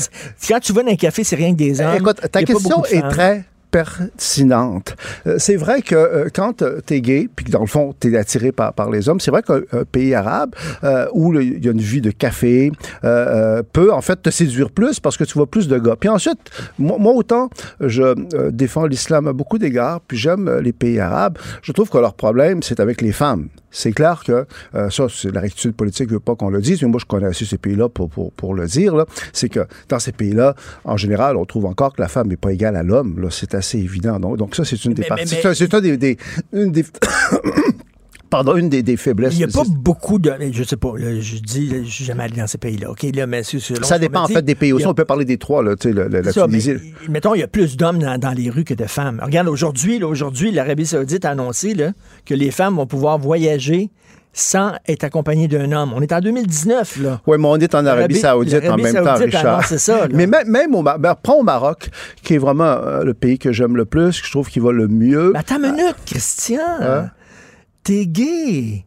quand 0.49 0.61
tu 0.61 0.73
vas 0.73 0.82
dans 0.85 0.90
un 0.93 0.97
café, 0.97 1.24
c'est 1.24 1.36
rien 1.36 1.53
que 1.53 1.59
des 1.59 1.81
hommes. 1.81 1.97
Écoute, 1.97 2.20
ta 2.32 2.43
question 2.43 2.85
est 2.86 3.03
très 3.11 3.45
pertinente. 3.70 4.97
Euh, 5.27 5.36
c'est 5.39 5.57
vrai 5.57 5.82
que 5.82 5.95
euh, 5.95 6.28
quand 6.32 6.62
tu 6.86 6.95
es 6.95 7.01
gay, 7.01 7.28
puis 7.35 7.45
que 7.45 7.51
dans 7.51 7.61
le 7.61 7.66
fond, 7.66 7.95
tu 7.99 8.12
es 8.12 8.16
attiré 8.16 8.53
par, 8.53 8.73
par 8.73 8.90
les 8.90 9.09
hommes, 9.09 9.20
c'est 9.20 9.31
vrai 9.31 9.43
qu'un 9.43 9.61
un 9.73 9.85
pays 9.85 10.15
arabe 10.15 10.55
euh, 10.85 11.07
où 11.12 11.39
il 11.39 11.65
y 11.65 11.69
a 11.69 11.73
une 11.73 11.81
vie 11.81 12.01
de 12.01 12.11
café 12.11 12.70
euh, 13.05 13.59
euh, 13.59 13.62
peut 13.73 13.93
en 13.93 14.01
fait 14.01 14.20
te 14.23 14.31
séduire 14.31 14.70
plus 14.70 15.01
parce 15.01 15.16
que 15.16 15.24
tu 15.24 15.35
vois 15.35 15.47
plus 15.47 15.69
de 15.69 15.78
gars. 15.78 15.97
Puis 15.99 16.09
ensuite, 16.09 16.39
moi, 16.78 16.97
moi, 16.99 17.12
autant 17.12 17.51
je 17.81 18.03
euh, 18.03 18.51
défends 18.51 18.86
l'islam 18.86 19.28
à 19.28 19.32
beaucoup 19.32 19.59
d'égards, 19.59 20.01
puis 20.01 20.16
j'aime 20.16 20.49
euh, 20.49 20.61
les 20.61 20.73
pays 20.73 21.01
arabes, 21.01 21.39
je 21.62 21.73
trouve 21.73 21.90
que 21.90 21.99
leur 21.99 22.15
problème, 22.15 22.62
c'est 22.62 22.81
avec 22.81 23.01
les 23.01 23.12
femmes. 23.12 23.49
C'est 23.70 23.93
clair 23.93 24.23
que 24.24 24.47
euh, 24.74 24.90
ça, 24.90 25.07
c'est 25.11 25.31
la 25.31 25.40
rectitude 25.40 25.73
politique, 25.74 26.11
veut 26.11 26.20
pas 26.20 26.35
qu'on 26.35 26.49
le 26.51 26.61
dise, 26.61 26.82
mais 26.82 26.89
moi, 26.89 26.99
je 27.01 27.05
connais 27.07 27.27
assez 27.27 27.45
ces 27.45 27.59
pays-là 27.59 27.89
pour, 27.89 28.09
pour, 28.09 28.32
pour 28.32 28.55
le 28.55 28.66
dire. 28.66 28.95
C'est 29.32 29.49
que 29.49 29.66
dans 29.89 29.99
ces 29.99 30.12
pays-là, 30.12 30.55
en 30.85 30.97
général, 30.97 31.36
on 31.36 31.45
trouve 31.45 31.66
encore 31.66 31.93
que 31.95 32.01
la 32.01 32.09
femme 32.09 32.28
n'est 32.28 32.36
pas 32.36 32.53
égale 32.53 32.77
à 32.77 32.82
l'homme. 32.82 33.28
C'est 33.31 33.55
assez 33.55 33.78
évident. 33.78 34.19
Donc, 34.19 34.36
donc 34.39 34.55
ça, 34.57 34.65
c'est 34.65 34.82
une 34.85 34.95
des 34.95 35.03
parties. 35.05 35.36
c'est 35.55 35.81
des, 35.81 35.97
des- 35.97 36.16
une 36.53 36.73
des 36.73 36.85
Pardon, 38.30 38.56
une 38.56 38.68
des, 38.68 38.82
des 38.82 38.96
faiblesses. 38.96 39.32
Il 39.34 39.38
n'y 39.38 39.44
a 39.44 39.48
pas 39.48 39.62
beaucoup 39.68 40.18
de. 40.18 40.32
Je 40.52 40.62
sais 40.64 40.76
pas, 40.76 40.92
là, 40.98 41.18
je 41.18 41.36
dis, 41.38 41.68
là, 41.68 41.76
je 41.82 41.88
suis 41.90 42.05
jamais 42.05 42.24
allé 42.24 42.36
dans 42.36 42.46
ces 42.46 42.59
pays-là. 42.59 42.90
OK, 42.90 43.06
là, 43.14 43.26
mais 43.26 43.42
c'est- 43.42 43.59
Ça 43.82 43.98
dépend 43.98 44.22
en 44.24 44.26
fait 44.28 44.42
des 44.42 44.55
pays 44.55 44.72
aussi. 44.72 44.84
a- 44.84 44.90
On 44.90 44.94
peut 44.94 45.05
parler 45.06 45.24
des 45.24 45.38
trois, 45.38 45.62
là, 45.62 45.76
tu 45.76 45.92
sais, 45.92 45.94
la 45.94 46.32
Ça, 46.32 46.46
mais, 46.46 46.59
Tunisie. 46.59 46.92
mettons, 47.09 47.34
il 47.34 47.40
y 47.40 47.42
a 47.42 47.48
plus 47.48 47.76
d'hommes 47.76 47.98
dans, 47.98 48.18
dans 48.18 48.32
les 48.32 48.50
rues 48.50 48.64
que 48.64 48.74
de 48.74 48.84
femmes. 48.84 49.20
Regarde, 49.22 49.48
aujourd'hui, 49.48 49.98
là, 49.98 50.06
aujourd'hui, 50.06 50.50
l'Arabie 50.52 50.86
Saoudite 50.86 51.24
a 51.24 51.30
annoncé 51.30 51.74
là, 51.74 51.92
que 52.26 52.34
les 52.34 52.50
femmes 52.50 52.76
vont 52.76 52.86
pouvoir 52.86 53.18
voyager 53.18 53.90
sans 54.34 54.72
être 54.86 55.05
accompagnées 55.05 55.48
d'un 55.48 55.72
homme. 55.72 55.92
On 55.96 56.00
est 56.02 56.12
en 56.12 56.20
2019, 56.20 57.00
là. 57.02 57.20
Oui, 57.26 57.38
mais 57.40 57.46
on 57.48 57.56
est 57.56 57.74
en 57.74 57.84
Arabie 57.86 58.16
Saoudite 58.16 58.62
en 58.68 58.76
même 58.76 58.94
temps, 58.94 59.16
Saoudite 59.16 59.34
Richard. 59.34 59.64
ça, 59.64 60.06
mais 60.12 60.26
même, 60.26 60.48
même 60.48 60.74
au 60.74 60.82
Maroc, 60.82 61.00
ben, 61.00 61.14
prends 61.20 61.36
au 61.40 61.42
Maroc, 61.42 61.88
qui 62.22 62.34
est 62.34 62.38
vraiment 62.38 62.64
euh, 62.64 63.02
le 63.05 63.14
pays 63.14 63.38
que 63.38 63.52
j'aime 63.52 63.76
le 63.76 63.84
plus, 63.86 64.20
que 64.20 64.26
je 64.26 64.30
trouve 64.30 64.48
qui 64.48 64.60
va 64.60 64.70
le 64.70 64.86
mieux. 64.86 65.30
Mais 65.32 65.40
attends 65.40 65.56
une 65.56 65.72
minute, 65.72 65.96
Christian. 66.06 66.60
Hein? 66.80 67.10
T'es 67.89 68.05
gay. 68.05 68.85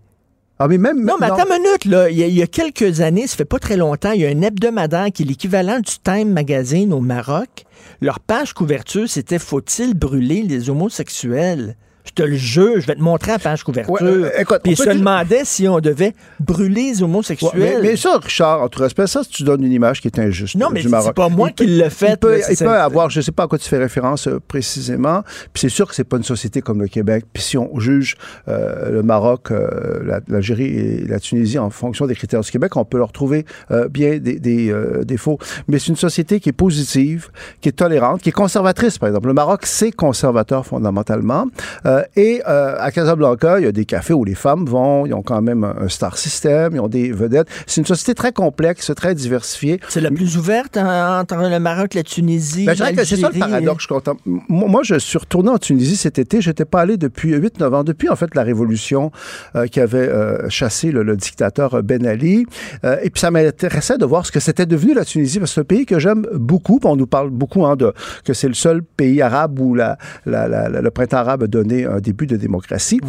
Ah, 0.60 0.68
mais 0.68 0.78
même. 0.78 1.04
Non, 1.04 1.16
mais 1.20 1.26
attends 1.26 1.48
une 1.50 1.64
minute, 1.64 1.86
là. 1.86 2.12
Il 2.12 2.20
y, 2.20 2.24
a, 2.24 2.28
il 2.28 2.36
y 2.36 2.44
a 2.44 2.46
quelques 2.46 3.02
années, 3.02 3.26
ça 3.26 3.36
fait 3.36 3.46
pas 3.46 3.58
très 3.58 3.76
longtemps, 3.76 4.12
il 4.12 4.22
y 4.22 4.28
a 4.28 4.30
un 4.30 4.44
hebdomadaire 4.44 5.08
qui 5.12 5.24
est 5.24 5.26
l'équivalent 5.26 5.80
du 5.80 5.98
Time 6.04 6.32
Magazine 6.32 6.94
au 6.94 7.00
Maroc. 7.00 7.66
Leur 8.00 8.20
page 8.20 8.54
couverture, 8.54 9.10
c'était 9.10 9.40
Faut-il 9.40 9.96
brûler 9.96 10.44
les 10.44 10.70
homosexuels? 10.70 11.78
Je 12.06 12.12
te 12.12 12.24
le 12.24 12.36
jure, 12.36 12.80
je 12.82 12.88
vais 12.88 12.96
te 12.96 13.02
montrer 13.02 13.32
la 13.34 13.40
page 13.40 13.64
couverture. 13.64 13.94
Ouais, 13.94 14.02
euh, 14.04 14.30
écoute, 14.40 14.60
Puis 14.64 14.76
se 14.76 14.84
dire- 14.84 14.96
demandaient 14.96 15.44
si 15.46 15.68
on 15.68 15.80
devait 15.80 16.14
brûler 16.40 16.92
les 16.92 16.98
Ouais, 16.98 17.04
homosexuels. 17.04 17.52
mais, 17.56 17.78
mais 17.82 17.96
ça, 17.96 18.18
Richard, 18.18 18.62
en 18.64 18.70
tout 18.70 18.82
respect, 18.82 19.08
ça, 19.08 19.22
tu 19.30 19.44
donnes 19.44 19.64
une 19.64 19.72
image 19.72 20.02
qui 20.02 20.08
est 20.08 20.20
injuste. 20.20 20.56
Non, 20.56 20.70
mais 20.72 20.82
c'est 20.82 21.14
pas 21.14 21.30
moi 21.30 21.50
Il 21.50 21.54
qui 21.56 21.66
l'ai 21.68 21.90
fait, 21.90 22.14
Il 22.14 22.18
peut, 22.18 22.40
il 22.50 22.58
peut 22.58 22.70
avoir, 22.70 23.10
je 23.10 23.22
sais 23.22 23.32
pas 23.32 23.44
à 23.44 23.48
quoi 23.48 23.58
tu 23.58 23.70
fais 23.70 23.78
référence 23.78 24.28
euh, 24.28 24.40
précisément, 24.48 25.24
puis 25.54 25.62
c'est 25.62 25.70
sûr 25.70 25.88
que 25.88 25.94
c'est 25.96 26.04
pas 26.04 26.18
une 26.18 26.24
société 26.24 26.62
comme 26.62 26.82
le 26.82 26.88
Québec. 26.88 27.26
Puis 27.32 27.44
si 27.44 27.58
on 27.58 27.80
juge 27.80 28.16
euh, 28.48 28.90
le 28.92 29.04
Maroc, 29.04 29.52
euh, 29.52 30.00
la- 30.04 30.22
l'Algérie 30.28 30.66
et 30.66 31.06
la 31.08 31.20
Tunisie 31.20 31.60
en 31.60 31.70
fonction 31.70 32.08
des 32.08 32.16
critères 32.16 32.42
du 32.42 32.50
Québec, 32.52 32.76
on 32.78 32.86
peut 32.86 32.98
leur 32.98 33.12
trouver 33.12 33.46
bien 33.90 34.18
des, 34.18 34.40
des, 34.40 34.74
défauts. 35.06 35.38
Mais 35.68 35.78
c'est 35.80 35.88
une 35.88 35.96
société 35.96 36.40
qui 36.40 36.50
est 36.50 36.54
positive, 36.54 37.30
qui 37.62 37.70
est 37.70 37.74
tolérante, 37.74 38.22
qui 38.22 38.30
est 38.30 38.34
conservatrice, 38.34 38.98
par 38.98 39.10
exemple. 39.10 39.28
Le 39.28 39.34
Maroc, 39.34 39.62
c'est 39.66 39.92
conservateur 39.92 40.66
fondamentalement. 40.66 41.46
Euh, 41.86 41.91
et 42.16 42.42
euh, 42.48 42.76
à 42.80 42.92
Casablanca, 42.92 43.60
il 43.60 43.66
y 43.66 43.68
a 43.68 43.72
des 43.72 43.86
cafés 43.86 44.14
où 44.14 44.24
les 44.24 44.36
femmes 44.36 44.66
vont, 44.66 45.06
ils 45.06 45.14
ont 45.14 45.22
quand 45.22 45.42
même 45.42 45.64
un, 45.64 45.76
un 45.82 45.90
star 45.90 46.18
system, 46.18 46.76
ils 46.76 46.80
ont 46.80 46.88
des 46.88 47.12
vedettes. 47.12 47.48
C'est 47.68 47.82
une 47.82 47.88
société 47.88 48.14
très 48.14 48.32
complexe, 48.32 48.92
très 48.96 49.16
diversifiée. 49.16 49.80
C'est 49.90 50.02
la 50.02 50.12
plus 50.12 50.38
ouverte 50.38 50.78
en- 50.78 51.20
entre 51.20 51.36
le 51.50 51.60
Maroc, 51.60 51.94
la 51.94 52.04
Tunisie. 52.04 52.66
Ben, 52.66 52.74
je 52.74 52.78
dirais 52.78 52.94
que 52.94 53.04
c'est 53.04 53.18
ça 53.18 53.30
le 53.34 53.40
paradoxe. 53.40 53.84
Je 53.84 53.88
content. 53.88 54.18
Moi, 54.26 54.82
je 54.84 54.96
suis 55.00 55.18
retourné 55.18 55.50
en 55.50 55.58
Tunisie 55.58 55.96
cet 55.96 56.20
été. 56.20 56.42
Je 56.42 56.50
n'étais 56.50 56.66
pas 56.66 56.82
allé 56.82 56.98
depuis 56.98 57.34
8-9 57.36 57.74
ans, 57.76 57.84
depuis 57.84 58.10
en 58.10 58.16
fait 58.16 58.34
la 58.36 58.44
révolution 58.44 59.12
euh, 59.56 59.68
qui 59.68 59.80
avait 59.80 60.08
euh, 60.10 60.50
chassé 60.50 60.92
le, 60.92 61.04
le 61.04 61.16
dictateur 61.16 61.76
euh, 61.76 61.82
Ben 61.82 62.06
Ali. 62.06 62.46
Euh, 62.84 62.98
et 63.04 63.10
puis 63.10 63.20
ça 63.22 63.32
m'intéressait 63.32 63.98
de 63.98 64.06
voir 64.06 64.26
ce 64.26 64.32
que 64.32 64.40
c'était 64.40 64.66
devenu 64.66 64.94
la 64.94 65.06
Tunisie, 65.06 65.40
parce 65.40 65.52
que 65.52 65.56
c'est 65.56 65.62
un 65.62 65.64
pays 65.66 65.86
que 65.86 66.00
j'aime 66.00 66.26
beaucoup. 66.34 66.80
On 66.84 66.96
nous 66.96 67.08
parle 67.08 67.30
beaucoup 67.30 67.66
hein, 67.66 67.76
de 67.76 67.94
que 68.26 68.34
c'est 68.34 68.48
le 68.48 68.54
seul 68.54 68.82
pays 68.84 69.22
arabe 69.22 69.60
où 69.60 69.74
la, 69.76 69.98
la- 70.26 70.48
la- 70.48 70.70
la- 70.70 70.82
le 70.82 70.92
printemps 70.92 71.18
arabe 71.18 71.44
a 71.44 71.48
donné 71.48 71.81
un 71.86 72.00
début 72.00 72.28
de 72.28 72.36
démocratie. 72.38 73.00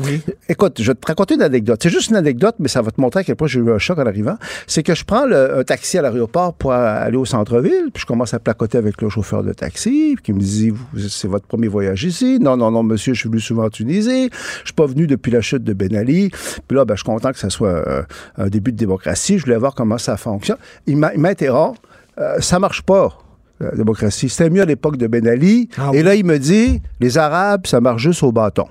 Écoute, 0.49 0.81
je 0.81 0.90
vais 0.90 0.94
te 0.94 1.07
raconter 1.07 1.35
une 1.35 1.43
anecdote. 1.43 1.81
C'est 1.82 1.90
juste 1.90 2.11
une 2.11 2.16
anecdote, 2.16 2.57
mais 2.59 2.69
ça 2.69 2.82
va 2.82 2.90
te 2.90 3.01
montrer 3.01 3.20
à 3.20 3.24
quel 3.24 3.36
point 3.36 3.47
j'ai 3.49 3.61
eu 3.61 3.70
un 3.73 3.78
choc 3.78 3.99
en 3.99 4.07
arrivant. 4.07 4.36
C'est 4.66 4.82
que 4.82 4.94
je 4.94 5.05
prends 5.05 5.27
le- 5.27 5.59
un 5.59 5.65
taxi 5.65 5.99
à 5.99 6.03
l'aéroport 6.03 6.55
pour 6.55 6.73
aller 6.73 7.16
au 7.16 7.24
centre-ville, 7.24 7.90
puis 7.93 8.01
je 8.03 8.07
commence 8.07 8.35
à 8.35 8.39
placoter 8.39 8.78
avec 8.78 9.01
le 9.03 9.09
chauffeur 9.09 9.43
de 9.43 9.53
taxi, 9.53 10.15
puis 10.16 10.23
qui 10.24 10.32
me 10.32 10.40
dit 10.40 10.73
C'est 11.09 11.28
votre 11.28 11.47
premier 11.47 11.69
voyage 11.69 12.05
ici 12.05 12.39
Non, 12.40 12.57
non, 12.57 12.70
non, 12.70 12.82
monsieur, 12.82 13.15
je 13.15 13.20
suis 13.20 13.28
venu 13.28 13.40
souvent 13.40 13.65
en 13.66 13.70
Tunisie. 13.70 14.31
Je 14.61 14.66
suis 14.66 14.74
pas 14.74 14.86
venu 14.86 15.07
depuis 15.07 15.31
la 15.32 15.40
chute 15.40 15.65
de 15.65 15.73
Ben 15.73 15.94
Ali. 15.97 16.31
Puis 16.69 16.77
là, 16.77 16.85
ben, 16.85 16.94
je 16.94 17.01
suis 17.01 17.07
content 17.07 17.32
que 17.32 17.39
ça 17.39 17.51
soit 17.51 17.69
euh, 17.86 18.03
un 18.39 18.49
début 18.49 18.73
de 18.73 18.77
démocratie. 18.77 19.39
Je 19.39 19.44
voulais 19.44 19.57
voir 19.57 19.74
comment 19.74 19.99
ça 19.99 20.16
fonctionne. 20.16 20.59
Il 20.86 20.97
m'interrompt 20.97 21.78
Euh, 22.19 22.40
Ça 22.40 22.59
marche 22.59 22.82
pas. 22.82 23.16
La 23.62 23.76
démocratie. 23.76 24.28
C'était 24.28 24.51
mieux 24.51 24.62
à 24.62 24.64
l'époque 24.64 24.97
de 24.97 25.06
Ben 25.06 25.26
Ali. 25.26 25.68
Et 25.93 26.02
là, 26.02 26.14
il 26.14 26.24
me 26.24 26.39
dit, 26.39 26.82
les 27.01 27.16
Arabes, 27.16 27.66
ça 27.66 27.80
marche 27.80 28.02
juste 28.02 28.22
au 28.22 28.32
bâton. 28.32 28.66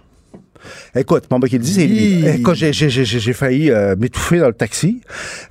Écoute, 0.95 1.25
mon 1.31 1.39
qu'il 1.39 1.59
dit, 1.59 1.73
c'est 1.73 1.87
lui. 1.87 2.25
Écoute, 2.27 2.55
j'ai- 2.55 2.73
j'ai- 2.73 2.89
j'ai 2.89 3.05
j'ai 3.05 3.33
failli 3.33 3.71
euh, 3.71 3.95
m'étouffer 3.97 4.39
dans 4.39 4.47
le 4.47 4.53
taxi. 4.53 5.01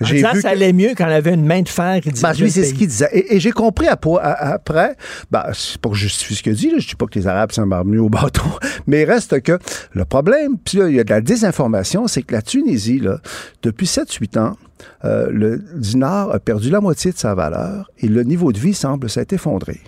En 0.01 0.05
J'ai 0.05 0.21
ça 0.21 0.51
allait 0.51 0.73
mieux 0.73 0.91
quand 0.97 1.05
on 1.07 1.11
avait 1.11 1.35
une 1.35 1.45
main 1.47 1.63
de 1.63 1.69
fer. 1.69 2.01
qui 2.03 2.11
ben, 2.11 2.33
lui, 2.33 2.43
le 2.45 2.51
c'est 2.51 2.65
ce 2.65 2.75
qu'il 2.75 2.87
disait. 2.89 3.09
Et, 3.13 3.37
et 3.37 3.41
j'ai 3.41 3.51
compris 3.53 3.87
à- 3.89 3.99
à- 4.19 4.53
après, 4.53 4.97
ben, 5.31 5.45
c'est 5.53 5.79
pas 5.81 5.89
que 5.91 5.95
je 5.97 6.03
justifie 6.03 6.35
ce 6.35 6.43
qu'il 6.43 6.55
dit, 6.55 6.71
là, 6.71 6.79
je 6.79 6.89
dis 6.89 6.95
pas 6.97 7.07
que 7.07 7.19
les 7.19 7.27
Arabes 7.27 7.51
marche 7.67 7.87
mieux 7.87 8.01
au 8.03 8.09
bâton, 8.09 8.43
mais 8.87 9.03
il 9.03 9.05
reste 9.05 9.41
que 9.43 9.59
le 9.93 10.05
problème, 10.05 10.57
puis 10.65 10.79
là, 10.79 10.89
il 10.89 10.95
y 10.95 11.01
a 11.01 11.05
de 11.05 11.11
la 11.11 11.21
désinformation, 11.21 12.07
c'est 12.07 12.23
que 12.23 12.33
la 12.35 12.43
Tunisie, 12.43 12.99
là, 12.99 13.19
depuis 13.63 13.87
7-8 13.87 14.39
ans, 14.39 14.57
euh, 15.05 15.29
le 15.31 15.63
dinar 15.77 16.31
a 16.35 16.39
perdu 16.39 16.71
la 16.71 16.81
moitié 16.81 17.13
de 17.13 17.19
sa 17.19 17.35
valeur 17.35 17.91
et 17.99 18.07
le 18.09 18.23
niveau 18.23 18.53
de 18.53 18.59
vie 18.59 18.73
semble 18.75 19.11
s'être 19.11 19.33
effondré. 19.33 19.81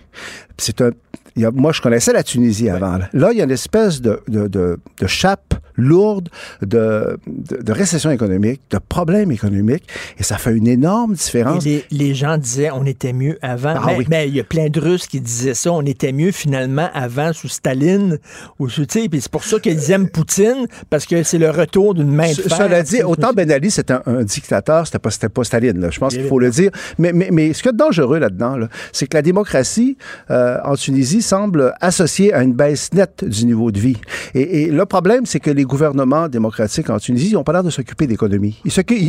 C'est 0.59 0.81
un, 0.83 0.91
il 1.37 1.43
y 1.43 1.45
a- 1.45 1.51
moi, 1.51 1.73
je 1.73 1.81
connaissais 1.81 2.13
la 2.13 2.23
Tunisie 2.23 2.69
avant. 2.69 2.99
Là, 2.99 3.09
Là, 3.13 3.29
il 3.33 3.39
y 3.39 3.41
a 3.41 3.45
une 3.45 3.51
espèce 3.51 4.01
de, 4.01 4.21
de, 4.29 4.49
de, 4.49 4.79
de 5.01 5.07
chape 5.07 5.52
lourde 5.77 6.29
de, 6.63 7.19
de, 7.27 7.63
de 7.63 7.73
récession 7.73 8.11
économique, 8.11 8.61
de 8.71 8.79
problèmes 8.79 9.31
économiques, 9.33 9.85
et 10.19 10.23
ça 10.23 10.37
fait 10.39 10.53
une 10.55 10.67
énorme 10.69 11.15
différence. 11.15 11.65
Les, 11.65 11.85
les 11.91 12.15
gens 12.15 12.37
disaient 12.39 12.71
on 12.71 12.85
était 12.87 13.13
mieux 13.13 13.39
avant. 13.43 13.75
Ah 13.77 13.83
mais 13.89 13.97
oui. 13.99 14.07
mais 14.09 14.29
il 14.29 14.35
y 14.35 14.41
a 14.41 14.45
plein 14.45 14.69
de 14.69 14.81
Russes 14.81 15.07
qui 15.07 15.21
disaient 15.21 15.55
ça, 15.55 15.73
on 15.73 15.83
était 15.87 16.13
mieux 16.13 16.33
finalement 16.33 16.89
avant 16.95 17.33
sous 17.33 17.49
Staline. 17.49 18.19
Ou, 18.59 18.69
sous- 18.69 18.87
puis 18.87 19.21
c'est 19.21 19.31
pour 19.31 19.45
ça 19.45 19.59
qu'ils 19.59 19.91
aiment 19.91 20.09
Poutine, 20.09 20.67
parce 20.91 21.07
que 21.07 21.23
c'est 21.23 21.39
le 21.39 21.51
retour 21.51 21.95
d'une 21.95 22.13
main 22.13 22.31
de 22.31 22.43
fer. 22.43 22.57
Cela 22.57 22.83
dit, 22.83 23.03
autant 23.03 23.33
Ben 23.33 23.51
Ali, 23.51 23.71
c'était 23.71 23.95
un, 23.95 24.03
un 24.07 24.23
dictateur, 24.25 24.87
c'était 24.87 24.99
pas, 24.99 25.11
c'était 25.11 25.29
pas 25.29 25.45
Staline. 25.45 25.81
là. 25.81 25.91
Je 25.91 25.99
pense 25.99 26.15
qu'il 26.15 26.27
faut 26.27 26.39
le 26.39 26.51
dire. 26.51 26.71
Mais, 26.99 27.13
mais, 27.13 27.29
mais 27.33 27.53
ce 27.53 27.63
qui 27.63 27.69
est 27.69 27.73
dangereux 27.73 28.19
là-dedans, 28.19 28.57
là, 28.57 28.69
c'est 28.93 29.07
que 29.07 29.17
la 29.17 29.23
démocratie 29.23 29.97
euh, 30.31 30.59
en 30.65 30.75
Tunisie 30.77 31.23
semble 31.23 31.75
associée 31.81 32.33
à 32.35 32.43
une 32.43 32.53
baisse 32.53 32.93
nette 32.93 33.25
du 33.25 33.47
niveau 33.47 33.71
de 33.71 33.79
vie. 33.79 33.97
Et, 34.35 34.63
et 34.63 34.67
le 34.67 34.85
problème, 34.87 35.27
c'est 35.27 35.41
que 35.41 35.51
les 35.51 35.62
gouvernements 35.65 36.29
démocratiques 36.29 36.91
en 36.91 36.99
Tunisie, 36.99 37.31
ils 37.31 37.35
n'ont 37.35 37.45
pas 37.45 37.53
l'air 37.53 37.65
de 37.65 37.71
s'occuper 37.71 38.07
d'économie. 38.07 38.61
Ils 38.65 38.71
s'occupent, 38.73 38.99
ils 39.01 39.09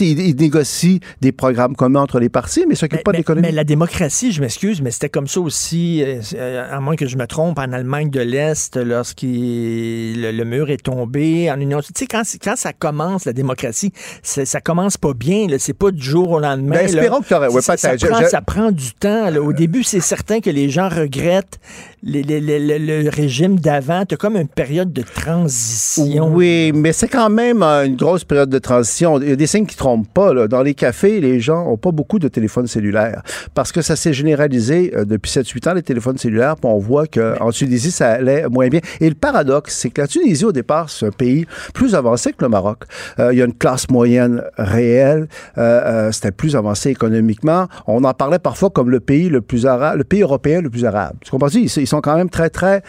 ils, 0.00 0.20
ils 0.20 0.36
négocient 0.36 0.98
des 1.20 1.32
programmes 1.32 1.76
communs 1.76 2.00
entre 2.02 2.18
les 2.20 2.28
partis, 2.28 2.64
mais 2.66 2.74
ils 2.74 2.76
s'occupent 2.76 3.04
pas 3.04 3.12
d'économie. 3.12 3.46
mais 3.46 3.52
la 3.52 3.64
démocratie, 3.64 4.32
je 4.32 4.40
m'excuse, 4.40 4.80
mais 4.82 4.90
c'était 4.90 5.08
comme 5.08 5.26
ça 5.28 5.40
aussi, 5.40 6.02
euh, 6.02 6.20
euh, 6.34 6.66
à 6.76 6.80
moins 6.80 6.96
que 6.96 7.06
je 7.06 7.16
me 7.16 7.26
trompe, 7.26 7.58
en 7.58 7.72
Allemagne 7.72 8.10
de 8.10 8.20
l'Est, 8.20 8.76
lorsqu'il 8.76 10.20
le, 10.20 10.30
le 10.32 10.44
mur 10.44 10.70
est 10.70 10.82
tombé, 10.82 11.50
en 11.50 11.58
Union. 11.60 11.80
Tu 11.80 11.92
sais, 11.96 12.06
quand, 12.06 12.22
quand 12.42 12.56
ça 12.56 12.72
commence, 12.72 13.24
la 13.24 13.32
démocratie, 13.32 13.92
ça 14.22 14.60
commence 14.60 14.96
pas 14.96 15.14
bien. 15.14 15.46
là. 15.48 15.56
C'est 15.58 15.72
pas 15.74 15.90
du 15.90 16.02
jour 16.02 16.30
au 16.30 16.40
lendemain. 16.40 16.70
Ben, 16.76 16.78
là. 16.78 16.84
espérons 17.02 17.20
que 17.20 17.28
t'aurais- 17.28 17.48
ouais, 17.48 17.62
ça. 17.62 17.76
Je- 17.76 18.06
prend, 18.06 18.20
je- 18.20 18.26
ça 18.26 18.40
prend 18.40 18.70
du 18.72 18.92
temps. 18.94 19.30
là. 19.30 19.40
Au 19.40 19.52
début, 19.52 19.82
c'est 19.82 20.00
certain 20.00 20.40
que 20.40 20.50
les 20.50 20.68
gens 20.70 20.88
regrettent 20.88 21.58
les- 22.02 22.22
les- 22.22 22.40
les- 22.40 22.78
le, 22.78 23.02
le 23.02 23.08
régime 23.10 23.58
d'avant. 23.58 24.04
Tu 24.04 24.16
comme 24.16 24.36
une 24.36 24.48
période 24.48 24.92
de 24.92 25.02
transition. 25.02 25.73
Oui, 25.98 26.72
mais 26.74 26.92
c'est 26.92 27.08
quand 27.08 27.30
même 27.30 27.62
euh, 27.62 27.86
une 27.86 27.96
grosse 27.96 28.24
période 28.24 28.50
de 28.50 28.58
transition. 28.58 29.20
Il 29.20 29.28
y 29.28 29.32
a 29.32 29.36
des 29.36 29.46
signes 29.46 29.66
qui 29.66 29.76
trompent 29.76 30.12
pas. 30.12 30.32
là. 30.32 30.48
Dans 30.48 30.62
les 30.62 30.74
cafés, 30.74 31.20
les 31.20 31.40
gens 31.40 31.66
ont 31.66 31.76
pas 31.76 31.92
beaucoup 31.92 32.18
de 32.18 32.28
téléphones 32.28 32.66
cellulaires 32.66 33.22
parce 33.54 33.72
que 33.72 33.82
ça 33.82 33.96
s'est 33.96 34.12
généralisé 34.12 34.92
euh, 34.96 35.04
depuis 35.04 35.30
7-8 35.30 35.68
ans, 35.70 35.74
les 35.74 35.82
téléphones 35.82 36.18
cellulaires, 36.18 36.56
puis 36.56 36.70
on 36.70 36.78
voit 36.78 37.06
qu'en 37.06 37.50
Tunisie, 37.50 37.90
ça 37.90 38.10
allait 38.12 38.48
moins 38.48 38.68
bien. 38.68 38.80
Et 39.00 39.08
le 39.08 39.14
paradoxe, 39.14 39.76
c'est 39.76 39.90
que 39.90 40.00
la 40.00 40.06
Tunisie, 40.06 40.44
au 40.44 40.52
départ, 40.52 40.90
c'est 40.90 41.06
un 41.06 41.10
pays 41.10 41.46
plus 41.72 41.94
avancé 41.94 42.32
que 42.32 42.42
le 42.42 42.48
Maroc. 42.48 42.84
Euh, 43.18 43.32
il 43.32 43.38
y 43.38 43.42
a 43.42 43.44
une 43.44 43.54
classe 43.54 43.88
moyenne 43.90 44.42
réelle. 44.56 45.28
Euh, 45.58 46.08
euh, 46.08 46.12
C'était 46.12 46.32
plus 46.32 46.56
avancé 46.56 46.90
économiquement. 46.90 47.66
On 47.86 48.04
en 48.04 48.12
parlait 48.14 48.38
parfois 48.38 48.70
comme 48.70 48.90
le 48.90 49.00
pays 49.00 49.28
le 49.28 49.40
plus 49.40 49.66
arabe, 49.66 49.98
le 49.98 50.04
pays 50.04 50.22
européen 50.22 50.60
le 50.60 50.70
plus 50.70 50.84
arabe. 50.84 51.16
Tu 51.22 51.30
comprends? 51.30 51.48
Ils, 51.48 51.64
ils 51.64 51.86
sont 51.86 52.00
quand 52.00 52.16
même 52.16 52.30
très, 52.30 52.50
très 52.50 52.82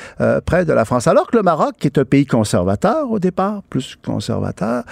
près 0.45 0.65
de 0.65 0.73
la 0.73 0.85
France. 0.85 1.07
Alors 1.07 1.27
que 1.27 1.37
le 1.37 1.43
Maroc, 1.43 1.75
qui 1.79 1.87
est 1.87 1.97
un 1.97 2.05
pays 2.05 2.25
conservateur 2.25 2.74
au 2.83 3.19
départ, 3.19 3.63
plus 3.69 3.95
conservateur, 3.95 4.83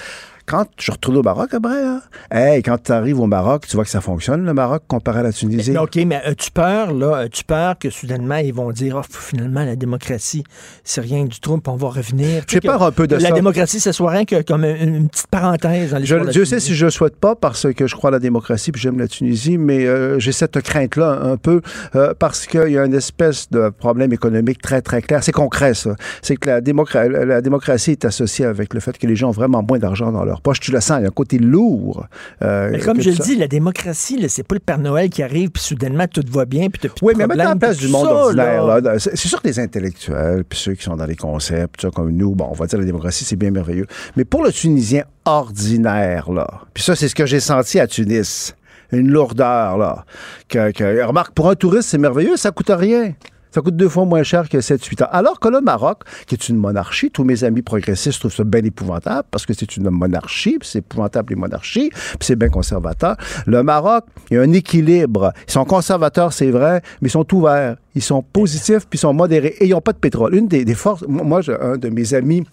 quand 0.45 0.65
je 0.78 0.91
retourne 0.91 1.18
au 1.18 1.22
Maroc 1.24 1.53
après, 1.53 1.84
hein, 1.84 2.02
hey, 2.32 2.61
quand 2.64 2.78
tu 2.84 2.91
arrives 2.91 3.20
au 3.20 3.28
Maroc, 3.28 3.65
tu 3.68 3.76
vois 3.76 3.84
que 3.86 3.90
ça 3.90 4.02
fonctionne, 4.02 4.45
le 4.45 4.53
Maroc, 4.53 4.84
comparé 4.88 5.20
à 5.22 5.24
la 5.24 5.32
Tunisie? 5.34 5.72
Mais, 5.72 5.78
OK, 5.80 5.95
mais 6.06 6.15
as-tu 6.24 6.52
peur, 6.52 6.94
là? 6.94 7.18
As-tu 7.18 7.44
peur 7.44 7.78
que 7.80 7.90
soudainement, 7.90 8.36
ils 8.38 8.53
vont 8.53 8.72
dire, 8.72 8.98
oh, 8.99 9.06
finalement, 9.10 9.64
la 9.64 9.76
démocratie, 9.76 10.44
c'est 10.84 11.02
rien 11.02 11.26
du 11.26 11.40
tout, 11.40 11.57
puis 11.57 11.72
on 11.72 11.76
va 11.76 11.90
revenir? 11.90 12.44
J'ai 12.48 12.61
peur 12.61 12.84
un 12.84 12.91
peu 12.91 13.07
de 13.07 13.15
La 13.15 13.30
ça. 13.30 13.32
démocratie, 13.36 13.80
ce 13.80 13.91
soit 13.91 14.11
rien 14.11 14.26
que 14.26 14.41
comme 14.41 14.65
une, 14.65 14.95
une 14.95 15.10
petite 15.10 15.28
parenthèse 15.28 15.91
dans 15.91 16.03
Je, 16.03 16.15
la 16.15 16.26
Dieu 16.32 16.45
sait 16.45 16.57
Tunisie. 16.57 16.68
si 16.68 16.76
je 16.76 16.86
le 16.86 16.91
souhaite 16.91 17.15
pas 17.15 17.36
parce 17.36 17.72
que 17.74 17.88
je 17.88 17.95
crois 17.95 18.10
à 18.10 18.11
la 18.11 18.20
démocratie 18.20 18.72
puis 18.72 18.82
j'aime 18.82 18.99
la 18.99 19.07
Tunisie, 19.07 19.57
mais 19.57 19.86
euh, 19.86 20.20
j'ai 20.20 20.32
cette 20.32 20.61
crainte-là 20.61 21.20
un 21.24 21.38
peu 21.38 21.61
euh, 21.95 22.14
parce 22.18 22.45
qu'il 22.45 22.70
y 22.70 22.78
a 22.78 22.86
une 22.86 22.94
espèce 22.94 23.49
de 23.49 23.70
problème 23.70 24.11
économique 24.14 24.61
très, 24.61 24.82
très 24.82 25.02
clair. 25.02 25.24
C'est 25.24 25.32
concret, 25.32 25.74
ça. 25.74 25.95
C'est 26.22 26.36
que 26.36 26.49
la, 26.49 26.61
démocra- 26.61 27.07
la 27.07 27.41
démocratie 27.41 27.91
est 27.91 28.06
associée 28.06 28.45
avec 28.45 28.74
le 28.74 28.80
fait 28.80 28.98
que 28.98 29.07
les 29.07 29.15
gens 29.15 29.30
ont 29.30 29.32
vraiment 29.32 29.64
moins 29.68 29.80
d'argent 29.80 30.11
dans 30.11 30.26
leur 30.26 30.32
poche. 30.41 30.60
Tu 30.60 30.72
le 30.72 30.80
sens, 30.80 30.97
il 30.99 31.03
y 31.03 31.05
a 31.05 31.07
un 31.07 31.11
côté 31.11 31.38
lourd. 31.38 32.05
euh, 32.41 32.69
Mais 32.72 32.80
comme 32.80 32.99
je 33.01 33.10
le 33.10 33.15
dis, 33.18 33.35
la 33.35 33.47
démocratie, 33.47 34.23
c'est 34.30 34.47
pas 34.47 34.55
le 34.55 34.60
Père 34.60 34.80
Noël 34.80 35.10
qui 35.10 35.23
arrive, 35.23 35.49
puis 35.49 35.61
soudainement, 35.64 36.05
tout 36.07 36.23
va 36.30 36.45
bien, 36.45 36.69
puis 36.69 36.89
Oui, 37.01 37.14
de 37.14 37.18
mais 37.19 37.27
mettre 37.27 37.41
en 37.41 37.43
problème, 37.51 37.60
place 37.60 37.77
du 37.77 37.88
monde 37.88 38.05
ça, 38.07 38.14
ordinaire, 38.14 38.65
là. 38.65 38.80
là, 38.81 38.99
c'est 38.99 39.15
sûr 39.18 39.41
que 39.41 39.47
les 39.47 39.60
intellectuels, 39.60 40.43
puis 40.47 40.57
ceux 40.60 40.73
qui 40.73 40.84
sont 40.84 40.95
dans 40.95 41.05
les 41.05 41.15
concepts, 41.15 41.81
ça, 41.81 41.89
comme 41.91 42.11
nous, 42.11 42.35
bon, 42.35 42.47
on 42.49 42.53
va 42.53 42.65
dire 42.65 42.80
la 42.80 42.85
démocratie, 42.85 43.23
c'est 43.26 43.35
bien 43.35 43.51
merveilleux. 43.51 43.85
Mais 44.15 44.26
pour 44.26 44.43
le 44.43 44.51
Tunisien 44.51 45.03
ordinaire, 45.26 46.31
là, 46.31 46.47
puis 46.73 46.84
ça, 46.84 46.95
c'est 46.95 47.07
ce 47.07 47.15
que 47.15 47.26
j'ai 47.26 47.39
senti 47.39 47.80
à 47.80 47.88
Tunis, 47.88 48.55
une 48.91 49.10
lourdeur, 49.10 49.77
là. 49.77 50.05
Que, 50.49 50.72
que- 50.72 51.03
remarque, 51.03 51.34
pour 51.34 51.49
un 51.49 51.55
touriste, 51.55 51.89
c'est 51.89 51.97
merveilleux, 51.97 52.38
ça 52.38 52.51
coûte 52.51 52.69
rien. 52.72 53.14
Ça 53.54 53.62
coûte 53.62 53.76
deux 53.76 53.88
fois 53.88 54.06
moins 54.06 54.24
cher 54.24 54.50
que 54.50 54.58
7-8 54.58 55.04
ans. 55.04 55.08
Alors 55.12 55.40
que 55.40 55.48
le 55.48 55.62
Maroc, 55.62 56.00
qui 56.26 56.34
est 56.34 56.50
une 56.50 56.58
monarchie, 56.58 57.12
tous 57.12 57.24
mes 57.24 57.44
amis 57.44 57.62
progressistes 57.62 58.20
trouvent 58.20 58.34
ça 58.34 58.44
bien 58.44 58.64
épouvantable 58.64 59.28
parce 59.30 59.46
que 59.46 59.54
c'est 59.54 59.78
une 59.78 59.92
monarchie, 59.92 60.58
c'est 60.64 60.80
épouvantable 60.80 61.34
les 61.34 61.40
monarchies, 61.40 61.90
puis 61.92 62.18
c'est 62.22 62.36
bien 62.36 62.50
conservateur. 62.50 63.16
Le 63.46 63.62
Maroc, 63.62 64.06
il 64.32 64.38
y 64.38 64.38
a 64.38 64.42
un 64.42 64.52
équilibre. 64.54 65.34
Ils 65.48 65.52
sont 65.52 65.66
conservateurs, 65.66 66.34
c'est 66.34 66.50
vrai, 66.50 66.82
mais 67.00 67.10
ils 67.10 67.12
sont 67.12 67.32
ouverts. 67.32 67.76
Ils 67.94 68.02
sont 68.02 68.24
positifs, 68.24 68.88
puis 68.90 68.98
ils 68.98 69.02
sont 69.02 69.14
modérés. 69.14 69.56
Et 69.60 69.68
ils 69.68 69.70
n'ont 69.70 69.82
pas 69.82 69.94
de 69.94 70.00
pétrole. 70.00 70.34
Une 70.34 70.48
des, 70.48 70.66
des 70.66 70.74
forces... 70.74 71.04
Moi, 71.08 71.42
un 71.62 71.78
de 71.78 71.90
mes 71.90 72.16
amis 72.16 72.44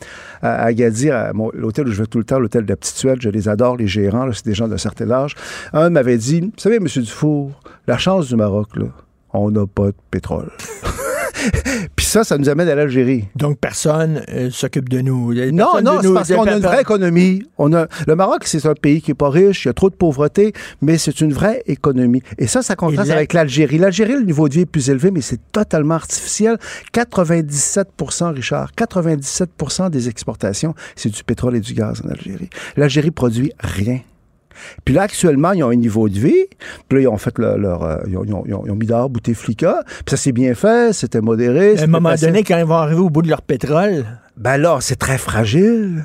à 0.43 0.65
Agadir, 0.65 1.17
à 1.17 1.33
l'hôtel 1.55 1.89
où 1.89 1.93
je 1.93 2.03
vais 2.03 2.07
tout 2.07 2.19
le 2.19 2.25
temps, 2.25 2.39
l'hôtel 2.39 2.65
de 2.65 2.69
la 2.69 2.77
Petite 2.77 3.07
je 3.21 3.31
les 3.31 3.49
adore, 3.49 3.79
les 3.79 3.87
gérants, 3.87 4.31
c'est 4.35 4.45
des 4.45 4.53
gens 4.53 4.69
d'un 4.69 4.77
certain 4.77 5.11
âge. 5.11 5.35
Un 5.73 5.89
m'avait 5.89 6.19
dit, 6.19 6.43
vous 6.43 6.51
savez, 6.59 6.77
M. 6.77 6.87
Dufour, 6.87 7.53
la 7.87 7.97
chance 7.97 8.29
du 8.29 8.37
Maroc, 8.37 8.77
là, 8.77 8.89
on 9.33 9.51
n'a 9.51 9.67
pas 9.67 9.87
de 9.87 9.95
pétrole. 10.11 10.51
Puis 11.97 12.07
ça, 12.07 12.25
ça 12.25 12.39
nous 12.39 12.49
amène 12.49 12.69
à 12.69 12.75
l'Algérie. 12.75 13.25
Donc, 13.37 13.59
personne 13.59 14.23
euh, 14.31 14.51
s'occupe 14.51 14.89
de 14.89 15.01
nous. 15.01 15.33
Non, 15.33 15.73
Personne 15.73 15.85
non, 15.85 15.99
c'est 16.03 16.13
parce 16.13 16.33
qu'on 16.33 16.45
a 16.45 16.57
une 16.57 16.63
vraie 16.63 16.83
économie. 16.83 17.43
On 17.59 17.73
a, 17.73 17.87
le 18.07 18.17
Maroc, 18.17 18.43
c'est 18.45 18.67
un 18.67 18.75
pays 18.75 19.01
qui 19.01 19.13
est 19.13 19.15
pas 19.15 19.31
riche, 19.31 19.65
il 19.65 19.69
y 19.69 19.71
a 19.71 19.75
trop 19.75 19.91
de 19.91 19.95
pauvreté, 19.95 20.53
mais 20.83 20.99
c'est 20.99 21.21
une 21.21 21.33
vraie 21.33 21.63
économie. 21.67 22.23
Et 22.39 22.47
ça, 22.47 22.63
ça 22.63 22.77
contraste 22.77 23.11
avec 23.11 23.33
l'Algérie. 23.33 23.79
L'Algérie, 23.79 24.15
le 24.15 24.25
niveau 24.25 24.49
de 24.49 24.55
vie 24.55 24.61
est 24.61 24.67
plus 24.67 24.91
élevé, 24.91 25.11
mais 25.11 25.21
c'est 25.21 25.41
totalement 25.53 25.95
artificiel. 25.95 26.59
97% 26.95 28.35
Richard, 28.35 28.71
97% 28.77 29.91
des 29.91 30.09
exportations, 30.09 30.75
c'est 30.97 31.11
du 31.11 31.25
pétrole 31.25 31.57
et 31.57 31.61
du 31.61 31.75
gaz 31.75 32.03
en 32.05 32.11
Algérie. 32.11 32.51
L'Algérie 32.77 33.11
produit 33.11 33.53
rien. 33.61 34.01
Puis 34.85 34.95
là, 34.95 35.03
actuellement, 35.03 35.53
ils 35.53 35.63
ont 35.65 35.71
un 35.71 35.75
niveau 35.77 36.09
de 36.09 36.19
vie. 36.19 36.47
Puis 36.89 36.99
là, 36.99 37.01
ils 37.03 37.09
ont 37.09 37.17
fait 37.19 37.39
leur... 37.39 37.59
leur, 37.59 37.83
euh, 37.85 37.97
ils, 38.09 38.17
ont, 38.17 38.25
ils 38.25 38.35
ont- 38.35 38.45
ils 38.47 38.55
ont- 38.55 38.63
ils 38.67 38.71
ont 38.71 38.77
mis 38.77 38.87
dehors 38.87 39.11
Bouteflika. 39.11 39.83
Puis 39.87 40.03
ça 40.11 40.17
s'est 40.17 40.33
bien 40.33 40.55
fait, 40.55 40.93
c'était 40.93 41.21
modéré. 41.21 41.79
À 41.79 41.83
un 41.83 41.87
moment 41.87 42.15
donné, 42.15 42.43
quand 42.45 42.59
ils 42.59 42.65
vont 42.65 42.75
arriver 42.77 43.01
au 43.01 43.11
bout 43.11 43.23
de 43.23 43.29
leur 43.29 43.43
pétrole, 43.43 44.05
Ben 44.37 44.57
là, 44.57 44.79
c'est 44.81 44.97
très 44.99 45.19
fragile. 45.19 46.05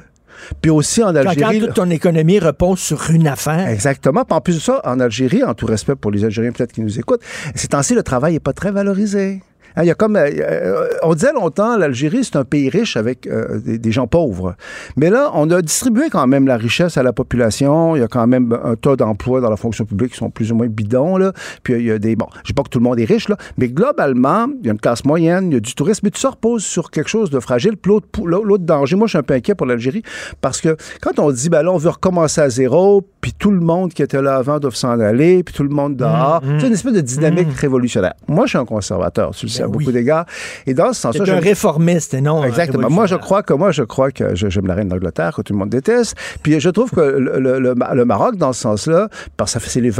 Puis 0.61 0.69
aussi 0.69 1.01
en 1.01 1.13
quand, 1.13 1.23
quand 1.23 1.29
Algérie... 1.29 1.59
toute 1.61 1.73
ton 1.75 1.89
économie 1.89 2.39
repose 2.39 2.79
sur 2.79 3.09
une 3.09 3.27
affaire, 3.27 3.67
Exactement. 3.69 4.25
Puis 4.25 4.35
en 4.35 4.41
plus 4.41 4.55
de 4.55 4.59
ça, 4.59 4.81
en 4.83 4.99
Algérie, 4.99 5.43
en 5.43 5.53
tout 5.53 5.65
respect 5.65 5.95
pour 5.95 6.11
les 6.11 6.23
Algériens 6.25 6.51
peut-être 6.51 6.73
qui 6.73 6.81
nous 6.81 6.99
écoutent, 6.99 7.21
ces 7.55 7.69
temps-ci, 7.69 7.95
le 7.95 8.03
travail 8.03 8.33
n'est 8.33 8.39
pas 8.41 8.53
très 8.53 8.71
valorisé. 8.71 9.41
Hein, 9.75 9.83
Il 9.83 9.87
y 9.87 9.91
a 9.91 9.95
comme, 9.95 10.15
euh, 10.15 10.29
euh, 10.39 10.87
on 11.03 11.13
disait 11.13 11.33
longtemps, 11.33 11.77
l'Algérie, 11.77 12.23
c'est 12.23 12.35
un 12.35 12.43
pays 12.43 12.69
riche 12.69 12.97
avec 12.97 13.27
euh, 13.27 13.59
des, 13.59 13.77
des 13.77 13.91
gens 13.91 14.07
pauvres. 14.07 14.55
Mais 14.95 15.09
là, 15.09 15.31
on 15.33 15.49
a 15.51 15.61
distribué 15.61 16.09
quand 16.09 16.27
même 16.27 16.47
la 16.47 16.57
richesse 16.57 16.97
à 16.97 17.03
la 17.03 17.13
population. 17.13 17.95
Il 17.95 17.99
y 17.99 18.03
a 18.03 18.07
quand 18.07 18.27
même 18.27 18.57
un 18.63 18.75
tas 18.75 18.95
d'emplois 18.95 19.41
dans 19.41 19.49
la 19.49 19.57
fonction 19.57 19.85
publique 19.85 20.11
qui 20.11 20.17
sont 20.17 20.29
plus 20.29 20.51
ou 20.51 20.55
moins 20.55 20.67
bidons. 20.67 21.17
Là. 21.17 21.33
Puis 21.63 21.73
il 21.73 21.85
y 21.85 21.91
a 21.91 21.99
des... 21.99 22.15
Bon, 22.15 22.27
je 22.37 22.47
dis 22.47 22.53
pas 22.53 22.63
que 22.63 22.69
tout 22.69 22.79
le 22.79 22.83
monde 22.83 22.99
est 22.99 23.05
riche, 23.05 23.29
là, 23.29 23.37
mais 23.57 23.67
globalement, 23.67 24.47
il 24.59 24.65
y 24.65 24.69
a 24.69 24.73
une 24.73 24.79
classe 24.79 25.03
moyenne, 25.05 25.51
il 25.51 25.53
y 25.55 25.57
a 25.57 25.59
du 25.59 25.75
tourisme, 25.75 26.01
mais 26.03 26.11
tout 26.11 26.19
ça 26.19 26.29
repose 26.29 26.63
sur 26.63 26.91
quelque 26.91 27.09
chose 27.09 27.29
de 27.29 27.39
fragile. 27.39 27.77
Puis 27.77 27.91
l'autre, 28.23 28.63
danger, 28.63 28.95
moi, 28.95 29.07
je 29.07 29.11
suis 29.11 29.17
un 29.17 29.23
peu 29.23 29.33
inquiet 29.33 29.55
pour 29.55 29.67
l'Algérie 29.67 30.03
parce 30.41 30.61
que 30.61 30.77
quand 31.01 31.19
on 31.19 31.31
dit, 31.31 31.49
ben 31.49 31.63
là, 31.63 31.71
on 31.71 31.77
veut 31.77 31.89
recommencer 31.89 32.41
à 32.41 32.49
zéro, 32.49 33.05
puis 33.21 33.33
tout 33.33 33.51
le 33.51 33.59
monde 33.59 33.93
qui 33.93 34.01
était 34.01 34.21
là 34.21 34.37
avant 34.37 34.59
doit 34.59 34.71
s'en 34.71 34.99
aller, 34.99 35.43
puis 35.43 35.53
tout 35.53 35.63
le 35.63 35.69
monde 35.69 35.95
dehors, 35.95 36.35
Mm, 36.41 36.55
mm. 36.55 36.59
c'est 36.59 36.67
une 36.67 36.73
espèce 36.73 36.93
de 36.93 37.01
dynamique 37.01 37.53
révolutionnaire. 37.53 38.13
Moi, 38.27 38.45
je 38.45 38.49
suis 38.49 38.57
un 38.57 38.65
conservateur, 38.65 39.31
tu 39.31 39.45
le 39.45 39.51
sais, 39.51 39.64
à 39.65 39.67
beaucoup 39.67 39.91
d'égards. 39.91 40.25
Et 40.67 40.73
dans 40.73 40.93
ce 40.93 41.01
sens-là, 41.01 41.25
c'est 41.25 41.31
un 41.31 41.39
réformiste 41.39 42.13
et 42.13 42.21
non 42.21 42.43
Exactement. 42.43 42.89
Moi, 42.89 43.05
je 43.05 43.15
crois 43.15 43.43
que 43.43 43.53
moi, 43.53 43.71
je 43.71 43.83
crois 43.83 44.11
que 44.11 44.35
j'aime 44.35 44.67
la 44.67 44.73
reine 44.75 44.87
d'Angleterre, 44.89 45.33
que 45.35 45.41
tout 45.41 45.53
le 45.53 45.59
monde 45.59 45.69
déteste. 45.69 46.15
Puis 46.43 46.59
je 46.59 46.69
trouve 46.69 46.91
que 46.91 47.01
le, 47.01 47.39
le- 47.39 47.59
le- 47.59 47.75
le 47.93 48.05
Maroc, 48.05 48.37
dans 48.37 48.53
ce 48.53 48.61
sens-là, 48.61 49.09
parce 49.37 49.53
que 49.55 49.59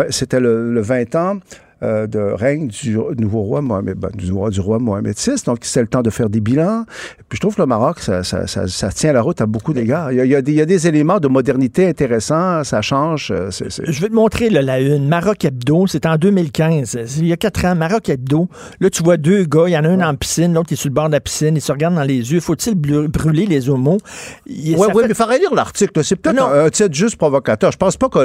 c'était 0.09 0.39
le, 0.39 0.73
le 0.73 0.81
20 0.81 1.15
ans. 1.15 1.37
Euh, 1.83 2.07
de 2.07 2.19
règne 2.19 2.67
du 2.67 2.97
nouveau 3.17 3.41
roi 3.41 3.61
Mohamed, 3.61 3.97
ben, 3.97 4.09
du, 4.13 4.31
roi, 4.31 4.49
du 4.49 4.59
roi 4.59 4.79
Mohamed 4.79 5.15
VI. 5.17 5.31
Donc, 5.45 5.59
c'est 5.61 5.81
le 5.81 5.87
temps 5.87 6.01
de 6.01 6.09
faire 6.09 6.29
des 6.29 6.39
bilans. 6.39 6.85
Puis, 7.29 7.37
je 7.37 7.39
trouve 7.41 7.55
que 7.55 7.61
le 7.61 7.67
Maroc, 7.67 7.99
ça, 7.99 8.23
ça- 8.23 8.47
ça- 8.47 8.67
ça 8.67 8.89
tient 8.89 9.11
la 9.13 9.21
route 9.21 9.41
à 9.41 9.45
beaucoup 9.45 9.73
d'égards. 9.73 10.11
Il, 10.11 10.17
y 10.17 10.21
a- 10.21 10.25
il 10.25 10.31
y 10.31 10.35
a 10.35 10.41
des- 10.41 10.51
il 10.53 10.57
y 10.57 10.61
a 10.61 10.65
des 10.65 10.87
éléments 10.87 11.19
de 11.19 11.27
modernité 11.27 11.87
intéressants. 11.87 12.63
Ça 12.63 12.81
change. 12.81 13.31
euh, 13.31 13.49
Je 13.51 14.01
vais 14.01 14.09
te 14.09 14.13
montrer 14.13 14.49
là, 14.49 14.61
la 14.61 14.79
une. 14.79 15.07
Maroc 15.07 15.43
Hebdo, 15.45 15.85
c'est 15.87 16.05
en 16.05 16.15
2015. 16.17 16.97
C'est 17.05 17.19
Il 17.19 17.27
y 17.27 17.33
a 17.33 17.37
quatre 17.37 17.65
ans, 17.65 17.75
Maroc 17.75 18.07
Hebdo. 18.09 18.47
Là, 18.79 18.89
tu 18.89 19.03
vois 19.03 19.17
deux 19.17 19.43
gars. 19.43 19.65
Il 19.67 19.71
y 19.71 19.77
en 19.77 19.83
a 19.83 19.89
un 19.89 20.01
en 20.09 20.15
piscine, 20.15 20.53
l'autre 20.53 20.71
est 20.73 20.75
sur 20.77 20.89
le 20.89 20.93
bord 20.93 21.07
de 21.07 21.13
la 21.13 21.19
piscine. 21.19 21.55
Ils 21.55 21.61
se 21.61 21.71
regardent 21.71 21.95
dans 21.95 22.03
les 22.03 22.31
yeux. 22.31 22.39
Faut-il 22.39 22.75
brûler 22.75 23.45
les 23.45 23.69
homos? 23.69 23.97
Oui, 24.47 24.75
oui, 24.77 24.85
fait- 24.87 24.93
mais 25.01 25.05
il 25.09 25.15
faudrait 25.15 25.39
lire 25.39 25.53
l'article. 25.53 26.03
C'est 26.03 26.15
peut-être 26.15 26.41
un, 26.41 26.65
un 26.65 26.69
titre 26.69 26.93
juste 26.93 27.17
provocateur. 27.17 27.71
Je 27.71 27.77
pense 27.77 27.97
pas 27.97 28.09
que 28.09 28.19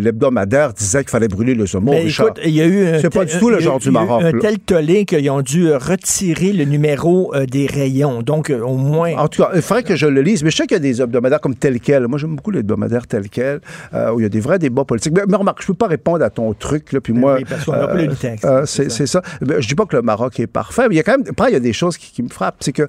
l'hebdomadaire 0.00 0.72
disait 0.72 1.00
qu'il 1.02 1.10
fallait 1.10 1.28
brûler 1.28 1.54
le 1.54 1.66
saumon, 1.66 1.92
Mais 1.92 2.00
Richard. 2.02 2.28
écoute, 2.28 2.40
il 2.44 2.50
y 2.54 2.60
a 2.60 2.66
eu 2.66 2.71
eu. 2.72 2.84
Euh, 2.84 2.98
c'est 3.00 3.12
pas 3.12 3.24
du 3.24 3.38
tout 3.38 3.50
le 3.50 3.56
euh, 3.56 3.60
genre 3.60 3.78
du 3.78 3.90
Maroc. 3.90 4.22
Un 4.22 4.38
tel 4.38 4.58
tollé 4.58 5.04
qu'ils 5.04 5.28
ont 5.30 5.42
dû 5.42 5.68
euh, 5.68 5.78
retirer 5.78 6.52
le 6.52 6.64
numéro 6.64 7.32
des 7.50 7.66
rayons. 7.66 8.22
Donc, 8.22 8.50
au 8.50 8.76
moins. 8.76 9.14
En 9.16 9.28
tout 9.28 9.42
cas, 9.42 9.50
il 9.54 9.62
faudrait 9.62 9.82
que 9.82 9.96
je 9.96 10.06
le 10.06 10.22
lise. 10.22 10.42
Mais 10.42 10.50
je 10.50 10.56
sais 10.56 10.66
qu'il 10.66 10.76
y 10.76 10.80
a 10.80 10.80
des 10.80 11.02
hebdomadaires 11.02 11.40
comme 11.40 11.54
tel 11.54 11.80
quel. 11.80 12.08
Moi, 12.08 12.18
j'aime 12.18 12.36
beaucoup 12.36 12.50
les 12.50 12.60
hebdomadaires 12.60 13.06
tel 13.06 13.28
quel, 13.28 13.60
où 13.92 14.20
il 14.20 14.22
y 14.22 14.26
a 14.26 14.28
des 14.28 14.40
vrais 14.40 14.58
débats 14.58 14.84
politiques. 14.84 15.14
Mais, 15.14 15.36
remarque, 15.36 15.62
je 15.62 15.68
peux 15.68 15.74
pas 15.74 15.88
répondre 15.88 16.24
à 16.24 16.30
ton 16.30 16.52
truc, 16.54 16.92
là. 16.92 17.00
Puis 17.00 17.12
ben 17.12 17.20
moi. 17.20 17.38
parce 17.48 17.64
qu'on 17.64 17.72
n'a 17.72 17.88
pas 17.88 17.94
le 17.94 18.14
texte. 18.14 18.46
c'est 18.66 19.06
ça. 19.06 19.22
je 19.40 19.66
dis 19.66 19.74
pas 19.74 19.86
que 19.86 19.96
le 19.96 20.02
Maroc 20.02 20.38
est 20.40 20.46
parfait. 20.46 20.88
Mais 20.88 20.94
il 20.94 20.98
y 20.98 21.00
a 21.00 21.02
quand 21.02 21.18
même. 21.18 21.26
Après, 21.28 21.50
il 21.50 21.54
y 21.54 21.56
a 21.56 21.60
des 21.60 21.72
choses 21.72 21.96
qui, 21.96 22.22
me 22.22 22.28
frappent. 22.28 22.56
C'est 22.60 22.72
que 22.72 22.88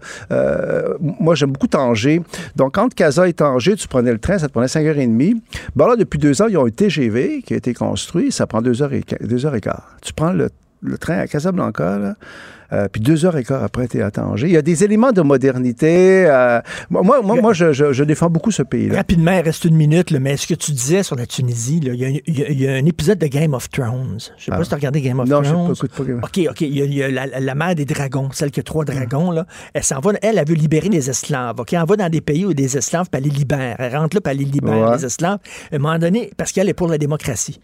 moi, 1.00 1.36
j'aime 1.36 1.52
beaucoup 1.52 1.68
Tanger. 1.68 2.22
Donc, 2.56 2.78
entre 2.78 2.96
Casa 2.96 3.28
et 3.28 3.34
Tanger, 3.34 3.76
tu 3.76 3.88
prenais 3.88 4.12
le 4.12 4.20
train, 4.20 4.38
ça 4.38 4.48
te 4.48 4.54
prenait 4.54 4.68
5h30. 4.68 5.42
Ben 5.76 5.88
là, 5.88 5.96
depuis 5.96 6.20
deux 6.20 6.42
ans, 6.42 6.48
ils 6.48 6.58
ont 6.58 6.66
un 6.66 6.70
TGV 6.70 7.42
qui 7.46 7.54
a 7.54 7.58
été 7.58 7.74
construit. 7.74 8.32
Ça 8.32 8.48
prend 8.48 8.62
2h15 8.62 9.73
quart. 9.78 9.98
Tu 10.02 10.14
prends 10.14 10.32
le, 10.32 10.50
le 10.82 10.98
train 10.98 11.18
à 11.18 11.28
Casablanca, 11.28 11.98
là. 11.98 12.14
euh, 12.74 12.88
puis 12.92 13.02
deux 13.02 13.24
heures 13.26 13.38
et 13.38 13.44
quart 13.44 13.64
après, 13.64 13.88
tu 13.88 14.00
es 14.00 14.02
à 14.02 14.10
Tanger. 14.12 14.48
Il 14.48 14.54
y 14.54 14.58
a 14.58 14.62
des 14.64 14.84
éléments 14.84 15.12
de 15.12 15.22
modernité. 15.22 16.26
euh, 16.28 16.60
moi, 16.90 17.04
moi, 17.04 17.22
moi 17.42 17.54
je, 17.54 17.72
je- 17.72 17.94
je 17.94 18.04
défends 18.04 18.30
beaucoup 18.30 18.50
ce 18.52 18.64
pays-là. 18.64 18.96
Rapidement, 18.98 19.32
il 19.32 19.42
reste 19.42 19.64
une 19.66 19.76
minute, 19.76 20.10
là, 20.12 20.20
mais 20.20 20.36
ce 20.38 20.48
que 20.48 20.56
tu 20.56 20.72
disais 20.72 21.04
sur 21.04 21.16
la 21.16 21.26
Tunisie, 21.28 21.80
là, 21.82 21.94
il 21.94 22.00
y, 22.00 22.06
a- 22.06 22.10
il 22.10 22.40
y 22.40 22.44
a- 22.44 22.50
il 22.50 22.60
y 22.62 22.68
a 22.68 22.74
un 22.74 22.86
épisode 22.86 23.20
de 23.20 23.28
Game 23.28 23.54
of 23.54 23.70
Thrones. 23.70 24.18
Je 24.38 24.46
sais 24.46 24.52
pas 24.52 24.58
Ah. 24.60 24.64
si 24.64 24.70
tu 24.70 24.74
as 24.74 24.78
regardé 24.78 25.02
Game 25.02 25.20
of 25.20 25.30
Non, 25.30 25.44
je 25.44 25.50
Thrones. 25.52 25.68
pas 25.68 26.02
of 26.02 26.24
OK, 26.24 26.40
OK. 26.50 26.62
Il 26.62 26.76
y 26.78 26.82
a, 26.82 26.86
il 26.86 26.94
y 26.96 27.04
a 27.04 27.10
la, 27.12 27.28
la 27.40 27.56
mère 27.56 27.76
des 27.76 27.86
dragons, 27.86 28.30
celle 28.34 28.50
qui 28.52 28.60
a 28.60 28.64
trois 28.64 28.86
dragons, 28.86 29.30
là. 29.32 29.46
Elle 29.74 29.84
s'en 29.84 30.00
va, 30.00 30.12
elle, 30.22 30.38
elle 30.40 30.48
veut 30.48 30.56
libérer 30.56 30.90
les 30.90 31.10
esclaves. 31.10 31.60
OK? 31.60 31.74
Elle 31.74 31.86
va 31.88 31.96
dans 31.96 32.10
des 32.10 32.22
pays 32.22 32.44
où 32.46 32.52
il 32.52 32.60
y 32.60 32.64
a 32.64 32.68
des 32.68 32.78
esclaves, 32.78 33.08
puis 33.12 33.22
elle 33.24 33.30
les 33.30 33.36
libère. 33.38 33.76
Elle 33.80 33.96
rentre 33.96 34.18
là, 34.18 34.22
puis 34.22 34.32
elle 34.32 34.40
les 34.40 34.46
libère, 34.46 34.90
Ouais. 34.90 34.98
les 34.98 35.06
esclaves. 35.06 35.40
À 35.72 35.76
un 35.76 35.80
moment 35.80 36.00
donné, 36.00 36.32
parce 36.38 36.52
qu'elle 36.52 36.68
est 36.70 36.74
pour 36.74 36.88
la 36.88 36.98
démocratie. 36.98 37.62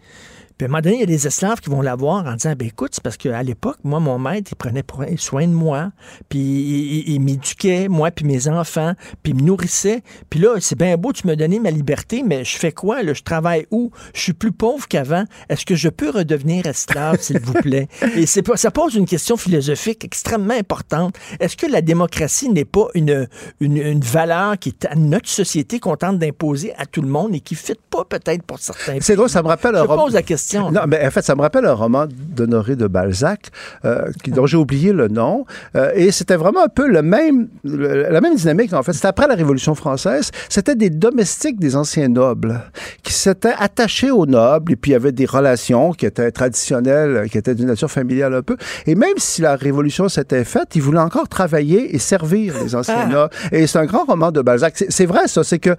Puis 0.60 0.66
à 0.66 0.68
un 0.68 0.72
moment 0.72 0.82
donné, 0.82 0.96
il 0.96 1.00
y 1.00 1.04
a 1.04 1.06
des 1.06 1.26
esclaves 1.26 1.58
qui 1.60 1.70
vont 1.70 1.80
la 1.80 1.94
voir 1.96 2.26
en 2.26 2.34
disant, 2.34 2.52
ben 2.54 2.68
écoute, 2.68 2.90
c'est 2.92 3.02
parce 3.02 3.16
qu'à 3.16 3.42
l'époque, 3.42 3.78
moi, 3.82 3.98
mon 3.98 4.18
maître, 4.18 4.50
il 4.52 4.56
prenait 4.56 4.84
soin 5.16 5.46
de 5.46 5.52
moi, 5.54 5.90
puis 6.28 6.38
il, 6.38 6.98
il- 6.98 7.14
il 7.14 7.20
m'éduquait, 7.22 7.88
moi, 7.88 8.10
puis 8.10 8.26
mes 8.26 8.46
enfants, 8.46 8.92
puis 9.22 9.32
il 9.32 9.36
me 9.36 9.46
nourrissait. 9.46 10.02
Puis 10.28 10.38
là, 10.38 10.56
c'est 10.60 10.76
bien 10.76 10.98
beau, 10.98 11.14
tu 11.14 11.26
me 11.26 11.34
donner 11.34 11.60
ma 11.60 11.70
liberté, 11.70 12.22
mais 12.22 12.44
je 12.44 12.58
fais 12.58 12.72
quoi? 12.72 13.02
Là? 13.02 13.14
Je 13.14 13.22
travaille 13.22 13.66
où? 13.70 13.90
Je 14.12 14.20
suis 14.20 14.32
plus 14.34 14.52
pauvre 14.52 14.86
qu'avant. 14.86 15.24
Est-ce 15.48 15.64
que 15.64 15.74
je 15.76 15.88
peux 15.88 16.10
redevenir 16.10 16.66
esclave, 16.66 17.16
s'il 17.22 17.40
vous 17.40 17.54
plaît? 17.54 17.88
Et 18.16 18.26
c'est 18.26 18.46
ça 18.56 18.70
pose 18.70 18.96
une 18.96 19.06
question 19.06 19.38
philosophique 19.38 20.04
extrêmement 20.04 20.52
importante. 20.52 21.14
Est-ce 21.38 21.56
que 21.56 21.64
la 21.68 21.80
démocratie 21.80 22.50
n'est 22.50 22.66
pas 22.66 22.88
une, 22.92 23.26
une, 23.60 23.78
une 23.78 24.00
valeur 24.00 24.58
qui 24.58 24.68
est 24.68 24.84
à 24.84 24.94
notre 24.94 25.30
société 25.30 25.80
qu'on 25.80 25.96
tente 25.96 26.18
d'imposer 26.18 26.74
à 26.76 26.84
tout 26.84 27.00
le 27.00 27.08
monde 27.08 27.34
et 27.34 27.40
qui 27.40 27.54
ne 27.54 27.58
fit 27.60 27.72
pas 27.88 28.04
peut-être 28.04 28.42
pour 28.42 28.58
certains 28.58 28.98
C'est 29.00 29.16
drôle, 29.16 29.30
ça 29.30 29.42
me 29.42 29.48
rappelle 29.48 29.74
Je 29.76 29.84
pose 30.04 30.12
la 30.12 30.22
question. 30.22 30.49
Non, 30.58 30.82
mais 30.88 31.06
en 31.06 31.10
fait, 31.10 31.22
ça 31.22 31.34
me 31.34 31.40
rappelle 31.40 31.66
un 31.66 31.72
roman 31.74 32.06
d'Honoré 32.10 32.76
de 32.76 32.86
Balzac, 32.86 33.48
euh, 33.84 34.10
dont 34.28 34.46
j'ai 34.46 34.56
oublié 34.56 34.92
le 34.92 35.08
nom. 35.08 35.44
Euh, 35.76 35.92
et 35.94 36.10
c'était 36.10 36.36
vraiment 36.36 36.64
un 36.64 36.68
peu 36.68 36.88
le 36.88 37.02
même, 37.02 37.48
le- 37.64 38.08
la 38.10 38.20
même 38.20 38.34
dynamique, 38.34 38.72
en 38.72 38.82
fait. 38.82 38.92
C'était 38.92 39.08
après 39.08 39.26
la 39.28 39.34
Révolution 39.34 39.74
française. 39.74 40.30
C'était 40.48 40.74
des 40.74 40.90
domestiques 40.90 41.58
des 41.60 41.76
anciens 41.76 42.08
nobles 42.08 42.60
qui 43.02 43.12
s'étaient 43.12 43.54
attachés 43.58 44.10
aux 44.10 44.26
nobles 44.26 44.72
et 44.72 44.76
puis 44.76 44.90
il 44.90 44.94
y 44.94 44.96
avait 44.96 45.12
des 45.12 45.26
relations 45.26 45.92
qui 45.92 46.06
étaient 46.06 46.30
traditionnelles, 46.30 47.28
qui 47.30 47.38
étaient 47.38 47.54
d'une 47.54 47.66
nature 47.68 47.90
familiale 47.90 48.34
un 48.34 48.42
peu. 48.42 48.56
Et 48.86 48.94
même 48.94 49.14
si 49.18 49.42
la 49.42 49.56
Révolution 49.56 50.08
s'était 50.08 50.44
faite, 50.44 50.74
ils 50.74 50.82
voulaient 50.82 50.98
encore 50.98 51.28
travailler 51.28 51.94
et 51.94 51.98
servir 51.98 52.54
les 52.62 52.74
anciens 52.74 52.94
Ah. 53.04 53.06
nobles. 53.06 53.34
Et 53.52 53.66
c'est 53.66 53.78
un 53.78 53.86
grand 53.86 54.04
roman 54.04 54.30
de 54.32 54.40
Balzac. 54.42 54.74
C'est- 54.88 55.06
vrai, 55.06 55.26
ça. 55.26 55.42
C'est 55.44 55.58
que 55.58 55.70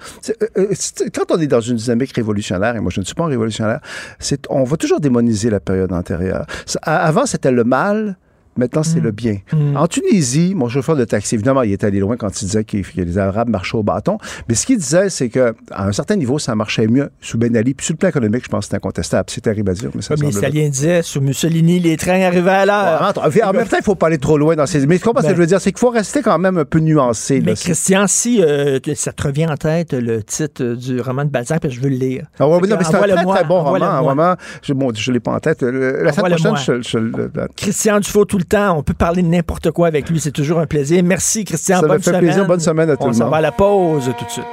euh, 0.58 0.68
quand 1.16 1.32
on 1.36 1.40
est 1.40 1.48
dans 1.48 1.62
une 1.62 1.78
dynamique 1.78 2.12
révolutionnaire, 2.16 2.76
et 2.76 2.80
moi 2.80 2.92
je 2.94 3.00
ne 3.00 3.06
suis 3.06 3.16
pas 3.16 3.24
un 3.24 3.28
révolutionnaire, 3.28 3.80
c'est 4.20 4.48
on 4.52 4.64
va 4.64 4.78
toujours 4.78 5.00
démoniser 5.00 5.50
la 5.50 5.60
période 5.60 5.92
antérieure. 5.94 6.46
Avant, 6.84 7.26
c'était 7.26 7.52
le 7.52 7.64
mal. 7.64 8.18
Maintenant, 8.58 8.84
c'est 8.84 9.00
le 9.00 9.12
bien. 9.12 9.38
En 9.76 9.88
Tunisie, 9.88 10.54
mon 10.56 10.68
chauffeur 10.68 10.96
de 10.96 11.06
taxi, 11.06 11.36
évidemment, 11.36 11.62
il 11.64 11.72
est 11.72 11.84
allé 11.84 12.00
loin 12.00 12.18
quand 12.18 12.42
il 12.42 12.46
disait 12.46 12.64
que 12.64 12.78
les 12.96 13.18
Arabes 13.18 13.50
marchaient 13.50 13.78
au 13.78 13.84
bâton. 13.84 14.18
Mais 14.50 14.56
ce 14.56 14.66
qu'il 14.66 14.78
disait, 14.78 15.10
c'est 15.10 15.30
que 15.30 15.56
à 15.72 15.88
un 15.88 15.92
certain 15.92 16.16
niveau, 16.18 16.38
ça 16.38 16.54
marchait 16.56 16.88
mieux 16.88 17.10
sous 17.22 17.38
Ben 17.38 17.56
Ali. 17.56 17.74
Puis 17.74 17.86
sur 17.86 17.94
le 17.94 17.98
plan 17.98 18.10
économique, 18.10 18.44
je 18.44 18.50
pense 18.50 18.66
que 18.66 18.72
c'est 18.72 18.76
incontestable. 18.76 19.30
C'est 19.30 19.42
terrible 19.42 19.72
à 19.72 19.74
dire, 19.74 19.90
mais 19.96 20.02
ça 20.02 20.16
Comme 20.16 20.26
les 20.26 20.32
semble 20.34 20.42
vrai. 20.46 20.50
Italiens 20.50 20.70
disaient, 20.70 21.02
sur 21.02 21.22
Mussolini, 21.22 21.80
les 21.80 21.96
trains 21.98 22.22
arrivaient 22.22 22.50
à 22.52 22.66
l'heure. 22.66 23.14
Ouais, 23.26 23.44
en 23.44 23.54
même 23.54 23.68
temps, 23.68 23.78
il 23.80 23.84
faut 23.84 23.96
pas 23.96 24.08
aller 24.08 24.18
trop 24.18 24.38
loin 24.38 24.56
dans 24.56 24.66
ces. 24.66 24.86
Mais 24.86 24.98
tu 25.00 25.06
comprends 25.06 25.22
ce 25.22 25.28
que 25.28 25.32
Ben- 25.32 25.36
je 25.38 25.42
veux 25.42 25.48
dire? 25.48 25.62
C'est 25.62 25.72
qu'il 25.72 25.80
faut 25.80 25.90
rester 25.90 26.22
quand 26.22 26.38
même 26.38 26.58
un 26.58 26.66
peu 26.66 26.80
nuancé. 26.80 27.40
Mais 27.40 27.52
là. 27.52 27.56
Christian, 27.56 28.06
si 28.08 28.42
euh, 28.44 28.80
ça 28.96 29.14
te 29.14 29.24
revient 29.24 29.48
en 29.48 29.56
tête 29.58 29.94
le 29.94 30.24
titre 30.24 30.62
euh, 30.64 30.76
du 30.76 31.00
roman 31.00 31.24
de 31.26 31.30
Balzac, 31.30 31.62
parce 31.62 31.74
que 31.74 31.80
je 31.80 31.84
veux 31.84 31.90
le 31.90 31.96
lire. 31.98 32.26
Ah 32.40 32.48
ouais, 32.50 32.60
oui, 32.62 32.68
non, 32.68 32.76
mais 32.78 32.84
c'est 32.84 32.96
un 32.96 33.00
très, 33.02 33.24
très 33.26 33.44
bon 33.46 33.64
roman. 33.64 33.86
Un 33.86 34.00
roman 34.00 34.36
je, 34.62 34.74
bon, 34.74 34.92
je 34.94 35.12
l'ai 35.12 35.20
pas 35.20 35.32
en 35.32 35.40
tête. 35.40 35.64
Euh, 35.64 36.04
La 36.04 36.12
semaine 36.12 36.36
prochaine, 36.36 36.56
je, 36.58 36.82
je, 36.82 37.00
je- 37.00 37.48
Christian 37.56 38.00
Dufault 38.00 38.26
tout 38.26 38.41
le 38.42 38.46
temps, 38.46 38.78
on 38.78 38.84
peut 38.84 38.94
parler 38.94 39.22
de 39.22 39.28
n'importe 39.28 39.72
quoi 39.72 39.88
avec 39.88 40.10
lui, 40.10 40.20
c'est 40.20 40.32
toujours 40.32 40.60
un 40.60 40.66
plaisir. 40.66 41.02
Merci 41.04 41.46
Christian, 41.46 41.80
Ça 41.80 41.88
bonne 41.88 42.00
fait 42.00 42.06
semaine. 42.10 42.22
plaisir. 42.22 42.46
Bonne 42.48 42.60
semaine 42.60 42.90
à 42.90 42.98
tout 42.98 43.04
on 43.04 43.08
le 43.10 43.16
va 43.16 43.38
à 43.38 43.42
la 43.42 43.52
pause 43.52 44.12
tout 44.18 44.26
de 44.26 44.30
suite. 44.32 44.46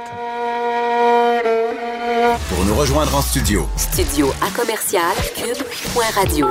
Pour 2.49 2.65
nous 2.65 2.75
rejoindre 2.75 3.15
en 3.15 3.21
studio, 3.21 3.67
Studio 3.77 4.31
à 4.41 4.49
commercial 4.59 5.01
cube.radio. 5.35 6.47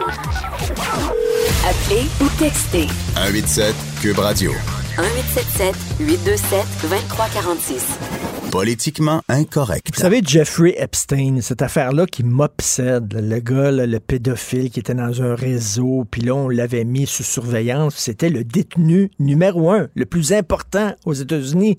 Appelez 1.69 2.07
ou 2.21 2.29
textez 2.39 2.87
187 3.15 3.75
Cube 4.01 4.19
Radio. 4.19 4.53
1877 4.99 5.75
827 6.01 6.67
2346. 6.83 8.38
Politiquement 8.51 9.23
incorrect. 9.29 9.91
Vous 9.95 10.01
savez, 10.01 10.21
Jeffrey 10.25 10.75
Epstein, 10.79 11.41
cette 11.43 11.61
affaire-là 11.61 12.07
qui 12.07 12.25
m'obsède, 12.25 13.13
le 13.15 13.39
gars, 13.41 13.71
le 13.71 14.01
pédophile 14.01 14.71
qui 14.71 14.81
était 14.81 14.95
dans 14.95 15.23
un 15.23 15.35
réseau, 15.35 16.07
puis 16.11 16.23
là, 16.23 16.35
on 16.35 16.49
l'avait 16.49 16.85
mis 16.85 17.07
sous 17.07 17.23
surveillance, 17.23 17.97
c'était 17.97 18.31
le 18.31 18.45
détenu 18.45 19.11
numéro 19.19 19.71
un, 19.71 19.89
le 19.95 20.07
plus 20.07 20.33
important 20.33 20.95
aux 21.05 21.13
États-Unis. 21.13 21.79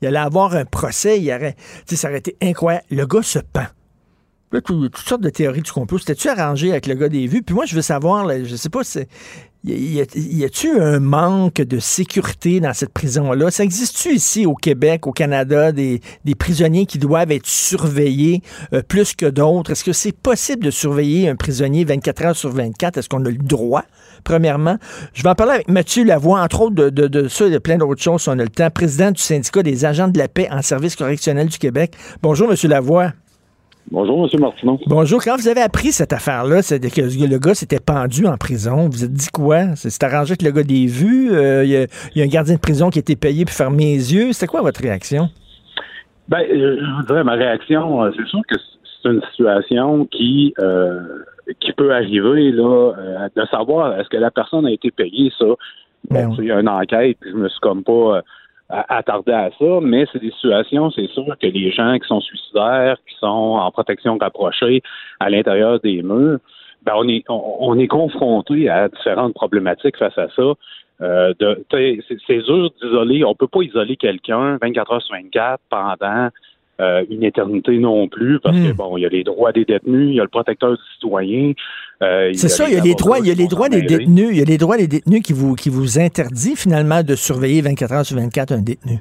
Il 0.00 0.08
allait 0.08 0.18
avoir 0.18 0.54
un 0.54 0.64
procès, 0.64 1.20
il 1.20 1.54
ça 1.96 2.08
aurait 2.08 2.18
été 2.18 2.36
incroyable. 2.40 2.86
Le 2.90 3.06
gars 3.06 3.22
se 3.22 3.40
pend. 3.40 3.66
Toutes 4.50 4.96
sortes 4.96 5.20
de 5.20 5.28
théories 5.28 5.60
du 5.60 5.70
complot. 5.70 5.98
C'était-tu 5.98 6.28
arrangé 6.28 6.70
avec 6.70 6.86
le 6.86 6.94
gars 6.94 7.10
des 7.10 7.26
vues? 7.26 7.42
Puis 7.42 7.54
moi, 7.54 7.66
je 7.66 7.74
veux 7.74 7.82
savoir, 7.82 8.24
là, 8.24 8.42
je 8.42 8.56
sais 8.56 8.70
pas. 8.70 8.80
Y 9.64 10.44
a-tu 10.44 10.80
un 10.80 11.00
manque 11.00 11.56
de 11.56 11.80
sécurité 11.80 12.60
dans 12.60 12.72
cette 12.72 12.92
prison-là? 12.92 13.50
Ça 13.50 13.64
existe-tu 13.64 14.14
ici 14.14 14.46
au 14.46 14.54
Québec, 14.54 15.08
au 15.08 15.12
Canada, 15.12 15.72
des, 15.72 16.00
prisonniers 16.38 16.86
qui 16.86 16.98
doivent 16.98 17.32
être 17.32 17.46
surveillés 17.46 18.42
euh, 18.72 18.82
plus 18.86 19.16
que 19.16 19.26
d'autres? 19.26 19.72
Est-ce 19.72 19.82
que 19.82 19.92
c'est 19.92 20.12
possible 20.12 20.64
de 20.64 20.70
surveiller 20.70 21.28
un 21.28 21.34
prisonnier 21.34 21.84
24 21.84 22.24
heures 22.24 22.36
sur 22.36 22.50
24? 22.50 22.98
Est-ce 22.98 23.08
qu'on 23.08 23.24
a 23.24 23.30
le 23.30 23.36
droit, 23.36 23.82
premièrement? 24.22 24.78
Je 25.12 25.24
vais 25.24 25.28
en 25.28 25.34
parler 25.34 25.54
avec 25.54 25.68
Mathieu 25.68 26.04
Lavoie, 26.04 26.40
entre 26.40 26.60
autres 26.60 26.90
de 26.90 27.28
ça 27.28 27.46
et 27.46 27.50
de 27.50 27.58
plein 27.58 27.78
d'autres 27.78 28.02
choses, 28.02 28.22
si 28.22 28.28
on 28.28 28.32
a 28.32 28.36
le 28.36 28.48
temps. 28.48 28.70
Président 28.70 29.10
du 29.10 29.20
syndicat 29.20 29.64
des 29.64 29.84
agents 29.84 30.08
de 30.08 30.18
la 30.18 30.28
paix 30.28 30.48
en 30.52 30.62
service 30.62 30.94
correctionnel 30.94 31.48
du 31.48 31.58
Québec. 31.58 31.94
Bonjour, 32.22 32.48
Monsieur 32.48 32.68
Lavoie. 32.68 33.12
Bonjour, 33.90 34.28
M. 34.32 34.40
Martineau. 34.40 34.78
Bonjour. 34.86 35.22
Quand 35.22 35.36
vous 35.36 35.48
avez 35.48 35.62
appris 35.62 35.92
cette 35.92 36.12
affaire-là, 36.12 36.60
c'est 36.62 36.78
que 36.80 37.00
le 37.00 37.38
gars 37.38 37.54
s'était 37.54 37.80
pendu 37.80 38.26
en 38.26 38.36
prison, 38.36 38.82
vous 38.86 38.90
vous 38.92 39.04
êtes 39.04 39.12
dit 39.12 39.28
quoi? 39.32 39.74
C'est 39.76 39.88
c'est 39.90 40.04
arrangé 40.04 40.32
avec 40.32 40.42
le 40.42 40.50
gars 40.50 40.62
des 40.62 40.86
vues? 40.86 41.30
euh, 41.32 41.64
Il 41.64 41.70
y, 41.70 41.76
a- 41.76 41.86
il 42.14 42.18
y 42.18 42.20
a 42.20 42.24
un 42.24 42.28
gardien 42.28 42.54
de 42.56 42.60
prison 42.60 42.90
qui 42.90 42.98
a 42.98 43.00
été 43.00 43.16
payé 43.16 43.44
pour 43.46 43.54
fermer 43.54 43.84
les 43.96 44.14
yeux. 44.14 44.32
C'était 44.32 44.46
quoi 44.46 44.60
votre 44.60 44.80
réaction? 44.82 45.28
Ben, 46.28 46.40
euh, 46.40 46.76
je 46.80 46.96
vous 47.00 47.06
dirais, 47.06 47.24
ma 47.24 47.32
réaction, 47.32 48.02
euh, 48.04 48.10
c'est 48.14 48.26
sûr 48.26 48.40
que 48.46 48.56
c'est 49.02 49.08
une 49.08 49.22
situation 49.30 50.04
qui 50.06 50.52
euh, 50.58 51.00
qui 51.60 51.72
peut 51.72 51.94
arriver, 51.94 52.52
là, 52.52 52.92
euh, 52.98 53.28
de 53.34 53.46
savoir 53.50 53.98
est-ce 53.98 54.10
que 54.10 54.18
la 54.18 54.30
personne 54.30 54.66
a 54.66 54.70
été 54.70 54.90
payée, 54.90 55.32
ça. 55.38 55.46
Bon, 56.10 56.36
il 56.38 56.44
y 56.44 56.52
a 56.52 56.60
une 56.60 56.68
enquête, 56.68 57.16
puis 57.20 57.30
je 57.30 57.36
me 57.36 57.48
suis 57.48 57.60
comme 57.60 57.82
pas 57.82 58.20
a- 58.68 58.96
attardé 58.98 59.32
à 59.32 59.50
ça, 59.58 59.78
mais 59.82 60.04
c'est 60.12 60.20
des 60.20 60.30
situations, 60.32 60.90
c'est 60.90 61.08
sûr 61.08 61.24
que 61.40 61.46
les 61.46 61.70
gens 61.70 61.98
qui 61.98 62.06
sont 62.06 62.20
suicidaires, 62.20 62.96
qui 63.08 63.14
sont 63.18 63.26
en 63.26 63.70
protection 63.70 64.16
rapprochée 64.18 64.82
à 65.20 65.30
l'intérieur 65.30 65.80
des 65.80 66.02
murs, 66.02 66.38
ben 66.84 66.92
on 66.96 67.08
est 67.08 67.24
on, 67.28 67.56
on 67.60 67.78
est 67.78 67.88
confronté 67.88 68.68
à 68.68 68.88
différentes 68.88 69.34
problématiques 69.34 69.96
face 69.96 70.16
à 70.18 70.28
ça. 70.36 70.52
Euh, 71.00 71.32
de- 71.38 71.64
c'est, 71.70 71.98
c'est 72.26 72.38
dur 72.38 72.70
d'isoler. 72.82 73.24
On 73.24 73.34
peut 73.34 73.46
pas 73.46 73.62
isoler 73.62 73.96
quelqu'un 73.96 74.58
24 74.60 74.92
heures 74.92 75.02
sur 75.02 75.14
24 75.14 75.60
pendant 75.70 76.28
euh, 76.80 77.04
une 77.10 77.24
éternité 77.24 77.76
non 77.78 78.06
plus, 78.06 78.38
parce 78.38 78.56
que 78.68 78.72
bon, 78.72 78.96
il 78.96 79.00
y 79.02 79.06
a 79.06 79.08
les 79.08 79.24
droits 79.24 79.50
des 79.52 79.64
détenus, 79.64 80.10
il 80.10 80.14
y 80.14 80.20
a 80.20 80.22
le 80.22 80.28
protecteur 80.28 80.72
du 80.72 80.82
citoyen. 80.94 81.52
Euh, 82.02 82.32
C'est 82.34 82.48
ça, 82.48 82.68
il 82.68 82.74
y 82.74 82.78
a 82.78 82.82
les 82.82 82.94
droits, 82.94 83.18
il 83.18 83.26
y 83.26 83.30
a 83.30 83.34
les 83.34 83.48
droits 83.48 83.68
des 83.68 83.82
détenus. 83.82 84.28
Il 84.30 84.38
y 84.38 84.42
a 84.42 84.44
les 84.44 84.58
droits 84.58 84.76
des 84.76 84.86
détenus 84.86 85.22
qui 85.22 85.32
vous, 85.32 85.54
qui 85.54 85.68
vous 85.68 85.98
interdit 85.98 86.56
finalement 86.56 87.02
de 87.02 87.14
surveiller 87.14 87.60
24 87.62 87.92
heures 87.92 88.06
sur 88.06 88.16
24 88.16 88.52
un 88.52 88.62
détenu. 88.62 88.98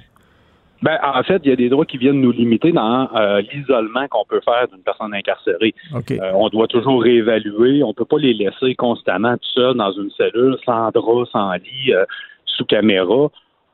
Ben, 0.84 1.00
en 1.04 1.24
fait, 1.24 1.42
il 1.44 1.50
y 1.50 1.54
a 1.54 1.56
des 1.56 1.70
droits 1.70 1.86
qui 1.86 1.98
viennent 1.98 2.22
nous 2.22 2.32
limiter 2.32 2.72
dans 2.72 3.10
euh, 3.16 3.42
l'isolement 3.42 4.08
qu'on 4.10 4.26
peut 4.26 4.42
faire 4.46 4.68
d'une 4.68 4.84
personne 4.84 5.14
incarcérée. 5.14 5.74
Euh, 5.94 6.32
on 6.36 6.50
doit 6.50 6.68
toujours 6.68 7.02
réévaluer. 7.02 7.82
On 7.84 7.96
peut 7.96 8.06
pas 8.06 8.20
les 8.20 8.34
laisser 8.34 8.76
constamment 8.76 9.34
tout 9.38 9.50
seuls 9.56 9.76
dans 9.76 9.92
une 9.92 10.12
cellule, 10.12 10.56
sans 10.66 10.92
drap, 10.92 11.26
sans 11.32 11.54
lit, 11.54 11.94
sous 12.46 12.66
caméra. 12.66 13.30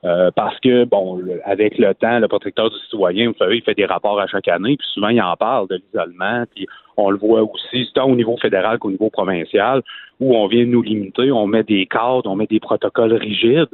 Euh, 0.06 0.32
parce 0.36 0.60
que, 0.60 0.84
bon, 0.84 1.16
le- 1.16 1.40
avec 1.46 1.78
le 1.78 1.94
temps, 1.94 2.20
le 2.20 2.28
protecteur 2.28 2.70
du 2.70 2.78
citoyen, 2.80 3.30
vous 3.30 3.38
savez, 3.38 3.58
il 3.58 3.64
fait 3.64 3.74
des 3.74 3.86
rapports 3.86 4.20
à 4.20 4.28
chaque 4.28 4.50
année, 4.50 4.76
puis 4.76 4.88
souvent, 4.94 5.08
il 5.08 5.22
en 5.22 5.36
parle 5.38 5.68
de 5.70 5.76
l'isolement, 5.76 6.44
puis 6.54 6.68
on 6.98 7.10
le 7.10 7.18
voit 7.18 7.42
aussi, 7.42 7.90
tant 7.94 8.10
au 8.10 8.16
niveau 8.16 8.36
fédéral 8.38 8.80
qu'au 8.80 8.92
niveau 8.92 9.10
provincial, 9.10 9.82
où 10.20 10.36
on 10.36 10.48
vient 10.48 10.66
nous 10.66 10.82
limiter, 10.82 11.32
on 11.32 11.48
met 11.48 11.64
des 11.64 11.86
cadres, 11.86 12.30
on 12.30 12.36
met 12.36 12.48
des 12.48 12.60
protocoles 12.60 13.14
rigides, 13.14 13.70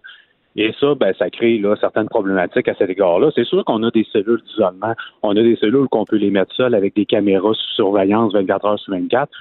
et 0.56 0.72
ça, 0.80 0.94
ben, 0.96 1.14
ça 1.18 1.30
crée 1.30 1.58
là, 1.58 1.76
certaines 1.80 2.10
problématiques 2.10 2.68
à 2.68 2.76
cet 2.76 2.90
égard-là. 2.90 3.32
C'est 3.34 3.46
sûr 3.46 3.64
qu'on 3.66 3.82
a 3.84 3.92
des 3.92 4.06
cellules 4.12 4.42
d'isolement, 4.46 4.94
on 5.24 5.32
a 5.32 5.42
des 5.42 5.56
cellules 5.56 5.88
qu'on 5.90 6.06
peut 6.06 6.18
les 6.18 6.32
mettre 6.32 6.54
seules 6.54 6.76
avec 6.76 6.96
des 6.96 7.06
caméras 7.06 7.54
sous 7.54 7.74
surveillance 7.76 8.34
24 8.34 8.66
heures 8.66 8.80
sur 8.80 8.94
24, 8.94 9.32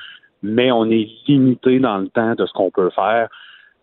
mais 0.42 0.70
on 0.70 0.84
est 0.90 1.08
limité 1.26 1.80
dans 1.80 1.98
le 1.98 2.08
temps 2.08 2.34
de 2.34 2.46
ce 2.46 2.52
qu'on 2.52 2.70
peut 2.70 2.90
faire. 2.90 3.28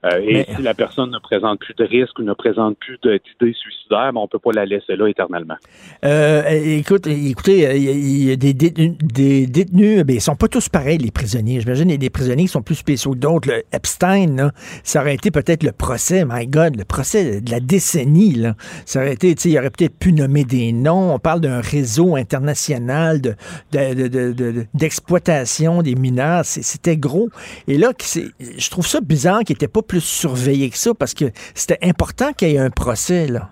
Euh, 0.06 0.20
et 0.22 0.34
Mais- 0.34 0.48
si 0.56 0.62
la 0.62 0.74
personne 0.74 1.12
ne 1.12 1.20
présente 1.20 1.60
plus 1.60 1.74
de 1.76 1.84
risque 1.84 2.18
ou 2.20 2.24
ne 2.24 2.34
présente 2.34 2.78
plus 2.78 2.98
d'idées 3.04 3.54
suicidaires, 3.54 4.12
ben, 4.14 4.22
on 4.22 4.28
peut 4.28 4.40
pas 4.40 4.52
la 4.54 4.66
laisser 4.66 4.96
là 4.96 5.08
éternellement. 5.08 5.56
Euh, 6.04 6.44
écoute, 6.78 7.08
écoutez, 7.08 7.68
euh, 7.68 7.74
il 7.74 7.84
y, 7.84 7.90
a- 7.90 7.92
il 7.92 8.24
y 8.30 8.32
a 8.32 8.36
des 8.36 8.54
détenus, 8.54 8.94
des 9.02 9.48
détenus 9.48 10.04
ben, 10.04 10.16
ils 10.16 10.22
sont 10.22 10.36
pas 10.36 10.48
tous 10.48 10.70
pareils, 10.70 10.98
les 11.00 11.12
prisonniers. 11.12 11.60
J'imagine 11.62 11.86
qu'il 11.86 11.92
y 11.94 11.96
a 11.96 11.98
des 11.98 12.10
prisonniers 12.10 12.44
qui 12.44 12.50
sont 12.50 12.62
plus 12.62 12.76
spéciaux 12.76 13.12
que 13.14 13.18
d'autres. 13.20 13.50
Epstein, 13.74 14.36
là, 14.36 14.52
ça 14.84 15.02
aurait 15.02 15.16
été 15.16 15.32
peut-être 15.32 15.64
le 15.64 15.72
procès, 15.72 16.24
my 16.28 16.46
God, 16.48 16.76
le 16.78 16.86
procès 16.86 17.42
de 17.42 17.52
la 17.52 17.60
décennie. 17.60 18.34
Là. 18.36 18.56
Ça 18.86 19.00
aurait 19.02 19.14
été, 19.14 19.34
tu 19.36 19.42
sais, 19.44 19.50
il 19.50 19.58
aurait 19.58 19.70
peut-être 19.72 19.98
pu 19.98 20.14
nommer 20.14 20.44
des 20.44 20.72
noms. 20.72 21.14
On 21.14 21.20
parle 21.20 21.42
d'un 21.42 21.62
réseau 21.62 22.16
international 22.16 23.22
de, 23.22 23.36
de- 23.72 23.94
de- 23.94 24.08
de- 24.08 24.52
de- 24.52 24.66
d'exploitation 24.74 25.82
des 25.82 25.96
mineurs. 25.96 26.46
C'était 26.46 26.98
gros. 26.98 27.30
Et 27.68 27.78
là, 27.78 27.92
je 27.98 28.70
trouve 28.70 28.86
ça 28.88 29.02
bizarre 29.02 29.40
qu'il 29.44 29.54
n'était 29.56 29.68
pas 29.68 29.82
plus 29.82 29.95
surveillé 30.00 30.70
que 30.70 30.78
ça 30.78 30.94
parce 30.94 31.14
que 31.14 31.26
c'était 31.54 31.80
important 31.88 32.32
qu'il 32.34 32.50
y 32.50 32.56
ait 32.56 32.60
un 32.60 32.70
procès. 32.70 33.28
Là. 33.28 33.50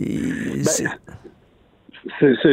Et 0.00 0.62
c'est- 0.64 0.86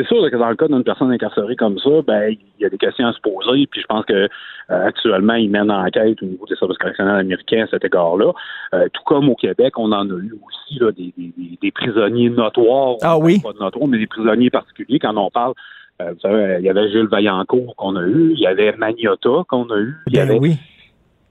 sûr 0.07 0.29
que 0.29 0.35
dans 0.37 0.49
le 0.49 0.55
cas 0.55 0.67
d'une 0.67 0.83
personne 0.83 1.11
incarcérée 1.11 1.55
comme 1.55 1.79
ça, 1.79 1.89
ben 2.05 2.29
il 2.29 2.61
y 2.61 2.65
a 2.65 2.69
des 2.69 2.77
questions 2.77 3.07
à 3.07 3.13
se 3.13 3.19
poser. 3.19 3.65
Puis 3.67 3.81
je 3.81 3.87
pense 3.87 4.05
que 4.05 4.13
euh, 4.13 4.27
actuellement, 4.69 5.33
ils 5.33 5.49
mènent 5.49 5.71
en 5.71 5.85
enquête 5.87 6.21
au 6.21 6.25
niveau 6.25 6.45
des 6.47 6.55
services 6.55 6.77
correctionnels 6.77 7.15
américains 7.15 7.63
à 7.63 7.67
cet 7.67 7.83
égard-là. 7.83 8.31
Euh, 8.75 8.87
tout 8.93 9.01
comme 9.05 9.27
au 9.29 9.35
Québec, 9.35 9.73
on 9.79 9.91
en 9.91 10.07
a 10.07 10.13
eu 10.13 10.33
aussi 10.45 10.79
là, 10.79 10.91
des, 10.91 11.11
des- 11.17 11.33
des- 11.35 11.57
des 11.59 11.71
prisonniers 11.71 12.29
notoires. 12.29 12.97
Ah 13.01 13.17
oui? 13.17 13.39
Pas 13.41 13.53
de 13.53 13.59
notoires, 13.59 13.87
mais 13.87 13.97
des 13.97 14.05
prisonniers 14.07 14.51
particuliers. 14.51 14.99
Quand 14.99 15.17
on 15.17 15.31
parle, 15.31 15.53
euh, 16.01 16.11
vous 16.13 16.19
savez, 16.19 16.57
il 16.59 16.65
y 16.65 16.69
avait 16.69 16.91
Jules 16.91 17.07
Vaillancourt 17.07 17.75
qu'on 17.75 17.95
a 17.95 18.03
eu, 18.03 18.33
il 18.33 18.39
y 18.39 18.45
avait 18.47 18.73
Magnotta 18.77 19.43
qu'on 19.49 19.67
a 19.71 19.77
eu. 19.79 19.95
Il 20.07 20.13
y 20.13 20.17
Ben 20.17 20.29
avait... 20.29 20.39
oui. 20.39 20.57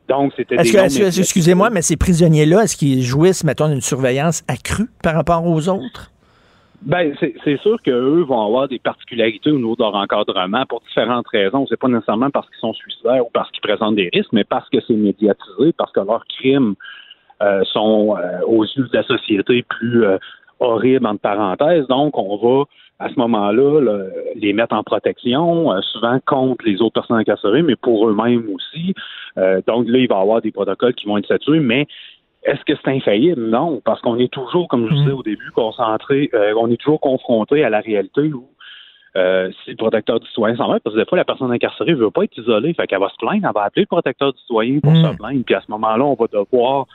Donc, 0.08 0.32
c'était 0.36 0.56
des 0.56 0.62
que, 0.62 0.72
que- 0.72 1.20
excusez-moi, 1.20 1.70
mais 1.70 1.82
ces 1.82 1.96
prisonniers-là, 1.96 2.62
est-ce 2.62 2.76
qu'ils 2.76 3.02
jouissent, 3.02 3.44
mettons, 3.44 3.68
d'une 3.68 3.82
surveillance 3.82 4.42
accrue 4.48 4.88
par 5.02 5.14
rapport 5.14 5.44
aux 5.46 5.68
autres? 5.68 6.10
Ben, 6.82 7.12
c'est 7.18 7.34
c'est 7.44 7.58
sûr 7.60 7.76
qu'eux 7.82 8.22
vont 8.22 8.46
avoir 8.46 8.68
des 8.68 8.78
particularités 8.78 9.50
au 9.50 9.56
niveau 9.56 9.74
de 9.74 9.82
leur 9.82 9.96
encadrement 9.96 10.64
pour 10.66 10.80
différentes 10.82 11.26
raisons. 11.28 11.66
C'est 11.68 11.78
pas 11.78 11.88
nécessairement 11.88 12.30
parce 12.30 12.48
qu'ils 12.48 12.60
sont 12.60 12.72
suicidaires 12.72 13.26
ou 13.26 13.30
parce 13.32 13.50
qu'ils 13.50 13.62
présentent 13.62 13.96
des 13.96 14.08
risques, 14.12 14.32
mais 14.32 14.44
parce 14.44 14.68
que 14.68 14.78
c'est 14.86 14.94
médiatisé, 14.94 15.72
parce 15.76 15.90
que 15.90 16.00
leurs 16.00 16.24
crimes 16.26 16.74
euh, 17.42 17.64
sont 17.64 18.16
euh, 18.16 18.40
aux 18.46 18.64
yeux 18.64 18.86
de 18.86 18.96
la 18.96 19.02
société 19.02 19.64
plus 19.68 20.04
euh, 20.04 20.18
horribles 20.60 21.06
entre 21.06 21.20
parenthèses. 21.20 21.86
Donc, 21.88 22.16
on 22.16 22.36
va 22.36 22.64
à 22.98 23.08
ce 23.08 23.14
moment-là 23.16 23.80
le- 23.80 24.12
les 24.34 24.52
mettre 24.52 24.74
en 24.74 24.82
protection, 24.82 25.72
euh, 25.72 25.80
souvent 25.92 26.18
contre 26.26 26.64
les 26.64 26.80
autres 26.82 26.94
personnes 26.94 27.18
incarcérées, 27.18 27.62
mais 27.62 27.76
pour 27.76 28.08
eux-mêmes 28.08 28.48
aussi. 28.52 28.94
Euh, 29.36 29.60
donc 29.66 29.86
là, 29.88 29.98
il 29.98 30.08
va 30.08 30.16
y 30.16 30.20
avoir 30.20 30.40
des 30.42 30.50
protocoles 30.50 30.94
qui 30.94 31.06
vont 31.06 31.16
être 31.18 31.26
statués, 31.26 31.60
mais 31.60 31.86
est-ce 32.44 32.64
que 32.64 32.72
c'est 32.82 32.90
infaillible? 32.90 33.40
Non, 33.40 33.80
parce 33.84 34.00
qu'on 34.00 34.18
est 34.18 34.32
toujours, 34.32 34.68
comme 34.68 34.88
je 34.88 34.94
disais 34.94 35.12
au 35.12 35.22
début, 35.22 35.50
concentré, 35.54 36.30
euh, 36.34 36.54
on 36.56 36.70
est 36.70 36.76
toujours 36.76 37.00
confronté 37.00 37.62
à 37.64 37.70
la 37.70 37.80
réalité 37.80 38.32
où 38.32 38.48
euh, 39.16 39.50
si 39.64 39.70
le 39.70 39.76
protecteur 39.76 40.20
du 40.20 40.26
citoyen 40.28 40.56
s'en 40.56 40.68
va, 40.68 40.78
parce 40.80 40.94
que 40.94 41.00
des 41.00 41.06
fois, 41.06 41.18
la 41.18 41.24
personne 41.24 41.50
incarcérée 41.50 41.92
ne 41.92 41.96
veut 41.96 42.10
pas 42.10 42.24
être 42.24 42.36
isolée, 42.36 42.74
fait 42.74 42.86
qu'elle 42.86 43.00
va 43.00 43.08
se 43.08 43.16
plaindre, 43.16 43.46
elle 43.46 43.54
va 43.54 43.62
appeler 43.64 43.82
le 43.82 43.86
protecteur 43.86 44.32
du 44.32 44.38
citoyen 44.40 44.80
pour 44.80 44.94
se 44.94 45.16
plaindre, 45.16 45.42
puis 45.44 45.54
à 45.54 45.60
ce 45.60 45.70
moment-là, 45.70 46.04
on 46.04 46.14
va 46.14 46.26
devoir 46.32 46.86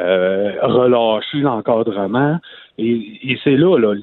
euh, 0.00 0.52
relâcher 0.62 1.38
l'encadrement. 1.38 2.38
Et, 2.78 3.32
et 3.32 3.38
c'est 3.44 3.56
là, 3.56 3.76
là, 3.78 3.94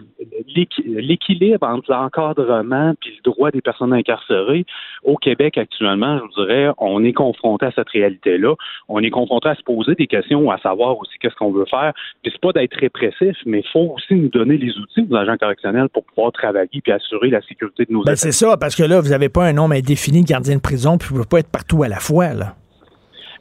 l'équi- 0.55 0.83
l'équilibre 0.85 1.65
entre 1.67 1.89
l'encadrement 1.91 2.91
et 2.91 3.09
le 3.09 3.23
droit 3.31 3.49
des 3.49 3.61
personnes 3.61 3.91
incarcérées 3.91 4.65
au 5.03 5.15
Québec 5.17 5.57
actuellement, 5.57 6.19
je 6.19 6.23
vous 6.23 6.45
dirais, 6.45 6.69
on 6.77 7.03
est 7.03 7.13
confronté 7.13 7.65
à 7.65 7.71
cette 7.71 7.89
réalité-là. 7.89 8.53
On 8.87 8.99
est 9.01 9.09
confronté 9.09 9.49
à 9.49 9.55
se 9.55 9.63
poser 9.63 9.95
des 9.95 10.05
questions, 10.05 10.51
à 10.51 10.59
savoir 10.59 10.97
aussi 10.99 11.13
qu'est-ce 11.19 11.33
qu'on 11.35 11.51
veut 11.51 11.65
faire. 11.65 11.91
Puis 12.21 12.31
c'est 12.31 12.41
pas 12.41 12.51
d'être 12.51 12.75
répressif, 12.77 13.35
mais 13.47 13.61
il 13.61 13.67
faut 13.71 13.95
aussi 13.95 14.13
nous 14.13 14.29
donner 14.29 14.57
les 14.57 14.77
outils 14.77 15.07
aux 15.09 15.15
agents 15.15 15.37
correctionnels 15.37 15.89
pour 15.89 16.03
pouvoir 16.05 16.31
travailler 16.31 16.79
puis 16.83 16.91
assurer 16.91 17.31
la 17.31 17.41
sécurité 17.41 17.85
de 17.85 17.93
nos 17.93 18.03
Ben, 18.03 18.11
agents. 18.11 18.19
c'est 18.21 18.31
ça, 18.31 18.57
parce 18.57 18.75
que 18.75 18.83
là, 18.83 19.01
vous 19.01 19.09
n'avez 19.09 19.29
pas 19.29 19.45
un 19.45 19.53
nombre 19.53 19.73
indéfini 19.73 20.21
de 20.21 20.27
gardiens 20.27 20.55
de 20.57 20.61
prison, 20.61 20.99
puis 20.99 21.07
vous 21.09 21.17
ne 21.17 21.23
pouvez 21.23 21.29
pas 21.29 21.39
être 21.39 21.51
partout 21.51 21.81
à 21.81 21.87
la 21.87 21.97
fois, 21.99 22.33
là. 22.35 22.53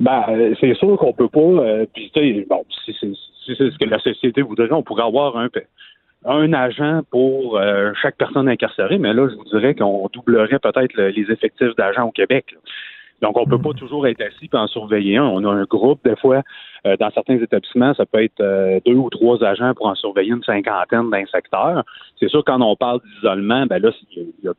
Ben, 0.01 0.25
euh, 0.29 0.55
c'est 0.61 0.75
sûr 0.75 0.97
qu'on 0.99 1.13
peut 1.13 1.29
pas. 1.29 1.41
euh, 1.41 1.87
puis, 1.95 2.11
tu 2.15 2.21
sais, 2.21 2.47
bon, 2.49 2.65
si 2.85 2.95
c'est 3.01 3.13
si 3.15 3.55
c'est 3.57 3.71
ce 3.71 3.79
que 3.79 3.89
la 3.89 3.99
société 4.01 4.43
voudrait, 4.43 4.71
on 4.73 4.83
pourrait 4.83 5.05
avoir 5.05 5.37
un, 5.37 5.49
un 6.25 6.53
agent 6.53 7.03
pour 7.11 7.57
euh, 7.59 7.93
chaque 8.03 8.17
personne 8.17 8.49
incarcérée, 8.49 8.99
mais 8.99 9.13
là, 9.15 9.29
je 9.29 9.37
vous 9.37 9.45
dirais 9.45 9.75
qu'on 9.75 10.09
doublerait 10.13 10.59
peut-être 10.59 10.93
le- 10.95 11.09
les 11.11 11.31
effectifs 11.31 11.75
d'agents 11.77 12.09
au 12.09 12.11
Québec. 12.11 12.47
là. 12.53 12.59
Donc, 13.23 13.39
on 13.39 13.47
peut 13.47 13.59
pas 13.59 13.73
toujours 13.73 14.07
être 14.07 14.21
assis 14.21 14.51
et 14.53 14.57
en 14.57 14.67
surveiller 14.67 15.17
un. 15.17 15.25
On 15.25 15.43
a 15.45 15.51
un 15.51 15.65
groupe, 15.65 16.01
des 16.05 16.17
fois, 16.17 16.43
euh, 16.87 16.97
dans 16.99 17.11
certains 17.13 17.39
établissements, 17.39 17.95
ça 17.95 18.05
peut 18.05 18.23
être 18.23 18.41
euh, 18.43 18.79
deux 18.85 18.93
ou 18.97 19.09
trois 19.09 19.43
agents 19.43 19.73
pour 19.75 19.87
en 19.87 19.95
surveiller 19.95 20.33
une 20.33 20.43
cinquantaine 20.43 21.09
d'un 21.09 21.25
secteur. 21.25 21.83
C'est 22.21 22.29
sûr, 22.29 22.45
quand 22.45 22.61
on 22.61 22.77
parle 22.77 23.01
d'isolement, 23.03 23.65
ben 23.65 23.79
là, 23.81 23.91
il 24.13 24.19
y 24.19 24.21
a- 24.21 24.29
il 24.43 24.45
y 24.45 24.49
a 24.49 24.53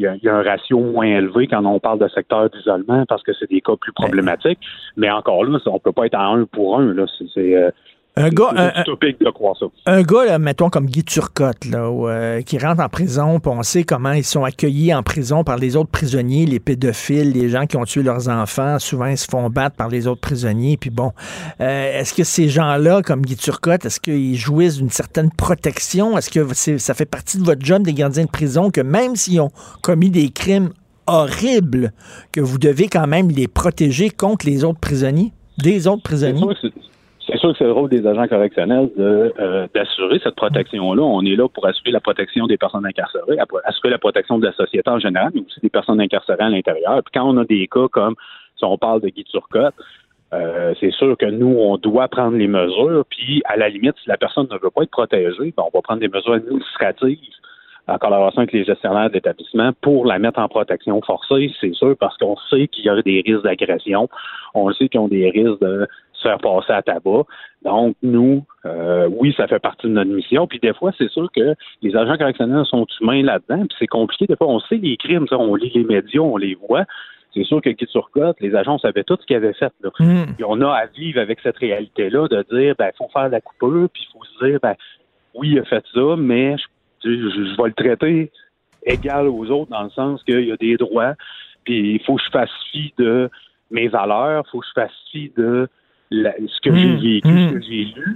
il 0.00 0.04
y, 0.04 0.06
a, 0.06 0.14
il 0.14 0.22
y 0.24 0.28
a 0.28 0.34
un 0.34 0.42
ratio 0.42 0.80
moins 0.80 1.04
élevé 1.04 1.46
quand 1.46 1.64
on 1.64 1.78
parle 1.78 1.98
de 1.98 2.08
secteur 2.08 2.48
d'isolement 2.48 3.04
parce 3.06 3.22
que 3.22 3.32
c'est 3.38 3.50
des 3.50 3.60
cas 3.60 3.76
plus 3.78 3.92
problématiques. 3.92 4.58
Mais 4.96 5.10
encore 5.10 5.44
là, 5.44 5.58
on 5.66 5.78
peut 5.78 5.92
pas 5.92 6.06
être 6.06 6.14
à 6.14 6.24
un 6.24 6.44
pour 6.44 6.78
un. 6.78 6.94
Là. 6.94 7.04
C'est, 7.34 7.54
euh, 7.54 7.70
Un 8.16 8.28
gars, 8.30 8.50
un- 8.56 8.80
utopique 8.82 9.20
de 9.20 9.30
croire 9.30 9.56
ça. 9.56 9.66
Un 9.86 10.02
gars, 10.02 10.24
là, 10.26 10.38
mettons, 10.38 10.68
comme 10.68 10.86
Guy 10.86 11.04
Turcotte, 11.04 11.64
là, 11.64 11.88
où, 11.90 12.08
euh, 12.08 12.42
qui 12.42 12.58
rentre 12.58 12.82
en 12.82 12.88
prison, 12.88 13.38
puis 13.38 13.52
on 13.54 13.62
sait 13.62 13.84
comment 13.84 14.12
ils 14.12 14.24
sont 14.24 14.42
accueillis 14.44 14.92
en 14.92 15.02
prison 15.04 15.44
par 15.44 15.56
les 15.56 15.76
autres 15.76 15.90
prisonniers, 15.90 16.44
les 16.44 16.58
pédophiles, 16.58 17.30
les 17.32 17.48
gens 17.48 17.66
qui 17.66 17.76
ont 17.76 17.84
tué 17.84 18.02
leurs 18.02 18.28
enfants. 18.28 18.78
Souvent, 18.80 19.06
ils 19.06 19.16
se 19.16 19.26
font 19.30 19.48
battre 19.48 19.76
par 19.76 19.88
les 19.88 20.06
autres 20.08 20.20
prisonniers. 20.20 20.76
Puis 20.76 20.90
bon, 20.90 21.12
euh, 21.60 22.00
est-ce 22.00 22.12
que 22.12 22.24
ces 22.24 22.48
gens-là, 22.48 23.00
comme 23.02 23.22
Guy 23.22 23.36
Turcotte, 23.36 23.86
est-ce 23.86 24.00
qu'ils 24.00 24.36
jouissent 24.36 24.78
d'une 24.78 24.90
certaine 24.90 25.30
protection? 25.30 26.18
Est-ce 26.18 26.30
que 26.30 26.52
c'est- 26.52 26.78
ça 26.78 26.94
fait 26.94 27.06
partie 27.06 27.38
de 27.38 27.44
votre 27.44 27.64
job 27.64 27.84
des 27.84 27.94
gardiens 27.94 28.24
de 28.24 28.30
prison 28.30 28.70
que 28.70 28.80
même 28.80 29.14
s'ils 29.14 29.40
ont 29.40 29.50
commis 29.82 30.10
des 30.10 30.30
crimes 30.30 30.70
horribles, 31.06 31.92
que 32.32 32.40
vous 32.40 32.58
devez 32.58 32.88
quand 32.88 33.06
même 33.06 33.28
les 33.30 33.46
protéger 33.48 34.10
contre 34.10 34.46
les 34.46 34.64
autres 34.64 34.80
prisonniers? 34.80 35.32
Des 35.58 35.86
autres 35.86 36.02
prisonniers? 36.02 36.40
C'est 37.30 37.38
sûr 37.38 37.52
que 37.52 37.58
c'est- 37.58 37.64
le 37.64 37.72
rôle 37.72 37.88
des 37.88 38.06
agents 38.06 38.26
correctionnels 38.26 38.90
euh, 38.98 39.66
d'assurer 39.74 40.18
cette 40.22 40.34
protection-là. 40.34 41.02
On 41.02 41.22
est 41.22 41.36
là 41.36 41.48
pour 41.48 41.66
assurer 41.66 41.90
la 41.92 42.00
protection 42.00 42.46
des 42.46 42.56
personnes 42.56 42.86
incarcérées, 42.86 43.38
assurer 43.64 43.90
la 43.90 43.98
protection 43.98 44.38
de 44.38 44.46
la 44.46 44.52
société 44.52 44.88
en 44.90 44.98
général, 44.98 45.30
mais 45.34 45.42
aussi 45.42 45.60
des 45.60 45.70
personnes 45.70 46.00
incarcérées 46.00 46.42
à 46.42 46.48
l'intérieur. 46.48 47.02
Puis 47.04 47.12
quand 47.14 47.28
on 47.28 47.36
a 47.38 47.44
des 47.44 47.66
cas 47.68 47.88
comme 47.90 48.14
si 48.56 48.64
on 48.64 48.76
parle 48.76 49.00
de 49.00 49.08
Guy 49.08 49.24
Turcotte, 49.24 49.74
euh, 50.32 50.74
c'est 50.80 50.92
sûr 50.92 51.16
que 51.16 51.26
nous, 51.26 51.56
on 51.58 51.76
doit 51.76 52.08
prendre 52.08 52.36
les 52.36 52.46
mesures, 52.46 53.04
puis 53.08 53.42
à 53.44 53.56
la 53.56 53.68
limite, 53.68 53.94
si 54.02 54.08
la 54.08 54.16
personne 54.16 54.46
ne 54.50 54.58
veut 54.58 54.70
pas 54.70 54.82
être 54.82 54.90
protégée, 54.90 55.52
ben, 55.56 55.64
on 55.66 55.76
va 55.76 55.82
prendre 55.82 56.00
des 56.00 56.08
mesures 56.08 56.34
administratives 56.34 57.18
en 57.88 57.98
collaboration 57.98 58.42
avec 58.42 58.52
les 58.52 58.64
gestionnaires 58.64 59.10
d'établissement 59.10 59.72
pour 59.80 60.06
la 60.06 60.18
mettre 60.20 60.38
en 60.38 60.48
protection 60.48 61.00
forcée, 61.02 61.52
c'est 61.60 61.74
sûr, 61.74 61.96
parce 61.98 62.16
qu'on 62.18 62.36
sait 62.48 62.68
qu'il 62.68 62.84
y 62.84 62.90
aurait 62.90 63.02
des 63.02 63.22
risques 63.26 63.42
d'agression, 63.42 64.08
on 64.54 64.72
sait 64.72 64.88
qu'ils 64.88 65.00
ont 65.00 65.08
des 65.08 65.28
risques 65.30 65.60
de 65.60 65.88
se 66.20 66.28
faire 66.28 66.38
passer 66.38 66.72
à 66.72 66.82
tabac. 66.82 67.24
Donc, 67.62 67.96
nous, 68.02 68.44
euh, 68.66 69.08
oui, 69.10 69.34
ça 69.36 69.46
fait 69.46 69.58
partie 69.58 69.86
de 69.86 69.92
notre 69.92 70.10
mission. 70.10 70.46
Puis 70.46 70.58
des 70.60 70.74
fois, 70.74 70.92
c'est 70.96 71.10
sûr 71.10 71.28
que 71.34 71.54
les 71.82 71.96
agents 71.96 72.16
correctionnels 72.16 72.64
sont 72.66 72.86
humains 73.00 73.22
là-dedans, 73.22 73.66
puis 73.66 73.76
c'est 73.78 73.86
compliqué. 73.86 74.26
Des 74.26 74.36
fois, 74.36 74.48
on 74.48 74.60
sait 74.60 74.76
les 74.76 74.96
crimes, 74.96 75.26
ça, 75.28 75.38
on 75.38 75.54
lit 75.54 75.72
les 75.74 75.84
médias, 75.84 76.20
on 76.20 76.36
les 76.36 76.54
voit. 76.54 76.84
C'est 77.34 77.44
sûr 77.44 77.60
que 77.62 77.70
Guy 77.70 77.86
Turcotte, 77.86 78.40
les 78.40 78.54
agents 78.56 78.78
savaient 78.78 79.04
tout 79.04 79.16
ce 79.20 79.26
qu'ils 79.26 79.36
avaient 79.36 79.52
fait. 79.52 79.72
Là. 79.82 79.90
Puis 79.98 80.44
on 80.44 80.60
a 80.62 80.72
à 80.72 80.86
vivre 80.86 81.20
avec 81.20 81.38
cette 81.40 81.58
réalité-là 81.58 82.26
de 82.28 82.44
dire, 82.50 82.74
ben, 82.76 82.90
faut 82.98 83.08
faire 83.12 83.28
la 83.28 83.40
coupure, 83.40 83.88
puis 83.92 84.06
il 84.08 84.12
faut 84.12 84.24
se 84.24 84.46
dire, 84.46 84.58
ben, 84.60 84.74
oui, 85.34 85.50
il 85.52 85.58
a 85.60 85.64
fait 85.64 85.84
ça, 85.94 86.16
mais 86.18 86.56
je, 87.04 87.08
je, 87.10 87.30
je 87.30 87.62
vais 87.62 87.68
le 87.68 87.74
traiter 87.74 88.32
égal 88.84 89.28
aux 89.28 89.48
autres 89.50 89.70
dans 89.70 89.84
le 89.84 89.90
sens 89.90 90.22
qu'il 90.24 90.44
y 90.46 90.52
a 90.52 90.56
des 90.56 90.76
droits, 90.76 91.14
puis 91.64 91.94
il 91.94 92.02
faut 92.04 92.16
que 92.16 92.22
je 92.24 92.30
fasse 92.30 92.50
fi 92.72 92.92
de 92.98 93.30
mes 93.70 93.88
valeurs, 93.88 94.42
il 94.46 94.50
faut 94.50 94.60
que 94.60 94.66
je 94.66 94.80
fasse 94.80 94.92
fi 95.12 95.30
de 95.36 95.68
la- 96.10 96.34
ce 96.38 96.60
que 96.68 96.74
j'ai 96.74 96.94
vécu, 96.96 97.28
ce 97.28 97.52
que 97.54 97.60
j'ai 97.62 97.84
lu, 97.96 98.14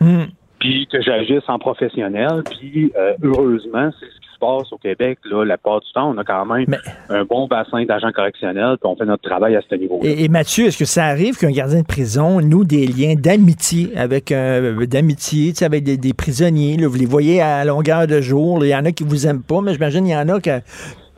puis 0.58 0.86
que 0.90 1.00
j'agisse 1.02 1.42
en 1.48 1.58
professionnel, 1.58 2.42
puis 2.58 2.92
euh, 2.96 3.12
heureusement, 3.22 3.90
c'est 4.00 4.06
ce 4.06 4.20
qui 4.20 4.28
se 4.34 4.38
passe 4.40 4.72
au 4.72 4.78
Québec, 4.78 5.18
là, 5.30 5.44
la 5.44 5.58
part 5.58 5.80
du 5.80 5.92
temps, 5.92 6.10
on 6.10 6.18
a 6.18 6.24
quand 6.24 6.44
même 6.46 6.66
un 7.10 7.24
bon 7.24 7.46
bassin 7.46 7.84
d'agents 7.84 8.12
correctionnels, 8.12 8.76
puis 8.80 8.90
on 8.90 8.96
fait 8.96 9.04
notre 9.04 9.22
travail 9.22 9.56
à 9.56 9.60
ce 9.68 9.74
niveau 9.74 10.00
Et, 10.02 10.24
et 10.24 10.28
Mathieu, 10.28 10.66
est-ce 10.66 10.78
que 10.78 10.84
ça 10.86 11.04
arrive 11.04 11.36
qu'un 11.36 11.50
gardien 11.52 11.82
de 11.82 11.86
prison 11.86 12.40
noue 12.40 12.64
des 12.64 12.86
liens 12.86 13.14
d'amitié 13.14 13.96
avec 13.96 14.32
euh, 14.32 14.86
d'amitié, 14.86 15.52
avec 15.62 15.84
des, 15.84 15.96
des 15.98 16.14
prisonniers, 16.14 16.76
là, 16.78 16.88
vous 16.88 16.98
les 16.98 17.06
voyez 17.06 17.40
à 17.42 17.64
longueur 17.64 18.06
de 18.06 18.20
jour, 18.20 18.64
il 18.64 18.68
y 18.70 18.74
en 18.74 18.84
a 18.84 18.92
qui 18.92 19.04
vous 19.04 19.26
aiment 19.26 19.42
pas, 19.42 19.60
mais 19.60 19.72
j'imagine 19.74 20.06
il 20.06 20.12
y 20.12 20.16
en 20.16 20.28
a 20.28 20.40
que 20.40 20.60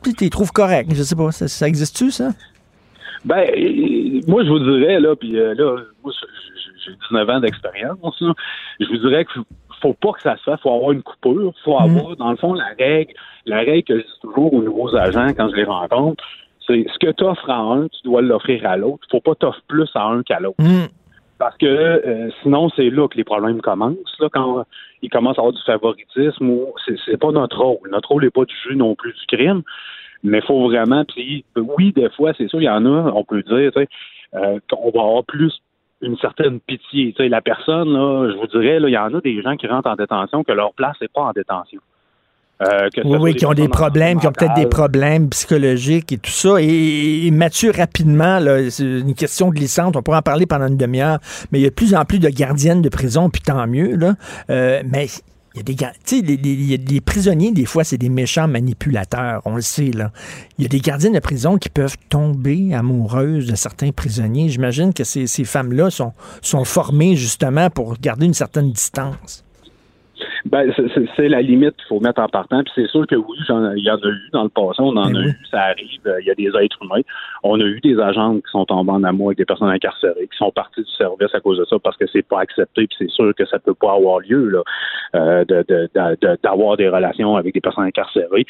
tu 0.03 0.11
les 0.21 0.29
trouves 0.29 0.51
corrects. 0.51 0.87
Je 0.93 1.03
sais 1.03 1.15
pas, 1.15 1.31
ça, 1.31 1.47
ça 1.47 1.67
existe-tu, 1.67 2.11
ça? 2.11 2.29
Ben, 3.25 3.43
moi, 4.27 4.43
je 4.45 4.49
vous 4.49 4.59
dirais, 4.59 4.99
là, 4.99 5.15
puis 5.15 5.37
euh, 5.37 5.53
là, 5.55 5.75
moi, 6.03 6.13
j'ai 6.87 6.95
19 7.09 7.29
ans 7.29 7.39
d'expérience, 7.39 8.23
je 8.79 8.85
vous 8.87 8.97
dirais 8.97 9.25
qu'il 9.25 9.43
faut 9.81 9.93
pas 9.93 10.11
que 10.13 10.21
ça 10.21 10.37
se 10.37 10.43
fasse, 10.43 10.59
faut 10.61 10.73
avoir 10.73 10.91
une 10.91 11.03
coupure, 11.03 11.53
faut 11.63 11.77
avoir, 11.77 12.15
dans 12.15 12.31
le 12.31 12.37
fond, 12.37 12.53
la 12.53 12.69
règle, 12.77 13.13
la 13.45 13.57
règle 13.57 13.83
que 13.83 13.99
je 13.99 14.03
dis 14.03 14.19
toujours 14.21 14.53
aux 14.53 14.63
nouveaux 14.63 14.95
agents 14.95 15.29
quand 15.29 15.49
je 15.49 15.55
les 15.55 15.63
rencontre, 15.63 16.23
c'est 16.67 16.85
ce 16.91 16.99
que 16.99 17.11
tu 17.11 17.23
offres 17.23 17.49
à 17.49 17.59
un, 17.59 17.87
tu 17.87 17.99
dois 18.03 18.21
l'offrir 18.21 18.65
à 18.65 18.77
l'autre. 18.77 19.07
Faut 19.09 19.21
pas 19.21 19.35
t'offrir 19.35 19.63
plus 19.67 19.89
à 19.95 20.05
un 20.05 20.23
qu'à 20.23 20.39
l'autre. 20.39 20.57
Parce 21.39 21.55
que 21.57 21.65
euh, 21.65 22.29
sinon, 22.41 22.69
c'est 22.75 22.89
là 22.89 23.07
que 23.07 23.15
les 23.15 23.23
problèmes 23.23 23.61
commencent. 23.61 24.19
Là, 24.19 24.27
quand 24.31 24.63
il 25.01 25.09
commence 25.09 25.37
à 25.37 25.41
avoir 25.41 25.53
du 25.53 25.61
favoritisme, 25.61 26.51
c'est, 27.05 27.17
pas 27.17 27.31
notre 27.31 27.57
rôle. 27.61 27.89
Notre 27.91 28.09
rôle 28.09 28.23
n'est 28.23 28.31
pas 28.31 28.45
du 28.45 28.55
jeu 28.67 28.75
non 28.75 28.95
plus 28.95 29.13
du 29.13 29.37
crime. 29.37 29.61
Mais 30.23 30.39
il 30.39 30.45
faut 30.45 30.67
vraiment. 30.67 31.05
Puis, 31.05 31.45
oui, 31.55 31.93
des 31.93 32.09
fois, 32.09 32.33
c'est 32.37 32.47
sûr, 32.47 32.59
il 32.59 32.65
y 32.65 32.69
en 32.69 32.85
a, 32.85 33.11
on 33.13 33.23
peut 33.23 33.43
dire, 33.43 33.71
tu 33.71 33.79
sais, 33.79 33.87
euh, 34.33 34.59
qu'on 34.69 34.89
va 34.89 35.01
avoir 35.01 35.23
plus 35.25 35.53
une 36.01 36.17
certaine 36.17 36.59
pitié. 36.59 37.13
Tu 37.13 37.23
sais, 37.23 37.29
la 37.29 37.41
personne, 37.41 37.91
là, 37.93 38.29
je 38.31 38.37
vous 38.37 38.47
dirais, 38.47 38.77
il 38.81 38.89
y 38.89 38.97
en 38.97 39.13
a 39.13 39.21
des 39.21 39.41
gens 39.41 39.55
qui 39.55 39.67
rentrent 39.67 39.89
en 39.89 39.95
détention 39.95 40.43
que 40.43 40.51
leur 40.51 40.73
place 40.73 40.95
n'est 41.01 41.07
pas 41.07 41.21
en 41.21 41.31
détention. 41.31 41.79
Euh, 42.61 42.89
que 42.89 43.01
Oui, 43.05 43.17
oui, 43.19 43.35
qui 43.35 43.45
ont 43.45 43.53
des 43.53 43.67
problèmes, 43.67 44.19
qui 44.19 44.25
ont 44.25 44.31
peut-être 44.31 44.55
des 44.55 44.65
problèmes 44.65 45.29
psychologiques 45.29 46.11
et 46.11 46.17
tout 46.17 46.31
ça. 46.31 46.59
Et, 46.59 47.27
et 47.27 47.31
Mathieu, 47.31 47.71
rapidement, 47.75 48.39
c'est 48.69 48.83
une 48.83 49.13
question 49.13 49.49
glissante, 49.49 49.95
on 49.95 50.01
pourra 50.01 50.19
en 50.19 50.23
parler 50.23 50.47
pendant 50.47 50.67
une 50.67 50.77
demi-heure, 50.77 51.19
mais 51.51 51.59
il 51.59 51.61
y 51.63 51.65
a 51.65 51.69
de 51.69 51.75
plus 51.75 51.93
en 51.93 52.03
plus 52.03 52.19
de 52.19 52.29
gardiennes 52.29 52.81
de 52.81 52.89
prison, 52.89 53.29
puis 53.29 53.43
tant 53.43 53.67
mieux, 53.67 53.95
là. 53.95 54.15
Euh, 54.49 54.81
mais 54.91 55.07
il 55.57 55.61
y 55.61 55.61
a 55.61 55.63
des 55.63 55.75
gar- 55.75 55.93
tu 56.05 56.17
sais, 56.17 56.21
les, 56.21 56.37
les- 56.37 56.77
les- 56.77 57.01
prisonniers, 57.01 57.51
des 57.51 57.65
fois, 57.65 57.83
c'est 57.83 57.97
des 57.97 58.09
méchants 58.09 58.47
manipulateurs, 58.47 59.41
on 59.45 59.55
le 59.55 59.61
sait, 59.61 59.89
là. 59.91 60.11
Il 60.59 60.63
y 60.63 60.65
a 60.65 60.69
des 60.69 60.79
gardiennes 60.79 61.13
de 61.13 61.19
prison 61.19 61.57
qui 61.57 61.69
peuvent 61.69 61.97
tomber 62.09 62.75
amoureuses 62.75 63.47
de 63.47 63.55
certains 63.55 63.91
prisonniers. 63.91 64.49
J'imagine 64.49 64.93
que 64.93 65.03
ces, 65.03 65.25
ces 65.25 65.45
femmes-là 65.45 65.89
sont, 65.89 66.13
sont 66.43 66.63
formées 66.63 67.15
justement 67.15 67.71
pour 67.71 67.95
garder 67.99 68.27
une 68.27 68.35
certaine 68.35 68.71
distance. 68.71 69.43
Ben, 70.45 70.71
c'est- 71.15 71.27
la 71.27 71.41
limite 71.41 71.75
qu'il 71.75 71.87
faut 71.87 71.99
mettre 71.99 72.21
en 72.21 72.27
partant. 72.27 72.63
Puis 72.63 72.71
c'est 72.75 72.87
sûr 72.87 73.05
que 73.05 73.15
oui, 73.15 73.37
il 73.75 73.83
y 73.83 73.91
en 73.91 73.95
a 73.97 74.07
eu 74.07 74.29
dans 74.33 74.43
le 74.43 74.49
passé, 74.49 74.77
on 74.79 74.95
en 74.95 75.13
a 75.13 75.19
eu, 75.21 75.33
ça 75.51 75.61
arrive, 75.63 76.01
euh, 76.05 76.21
il 76.21 76.27
y 76.27 76.31
a 76.31 76.35
des 76.35 76.47
êtres 76.63 76.77
humains. 76.81 77.01
On 77.43 77.59
a 77.59 77.63
eu 77.63 77.79
des 77.81 77.99
agents 77.99 78.35
qui 78.35 78.49
sont 78.51 78.65
tombés 78.65 78.91
en 78.91 79.03
amour 79.03 79.27
avec 79.27 79.37
des 79.37 79.45
personnes 79.45 79.69
incarcérées, 79.69 80.27
qui 80.31 80.37
sont 80.37 80.51
partis 80.51 80.81
du 80.81 80.91
service 80.91 81.33
à 81.33 81.39
cause 81.39 81.57
de 81.57 81.65
ça 81.65 81.77
parce 81.83 81.97
que 81.97 82.05
c'est 82.11 82.25
pas 82.27 82.39
accepté, 82.41 82.87
puis 82.87 82.95
c'est 82.97 83.09
sûr 83.09 83.33
que 83.35 83.45
ça 83.45 83.59
peut 83.59 83.73
pas 83.73 83.93
avoir 83.93 84.19
lieu 84.19 84.49
là, 84.49 84.61
euh, 85.15 85.45
de- 85.45 85.65
de- 85.67 85.89
de- 85.93 86.17
de- 86.21 86.37
d'avoir 86.43 86.77
des 86.77 86.89
relations 86.89 87.35
avec 87.35 87.53
des 87.53 87.61
personnes 87.61 87.85
incarcérées. 87.85 88.45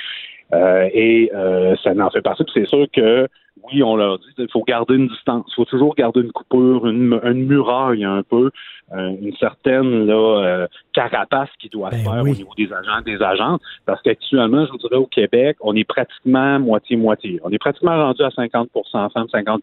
Euh, 0.54 0.88
et 0.94 1.30
euh, 1.36 1.76
ça 1.84 1.94
n'en 1.94 2.10
fait 2.10 2.22
partie. 2.22 2.44
Puis 2.46 2.54
c'est 2.56 2.68
sûr 2.70 2.86
que 2.94 3.28
oui, 3.64 3.84
on 3.84 3.96
leur 3.96 4.20
dit 4.20 4.26
il 4.38 4.50
faut 4.52 4.64
garder 4.64 4.96
une 4.96 5.08
distance, 5.08 5.46
il 5.50 5.56
faut 5.56 5.66
toujours 5.66 5.96
garder 5.96 6.22
une 6.22 6.32
coupure, 6.32 6.88
une, 6.88 7.20
une 7.24 7.46
muraille 7.46 8.04
un 8.04 8.24
peu, 8.24 8.52
euh, 8.94 9.16
une 9.22 9.36
certaine 9.38 10.06
là, 10.06 10.14
euh, 10.14 10.68
carapace 10.94 11.50
qui 11.60 11.68
doit 11.70 11.92
se 11.92 11.98
faire 11.98 12.22
au 12.22 12.28
niveau 12.38 12.54
des 12.58 12.72
agents 12.72 13.02
des 13.06 13.22
agentes, 13.22 13.62
parce 13.86 14.02
qu'actuellement, 14.02 14.66
je 14.66 14.72
vous 14.72 14.78
dirais 14.78 14.96
au 14.96 15.06
Québec, 15.06 15.58
on 15.62 15.76
est 15.76 15.84
pratiquement 15.84 16.60
moitié-moitié. 16.60 17.40
On 17.44 17.50
est 17.52 17.58
pratiquement 17.58 17.98
rendu 17.98 18.22
à 18.24 18.30
50% 18.30 19.12
femmes, 19.12 19.28
50% 19.34 19.60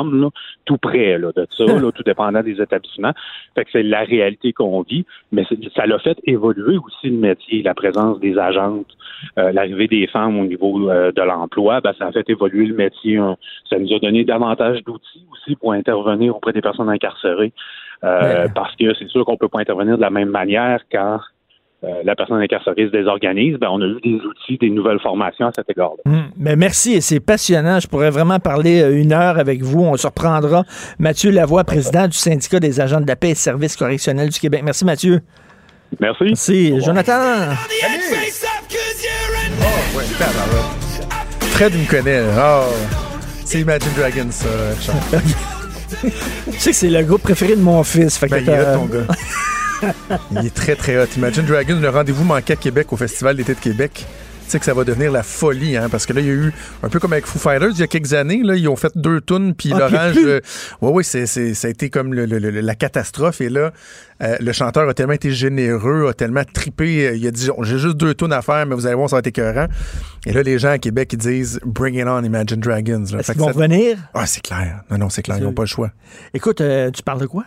hommes, 0.00 0.20
là, 0.22 0.28
tout 0.64 0.78
près 0.78 1.18
là, 1.18 1.32
de 1.34 1.46
ça, 1.56 1.64
là, 1.64 1.90
tout 1.92 2.02
dépendant 2.04 2.42
des 2.42 2.60
établissements. 2.60 3.12
Fait 3.54 3.64
que 3.64 3.70
c'est 3.72 3.82
la 3.82 4.04
réalité 4.04 4.52
qu'on 4.52 4.82
vit, 4.82 5.04
mais 5.32 5.44
ça 5.74 5.86
l'a 5.86 5.98
fait 5.98 6.18
évoluer 6.24 6.76
aussi 6.76 7.10
le 7.10 7.16
métier, 7.16 7.62
la 7.62 7.74
présence 7.74 8.20
des 8.20 8.38
agentes, 8.38 8.86
euh, 9.38 9.50
l'arrivée 9.52 9.88
des 9.88 10.06
femmes 10.06 10.38
au 10.38 10.44
niveau 10.44 10.88
euh, 10.90 11.10
de 11.10 11.22
l'emploi, 11.22 11.80
ben, 11.80 11.92
ça 11.98 12.06
a 12.06 12.12
fait 12.12 12.28
évoluer 12.30 12.66
le 12.66 12.74
métier. 12.74 13.16
hein. 13.16 13.36
Ça 13.68 13.78
nous 13.78 13.92
a 13.94 13.98
donné 13.98 14.24
davantage 14.24 14.82
d'outils 14.84 15.26
aussi 15.32 15.56
pour 15.56 15.72
intervenir 15.72 16.36
auprès 16.36 16.52
des 16.52 16.62
personnes 16.62 16.88
incarcérées. 16.88 17.52
Euh, 18.04 18.46
Parce 18.54 18.74
que 18.76 18.94
c'est 18.94 19.08
sûr 19.08 19.24
qu'on 19.24 19.36
peut 19.36 19.48
pas 19.48 19.60
intervenir 19.60 19.96
de 19.96 20.02
la 20.02 20.10
même 20.10 20.30
manière 20.30 20.80
quand 20.90 21.18
euh, 21.84 22.02
la 22.04 22.16
personne 22.16 22.40
incarcérée 22.40 22.86
se 22.86 22.90
désorganise. 22.90 23.56
Ben, 23.56 23.68
on 23.70 23.80
a 23.80 23.86
eu 23.86 24.00
des 24.02 24.20
outils, 24.24 24.58
des 24.58 24.70
nouvelles 24.70 24.98
formations 25.00 25.46
à 25.46 25.52
cet 25.52 25.70
égard-là. 25.70 26.02
Hum, 26.06 26.30
Mais 26.36 26.56
merci, 26.56 26.94
et 26.94 27.00
c'est 27.00 27.20
passionnant. 27.20 27.78
Je 27.78 27.86
pourrais 27.86 28.10
vraiment 28.10 28.40
parler 28.40 28.82
euh, 28.82 29.00
une 29.00 29.12
heure 29.12 29.38
avec 29.38 29.62
vous. 29.62 29.84
On 29.84 29.96
se 29.96 30.06
reprendra. 30.06 30.64
Mathieu 30.98 31.30
Lavoie, 31.30 31.62
président 31.64 32.06
du 32.06 32.16
syndicat 32.16 32.58
des 32.58 32.80
agents 32.80 33.00
de 33.00 33.06
la 33.06 33.16
paix 33.16 33.30
et 33.30 33.34
services 33.34 33.76
correctionnels 33.76 34.30
du 34.30 34.40
Québec. 34.40 34.62
Merci, 34.64 34.84
Mathieu. 34.84 35.20
Merci. 36.00 36.24
Merci. 36.24 36.80
Jonathan. 36.80 37.12
Ouais, 39.96 40.04
tabarouette. 40.18 40.88
Fred, 41.40 41.72
il 41.74 41.80
me 41.82 41.90
connaît. 41.90 42.22
Oh, 42.36 43.07
c'est 43.48 43.60
Imagine 43.60 43.88
Dragons, 43.96 44.30
ça, 44.30 44.46
Richard. 44.78 44.96
Tu 46.52 46.58
sais 46.58 46.70
que 46.70 46.76
c'est 46.76 46.90
le 46.90 47.02
groupe 47.02 47.22
préféré 47.22 47.56
de 47.56 47.62
mon 47.62 47.82
fils. 47.82 48.18
Fait 48.18 48.26
que 48.28 48.32
Ben, 48.34 48.42
il 48.44 48.48
est 48.50 48.56
t'as- 48.62 48.74
hot, 48.74 48.78
ton 48.78 48.84
gars. 48.86 49.06
il 50.32 50.46
est 50.46 50.54
très, 50.54 50.76
très 50.76 50.98
hot. 51.02 51.06
Imagine 51.16 51.44
Dragons, 51.46 51.78
le 51.80 51.88
rendez-vous 51.88 52.24
manqué 52.24 52.52
à 52.52 52.56
Québec 52.56 52.92
au 52.92 52.96
Festival 52.96 53.36
d'été 53.36 53.54
de 53.54 53.60
Québec. 53.60 54.04
Sais 54.48 54.58
que 54.58 54.64
ça 54.64 54.72
va 54.72 54.82
devenir 54.84 55.12
la 55.12 55.22
folie, 55.22 55.76
hein, 55.76 55.88
parce 55.90 56.06
que 56.06 56.14
là, 56.14 56.20
il 56.22 56.26
y 56.26 56.30
a 56.30 56.32
eu, 56.32 56.52
un 56.82 56.88
peu 56.88 56.98
comme 56.98 57.12
avec 57.12 57.26
Foo 57.26 57.38
Fighters, 57.38 57.68
il 57.72 57.80
y 57.80 57.82
a 57.82 57.86
quelques 57.86 58.14
années, 58.14 58.40
là, 58.42 58.56
ils 58.56 58.66
ont 58.66 58.76
fait 58.76 58.90
deux 58.96 59.20
tunes, 59.20 59.54
puis 59.54 59.72
Ah, 59.74 59.78
l'orage, 59.78 60.16
euh, 60.16 60.40
ouais, 60.80 60.90
ouais, 60.90 61.02
c'est, 61.02 61.26
c'est- 61.26 61.52
ça 61.52 61.68
a 61.68 61.70
été 61.70 61.90
comme 61.90 62.14
le- 62.14 62.24
le- 62.24 62.38
le- 62.38 62.60
la 62.62 62.74
catastrophe, 62.74 63.42
et 63.42 63.50
là, 63.50 63.72
euh, 64.22 64.36
le 64.40 64.52
chanteur 64.52 64.88
a 64.88 64.94
tellement 64.94 65.12
été 65.12 65.30
généreux, 65.32 66.08
a 66.08 66.14
tellement 66.14 66.44
tripé, 66.50 67.08
euh, 67.08 67.14
il 67.16 67.26
a 67.26 67.30
dit, 67.30 67.46
j'ai 67.62 67.78
juste 67.78 67.98
deux 67.98 68.14
tunes 68.14 68.32
à 68.32 68.40
faire, 68.40 68.64
mais 68.64 68.74
vous 68.74 68.86
allez 68.86 68.94
voir, 68.94 69.10
ça 69.10 69.16
va 69.16 69.20
être 69.20 69.26
écœurant. 69.26 69.66
Et 70.24 70.32
là, 70.32 70.42
les 70.42 70.58
gens 70.58 70.70
à 70.70 70.78
Québec, 70.78 71.10
ils 71.12 71.18
disent, 71.18 71.60
bring 71.66 71.96
it 71.96 72.06
on, 72.06 72.22
Imagine 72.24 72.56
Dragons. 72.60 73.04
là. 73.12 73.18
Est-ce 73.18 73.26
Fait 73.26 73.32
qu'ils 73.32 73.34
que 73.34 73.38
vont 73.40 73.46
ça- 73.48 73.52
revenir? 73.52 73.98
Ah, 74.14 74.24
c'est 74.26 74.40
clair. 74.40 74.80
Non, 74.90 74.96
non, 74.96 75.08
c'est 75.10 75.20
clair, 75.22 75.36
ils 75.38 75.44
n'ont 75.44 75.52
pas 75.52 75.62
le 75.64 75.68
choix. 75.68 75.90
Écoute, 76.32 76.62
euh, 76.62 76.90
tu 76.90 77.02
parles 77.02 77.20
de 77.20 77.26
quoi? 77.26 77.44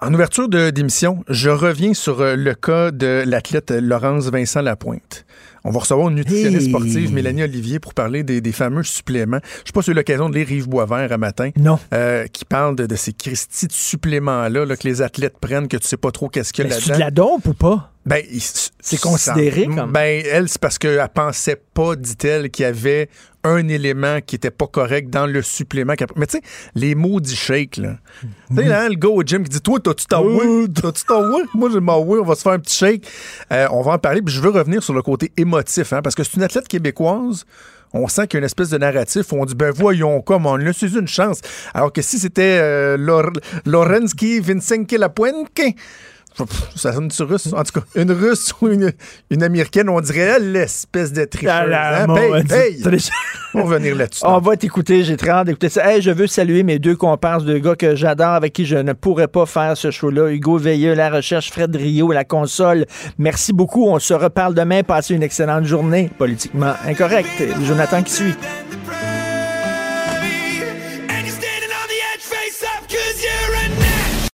En 0.00 0.12
ouverture 0.12 0.48
de- 0.48 0.70
d'émission, 0.70 1.24
je 1.28 1.50
reviens 1.50 1.94
sur 1.94 2.18
le 2.20 2.54
cas 2.54 2.90
de 2.90 3.22
l'athlète 3.26 3.70
Laurence 3.70 4.26
Vincent 4.26 4.60
Lapointe. 4.60 5.24
On 5.66 5.70
va 5.70 5.80
recevoir 5.80 6.08
une 6.10 6.16
nutritionniste 6.16 6.66
Hey! 6.66 6.68
sportive, 6.68 7.12
Mélanie 7.12 7.42
Olivier, 7.42 7.78
pour 7.80 7.94
parler 7.94 8.22
des, 8.22 8.40
des 8.42 8.52
fameux 8.52 8.82
suppléments. 8.82 9.38
Je 9.42 9.68
sais 9.68 9.72
pas 9.72 9.80
si 9.80 9.86
j'ai 9.86 9.92
eu 9.92 9.94
l'occasion 9.94 10.28
de 10.28 10.34
lire 10.36 10.50
Yves 10.52 10.68
Boisvert 10.68 11.10
à 11.10 11.16
matin. 11.18 11.50
Non. 11.56 11.78
Euh, 11.94 12.26
qui 12.26 12.44
parle 12.44 12.76
de, 12.76 12.84
de 12.86 12.96
ces 12.96 13.12
Christie 13.14 13.66
de 13.66 13.72
suppléments-là 13.72 14.66
là, 14.66 14.76
que 14.76 14.86
les 14.86 15.00
athlètes 15.00 15.38
prennent, 15.40 15.68
que 15.68 15.76
tu 15.78 15.86
sais 15.86 15.96
pas 15.96 16.10
trop 16.10 16.28
qu'est-ce 16.28 16.52
qu'il 16.52 16.64
y 16.64 16.66
a 16.66 16.70
Ben, 16.70 16.80
c'est 16.80 16.90
là-dedans. 16.90 16.98
de 16.98 17.00
la 17.04 17.10
dope 17.10 17.46
ou 17.46 17.54
pas? 17.54 17.90
Ben, 18.06 18.22
C'est 18.80 19.00
considéré 19.00 19.66
ça- 19.68 19.74
comme- 19.76 19.92
Ben, 19.92 20.22
elle, 20.30 20.48
c'est 20.48 20.60
parce 20.60 20.78
qu'elle 20.78 21.06
pensait 21.14 21.60
pas, 21.72 21.96
dit-elle, 21.96 22.50
qu'il 22.50 22.64
y 22.64 22.66
avait 22.66 23.08
un 23.44 23.66
élément 23.68 24.20
qui 24.24 24.36
était 24.36 24.50
pas 24.50 24.66
correct 24.66 25.10
dans 25.10 25.26
le 25.26 25.40
supplément. 25.42 25.94
qu'elle- 25.94 26.08
Mais 26.16 26.26
tu 26.26 26.38
sais, 26.38 26.42
les 26.74 26.94
maudits 26.94 27.36
shakes, 27.36 27.76
là. 27.78 27.96
Tu 28.50 28.56
sais, 28.56 28.64
là, 28.64 28.88
le 28.88 28.94
gars 28.94 29.08
au 29.08 29.22
gym 29.22 29.42
qui 29.44 29.50
dit 29.50 29.60
Toi, 29.60 29.80
t'as-tu 29.80 30.06
ta 30.06 30.20
oui? 30.22 30.66
T'as-tu 30.72 31.04
ta 31.04 31.18
oui? 31.18 31.42
Moi, 31.54 31.70
j'ai 31.72 31.80
ma 31.80 31.96
oui, 31.98 32.18
on 32.20 32.24
va 32.24 32.34
se 32.34 32.42
faire 32.42 32.52
un 32.52 32.58
petit 32.58 32.76
shake. 32.76 33.06
Euh, 33.52 33.66
on 33.70 33.82
va 33.82 33.92
en 33.92 33.98
parler, 33.98 34.22
puis 34.22 34.34
je 34.34 34.40
veux 34.40 34.50
revenir 34.50 34.82
sur 34.82 34.94
le 34.94 35.02
côté 35.02 35.30
émotif, 35.36 35.92
hein, 35.92 36.00
parce 36.02 36.14
que 36.14 36.24
c'est 36.24 36.34
une 36.36 36.42
athlète 36.42 36.68
québécoise. 36.68 37.44
On 37.96 38.08
sent 38.08 38.26
qu'il 38.26 38.34
y 38.34 38.38
a 38.38 38.40
une 38.40 38.44
espèce 38.46 38.70
de 38.70 38.78
narratif 38.78 39.30
où 39.32 39.36
on 39.36 39.44
dit 39.44 39.54
ben 39.54 39.70
voyons 39.70 40.20
comme 40.20 40.46
on 40.46 40.54
a 40.66 40.72
su 40.72 40.88
une 40.98 41.06
chance. 41.06 41.40
Alors 41.74 41.92
que 41.92 42.02
si 42.02 42.18
c'était 42.18 42.58
euh, 42.60 42.96
Lor- 42.96 43.30
Lorenzki 43.66 44.40
ça 46.74 46.92
sonne 46.92 47.10
sur 47.10 47.28
russe? 47.28 47.52
En 47.52 47.62
tout 47.62 47.80
cas, 47.80 47.86
une 47.94 48.10
russe 48.10 48.52
ou 48.60 48.68
une, 48.68 48.92
une 49.30 49.42
américaine, 49.42 49.88
on 49.88 50.00
dirait 50.00 50.40
l'espèce 50.40 51.12
de 51.12 51.24
tricheuse. 51.24 51.50
Ah 51.50 52.02
hein? 52.02 52.06
mon. 52.06 52.14
On 53.54 53.58
va 53.58 53.64
revenir 53.64 53.94
là-dessus. 53.94 54.22
On 54.24 54.38
va 54.38 54.56
t'écouter, 54.56 55.04
j'ai 55.04 55.16
très 55.16 55.30
hâte 55.30 55.46
d'écouter 55.46 55.68
ça. 55.68 55.88
Hey, 55.88 56.02
je 56.02 56.10
veux 56.10 56.26
saluer 56.26 56.64
mes 56.64 56.78
deux 56.80 56.96
comparses, 56.96 57.44
deux 57.44 57.58
gars 57.58 57.76
que 57.76 57.94
j'adore, 57.94 58.32
avec 58.32 58.52
qui 58.52 58.66
je 58.66 58.76
ne 58.76 58.92
pourrais 58.92 59.28
pas 59.28 59.46
faire 59.46 59.76
ce 59.76 59.90
show-là. 59.92 60.30
Hugo 60.30 60.58
Veilleux, 60.58 60.94
La 60.94 61.10
Recherche, 61.10 61.52
Fred 61.52 61.74
Rio, 61.76 62.10
La 62.10 62.24
Console. 62.24 62.86
Merci 63.18 63.52
beaucoup. 63.52 63.86
On 63.86 63.98
se 64.00 64.14
reparle 64.14 64.54
demain. 64.54 64.82
Passez 64.82 65.14
une 65.14 65.22
excellente 65.22 65.64
journée. 65.64 66.10
Politiquement 66.18 66.74
incorrect. 66.84 67.28
Jonathan 67.64 68.02
qui 68.02 68.12
suit. 68.12 68.34